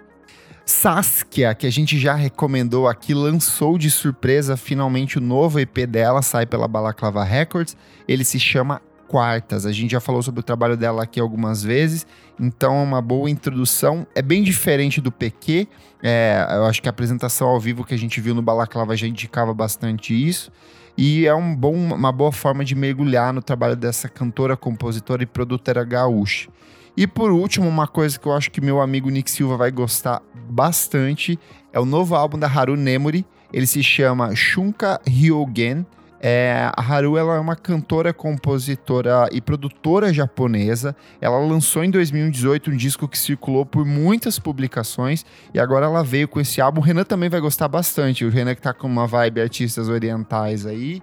Saskia, 0.70 1.55
que 1.55 1.65
a 1.65 1.72
gente 1.72 1.97
já 1.97 2.13
recomendou 2.13 2.88
aqui, 2.88 3.11
lançou 3.11 3.76
de 3.76 3.89
surpresa 3.89 4.55
finalmente 4.55 5.17
o 5.17 5.22
novo 5.22 5.59
EP 5.59 5.80
dela, 5.88 6.22
sai 6.22 6.45
pela 6.45 6.67
Balaclava 6.67 7.24
Records. 7.24 7.76
Ele 8.07 8.24
se 8.24 8.39
chama 8.39 8.80
Quartas. 9.07 9.65
A 9.65 9.72
gente 9.72 9.89
já 9.89 9.99
falou 9.99 10.22
sobre 10.22 10.41
o 10.41 10.43
trabalho 10.43 10.78
dela 10.78 11.01
aqui 11.01 11.20
algumas 11.20 11.63
vezes, 11.63 12.05
então 12.39 12.76
é 12.76 12.84
uma 12.84 13.01
boa 13.01 13.28
introdução. 13.28 14.05
É 14.13 14.22
bem 14.22 14.43
diferente 14.43 15.01
do 15.01 15.11
PQ. 15.11 15.67
É, 16.03 16.45
eu 16.51 16.65
acho 16.65 16.84
que 16.84 16.88
a 16.88 16.91
apresentação 16.91 17.47
ao 17.47 17.59
vivo 17.59 17.84
que 17.84 17.95
a 17.95 17.97
gente 17.97 18.22
viu 18.22 18.36
no 18.36 18.41
Balaclava 18.43 18.95
já 18.95 19.07
indicava 19.07 19.55
bastante 19.55 20.13
isso. 20.13 20.51
E 20.95 21.26
é 21.26 21.34
um 21.34 21.55
bom, 21.55 21.74
uma 21.74 22.11
boa 22.11 22.32
forma 22.32 22.63
de 22.63 22.76
mergulhar 22.76 23.34
no 23.34 23.41
trabalho 23.41 23.76
dessa 23.76 24.07
cantora, 24.07 24.55
compositora 24.55 25.24
e 25.24 25.26
produtora 25.26 25.84
gaúcha. 25.84 26.47
E 26.96 27.08
por 27.08 27.32
último, 27.32 27.68
uma 27.68 27.88
coisa 27.88 28.20
que 28.20 28.28
eu 28.28 28.34
acho 28.34 28.52
que 28.52 28.62
meu 28.62 28.82
amigo 28.82 29.10
Nick 29.10 29.30
Silva 29.30 29.56
vai 29.58 29.72
gostar 29.72 30.22
bastante 30.50 31.40
é 31.72 31.80
o 31.80 31.86
novo 31.86 32.16
álbum 32.16 32.38
da 32.38 32.48
Haru 32.48 32.76
Nemuri. 32.76 33.26
Ele 33.52 33.68
se 33.68 33.82
chama 33.84 34.36
Shunka 34.36 35.00
Hyogen. 35.08 35.86
É, 36.22 36.70
a 36.76 36.82
Haru 36.82 37.18
ela 37.18 37.36
é 37.36 37.40
uma 37.40 37.56
cantora, 37.56 38.14
compositora 38.14 39.30
e 39.32 39.40
produtora 39.40 40.14
japonesa. 40.14 40.96
Ela 41.22 41.40
lançou 41.40 41.84
em 41.84 41.90
2018 41.90 42.72
um 42.72 42.76
disco 42.76 43.08
que 43.08 43.18
circulou 43.18 43.66
por 43.66 43.86
muitas 43.86 44.38
publicações 44.38 45.26
e 45.54 45.60
agora 45.60 45.86
ela 45.86 46.04
veio 46.04 46.28
com 46.28 46.40
esse 46.42 46.60
álbum. 46.60 46.82
O 46.82 46.84
Renan 46.84 47.06
também 47.06 47.30
vai 47.30 47.40
gostar 47.40 47.70
bastante. 47.70 48.26
O 48.26 48.30
Renan 48.30 48.54
que 48.54 48.62
tá 48.62 48.74
com 48.74 48.88
uma 48.88 49.08
vibe 49.08 49.42
artistas 49.42 49.88
orientais 49.88 50.66
aí. 50.66 51.02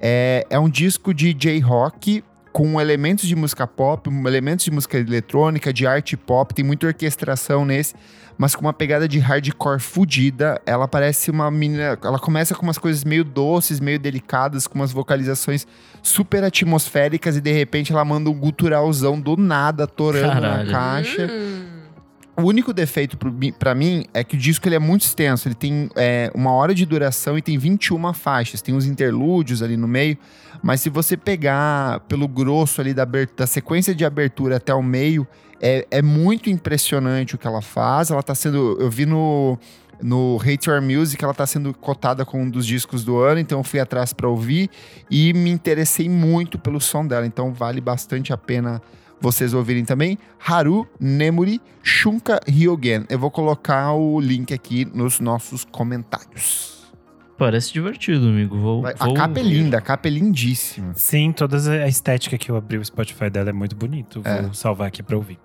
É, 0.00 0.44
é 0.50 0.58
um 0.58 0.68
disco 0.68 1.14
de 1.14 1.32
J-rock 1.32 2.24
com 2.56 2.80
elementos 2.80 3.28
de 3.28 3.36
música 3.36 3.66
pop, 3.66 4.08
elementos 4.08 4.64
de 4.64 4.70
música 4.70 4.96
eletrônica, 4.96 5.70
de 5.74 5.86
arte 5.86 6.16
pop, 6.16 6.54
tem 6.54 6.64
muita 6.64 6.86
orquestração 6.86 7.66
nesse, 7.66 7.94
mas 8.38 8.54
com 8.54 8.62
uma 8.62 8.72
pegada 8.72 9.06
de 9.06 9.18
hardcore 9.18 9.78
fudida. 9.78 10.58
Ela 10.64 10.88
parece 10.88 11.30
uma 11.30 11.50
menina. 11.50 11.98
Ela 12.02 12.18
começa 12.18 12.54
com 12.54 12.62
umas 12.62 12.78
coisas 12.78 13.04
meio 13.04 13.24
doces, 13.24 13.78
meio 13.78 13.98
delicadas, 13.98 14.66
com 14.66 14.76
umas 14.76 14.90
vocalizações 14.90 15.66
super 16.02 16.44
atmosféricas 16.44 17.36
e 17.36 17.42
de 17.42 17.52
repente 17.52 17.92
ela 17.92 18.06
manda 18.06 18.30
um 18.30 18.34
guturalzão 18.34 19.20
do 19.20 19.36
nada, 19.36 19.86
torando 19.86 20.32
Caralho. 20.32 20.64
na 20.64 20.72
caixa. 20.72 21.30
Hum. 21.30 21.76
O 22.38 22.42
único 22.42 22.72
defeito 22.72 23.18
pra 23.58 23.74
mim 23.74 24.06
é 24.14 24.24
que 24.24 24.34
o 24.34 24.38
disco 24.38 24.66
ele 24.66 24.76
é 24.76 24.78
muito 24.78 25.02
extenso. 25.02 25.46
Ele 25.46 25.54
tem 25.54 25.90
é, 25.94 26.30
uma 26.34 26.52
hora 26.52 26.74
de 26.74 26.86
duração 26.86 27.36
e 27.36 27.42
tem 27.42 27.58
21 27.58 28.14
faixas. 28.14 28.62
Tem 28.62 28.74
uns 28.74 28.86
interlúdios 28.86 29.62
ali 29.62 29.76
no 29.76 29.86
meio. 29.86 30.16
Mas 30.62 30.80
se 30.80 30.90
você 30.90 31.16
pegar 31.16 32.00
pelo 32.00 32.26
grosso 32.28 32.80
ali 32.80 32.92
da, 32.94 33.04
da 33.04 33.46
sequência 33.46 33.94
de 33.94 34.04
abertura 34.04 34.56
até 34.56 34.74
o 34.74 34.82
meio, 34.82 35.26
é, 35.60 35.86
é 35.90 36.02
muito 36.02 36.50
impressionante 36.50 37.34
o 37.34 37.38
que 37.38 37.46
ela 37.46 37.62
faz. 37.62 38.10
Ela 38.10 38.22
tá 38.22 38.34
sendo. 38.34 38.76
Eu 38.80 38.90
vi 38.90 39.06
no. 39.06 39.58
No 39.98 40.38
Hate 40.42 40.68
Your 40.68 40.82
Music, 40.82 41.24
ela 41.24 41.32
tá 41.32 41.46
sendo 41.46 41.72
cotada 41.72 42.22
como 42.22 42.42
um 42.42 42.50
dos 42.50 42.66
discos 42.66 43.02
do 43.02 43.16
ano, 43.16 43.40
então 43.40 43.60
eu 43.60 43.64
fui 43.64 43.80
atrás 43.80 44.12
pra 44.12 44.28
ouvir 44.28 44.68
e 45.10 45.32
me 45.32 45.48
interessei 45.48 46.06
muito 46.06 46.58
pelo 46.58 46.78
som 46.82 47.06
dela, 47.06 47.26
então 47.26 47.50
vale 47.50 47.80
bastante 47.80 48.30
a 48.30 48.36
pena 48.36 48.82
vocês 49.20 49.54
ouvirem 49.54 49.84
também. 49.84 50.18
Haru 50.38 50.86
Nemuri 51.00 51.60
Shunka 51.82 52.40
Ryogen. 52.46 53.06
Eu 53.08 53.18
vou 53.18 53.30
colocar 53.30 53.92
o 53.94 54.20
link 54.20 54.52
aqui 54.52 54.84
nos 54.84 55.20
nossos 55.20 55.64
comentários. 55.64 56.85
Parece 57.38 57.72
divertido, 57.72 58.28
amigo. 58.28 58.56
Vou, 58.58 58.82
Vai- 58.82 58.94
vou 58.94 59.10
A 59.12 59.14
capa 59.14 59.40
é 59.40 59.42
linda, 59.42 59.76
a 59.78 59.80
capa 59.80 60.08
é 60.08 60.10
lindíssima. 60.10 60.92
Sim, 60.94 61.32
toda 61.32 61.56
a 61.84 61.86
estética 61.88 62.38
que 62.38 62.50
eu 62.50 62.56
abri 62.56 62.78
o 62.78 62.84
Spotify 62.84 63.28
dela 63.28 63.50
é 63.50 63.52
muito 63.52 63.76
bonito. 63.76 64.22
Vou 64.22 64.32
É. 64.32 64.50
salvar 64.54 64.88
aqui 64.88 65.02
pra 65.02 65.16
ouvir. 65.16 65.38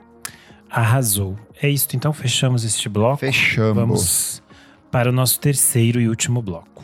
Arrasou. 0.70 1.36
É 1.62 1.68
isso, 1.70 1.90
então 1.94 2.14
fechamos 2.14 2.64
este 2.64 2.88
bloco. 2.88 3.18
Fechamos. 3.18 3.76
Vamos 3.76 4.44
para 4.90 5.10
o 5.10 5.12
nosso 5.12 5.38
terceiro 5.40 6.00
e 6.00 6.08
último 6.08 6.42
bloco. 6.42 6.82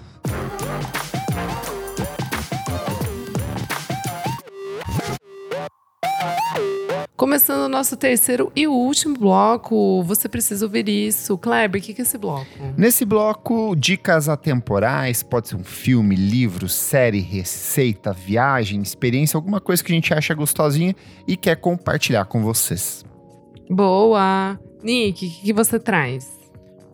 Começando 7.18 7.66
o 7.66 7.68
nosso 7.68 7.98
terceiro 7.98 8.52
e 8.56 8.68
último 8.68 9.18
bloco, 9.18 10.04
você 10.04 10.30
precisa 10.30 10.64
ouvir 10.64 10.88
isso. 10.88 11.36
Kleber, 11.36 11.82
o 11.82 11.84
que 11.84 11.92
que 11.92 12.02
é 12.02 12.04
esse 12.04 12.16
bloco? 12.16 12.46
Nesse 12.78 13.04
bloco, 13.06 13.76
dicas 13.76 14.30
atemporais, 14.30 15.24
pode 15.24 15.48
ser 15.48 15.56
um 15.56 15.64
filme, 15.64 16.16
livro, 16.16 16.70
série, 16.70 17.20
receita, 17.20 18.14
viagem, 18.14 18.84
experiência, 18.84 19.36
alguma 19.36 19.60
coisa 19.60 19.84
que 19.84 19.92
a 19.92 19.96
gente 19.96 20.14
acha 20.14 20.36
gostosinha 20.36 20.96
e 21.28 21.36
quer 21.36 21.56
compartilhar 21.56 22.26
com 22.26 22.44
vocês. 22.44 23.04
Boa! 23.68 24.60
Nick, 24.84 25.26
o 25.26 25.30
que, 25.32 25.42
que 25.42 25.54
você 25.54 25.80
traz? 25.80 26.38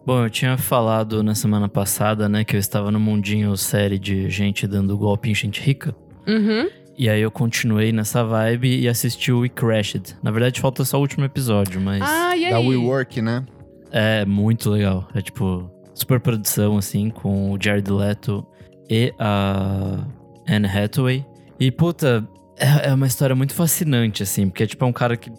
Bom, 0.05 0.24
eu 0.24 0.30
tinha 0.30 0.57
falado 0.57 1.21
na 1.21 1.36
semana 1.36 1.67
passada, 1.67 2.30
né, 2.30 2.45
que 2.45 2.55
eu 2.55 2.59
estava 2.61 2.89
no 2.89 2.99
mundinho 2.99 3.57
série 3.57 3.99
de 3.99 4.30
gente 4.30 4.65
dando 4.67 4.97
golpe 4.97 5.30
em 5.30 5.36
gente 5.36 5.59
rica. 5.59 5.93
Uhum. 6.26 6.69
E 6.97 7.09
aí 7.09 7.21
eu 7.21 7.31
continuei 7.31 7.91
nessa 7.91 8.23
vibe 8.23 8.79
e 8.81 8.87
assisti 8.87 9.31
o 9.31 9.39
We 9.39 9.49
Crashed. 9.49 10.15
Na 10.21 10.29
verdade, 10.31 10.61
falta 10.61 10.85
só 10.85 10.97
o 10.97 11.01
último 11.01 11.25
episódio, 11.25 11.81
mas 11.81 12.01
Ah, 12.03 12.37
e 12.37 12.45
aí? 12.45 12.51
Da 12.51 12.59
WeWork, 12.59 13.21
né? 13.21 13.45
é 13.91 14.25
muito 14.25 14.69
legal. 14.69 15.07
É 15.13 15.21
tipo, 15.21 15.69
super 15.93 16.19
produção, 16.19 16.77
assim, 16.77 17.09
com 17.09 17.51
o 17.51 17.57
Jared 17.61 17.89
Leto 17.91 18.45
e 18.89 19.13
a 19.19 20.05
Anne 20.47 20.67
Hathaway. 20.67 21.25
E, 21.59 21.71
puta, 21.71 22.27
é, 22.57 22.89
é 22.89 22.93
uma 22.93 23.07
história 23.07 23.35
muito 23.35 23.53
fascinante, 23.53 24.21
assim, 24.23 24.49
porque, 24.49 24.65
tipo, 24.67 24.83
é 24.83 24.87
um 24.87 24.93
cara 24.93 25.15
que 25.17 25.31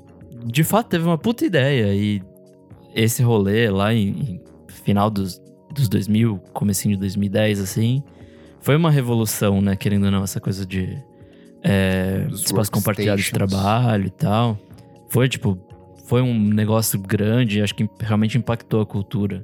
de 0.46 0.62
fato 0.64 0.88
teve 0.88 1.04
uma 1.04 1.18
puta 1.18 1.44
ideia. 1.44 1.92
E 1.94 2.22
esse 2.94 3.22
rolê 3.22 3.70
lá 3.70 3.92
em, 3.94 4.08
em 4.08 4.40
final 4.68 5.10
dos, 5.10 5.40
dos 5.72 5.88
2000, 5.88 6.38
comecinho 6.52 6.94
de 6.94 7.00
2010, 7.00 7.60
assim, 7.60 8.02
foi 8.60 8.76
uma 8.76 8.90
revolução, 8.90 9.60
né? 9.60 9.74
Querendo 9.76 10.04
ou 10.06 10.10
não, 10.10 10.22
essa 10.22 10.40
coisa 10.40 10.64
de 10.64 10.96
é, 11.64 12.26
espaço 12.30 12.70
compartilhado 12.70 13.20
de 13.20 13.30
trabalho 13.30 14.06
e 14.06 14.10
tal. 14.10 14.58
Foi, 15.08 15.28
tipo, 15.28 15.58
foi 16.04 16.20
um 16.20 16.38
negócio 16.38 16.98
grande, 17.00 17.62
acho 17.62 17.74
que 17.74 17.88
realmente 17.98 18.36
impactou 18.36 18.82
a 18.82 18.86
cultura 18.86 19.42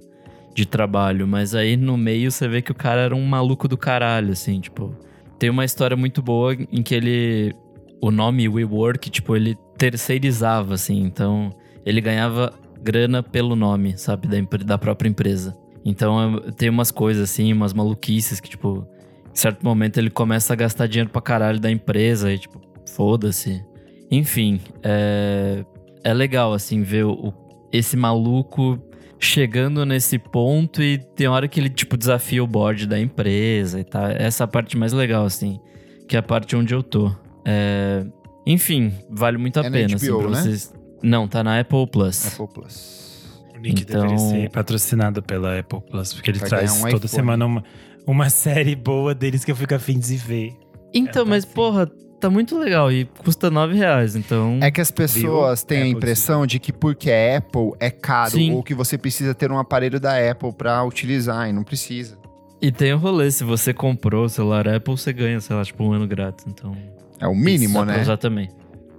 de 0.54 0.66
trabalho. 0.66 1.26
Mas 1.26 1.54
aí 1.54 1.76
no 1.76 1.96
meio 1.96 2.30
você 2.30 2.46
vê 2.46 2.60
que 2.60 2.70
o 2.70 2.74
cara 2.74 3.00
era 3.00 3.16
um 3.16 3.24
maluco 3.24 3.66
do 3.66 3.78
caralho, 3.78 4.32
assim, 4.32 4.60
tipo. 4.60 4.94
Tem 5.38 5.48
uma 5.48 5.64
história 5.64 5.96
muito 5.96 6.20
boa 6.20 6.54
em 6.54 6.82
que 6.82 6.94
ele. 6.94 7.54
O 8.02 8.10
nome 8.10 8.48
WeWork, 8.48 9.08
tipo, 9.08 9.34
ele 9.34 9.56
terceirizava, 9.78 10.74
assim. 10.74 11.02
Então, 11.02 11.50
ele 11.84 12.00
ganhava 12.00 12.52
grana 12.82 13.22
pelo 13.22 13.56
nome, 13.56 13.96
sabe? 13.96 14.28
Da, 14.28 14.58
da 14.64 14.78
própria 14.78 15.08
empresa. 15.08 15.56
Então, 15.84 16.42
tem 16.56 16.68
umas 16.68 16.90
coisas, 16.90 17.30
assim, 17.30 17.52
umas 17.52 17.72
maluquices 17.72 18.38
que, 18.38 18.50
tipo, 18.50 18.86
em 19.33 19.37
certo 19.37 19.62
momento 19.64 19.99
ele 19.99 20.11
começa 20.11 20.53
a 20.53 20.57
gastar 20.57 20.87
dinheiro 20.87 21.11
pra 21.11 21.20
caralho 21.22 21.59
da 21.61 21.70
empresa 21.70 22.33
e, 22.33 22.39
tipo, 22.39 22.61
foda-se. 22.95 23.64
Enfim, 24.11 24.61
é, 24.83 25.64
é 26.05 26.12
legal, 26.12 26.53
assim, 26.53 26.83
ver 26.83 27.05
o, 27.05 27.33
esse 27.72 27.97
maluco 27.97 28.78
chegando 29.18 29.85
nesse 29.85 30.18
ponto 30.18 30.83
e 30.83 30.99
tem 31.14 31.26
hora 31.28 31.47
que 31.47 31.61
ele, 31.61 31.68
tipo, 31.68 31.97
desafia 31.97 32.43
o 32.43 32.47
board 32.47 32.87
da 32.87 32.99
empresa 32.99 33.78
e 33.81 33.85
tal. 33.85 34.07
Essa 34.07 34.43
é 34.43 34.47
a 34.47 34.49
parte 34.49 34.76
mais 34.76 34.93
legal, 34.93 35.24
assim, 35.24 35.61
que 36.09 36.16
é 36.16 36.18
a 36.18 36.22
parte 36.22 36.57
onde 36.57 36.74
eu 36.74 36.83
tô. 36.83 37.14
É, 37.45 38.05
enfim, 38.47 38.93
vale 39.11 39.37
muito 39.39 39.59
a 39.59 39.61
É 39.61 39.64
na 39.64 39.70
pena, 39.70 39.95
assim, 39.97 40.09
HBO, 40.11 40.18
pra 40.22 40.31
né? 40.31 40.37
vocês... 40.43 40.72
Não, 41.03 41.28
tá 41.28 41.45
na 41.45 41.61
Apple 41.61 41.87
Plus. 41.87 42.26
Apple 42.26 42.49
Plus. 42.53 43.41
O 43.55 43.59
Nick 43.61 43.83
Então- 43.83 44.01
deveria 44.03 44.18
ser 44.18 44.51
patrocinado 44.51 45.22
pela 45.22 45.59
Apple 45.59 45.81
Plus, 45.83 46.12
porque 46.14 46.31
ele 46.31 46.39
Vai 46.39 46.49
traz 46.49 46.72
um 46.72 46.81
toda 46.83 46.89
iPhone. 46.97 47.09
semana 47.09 47.47
uma, 47.47 47.64
uma 48.11 48.28
série 48.30 48.74
boa 48.74 49.14
deles 49.14 49.44
que 49.44 49.50
eu 49.50 49.56
fico 49.56 49.74
afim 49.74 49.98
de 49.98 50.16
ver. 50.16 50.52
Então, 50.92 51.22
É, 51.22 51.24
tá 51.24 51.30
mas, 51.30 51.44
afim. 51.44 51.54
porra, 51.54 51.86
tá 52.20 52.28
muito 52.28 52.58
legal 52.58 52.90
e 52.92 53.04
custa 53.24 53.50
nove 53.50 53.74
reais, 53.74 54.16
então... 54.16 54.58
É 54.61 54.70
que 54.70 54.80
as 54.80 54.90
pessoas 54.90 55.62
têm 55.62 55.78
a 55.78 55.80
Apple 55.82 55.92
impressão 55.96 56.46
de 56.46 56.58
que 56.58 56.72
porque 56.72 57.11
é 57.11 57.36
Apple 57.36 57.72
é 57.80 57.90
caro 57.90 58.32
Sim. 58.32 58.52
ou 58.52 58.62
que 58.62 58.74
você 58.74 58.98
precisa 58.98 59.34
ter 59.34 59.50
um 59.50 59.58
aparelho 59.58 59.98
da 60.00 60.14
Apple 60.30 60.52
pra 60.52 60.82
utilizar 60.84 61.48
e 61.48 61.52
não 61.52 61.62
precisa. 61.62 62.18
E 62.61 62.70
tem 62.70 62.92
o 62.92 62.98
rolê, 62.98 63.30
se 63.30 63.42
você 63.42 63.72
comprou 63.72 64.24
o 64.24 64.28
celular 64.28 64.68
Apple, 64.68 64.96
você 64.96 65.12
ganha, 65.12 65.40
sei 65.40 65.56
lá, 65.56 65.64
tipo, 65.64 65.82
um 65.82 65.92
ano 65.92 66.06
grátis, 66.06 66.44
então... 66.46 66.76
É 67.18 67.26
o 67.26 67.34
mínimo, 67.34 67.84
né? 67.84 68.00
usar 68.02 68.16
também. 68.16 68.48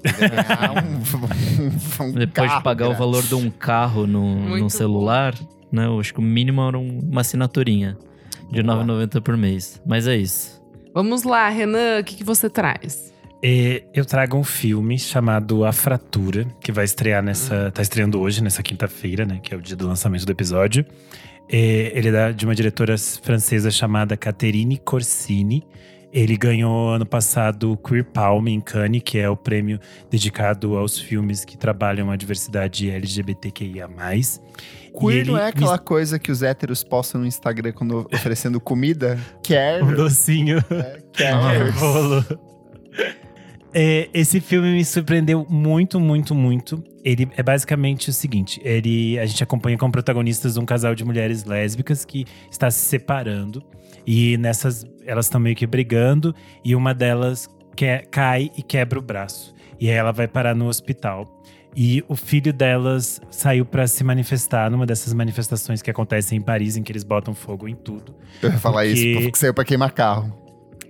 Ganhar 0.04 0.84
um- 2.02 2.06
um 2.06 2.12
Depois 2.14 2.28
de 2.28 2.28
carro 2.54 2.64
pagar 2.64 2.90
o 2.90 2.94
valor 2.96 3.22
de 3.24 3.36
um 3.36 3.50
carro 3.52 4.08
no, 4.08 4.58
no 4.58 4.70
celular, 4.70 5.36
né? 5.72 5.86
Eu 5.86 6.00
acho 6.00 6.14
que 6.14 6.20
o 6.20 6.24
mínimo 6.24 6.62
era 6.68 6.78
um- 6.78 7.00
uma 7.04 7.22
assinaturinha 7.22 7.98
de 8.52 8.62
R$ 8.62 8.68
Boa. 8.68 8.84
9,90 8.84 9.22
por 9.22 9.38
mês. 9.38 9.82
Mas 9.86 10.08
é 10.08 10.16
isso. 10.16 10.62
Vamos 10.94 11.24
lá, 11.24 11.48
Renan, 11.50 12.00
o 12.00 12.04
que, 12.04 12.16
que 12.16 12.24
você 12.24 12.50
traz? 12.50 13.12
É, 13.44 13.84
eu 13.94 14.06
trago 14.06 14.38
um 14.38 14.44
filme 14.44 15.00
chamado 15.00 15.66
A 15.66 15.72
Fratura, 15.72 16.46
que 16.60 16.72
vai 16.72 16.86
estrear 16.86 17.24
nessa. 17.24 17.72
tá 17.72 17.82
estreando 17.82 18.20
hoje, 18.20 18.44
nessa 18.44 18.62
quinta-feira, 18.62 19.26
né? 19.26 19.40
Que 19.42 19.54
é 19.54 19.58
o 19.58 19.62
dia 19.62 19.76
do 19.76 19.88
lançamento 19.88 20.26
do 20.26 20.32
episódio. 20.32 20.86
É, 21.50 21.92
ele 21.98 22.16
é 22.16 22.32
de 22.32 22.46
uma 22.46 22.54
diretora 22.54 22.96
francesa 22.98 23.72
chamada 23.72 24.16
Caterine 24.16 24.78
Corsini. 24.78 25.66
Ele 26.14 26.38
ganhou 26.38 26.90
ano 26.90 27.06
passado 27.06 27.72
o 27.72 27.78
Queer 27.78 28.04
Palm 28.04 28.48
em 28.48 28.60
Cannes, 28.60 29.02
que 29.04 29.18
é 29.18 29.30
o 29.30 29.36
prêmio 29.36 29.80
dedicado 30.10 30.78
aos 30.78 31.00
filmes 31.00 31.46
que 31.46 31.58
trabalham 31.58 32.12
a 32.12 32.16
diversidade 32.18 32.90
LGBTQIA. 32.92 33.90
Queer 34.98 35.22
ele 35.22 35.32
não 35.32 35.38
é 35.38 35.48
aquela 35.48 35.78
coisa 35.78 36.20
que 36.20 36.32
os 36.32 36.44
héteros 36.44 36.84
postam 36.84 37.22
no 37.22 37.28
Instagram 37.28 37.72
quando 37.72 38.08
oferecendo 38.14 38.60
comida? 38.60 39.18
Quer, 39.44 39.84
Um 39.84 39.94
docinho. 39.94 40.58
quer. 41.14 41.72
bolo. 41.80 42.26
É, 43.74 44.10
esse 44.14 44.42
filme 44.42 44.74
me 44.74 44.84
surpreendeu 44.84 45.46
muito, 45.50 46.00
muito, 46.00 46.36
muito. 46.36 46.84
Ele 47.04 47.30
é 47.38 47.44
basicamente 47.44 48.10
o 48.10 48.14
seguinte: 48.14 48.60
ele, 48.64 49.18
a 49.18 49.26
gente 49.26 49.42
acompanha 49.44 49.78
como 49.78 49.92
protagonistas 49.92 50.58
um 50.58 50.66
casal 50.66 50.94
de 50.94 51.06
mulheres 51.06 51.46
lésbicas 51.46 52.04
que 52.04 52.26
está 52.50 52.70
se 52.70 52.80
separando. 52.80 53.64
E 54.06 54.38
nessas, 54.38 54.86
elas 55.06 55.26
estão 55.26 55.40
meio 55.40 55.56
que 55.56 55.66
brigando. 55.66 56.36
E 56.66 56.76
uma 56.76 56.94
delas 56.94 57.48
que, 57.76 58.00
cai 58.12 58.52
e 58.58 58.62
quebra 58.62 59.00
o 59.00 59.02
braço. 59.02 59.54
E 59.80 59.90
aí 59.90 59.96
ela 59.96 60.12
vai 60.12 60.28
parar 60.28 60.54
no 60.54 60.68
hospital. 60.68 61.42
E 61.76 62.04
o 62.08 62.16
filho 62.16 62.52
delas 62.52 63.22
saiu 63.30 63.66
para 63.66 63.88
se 63.88 64.04
manifestar 64.04 64.70
numa 64.70 64.86
dessas 64.86 65.14
manifestações 65.14 65.82
que 65.82 65.90
acontecem 65.90 66.38
em 66.38 66.42
Paris, 66.42 66.76
em 66.76 66.84
que 66.84 66.92
eles 66.92 67.04
botam 67.04 67.34
fogo 67.34 67.68
em 67.68 67.76
tudo. 67.76 68.14
Eu 68.42 68.52
ia 68.52 68.58
falar 68.58 68.84
Porque- 68.84 69.00
isso, 69.00 69.22
porque 69.24 69.40
saiu 69.40 69.54
pra 69.54 69.64
queimar 69.64 69.92
carro. 69.94 70.34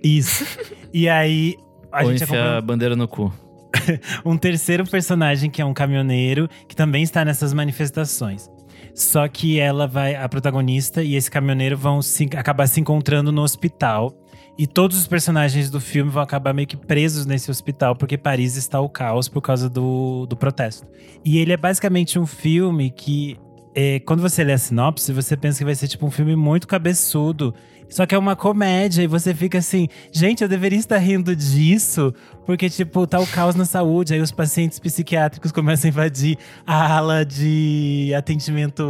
Isso. 0.02 0.44
e 0.92 1.08
aí 1.08 1.56
a 1.92 2.02
Ou 2.02 2.10
gente 2.10 2.24
acompanha 2.24 2.56
a 2.58 2.60
bandeira 2.60 2.96
no 2.96 3.06
cu. 3.06 3.32
um 4.24 4.36
terceiro 4.36 4.84
personagem 4.84 5.48
que 5.50 5.62
é 5.62 5.64
um 5.64 5.72
caminhoneiro 5.72 6.48
que 6.68 6.74
também 6.76 7.02
está 7.02 7.24
nessas 7.24 7.54
manifestações. 7.54 8.50
Só 8.94 9.26
que 9.28 9.58
ela 9.58 9.86
vai, 9.86 10.14
a 10.14 10.28
protagonista 10.28 11.02
e 11.02 11.14
esse 11.14 11.30
caminhoneiro 11.30 11.76
vão 11.78 12.02
se, 12.02 12.28
acabar 12.36 12.66
se 12.66 12.80
encontrando 12.80 13.30
no 13.32 13.40
hospital. 13.42 14.12
E 14.58 14.66
todos 14.66 14.98
os 14.98 15.06
personagens 15.06 15.70
do 15.70 15.80
filme 15.80 16.10
vão 16.10 16.22
acabar 16.22 16.52
meio 16.52 16.68
que 16.68 16.76
presos 16.76 17.24
nesse 17.24 17.50
hospital, 17.50 17.96
porque 17.96 18.18
Paris 18.18 18.56
está 18.56 18.78
ao 18.78 18.88
caos 18.88 19.28
por 19.28 19.40
causa 19.40 19.68
do, 19.68 20.26
do 20.26 20.36
protesto. 20.36 20.86
E 21.24 21.38
ele 21.38 21.52
é 21.52 21.56
basicamente 21.56 22.18
um 22.18 22.26
filme 22.26 22.90
que, 22.90 23.38
é, 23.74 23.98
quando 24.00 24.20
você 24.20 24.44
lê 24.44 24.52
a 24.52 24.58
sinopse, 24.58 25.12
você 25.12 25.36
pensa 25.36 25.58
que 25.58 25.64
vai 25.64 25.74
ser 25.74 25.88
tipo 25.88 26.06
um 26.06 26.10
filme 26.10 26.36
muito 26.36 26.68
cabeçudo. 26.68 27.54
Só 27.92 28.06
que 28.06 28.14
é 28.14 28.18
uma 28.18 28.34
comédia 28.34 29.02
e 29.02 29.06
você 29.06 29.34
fica 29.34 29.58
assim, 29.58 29.86
gente, 30.10 30.42
eu 30.42 30.48
deveria 30.48 30.78
estar 30.78 30.96
rindo 30.96 31.36
disso, 31.36 32.12
porque, 32.46 32.70
tipo, 32.70 33.06
tá 33.06 33.20
o 33.20 33.26
caos 33.26 33.54
na 33.54 33.66
saúde, 33.66 34.14
aí 34.14 34.20
os 34.20 34.32
pacientes 34.32 34.78
psiquiátricos 34.78 35.52
começam 35.52 35.88
a 35.88 35.92
invadir 35.92 36.38
a 36.66 36.96
ala 36.96 37.22
de 37.22 38.10
atendimento 38.16 38.82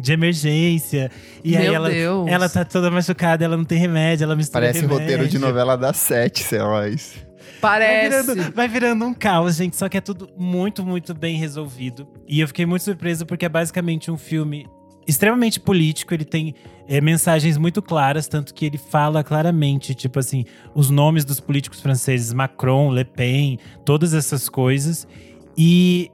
de 0.00 0.12
emergência. 0.12 1.08
E 1.44 1.56
aí 1.56 1.66
Meu 1.66 1.74
ela, 1.74 1.88
Deus. 1.90 2.28
ela 2.28 2.48
tá 2.48 2.64
toda 2.64 2.90
machucada, 2.90 3.44
ela 3.44 3.56
não 3.56 3.64
tem 3.64 3.78
remédio, 3.78 4.24
ela 4.24 4.34
mistura 4.34 4.66
Parece 4.66 4.80
remédio. 4.80 4.98
roteiro 5.00 5.28
de 5.28 5.38
novela 5.38 5.76
das 5.76 5.96
sete, 5.96 6.42
sei 6.42 6.58
lá. 6.60 6.88
isso. 6.88 7.24
Vai 7.62 7.80
Parece. 7.80 8.26
virando, 8.34 8.52
vai 8.54 8.68
virando 8.68 9.04
um 9.06 9.14
caos, 9.14 9.56
gente. 9.56 9.76
Só 9.76 9.88
que 9.88 9.96
é 9.96 10.00
tudo 10.00 10.28
muito, 10.36 10.84
muito 10.84 11.14
bem 11.14 11.36
resolvido. 11.38 12.06
E 12.28 12.40
eu 12.40 12.48
fiquei 12.48 12.66
muito 12.66 12.82
surpreso 12.82 13.24
porque 13.24 13.46
é 13.46 13.48
basicamente 13.48 14.10
um 14.10 14.16
filme 14.18 14.66
extremamente 15.06 15.60
político. 15.60 16.12
Ele 16.12 16.24
tem 16.24 16.54
é, 16.88 17.00
mensagens 17.00 17.56
muito 17.56 17.80
claras, 17.82 18.28
tanto 18.28 18.54
que 18.54 18.66
ele 18.66 18.78
fala 18.78 19.22
claramente, 19.22 19.94
tipo 19.94 20.18
assim, 20.18 20.44
os 20.74 20.90
nomes 20.90 21.24
dos 21.24 21.40
políticos 21.40 21.80
franceses, 21.80 22.32
Macron, 22.32 22.92
Le 22.92 23.04
Pen, 23.04 23.58
todas 23.84 24.14
essas 24.14 24.48
coisas. 24.48 25.06
E 25.56 26.10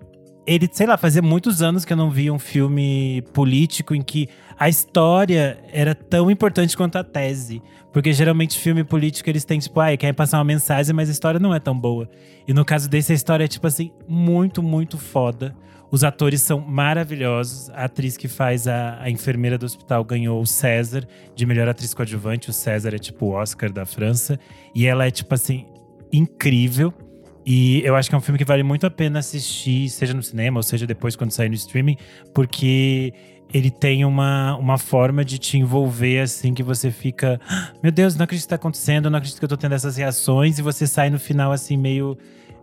ele, 0.47 0.69
sei 0.73 0.86
lá, 0.86 0.97
fazia 0.97 1.23
muitos 1.23 1.62
anos 1.62 1.85
que 1.85 1.93
eu 1.93 1.97
não 1.97 2.10
via 2.10 2.32
um 2.32 2.39
filme 2.39 3.23
político 3.32 3.94
em 3.94 4.02
que 4.02 4.28
a 4.59 4.69
história 4.69 5.59
era 5.73 5.94
tão 5.94 6.31
importante 6.31 6.77
quanto 6.77 6.97
a 6.97 7.05
tese. 7.05 7.62
Porque 7.93 8.12
geralmente 8.12 8.59
filme 8.59 8.82
político 8.82 9.28
eles 9.28 9.44
têm, 9.44 9.59
tipo, 9.59 9.78
ah, 9.78 9.94
querem 9.97 10.14
passar 10.14 10.39
uma 10.39 10.44
mensagem, 10.44 10.94
mas 10.94 11.09
a 11.09 11.12
história 11.12 11.39
não 11.39 11.55
é 11.55 11.60
tão 11.60 11.78
boa. 11.78 12.09
E 12.48 12.55
no 12.55 12.64
caso 12.64 12.89
desse, 12.89 13.12
a 13.12 13.14
história 13.14 13.44
é, 13.44 13.48
tipo 13.48 13.66
assim, 13.66 13.93
muito, 14.09 14.62
muito 14.62 14.97
foda. 14.97 15.55
Os 15.93 16.02
atores 16.02 16.40
são 16.40 16.59
maravilhosos. 16.59 17.69
A 17.69 17.85
atriz 17.85 18.16
que 18.16 18.27
faz 18.27 18.66
a, 18.66 18.98
a 18.98 19.10
enfermeira 19.10 19.59
do 19.59 19.66
hospital 19.66 20.02
ganhou 20.02 20.40
o 20.40 20.47
César 20.47 21.06
de 21.36 21.44
melhor 21.44 21.69
atriz 21.69 21.93
coadjuvante. 21.93 22.48
O 22.48 22.52
César 22.52 22.94
é 22.94 22.98
tipo 22.98 23.27
o 23.27 23.32
Oscar 23.32 23.70
da 23.70 23.85
França. 23.85 24.40
E 24.74 24.86
ela 24.86 25.06
é, 25.06 25.10
tipo 25.10 25.35
assim, 25.35 25.66
incrível. 26.10 26.94
E 27.44 27.82
eu 27.85 27.94
acho 27.94 28.09
que 28.09 28.14
é 28.14 28.19
um 28.19 28.23
filme 28.23 28.39
que 28.39 28.44
vale 28.44 28.62
muito 28.62 28.86
a 28.86 28.90
pena 28.90 29.19
assistir, 29.19 29.90
seja 29.90 30.14
no 30.14 30.23
cinema 30.23 30.59
ou 30.59 30.62
seja 30.62 30.86
depois 30.86 31.14
quando 31.14 31.31
sair 31.31 31.51
no 31.51 31.56
streaming, 31.56 31.97
porque 32.32 33.12
ele 33.52 33.70
tem 33.70 34.05
uma, 34.05 34.56
uma 34.56 34.78
forma 34.78 35.23
de 35.24 35.39
te 35.39 35.59
envolver 35.59 36.20
assim 36.20 36.55
que 36.55 36.62
você 36.62 36.90
fica, 36.90 37.40
"Ah, 37.48 37.73
meu 37.82 37.90
Deus, 37.90 38.14
não 38.14 38.23
acredito 38.24 38.44
que 38.44 38.48
tá 38.48 38.55
acontecendo, 38.55 39.10
não 39.10 39.19
acredito 39.19 39.40
que 39.40 39.44
eu 39.44 39.48
tô 39.48 39.56
tendo 39.56 39.74
essas 39.74 39.97
reações, 39.97 40.59
e 40.59 40.62
você 40.62 40.86
sai 40.86 41.10
no 41.10 41.19
final 41.19 41.51
assim 41.51 41.77
meio 41.77 42.16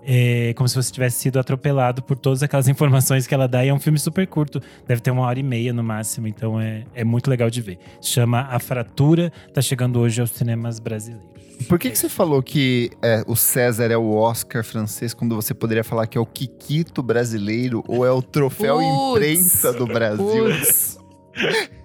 é, 0.04 0.54
como 0.56 0.68
se 0.68 0.76
você 0.76 0.92
tivesse 0.92 1.20
sido 1.20 1.40
atropelado 1.40 2.02
por 2.02 2.18
todas 2.18 2.44
aquelas 2.44 2.68
informações 2.70 3.28
que 3.28 3.34
ela 3.34 3.48
dá. 3.48 3.66
E 3.66 3.70
é 3.70 3.74
um 3.74 3.80
filme 3.80 4.00
super 4.00 4.26
curto, 4.28 4.62
deve 4.88 5.02
ter 5.02 5.12
uma 5.12 5.24
hora 5.24 5.40
e 5.40 5.44
meia 5.44 5.74
no 5.74 5.84
máximo, 5.84 6.28
então 6.28 6.60
é, 6.60 6.84
é 6.94 7.04
muito 7.04 7.30
legal 7.30 7.50
de 7.50 7.62
ver. 7.62 7.80
Chama 8.02 8.48
A 8.50 8.60
Fratura, 8.60 9.32
tá 9.54 9.62
chegando 9.62 10.00
hoje 10.00 10.22
aos 10.22 10.32
cinemas 10.32 10.80
brasileiros. 10.80 11.28
Por 11.68 11.78
que, 11.78 11.90
que 11.90 11.98
você 11.98 12.08
falou 12.08 12.42
que 12.42 12.90
é, 13.02 13.22
o 13.28 13.36
César 13.36 13.92
é 13.92 13.98
o 13.98 14.16
Oscar 14.16 14.64
francês 14.64 15.14
quando 15.14 15.36
você 15.36 15.54
poderia 15.54 15.84
falar 15.84 16.08
que 16.08 16.18
é 16.18 16.22
o 16.22 16.26
Kikito 16.26 17.04
brasileiro 17.04 17.84
ou 17.86 18.06
é 18.06 18.12
o 18.12 18.22
troféu 18.22 18.78
Putz. 18.78 19.18
imprensa 19.18 19.74
do 19.74 19.86
Brasil? 19.86 20.46
Putz. 20.46 20.98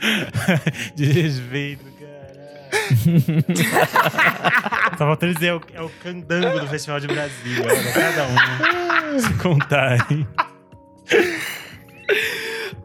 Desrespeito, 0.94 1.84
Só 4.92 4.96
faltando 4.98 5.34
dizer, 5.34 5.46
é 5.48 5.54
o, 5.54 5.60
é 5.74 5.82
o 5.82 5.90
candango 6.02 6.60
do 6.60 6.66
Festival 6.68 7.00
de 7.00 7.06
Brasília. 7.06 7.64
Olha, 7.64 7.92
cada 7.92 8.26
um. 8.26 9.18
Se 9.18 9.34
contar, 9.34 10.10
hein? 10.10 10.26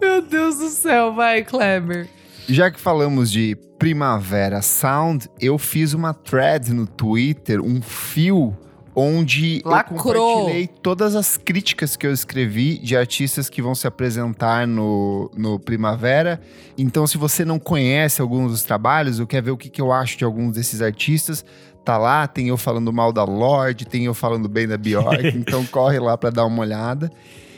Meu 0.02 0.22
Deus 0.22 0.58
do 0.58 0.70
céu, 0.70 1.14
vai, 1.14 1.44
Kleber. 1.44 2.08
Já 2.48 2.72
que 2.72 2.80
falamos 2.80 3.32
de 3.32 3.56
Primavera 3.78 4.62
Sound, 4.62 5.28
eu 5.40 5.58
fiz 5.58 5.94
uma 5.94 6.14
thread 6.14 6.74
no 6.74 6.86
Twitter, 6.86 7.62
um 7.62 7.82
fio 7.82 8.58
onde 8.96 9.62
Lacrou. 9.66 9.98
eu 9.98 10.04
compartilhei 10.04 10.68
todas 10.68 11.16
as 11.16 11.38
críticas 11.38 11.96
que 11.96 12.06
eu 12.06 12.12
escrevi 12.12 12.78
de 12.78 12.96
artistas 12.96 13.50
que 13.50 13.62
vão 13.62 13.74
se 13.74 13.88
apresentar 13.88 14.68
no, 14.68 15.32
no 15.36 15.60
Primavera. 15.60 16.42
Então, 16.78 17.08
se 17.08 17.18
você 17.18 17.46
não 17.46 17.60
conhece 17.60 18.22
alguns 18.22 18.52
dos 18.52 18.64
trabalhos 18.64 19.20
ou 19.20 19.28
quer 19.28 19.42
ver 19.42 19.52
o 19.52 19.58
que, 19.58 19.70
que 19.70 19.82
eu 19.82 19.92
acho 19.92 20.18
de 20.18 20.24
alguns 20.24 20.56
desses 20.56 20.82
artistas, 20.82 21.46
tá 21.84 21.98
lá. 21.98 22.28
Tem 22.28 22.50
eu 22.50 22.58
falando 22.58 22.92
mal 22.92 23.12
da 23.14 23.24
Lorde, 23.24 23.86
tem 23.86 24.06
eu 24.06 24.14
falando 24.14 24.50
bem 24.50 24.68
da 24.68 24.78
Bjork. 24.78 25.28
então, 25.36 25.66
corre 25.66 26.00
lá 26.00 26.18
para 26.18 26.30
dar 26.30 26.46
uma 26.46 26.62
olhada. 26.62 27.12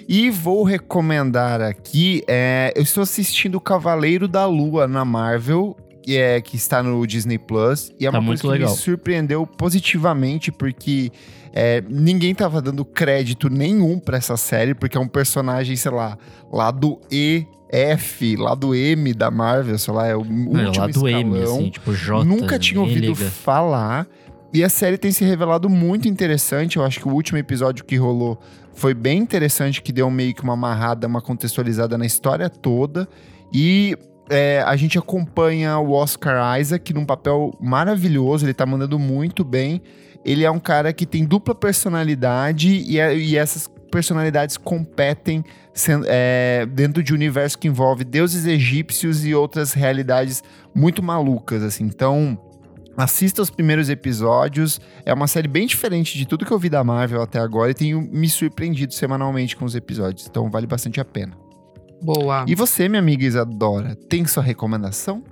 E 0.08 0.30
vou 0.30 0.64
recomendar 0.64 1.62
aqui, 1.62 2.24
é, 2.28 2.74
eu 2.76 2.84
estou 2.84 3.02
assistindo 3.04 3.60
Cavaleiro 3.60 4.28
da 4.28 4.46
Lua 4.46 4.86
na 4.86 5.06
Marvel, 5.06 5.78
que, 6.04 6.18
é, 6.18 6.40
que 6.42 6.56
está 6.56 6.84
no 6.84 7.06
Disney 7.08 7.38
Plus. 7.40 7.92
E 8.00 8.06
é 8.06 8.12
Tá 8.12 8.18
uma 8.20 8.22
muito 8.26 8.42
coisa 8.42 8.56
que 8.56 8.60
legal. 8.62 8.76
me 8.76 8.82
surpreendeu 8.82 9.48
positivamente, 9.48 10.52
porque 10.52 11.12
é, 11.54 11.82
ninguém 11.90 12.36
tava 12.36 12.62
dando 12.62 12.84
crédito 12.86 13.50
nenhum 13.50 13.98
pra 14.00 14.18
essa 14.18 14.38
série, 14.38 14.74
porque 14.76 14.98
é 14.98 15.00
um 15.02 15.08
personagem, 15.08 15.76
sei 15.76 15.92
lá, 15.92 16.18
lá 16.52 16.70
do 16.72 17.00
E. 17.12 17.46
F, 17.76 18.36
lá 18.36 18.54
do 18.54 18.76
M 18.76 19.16
da 19.16 19.32
Marvel, 19.32 19.80
sei 19.80 19.92
lá, 19.92 20.06
é 20.06 20.16
o 20.16 20.24
Não, 20.24 20.66
último 20.66 20.78
lá 20.80 20.86
do 20.88 21.08
M, 21.10 21.38
escalão. 21.40 21.56
assim, 21.58 21.70
tipo 21.72 21.92
J. 21.92 22.24
Nunca 22.24 22.60
tinha 22.60 22.80
ouvido 22.80 23.08
liga. 23.08 23.26
falar. 23.32 24.06
E 24.54 24.64
a 24.64 24.70
série 24.70 24.96
tem 24.96 25.12
se 25.12 25.26
revelado 25.26 25.68
muito 25.68 26.08
interessante. 26.08 26.78
Eu 26.78 26.84
acho 26.84 27.00
que 27.00 27.08
o 27.08 27.12
último 27.12 27.40
episódio 27.40 27.84
que 27.84 27.96
rolou 27.96 28.40
foi 28.76 28.94
bem 28.94 29.18
interessante, 29.18 29.82
que 29.82 29.92
deu 29.92 30.08
meio 30.12 30.36
que 30.36 30.44
uma 30.44 30.54
amarrada, 30.54 31.08
uma 31.08 31.20
contextualizada 31.20 31.98
na 31.98 32.06
história 32.06 32.48
toda. 32.48 33.10
E 33.52 33.98
é, 34.30 34.64
a 34.66 34.76
gente 34.76 34.98
acompanha 34.98 35.78
o 35.80 35.92
Oscar 35.92 36.60
Isaac 36.60 36.94
num 36.94 37.06
papel 37.06 37.54
maravilhoso, 37.60 38.46
ele 38.46 38.54
tá 38.54 38.66
mandando 38.66 38.98
muito 38.98 39.44
bem. 39.44 39.82
Ele 40.26 40.44
é 40.46 40.50
um 40.52 40.60
cara 40.60 40.94
que 40.94 41.06
tem 41.06 41.26
dupla 41.26 41.54
personalidade 41.54 42.70
e, 42.70 43.00
é- 43.00 43.16
e 43.16 43.38
essas 43.38 43.70
personalidades 43.92 44.58
competem 44.58 45.44
sen- 45.74 46.02
é, 46.06 46.66
dentro 46.72 47.04
de 47.04 47.12
um 47.14 47.16
universo 47.16 47.58
que 47.60 47.68
envolve 47.68 48.04
deuses 48.04 48.46
egípcios 48.46 49.26
e 49.26 49.36
outras 49.36 49.74
realidades 49.74 50.42
muito 50.74 51.04
malucas, 51.04 51.62
assim. 51.62 51.84
Então, 51.84 52.38
assista 52.96 53.42
os 53.42 53.50
primeiros 53.50 53.90
episódios. 53.90 54.80
É 55.06 55.14
uma 55.14 55.28
série 55.28 55.48
bem 55.48 55.68
diferente 55.68 56.18
de 56.18 56.26
tudo 56.26 56.46
que 56.46 56.52
eu 56.54 56.58
vi 56.58 56.70
da 56.70 56.84
Marvel 56.84 57.22
até 57.22 57.40
agora 57.40 57.72
e 57.72 57.74
tenho 57.74 58.02
me 58.02 58.30
surpreendido 58.30 58.94
semanalmente 58.94 59.56
com 59.58 59.66
os 59.66 59.76
episódios. 59.76 60.26
Então, 60.26 60.50
vale 60.50 60.66
bastante 60.66 61.02
a 61.02 61.06
pena. 61.06 61.43
Boa. 62.04 62.46
E 62.48 62.54
você, 62.54 62.90
minha 62.90 63.00
amiga 63.00 63.26
Isadora, 63.26 63.96
tem 64.10 64.26
sua 64.26 64.44
recomendação? 64.44 65.24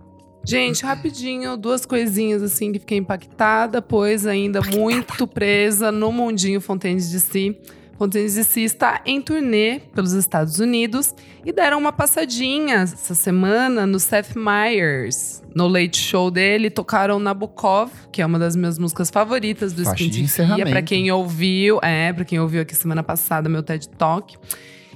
Gente, 0.44 0.84
rapidinho, 0.84 1.56
duas 1.56 1.86
coisinhas 1.86 2.42
assim 2.42 2.72
que 2.72 2.80
fiquei 2.80 2.98
impactada, 2.98 3.82
pois 3.82 4.26
ainda 4.26 4.60
muito 4.62 5.28
presa 5.28 5.92
no 5.92 6.12
mundinho 6.12 6.60
Fontaines 6.60 7.10
de 7.12 7.20
Si. 7.20 7.56
Fontaines 7.96 8.34
de 8.34 8.44
Si 8.44 8.64
está 8.64 9.02
em 9.06 9.22
turnê 9.22 9.82
pelos 9.94 10.14
Estados 10.14 10.58
Unidos 10.58 11.14
e 11.46 11.52
deram 11.52 11.78
uma 11.78 11.92
passadinha 11.92 12.78
essa 12.78 13.14
semana 13.14 13.86
no 13.86 14.00
Seth 14.00 14.36
Meyers. 14.36 15.44
No 15.54 15.68
late 15.68 15.98
show 15.98 16.32
dele, 16.32 16.72
tocaram 16.72 17.20
Nabokov, 17.20 17.92
que 18.12 18.20
é 18.20 18.26
uma 18.26 18.40
das 18.40 18.56
minhas 18.56 18.80
músicas 18.80 19.12
favoritas 19.12 19.74
do 19.74 19.84
Faixa 19.84 20.02
Skin 20.02 20.10
de 20.10 20.16
Tia, 20.16 20.24
encerramento. 20.24 20.72
pra 20.72 20.82
quem 20.82 21.12
ouviu, 21.12 21.80
é, 21.84 22.12
pra 22.12 22.26
quem 22.26 22.40
ouviu 22.40 22.64
aqui 22.64 22.74
semana 22.74 23.04
passada 23.04 23.48
meu 23.48 23.62
TED 23.62 23.88
Talk. 23.90 24.36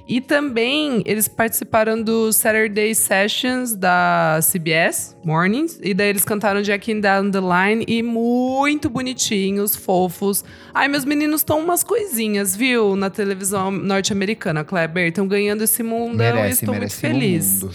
E 0.08 0.20
também 0.20 1.02
eles 1.04 1.26
participaram 1.26 2.00
do 2.00 2.32
Saturday 2.32 2.94
Sessions 2.94 3.74
da 3.74 4.38
CBS 4.40 5.16
Mornings. 5.24 5.80
E 5.82 5.92
daí 5.92 6.10
eles 6.10 6.24
cantaram 6.24 6.62
Jacking 6.62 7.00
Down 7.00 7.30
the 7.30 7.40
Line 7.40 7.84
e 7.88 8.02
muito 8.04 8.88
bonitinhos, 8.88 9.74
fofos. 9.74 10.44
Ai, 10.72 10.86
meus 10.86 11.04
meninos 11.04 11.40
estão 11.40 11.58
umas 11.58 11.82
coisinhas, 11.82 12.54
viu? 12.54 12.94
Na 12.94 13.10
televisão 13.10 13.70
norte-americana, 13.70 14.62
Kleber. 14.62 15.08
Estão 15.08 15.26
ganhando 15.26 15.64
esse 15.64 15.82
mundão 15.82 16.46
e 16.46 16.50
estou 16.50 16.74
muito 16.74 16.94
feliz. 16.94 17.64
mundo. 17.64 17.74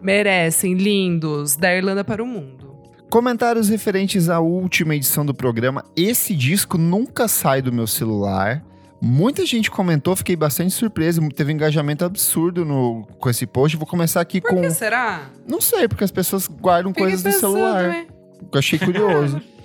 Merecem, 0.00 0.74
lindos. 0.74 1.54
Da 1.54 1.74
Irlanda 1.74 2.02
para 2.02 2.22
o 2.22 2.26
mundo. 2.26 2.68
Comentários 3.10 3.68
referentes 3.68 4.28
à 4.28 4.38
última 4.38 4.94
edição 4.94 5.24
do 5.24 5.34
programa. 5.34 5.84
Esse 5.96 6.34
disco 6.34 6.78
nunca 6.78 7.28
sai 7.28 7.60
do 7.60 7.72
meu 7.72 7.86
celular. 7.86 8.62
Muita 9.00 9.46
gente 9.46 9.70
comentou, 9.70 10.16
fiquei 10.16 10.34
bastante 10.34 10.72
surpreso. 10.72 11.20
Teve 11.30 11.52
um 11.52 11.54
engajamento 11.54 12.04
absurdo 12.04 12.64
no, 12.64 13.06
com 13.20 13.30
esse 13.30 13.46
post. 13.46 13.76
Vou 13.76 13.86
começar 13.86 14.20
aqui 14.20 14.40
Por 14.40 14.50
com. 14.50 14.60
que 14.60 14.70
será? 14.70 15.30
Não 15.46 15.60
sei, 15.60 15.86
porque 15.86 16.02
as 16.04 16.10
pessoas 16.10 16.48
guardam 16.48 16.90
Fiquei 16.90 17.04
coisas 17.04 17.22
no 17.24 17.30
pensando, 17.30 17.52
celular. 17.54 17.88
né? 17.88 18.06
Eu 18.52 18.58
achei 18.58 18.78
curioso. 18.78 19.40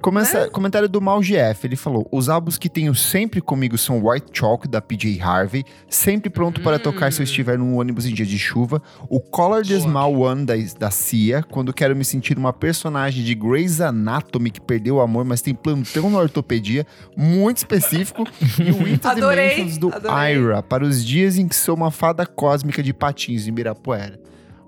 Começa, 0.00 0.48
Comentário 0.48 0.88
do 0.88 1.00
Mal 1.00 1.20
GF, 1.20 1.64
ele 1.66 1.76
falou: 1.76 2.08
Os 2.10 2.28
álbuns 2.28 2.56
que 2.56 2.68
tenho 2.68 2.94
sempre 2.94 3.40
comigo 3.40 3.76
são 3.76 4.02
White 4.04 4.28
Chalk, 4.32 4.66
da 4.66 4.80
PJ 4.80 5.20
Harvey, 5.20 5.64
sempre 5.88 6.30
pronto 6.30 6.60
para 6.62 6.78
tocar 6.78 7.12
se 7.12 7.20
eu 7.20 7.24
estiver 7.24 7.58
num 7.58 7.76
ônibus 7.76 8.06
em 8.06 8.14
dia 8.14 8.24
de 8.24 8.38
chuva. 8.38 8.82
O 9.08 9.20
Color 9.20 9.66
the. 9.66 9.78
Small 9.78 10.18
One, 10.18 10.46
da, 10.46 10.54
da 10.78 10.90
Cia, 10.90 11.42
quando 11.42 11.72
quero 11.72 11.94
me 11.94 12.04
sentir 12.04 12.38
uma 12.38 12.52
personagem 12.52 13.22
de 13.22 13.34
Grey's 13.34 13.80
Anatomy 13.80 14.50
que 14.50 14.60
perdeu 14.60 14.96
o 14.96 15.00
amor, 15.00 15.24
mas 15.24 15.42
tem 15.42 15.54
plantão 15.54 16.08
na 16.08 16.18
ortopedia, 16.18 16.86
muito 17.16 17.58
específico. 17.58 18.24
e 18.58 18.70
o 18.70 18.88
Into 18.88 19.06
Adorei, 19.06 19.50
Dimensions 19.50 19.78
do 19.78 19.94
adorei. 19.94 20.34
Ira, 20.36 20.62
para 20.62 20.84
os 20.84 21.04
dias 21.04 21.36
em 21.36 21.46
que 21.46 21.54
sou 21.54 21.76
uma 21.76 21.90
fada 21.90 22.24
cósmica 22.24 22.82
de 22.82 22.94
patins 22.94 23.46
em 23.46 23.50
Ibirapuera. 23.50 24.18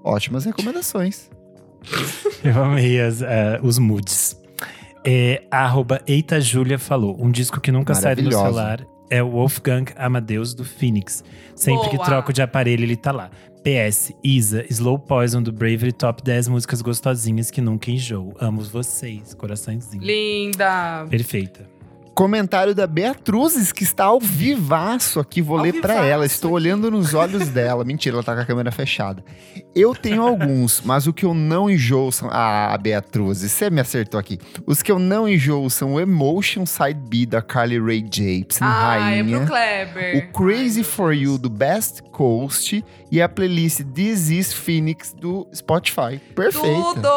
Ótimas 0.05 0.45
recomendações. 0.45 1.31
Eu 2.45 2.63
amei 2.63 3.01
as, 3.01 3.23
eh, 3.23 3.61
os 3.63 3.79
moods. 3.79 4.41
É, 5.05 5.43
arroba 5.51 6.01
Eita 6.07 6.41
Júlia 6.41 6.79
falou: 6.79 7.16
um 7.20 7.31
disco 7.31 7.61
que 7.61 7.73
nunca 7.73 7.95
sai 7.95 8.15
do 8.15 8.23
meu 8.23 8.33
celular 8.33 8.87
é 9.11 9.23
o 9.23 9.31
Wolfgang 9.31 9.85
Amadeus 9.97 10.55
do 10.55 10.65
Phoenix. 10.65 11.23
Sempre 11.55 11.91
que 11.91 11.97
Boa. 11.97 12.07
troco 12.07 12.33
de 12.33 12.41
aparelho, 12.41 12.83
ele 12.83 12.97
tá 12.97 13.12
lá. 13.12 13.31
PS, 13.62 14.12
Isa, 14.24 14.65
Slow 14.70 14.99
Poison 14.99 15.43
do 15.43 15.53
Bravery, 15.53 15.93
top 15.93 16.23
10 16.23 16.49
músicas 16.49 16.81
gostosinhas 16.81 17.51
que 17.51 17.61
nunca 17.61 17.91
enjoo. 17.91 18.35
Amo 18.41 18.62
vocês, 18.62 19.35
coraçãozinho. 19.35 20.03
Linda. 20.03 21.07
Perfeita. 21.09 21.69
Comentário 22.14 22.74
da 22.74 22.86
Beatruzes, 22.86 23.72
que 23.72 23.84
está 23.84 24.05
ao 24.05 24.20
vivaço 24.20 25.18
aqui. 25.18 25.40
Vou 25.40 25.56
Ao 25.56 25.62
ler 25.64 25.72
vivaço 25.72 25.94
ela. 25.94 26.26
Estou 26.26 26.52
olhando 26.52 26.90
nos 26.90 27.14
olhos 27.14 27.48
dela. 27.48 27.84
Mentira, 27.84 28.16
ela 28.16 28.22
tá 28.22 28.34
com 28.34 28.40
a 28.43 28.44
câmera 28.44 28.70
fechada. 28.70 29.24
Eu 29.74 29.94
tenho 29.94 30.22
alguns, 30.22 30.82
mas 30.82 31.06
o 31.06 31.12
que 31.12 31.24
eu 31.24 31.32
não 31.32 31.70
enjoo 31.70 32.12
são. 32.12 32.28
Ah, 32.30 32.76
Beatruzes, 32.80 33.51
você 33.51 33.70
me 33.70 33.80
acertou 33.80 34.20
aqui. 34.20 34.39
Os 34.66 34.82
que 34.82 34.93
eu 34.93 34.98
não 34.98 35.26
enjoo 35.26 35.70
são 35.70 35.94
o 35.94 36.01
Emotion 36.01 36.66
Side 36.66 37.01
B 37.09 37.24
da 37.24 37.40
Carly 37.40 37.78
Rae 37.80 38.01
Jepsen, 38.10 38.66
Ah, 38.66 38.97
é 38.97 39.01
rainha. 39.22 39.39
pro 39.39 39.47
Kleber. 39.47 40.16
o 40.28 40.32
Crazy 40.32 40.84
for 40.84 41.14
You 41.14 41.39
do 41.39 41.48
Best 41.48 42.02
Coast 42.10 42.84
e 43.10 43.22
a 43.22 43.28
playlist 43.28 43.80
This 43.94 44.28
Is 44.28 44.52
Phoenix 44.52 45.14
do 45.14 45.47
Spotify. 45.55 46.18
Perfeito. 46.34 46.94
Tudo. 46.94 47.09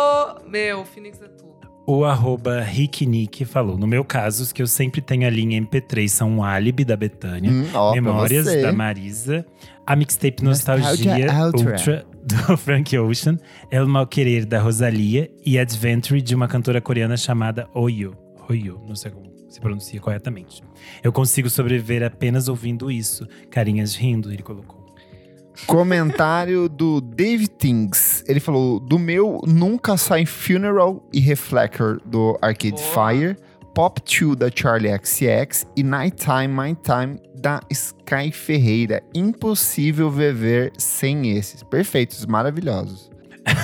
Meu, 0.48 0.86
Phoenix 0.86 1.22
é 1.22 1.28
tudo. 1.28 1.45
O 1.88 2.04
arroba 2.04 2.62
Rick 2.62 3.06
Nick 3.06 3.46
falou: 3.46 3.78
No 3.78 3.86
meu 3.86 4.04
caso, 4.04 4.42
os 4.44 4.52
que 4.52 4.62
eu 4.62 4.68
sempre 4.68 5.02
tenho 5.02 5.28
a 5.28 5.30
linha 5.30 5.62
MP3 5.62 6.08
são 6.08 6.40
o 6.40 6.44
Álibi 6.44 6.84
da 6.84 6.98
Betânia, 6.98 7.52
Hum, 7.52 7.66
ó, 7.74 7.94
Memórias 7.94 8.46
da 8.62 8.74
Marisa, 8.74 9.46
a 9.86 9.96
mixtape 9.96 10.44
Nostalgia, 10.44 10.90
Nostalgia 10.90 11.46
Ultra. 11.46 11.72
Ultra 11.72 12.06
do 12.24 12.58
Frank 12.58 12.98
Ocean, 12.98 13.38
El 13.70 13.88
Mal 13.88 14.08
Querer 14.08 14.46
da 14.46 14.60
Rosalia 14.60 15.30
e 15.46 15.60
Adventure 15.60 16.22
de 16.22 16.34
uma 16.34 16.48
cantora 16.48 16.82
coreana 16.82 17.16
chamada 17.18 17.68
Oyo. 17.74 18.18
Oyo, 18.50 18.82
não 18.88 18.96
sei 18.96 19.12
como 19.12 19.32
se 19.48 19.60
pronuncia 19.62 20.00
corretamente. 20.02 20.64
Eu 21.04 21.12
consigo 21.14 21.50
sobreviver 21.50 22.04
apenas 22.04 22.48
ouvindo 22.48 22.90
isso. 22.92 23.28
Carinhas 23.52 23.96
rindo, 23.96 24.32
ele 24.34 24.42
colocou. 24.44 24.85
Comentário 25.68 26.68
do 26.70 27.02
Dave 27.02 27.48
Things. 27.48 28.24
Ele 28.28 28.40
falou: 28.40 28.80
do 28.80 29.00
meu 29.00 29.42
nunca 29.48 29.98
sai 29.98 30.26
Funeral 30.26 31.08
e 31.14 31.20
Reflector 31.20 32.00
do 32.06 32.38
Arcade 32.42 32.82
Boa. 32.82 33.12
Fire, 33.12 33.38
Pop 33.74 34.02
2 34.02 34.36
da 34.36 34.50
Charlie 34.54 34.90
XX 34.92 35.66
e 35.76 35.84
Nighttime 35.84 36.48
My 36.48 36.76
Time 36.76 37.20
da 37.42 37.60
Sky 37.70 38.32
Ferreira. 38.32 39.04
Impossível 39.14 40.10
viver 40.10 40.72
sem 40.78 41.38
esses. 41.38 41.64
Perfeitos, 41.64 42.26
maravilhosos. 42.26 43.12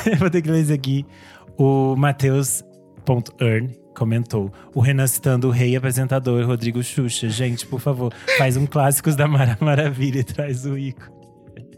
Eu 0.05 0.17
vou 0.19 0.29
ter 0.29 0.41
que 0.41 0.51
ler 0.51 0.61
isso 0.61 0.73
aqui. 0.73 1.05
O 1.57 1.95
Matheus.earn 1.95 3.69
comentou. 3.95 4.51
O 4.73 4.81
Renan 4.81 5.07
citando 5.07 5.47
o 5.47 5.51
rei 5.51 5.75
apresentador 5.75 6.45
Rodrigo 6.45 6.81
Xuxa. 6.83 7.29
Gente, 7.29 7.65
por 7.65 7.79
favor, 7.79 8.13
faz 8.37 8.57
um 8.57 8.65
clássicos 8.65 9.15
da 9.15 9.27
Mara 9.27 9.57
Maravilha 9.59 10.19
e 10.19 10.23
traz 10.23 10.65
o 10.65 10.77
Ico. 10.77 11.20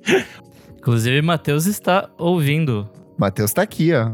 Inclusive, 0.77 1.21
Matheus 1.21 1.65
está 1.65 2.09
ouvindo. 2.17 2.89
Matheus 3.17 3.53
tá 3.53 3.61
aqui, 3.61 3.93
ó. 3.93 4.11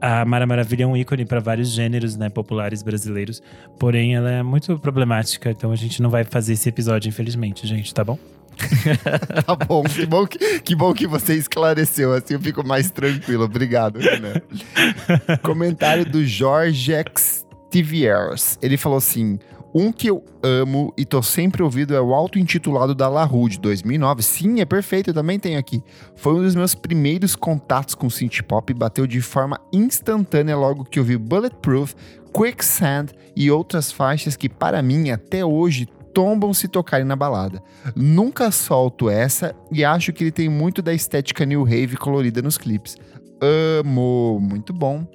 A 0.00 0.24
Mara 0.24 0.46
Maravilha 0.46 0.84
é 0.84 0.86
um 0.86 0.96
ícone 0.96 1.24
para 1.24 1.40
vários 1.40 1.70
gêneros 1.70 2.16
né, 2.16 2.28
populares 2.28 2.82
brasileiros. 2.82 3.42
Porém, 3.78 4.14
ela 4.14 4.30
é 4.30 4.42
muito 4.42 4.78
problemática. 4.78 5.50
Então 5.50 5.72
a 5.72 5.76
gente 5.76 6.02
não 6.02 6.10
vai 6.10 6.24
fazer 6.24 6.52
esse 6.52 6.68
episódio, 6.68 7.08
infelizmente, 7.08 7.66
gente, 7.66 7.92
tá 7.92 8.04
bom? 8.04 8.18
Tá 9.44 9.54
bom, 9.54 9.82
que 9.84 10.06
bom 10.06 10.26
que, 10.26 10.60
que 10.60 10.74
bom 10.74 10.94
que 10.94 11.06
você 11.06 11.34
esclareceu, 11.34 12.14
assim 12.14 12.34
eu 12.34 12.40
fico 12.40 12.66
mais 12.66 12.90
tranquilo. 12.90 13.44
Obrigado, 13.44 13.98
Renan. 13.98 14.40
Comentário 15.42 16.06
do 16.06 16.24
Jorge 16.24 16.94
X 16.94 17.46
TVers. 17.70 18.58
Ele 18.62 18.76
falou 18.76 18.98
assim: 18.98 19.38
um 19.78 19.92
que 19.92 20.08
eu 20.08 20.24
amo 20.42 20.90
e 20.96 21.04
tô 21.04 21.22
sempre 21.22 21.62
ouvindo 21.62 21.94
é 21.94 22.00
o 22.00 22.14
auto-intitulado 22.14 22.94
da 22.94 23.10
La 23.10 23.24
Rue, 23.24 23.50
de 23.50 23.60
2009. 23.60 24.22
Sim, 24.22 24.60
é 24.62 24.64
perfeito, 24.64 25.10
eu 25.10 25.14
também 25.14 25.38
tenho 25.38 25.58
aqui. 25.58 25.82
Foi 26.14 26.32
um 26.32 26.42
dos 26.42 26.54
meus 26.54 26.74
primeiros 26.74 27.36
contatos 27.36 27.94
com 27.94 28.08
synth 28.08 28.40
pop 28.48 28.70
e 28.70 28.74
bateu 28.74 29.06
de 29.06 29.20
forma 29.20 29.60
instantânea 29.70 30.56
logo 30.56 30.82
que 30.82 30.98
eu 30.98 31.04
vi 31.04 31.18
Bulletproof, 31.18 31.94
Quicksand 32.32 33.08
e 33.36 33.50
outras 33.50 33.92
faixas 33.92 34.34
que, 34.34 34.48
para 34.48 34.80
mim, 34.80 35.10
até 35.10 35.44
hoje 35.44 35.86
tombam 36.14 36.54
se 36.54 36.68
tocarem 36.68 37.04
na 37.04 37.14
balada. 37.14 37.62
Nunca 37.94 38.50
solto 38.50 39.10
essa 39.10 39.54
e 39.70 39.84
acho 39.84 40.10
que 40.14 40.24
ele 40.24 40.32
tem 40.32 40.48
muito 40.48 40.80
da 40.80 40.94
estética 40.94 41.44
new 41.44 41.62
rave 41.62 41.98
colorida 41.98 42.40
nos 42.40 42.56
clipes. 42.56 42.96
Amo, 43.42 44.38
muito 44.40 44.72
bom. 44.72 45.06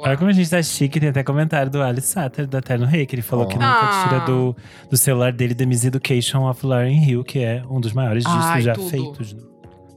Boa. 0.00 0.08
Olha 0.08 0.16
como 0.16 0.30
a 0.30 0.32
gente 0.32 0.48
tá 0.50 0.62
chique, 0.62 0.98
tem 0.98 1.10
até 1.10 1.22
comentário 1.22 1.70
do 1.70 1.82
Alice 1.82 2.06
Satter, 2.08 2.46
da 2.46 2.60
Terno 2.60 2.86
Rei, 2.86 3.06
que 3.06 3.14
ele 3.14 3.22
falou 3.22 3.44
Ó. 3.44 3.48
que 3.48 3.54
nunca 3.54 3.66
Ah. 3.68 4.04
tira 4.08 4.20
do, 4.20 4.56
do 4.90 4.96
celular 4.96 5.32
dele 5.32 5.54
The 5.54 5.66
Miseducation 5.66 6.48
of 6.48 6.64
Lauren 6.66 7.04
Hill, 7.04 7.22
que 7.24 7.38
é 7.40 7.62
um 7.70 7.80
dos 7.80 7.92
maiores 7.92 8.24
discos 8.24 8.44
Ai, 8.44 8.62
já 8.62 8.74
tudo. 8.74 8.88
feitos. 8.88 9.36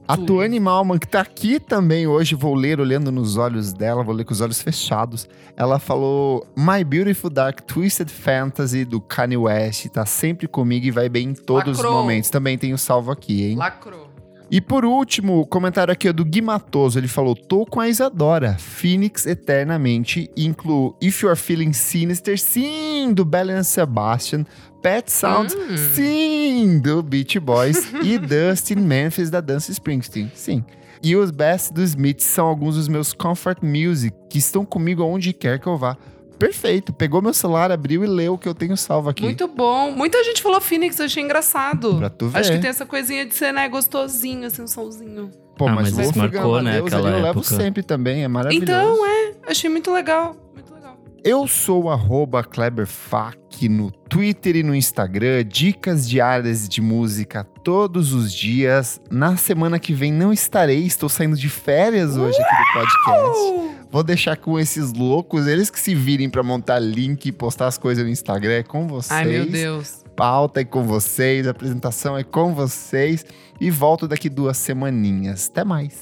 A 0.06 0.16
Tudo. 0.16 0.26
Tuane 0.34 0.60
Malman, 0.60 0.98
que 0.98 1.08
tá 1.08 1.22
aqui 1.22 1.58
também 1.58 2.06
hoje, 2.06 2.34
vou 2.34 2.54
ler 2.54 2.78
olhando 2.78 3.10
nos 3.10 3.38
olhos 3.38 3.72
dela, 3.72 4.02
vou 4.04 4.14
ler 4.14 4.24
com 4.24 4.34
os 4.34 4.42
olhos 4.42 4.60
fechados. 4.60 5.26
Ela 5.56 5.78
falou: 5.78 6.46
My 6.54 6.84
Beautiful 6.84 7.30
Dark 7.30 7.62
Twisted 7.62 8.10
Fantasy 8.10 8.84
do 8.84 9.00
Kanye 9.00 9.38
West 9.38 9.86
tá 9.88 10.04
sempre 10.04 10.46
comigo 10.46 10.84
e 10.84 10.90
vai 10.90 11.08
bem 11.08 11.28
em 11.30 11.34
todos 11.34 11.78
Lacrou. 11.78 11.94
os 11.94 12.00
momentos. 12.02 12.28
Também 12.28 12.58
tem 12.58 12.74
o 12.74 12.76
salvo 12.78 13.10
aqui, 13.10 13.44
hein? 13.44 13.56
Lacrou. 13.56 14.03
E 14.50 14.60
por 14.60 14.84
último, 14.84 15.40
o 15.40 15.46
comentário 15.46 15.92
aqui 15.92 16.06
é 16.08 16.12
do 16.12 16.24
Gui 16.24 16.40
Matoso. 16.42 16.98
Ele 16.98 17.08
falou: 17.08 17.34
Tô 17.34 17.64
com 17.66 17.80
a 17.80 17.88
Isadora, 17.88 18.56
Phoenix 18.58 19.26
eternamente. 19.26 20.30
Incluo 20.36 20.96
If 21.00 21.22
You're 21.22 21.36
Feeling 21.36 21.72
Sinister, 21.72 22.38
sim, 22.38 23.12
do 23.12 23.24
Belen 23.24 23.62
Sebastian. 23.62 24.44
Pet 24.82 25.10
Sounds, 25.10 25.54
Hum. 25.54 25.76
sim, 25.94 26.78
do 26.78 27.02
Beach 27.02 27.40
Boys. 27.40 27.90
e 28.04 28.18
Dust 28.18 28.70
in 28.70 28.76
Memphis, 28.76 29.30
da 29.30 29.40
Dance 29.40 29.72
Springsteen, 29.72 30.30
sim. 30.34 30.62
E 31.02 31.16
os 31.16 31.30
Best 31.30 31.72
do 31.72 31.82
Smiths 31.82 32.24
são 32.26 32.46
alguns 32.46 32.76
dos 32.76 32.88
meus 32.88 33.12
comfort 33.12 33.58
music 33.62 34.14
que 34.28 34.38
estão 34.38 34.64
comigo 34.64 35.02
aonde 35.02 35.32
quer 35.32 35.58
que 35.58 35.66
eu 35.66 35.76
vá. 35.76 35.96
Perfeito, 36.44 36.92
pegou 36.92 37.22
meu 37.22 37.32
celular, 37.32 37.72
abriu 37.72 38.04
e 38.04 38.06
leu 38.06 38.34
o 38.34 38.38
que 38.38 38.46
eu 38.46 38.54
tenho 38.54 38.76
salvo 38.76 39.08
aqui. 39.08 39.22
Muito 39.22 39.48
bom. 39.48 39.90
Muita 39.92 40.22
gente 40.24 40.42
falou 40.42 40.60
Phoenix, 40.60 40.98
eu 40.98 41.06
achei 41.06 41.22
engraçado. 41.22 41.96
Pra 41.96 42.10
tu 42.10 42.28
ver. 42.28 42.38
Acho 42.40 42.52
que 42.52 42.58
tem 42.58 42.68
essa 42.68 42.84
coisinha 42.84 43.24
de 43.24 43.34
ser, 43.34 43.50
né, 43.50 43.66
gostosinho, 43.66 44.46
assim, 44.46 44.60
um 44.60 44.66
solzinho. 44.66 45.30
Pô, 45.56 45.66
Ah, 45.66 45.72
mas, 45.72 45.92
mas 45.92 45.98
o 46.08 46.10
isso 46.10 46.18
marcou, 46.18 46.60
né, 46.60 46.80
aquela 46.80 47.08
ali 47.08 47.16
eu 47.18 47.22
levo 47.22 47.42
sempre 47.42 47.82
também, 47.82 48.24
é 48.24 48.28
maravilhoso. 48.28 48.62
Então, 48.70 49.06
é. 49.06 49.32
Achei 49.48 49.70
muito 49.70 49.90
legal. 49.90 50.36
Muito 50.52 50.74
legal. 50.74 50.98
Eu 51.24 51.46
sou 51.46 51.84
o 51.84 51.90
arroba 51.90 52.44
KleberFac 52.44 53.66
no 53.66 53.90
Twitter 53.90 54.56
e 54.56 54.62
no 54.62 54.74
Instagram, 54.74 55.46
dicas 55.46 56.06
diárias 56.06 56.68
de 56.68 56.82
música 56.82 57.44
todos 57.62 58.12
os 58.12 58.30
dias. 58.30 59.00
Na 59.10 59.34
semana 59.38 59.78
que 59.78 59.94
vem 59.94 60.12
não 60.12 60.30
estarei, 60.30 60.84
estou 60.84 61.08
saindo 61.08 61.36
de 61.36 61.48
férias 61.48 62.18
hoje 62.18 62.36
aqui 62.38 62.54
do 62.54 62.72
podcast. 62.74 63.73
Vou 63.94 64.02
deixar 64.02 64.36
com 64.36 64.58
esses 64.58 64.92
loucos, 64.92 65.46
eles 65.46 65.70
que 65.70 65.78
se 65.78 65.94
virem 65.94 66.28
pra 66.28 66.42
montar 66.42 66.80
link 66.80 67.26
e 67.26 67.30
postar 67.30 67.68
as 67.68 67.78
coisas 67.78 68.04
no 68.04 68.10
Instagram, 68.10 68.54
é 68.54 68.62
com 68.64 68.88
vocês. 68.88 69.20
Ai, 69.20 69.24
meu 69.24 69.46
Deus. 69.46 70.02
Pauta 70.16 70.62
é 70.62 70.64
com 70.64 70.82
vocês, 70.82 71.46
a 71.46 71.52
apresentação 71.52 72.18
é 72.18 72.24
com 72.24 72.52
vocês. 72.52 73.24
E 73.60 73.70
volto 73.70 74.08
daqui 74.08 74.28
duas 74.28 74.56
semaninhas. 74.56 75.48
Até 75.48 75.62
mais. 75.62 75.94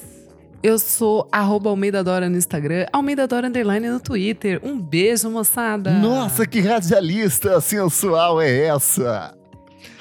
Eu 0.62 0.78
sou 0.78 1.28
arroba 1.30 1.68
Almeida 1.68 2.02
Dora 2.02 2.30
no 2.30 2.38
Instagram, 2.38 2.86
Almeida 2.90 3.26
Dora 3.28 3.48
Underline 3.48 3.86
no 3.86 4.00
Twitter. 4.00 4.58
Um 4.62 4.80
beijo, 4.80 5.28
moçada. 5.28 5.90
Nossa, 5.92 6.46
que 6.46 6.60
radialista 6.60 7.60
sensual 7.60 8.40
é 8.40 8.68
essa? 8.68 9.36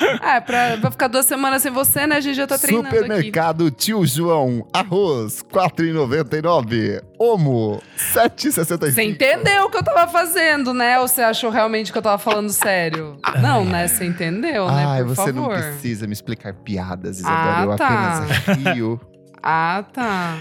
É 0.22 0.40
pra, 0.40 0.78
pra 0.78 0.92
ficar 0.92 1.08
duas 1.08 1.26
semanas 1.26 1.62
sem 1.62 1.72
você, 1.72 2.06
né? 2.08 2.18
A 2.18 2.20
gente 2.22 2.36
já 2.36 2.48
tá 2.48 2.58
treinando 2.58 2.88
aqui. 2.88 2.98
Supermercado 2.98 3.72
Tio 3.72 4.06
João, 4.06 4.68
arroz, 4.74 5.40
R$ 5.42 5.60
4,99. 5.60 7.02
Omo, 7.20 7.82
7,65. 8.14 8.92
Você 8.92 9.04
entendeu 9.04 9.66
o 9.66 9.70
que 9.70 9.78
eu 9.78 9.84
tava 9.84 10.12
fazendo, 10.12 10.74
né? 10.74 11.00
Ou 11.00 11.08
você 11.08 11.22
achou 11.22 11.50
realmente 11.50 11.92
que 11.92 11.98
eu 11.98 12.02
tava 12.02 12.18
falando 12.18 12.50
sério? 12.50 13.18
Não, 13.42 13.64
né? 13.66 13.88
Você 13.88 14.06
entendeu, 14.06 14.68
né? 14.68 14.86
Ai, 14.88 15.04
Por 15.04 15.16
você 15.16 15.34
favor. 15.34 15.34
não 15.34 15.50
precisa 15.50 16.08
me 16.08 16.14
explicar 16.14 16.54
piadas, 16.54 17.20
Isadora. 17.20 17.58
Ah, 17.58 17.64
eu 17.64 17.76
tá. 17.76 18.26
apenas 18.46 18.58
rio. 18.76 19.02
Ah, 19.44 19.84
tá. 19.92 20.38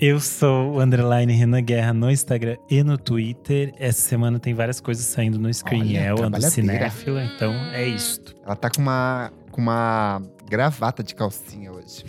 Eu 0.00 0.20
sou 0.20 0.74
o 0.74 0.80
underline 0.80 1.32
Renan 1.32 1.60
Guerra 1.60 1.92
no 1.92 2.08
Instagram 2.08 2.56
e 2.70 2.84
no 2.84 2.96
Twitter. 2.96 3.74
Essa 3.78 4.00
semana 4.00 4.38
tem 4.38 4.54
várias 4.54 4.80
coisas 4.80 5.04
saindo 5.04 5.40
no 5.40 5.52
Screen 5.52 5.82
Olha, 5.82 5.98
El, 5.98 6.12
ando 6.12 6.20
trabalhadeira. 6.38 6.50
cinéfila, 6.50 7.24
então 7.24 7.52
é 7.72 7.84
isto. 7.84 8.36
Ela 8.44 8.54
tá 8.54 8.70
com 8.70 8.80
uma, 8.80 9.32
com 9.50 9.60
uma 9.60 10.22
gravata 10.48 11.02
de 11.02 11.16
calcinha 11.16 11.72
hoje. 11.72 12.04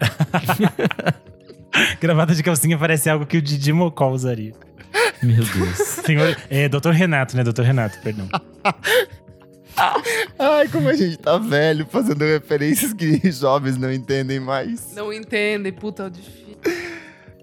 Gravata 2.00 2.34
de 2.34 2.42
calcinha 2.42 2.78
parece 2.78 3.10
algo 3.10 3.26
que 3.26 3.36
o 3.36 3.42
Didi 3.42 3.74
Mocó 3.74 4.10
usaria. 4.10 4.54
Meu 5.22 5.44
Deus. 5.44 5.76
Senhor, 6.06 6.34
é 6.48 6.66
Dr. 6.66 6.92
Renato, 6.92 7.36
né? 7.36 7.44
Dr. 7.44 7.60
Renato, 7.60 8.00
perdão. 8.00 8.26
Ai, 10.38 10.66
como 10.68 10.88
a 10.88 10.94
gente 10.94 11.18
tá 11.18 11.36
velho, 11.36 11.86
fazendo 11.86 12.24
referências 12.24 12.94
que 12.94 13.30
jovens 13.30 13.76
não 13.76 13.92
entendem 13.92 14.40
mais. 14.40 14.94
Não 14.94 15.12
entendem, 15.12 15.72
puta, 15.72 16.10
difícil. 16.10 16.56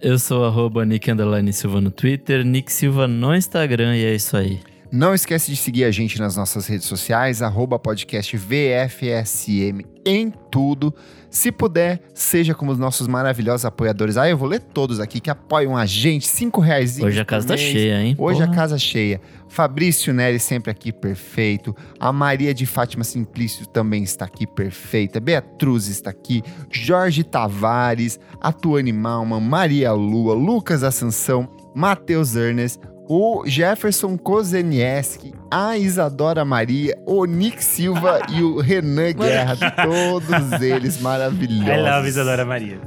Eu 0.08 0.20
sou 0.20 0.46
arroba 0.46 0.86
Nick 0.86 1.10
Silva 1.52 1.82
no 1.82 1.90
Twitter, 1.90 2.46
Nick 2.46 2.72
Silva 2.72 3.08
no 3.08 3.36
Instagram 3.36 3.98
e 3.98 4.06
é 4.06 4.14
isso 4.14 4.38
aí. 4.38 4.60
Não 4.92 5.16
esquece 5.16 5.50
de 5.50 5.58
seguir 5.58 5.84
a 5.84 5.90
gente 5.90 6.20
nas 6.20 6.36
nossas 6.38 6.68
redes 6.68 6.86
sociais, 6.86 7.42
arroba 7.42 7.80
podcast 7.80 8.38
VFSM 8.38 9.84
em 10.06 10.32
tudo. 10.52 10.94
Se 11.36 11.52
puder, 11.52 12.00
seja 12.14 12.56
como 12.56 12.72
os 12.72 12.80
nossos 12.80 13.10
maravilhosos 13.10 13.66
apoiadores. 13.66 14.16
Ah, 14.16 14.30
eu 14.30 14.38
vou 14.38 14.48
ler 14.48 14.62
todos 14.62 15.02
aqui 15.02 15.20
que 15.20 15.30
apoiam 15.30 15.76
a 15.76 15.86
gente, 15.86 16.26
cinco 16.26 16.62
reais. 16.62 16.98
Hoje 16.98 17.20
a 17.20 17.26
casa 17.26 17.50
tá 17.50 17.58
cheia, 17.58 18.02
hein? 18.02 18.16
Hoje 18.18 18.42
a 18.42 18.46
Porra. 18.46 18.56
casa 18.56 18.78
cheia. 18.78 19.20
Fabrício 19.50 20.14
Neri 20.14 20.40
sempre 20.40 20.72
aqui, 20.72 20.94
perfeito. 20.94 21.76
A 22.00 22.14
Maria 22.14 22.54
de 22.54 22.66
Fátima 22.66 23.04
Simplício 23.04 23.68
também 23.68 24.02
está 24.02 24.24
aqui, 24.24 24.48
perfeita. 24.48 25.20
Beatriz 25.20 25.90
está 25.90 26.10
aqui. 26.10 26.42
Jorge 26.72 27.22
Tavares, 27.22 28.18
a 28.40 28.54
Tuane 28.54 28.94
Malman, 28.94 29.42
Maria 29.42 29.92
Lua, 29.92 30.34
Lucas 30.34 30.84
Ascensão, 30.84 31.50
Matheus 31.76 32.38
Ernest, 32.38 32.80
o 33.08 33.44
Jefferson 33.46 34.18
Kozenieski, 34.18 35.34
a 35.52 35.78
Isadora 35.78 36.44
Maria, 36.44 36.98
o 37.06 37.26
Nick 37.26 37.64
Silva 37.64 38.22
e 38.34 38.42
o 38.42 38.60
Renan 38.60 39.14
Guerra. 39.14 39.56
Todos 39.72 40.62
eles 40.62 41.00
maravilhosos. 41.02 41.68
I 41.76 41.82
love 41.82 42.08
Isadora 42.08 42.46
Maria. 42.46 42.80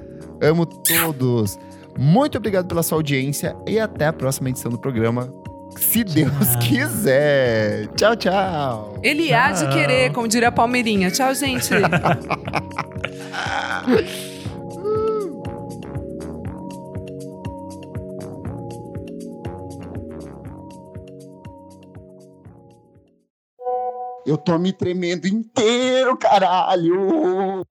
Amo 0.42 0.66
todos. 0.66 1.58
Muito 1.98 2.38
obrigado 2.38 2.68
pela 2.68 2.82
sua 2.82 2.98
audiência 2.98 3.56
e 3.66 3.80
até 3.80 4.06
a 4.06 4.12
próxima 4.12 4.50
edição 4.50 4.70
do 4.70 4.78
programa. 4.78 5.32
Se 5.76 6.02
Deus 6.02 6.56
quiser. 6.60 7.86
Tchau, 7.96 8.16
tchau. 8.16 8.98
Ele 9.02 9.32
há 9.32 9.52
de 9.52 9.64
Tchau. 9.64 9.72
querer, 9.72 10.12
como 10.12 10.26
diria 10.26 10.48
a 10.48 10.52
Palmeirinha. 10.52 11.10
Tchau, 11.10 11.34
gente. 11.34 11.68
Eu 24.28 24.36
tô 24.36 24.58
me 24.58 24.74
tremendo 24.74 25.26
inteiro, 25.26 26.14
caralho. 26.18 27.64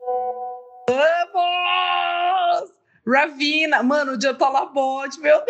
Vamos! 0.89 2.73
Ravina! 3.05 3.83
Mano, 3.83 4.13
o 4.13 4.17
dia 4.17 4.33
tá 4.33 4.65
bote, 4.65 5.19
meu 5.19 5.37
Deus! 5.37 5.47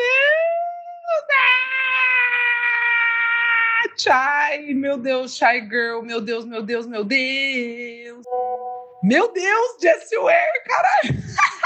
Ah! 1.31 1.67
Chai, 3.97 4.73
meu 4.73 4.97
Deus, 4.97 5.37
Shy 5.37 5.65
Girl, 5.69 6.01
meu 6.01 6.19
Deus, 6.19 6.43
meu 6.43 6.61
Deus, 6.61 6.85
meu 6.85 7.05
Deus! 7.05 8.25
Meu 9.01 9.31
Deus, 9.31 9.77
Jessie 9.81 10.17
Ware, 10.17 10.63
caralho! 10.65 11.23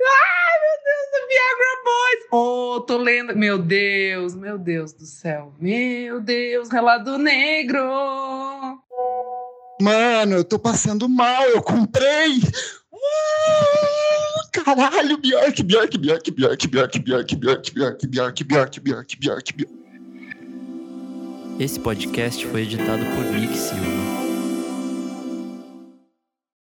Ai, 0.00 0.60
meu 0.60 0.76
Deus, 0.84 1.06
do 1.12 1.28
Viagra 1.28 1.82
Boys! 1.84 2.26
Oh, 2.30 2.80
tô 2.80 2.96
lendo. 2.98 3.36
Meu 3.36 3.58
Deus, 3.58 4.34
meu 4.34 4.58
Deus 4.58 4.92
do 4.92 5.04
céu. 5.04 5.52
Meu 5.60 6.20
Deus, 6.20 6.68
relado 6.70 7.18
negro! 7.18 7.82
Mano, 9.80 10.36
eu 10.36 10.44
tô 10.44 10.58
passando 10.58 11.08
mal, 11.08 11.44
eu 11.44 11.62
comprei. 11.62 12.38
Uh, 12.92 14.50
caralho, 14.52 15.18
Bjork, 15.18 15.62
Bjork, 15.62 15.98
Bjork, 15.98 16.30
Bjork, 16.32 16.68
Bjork, 16.68 16.98
Bjork, 16.98 17.36
Bjork, 17.36 17.70
Bjork, 17.70 18.04
Bjork, 18.06 18.44
Bjork, 18.44 18.80
Bjork, 18.80 19.16
Bjork, 19.18 19.56
Bjork. 19.56 19.78
Esse 21.60 21.80
podcast 21.80 22.46
foi 22.46 22.62
editado 22.62 23.04
por 23.16 23.24
Nick 23.24 23.56
Silva. 23.56 24.27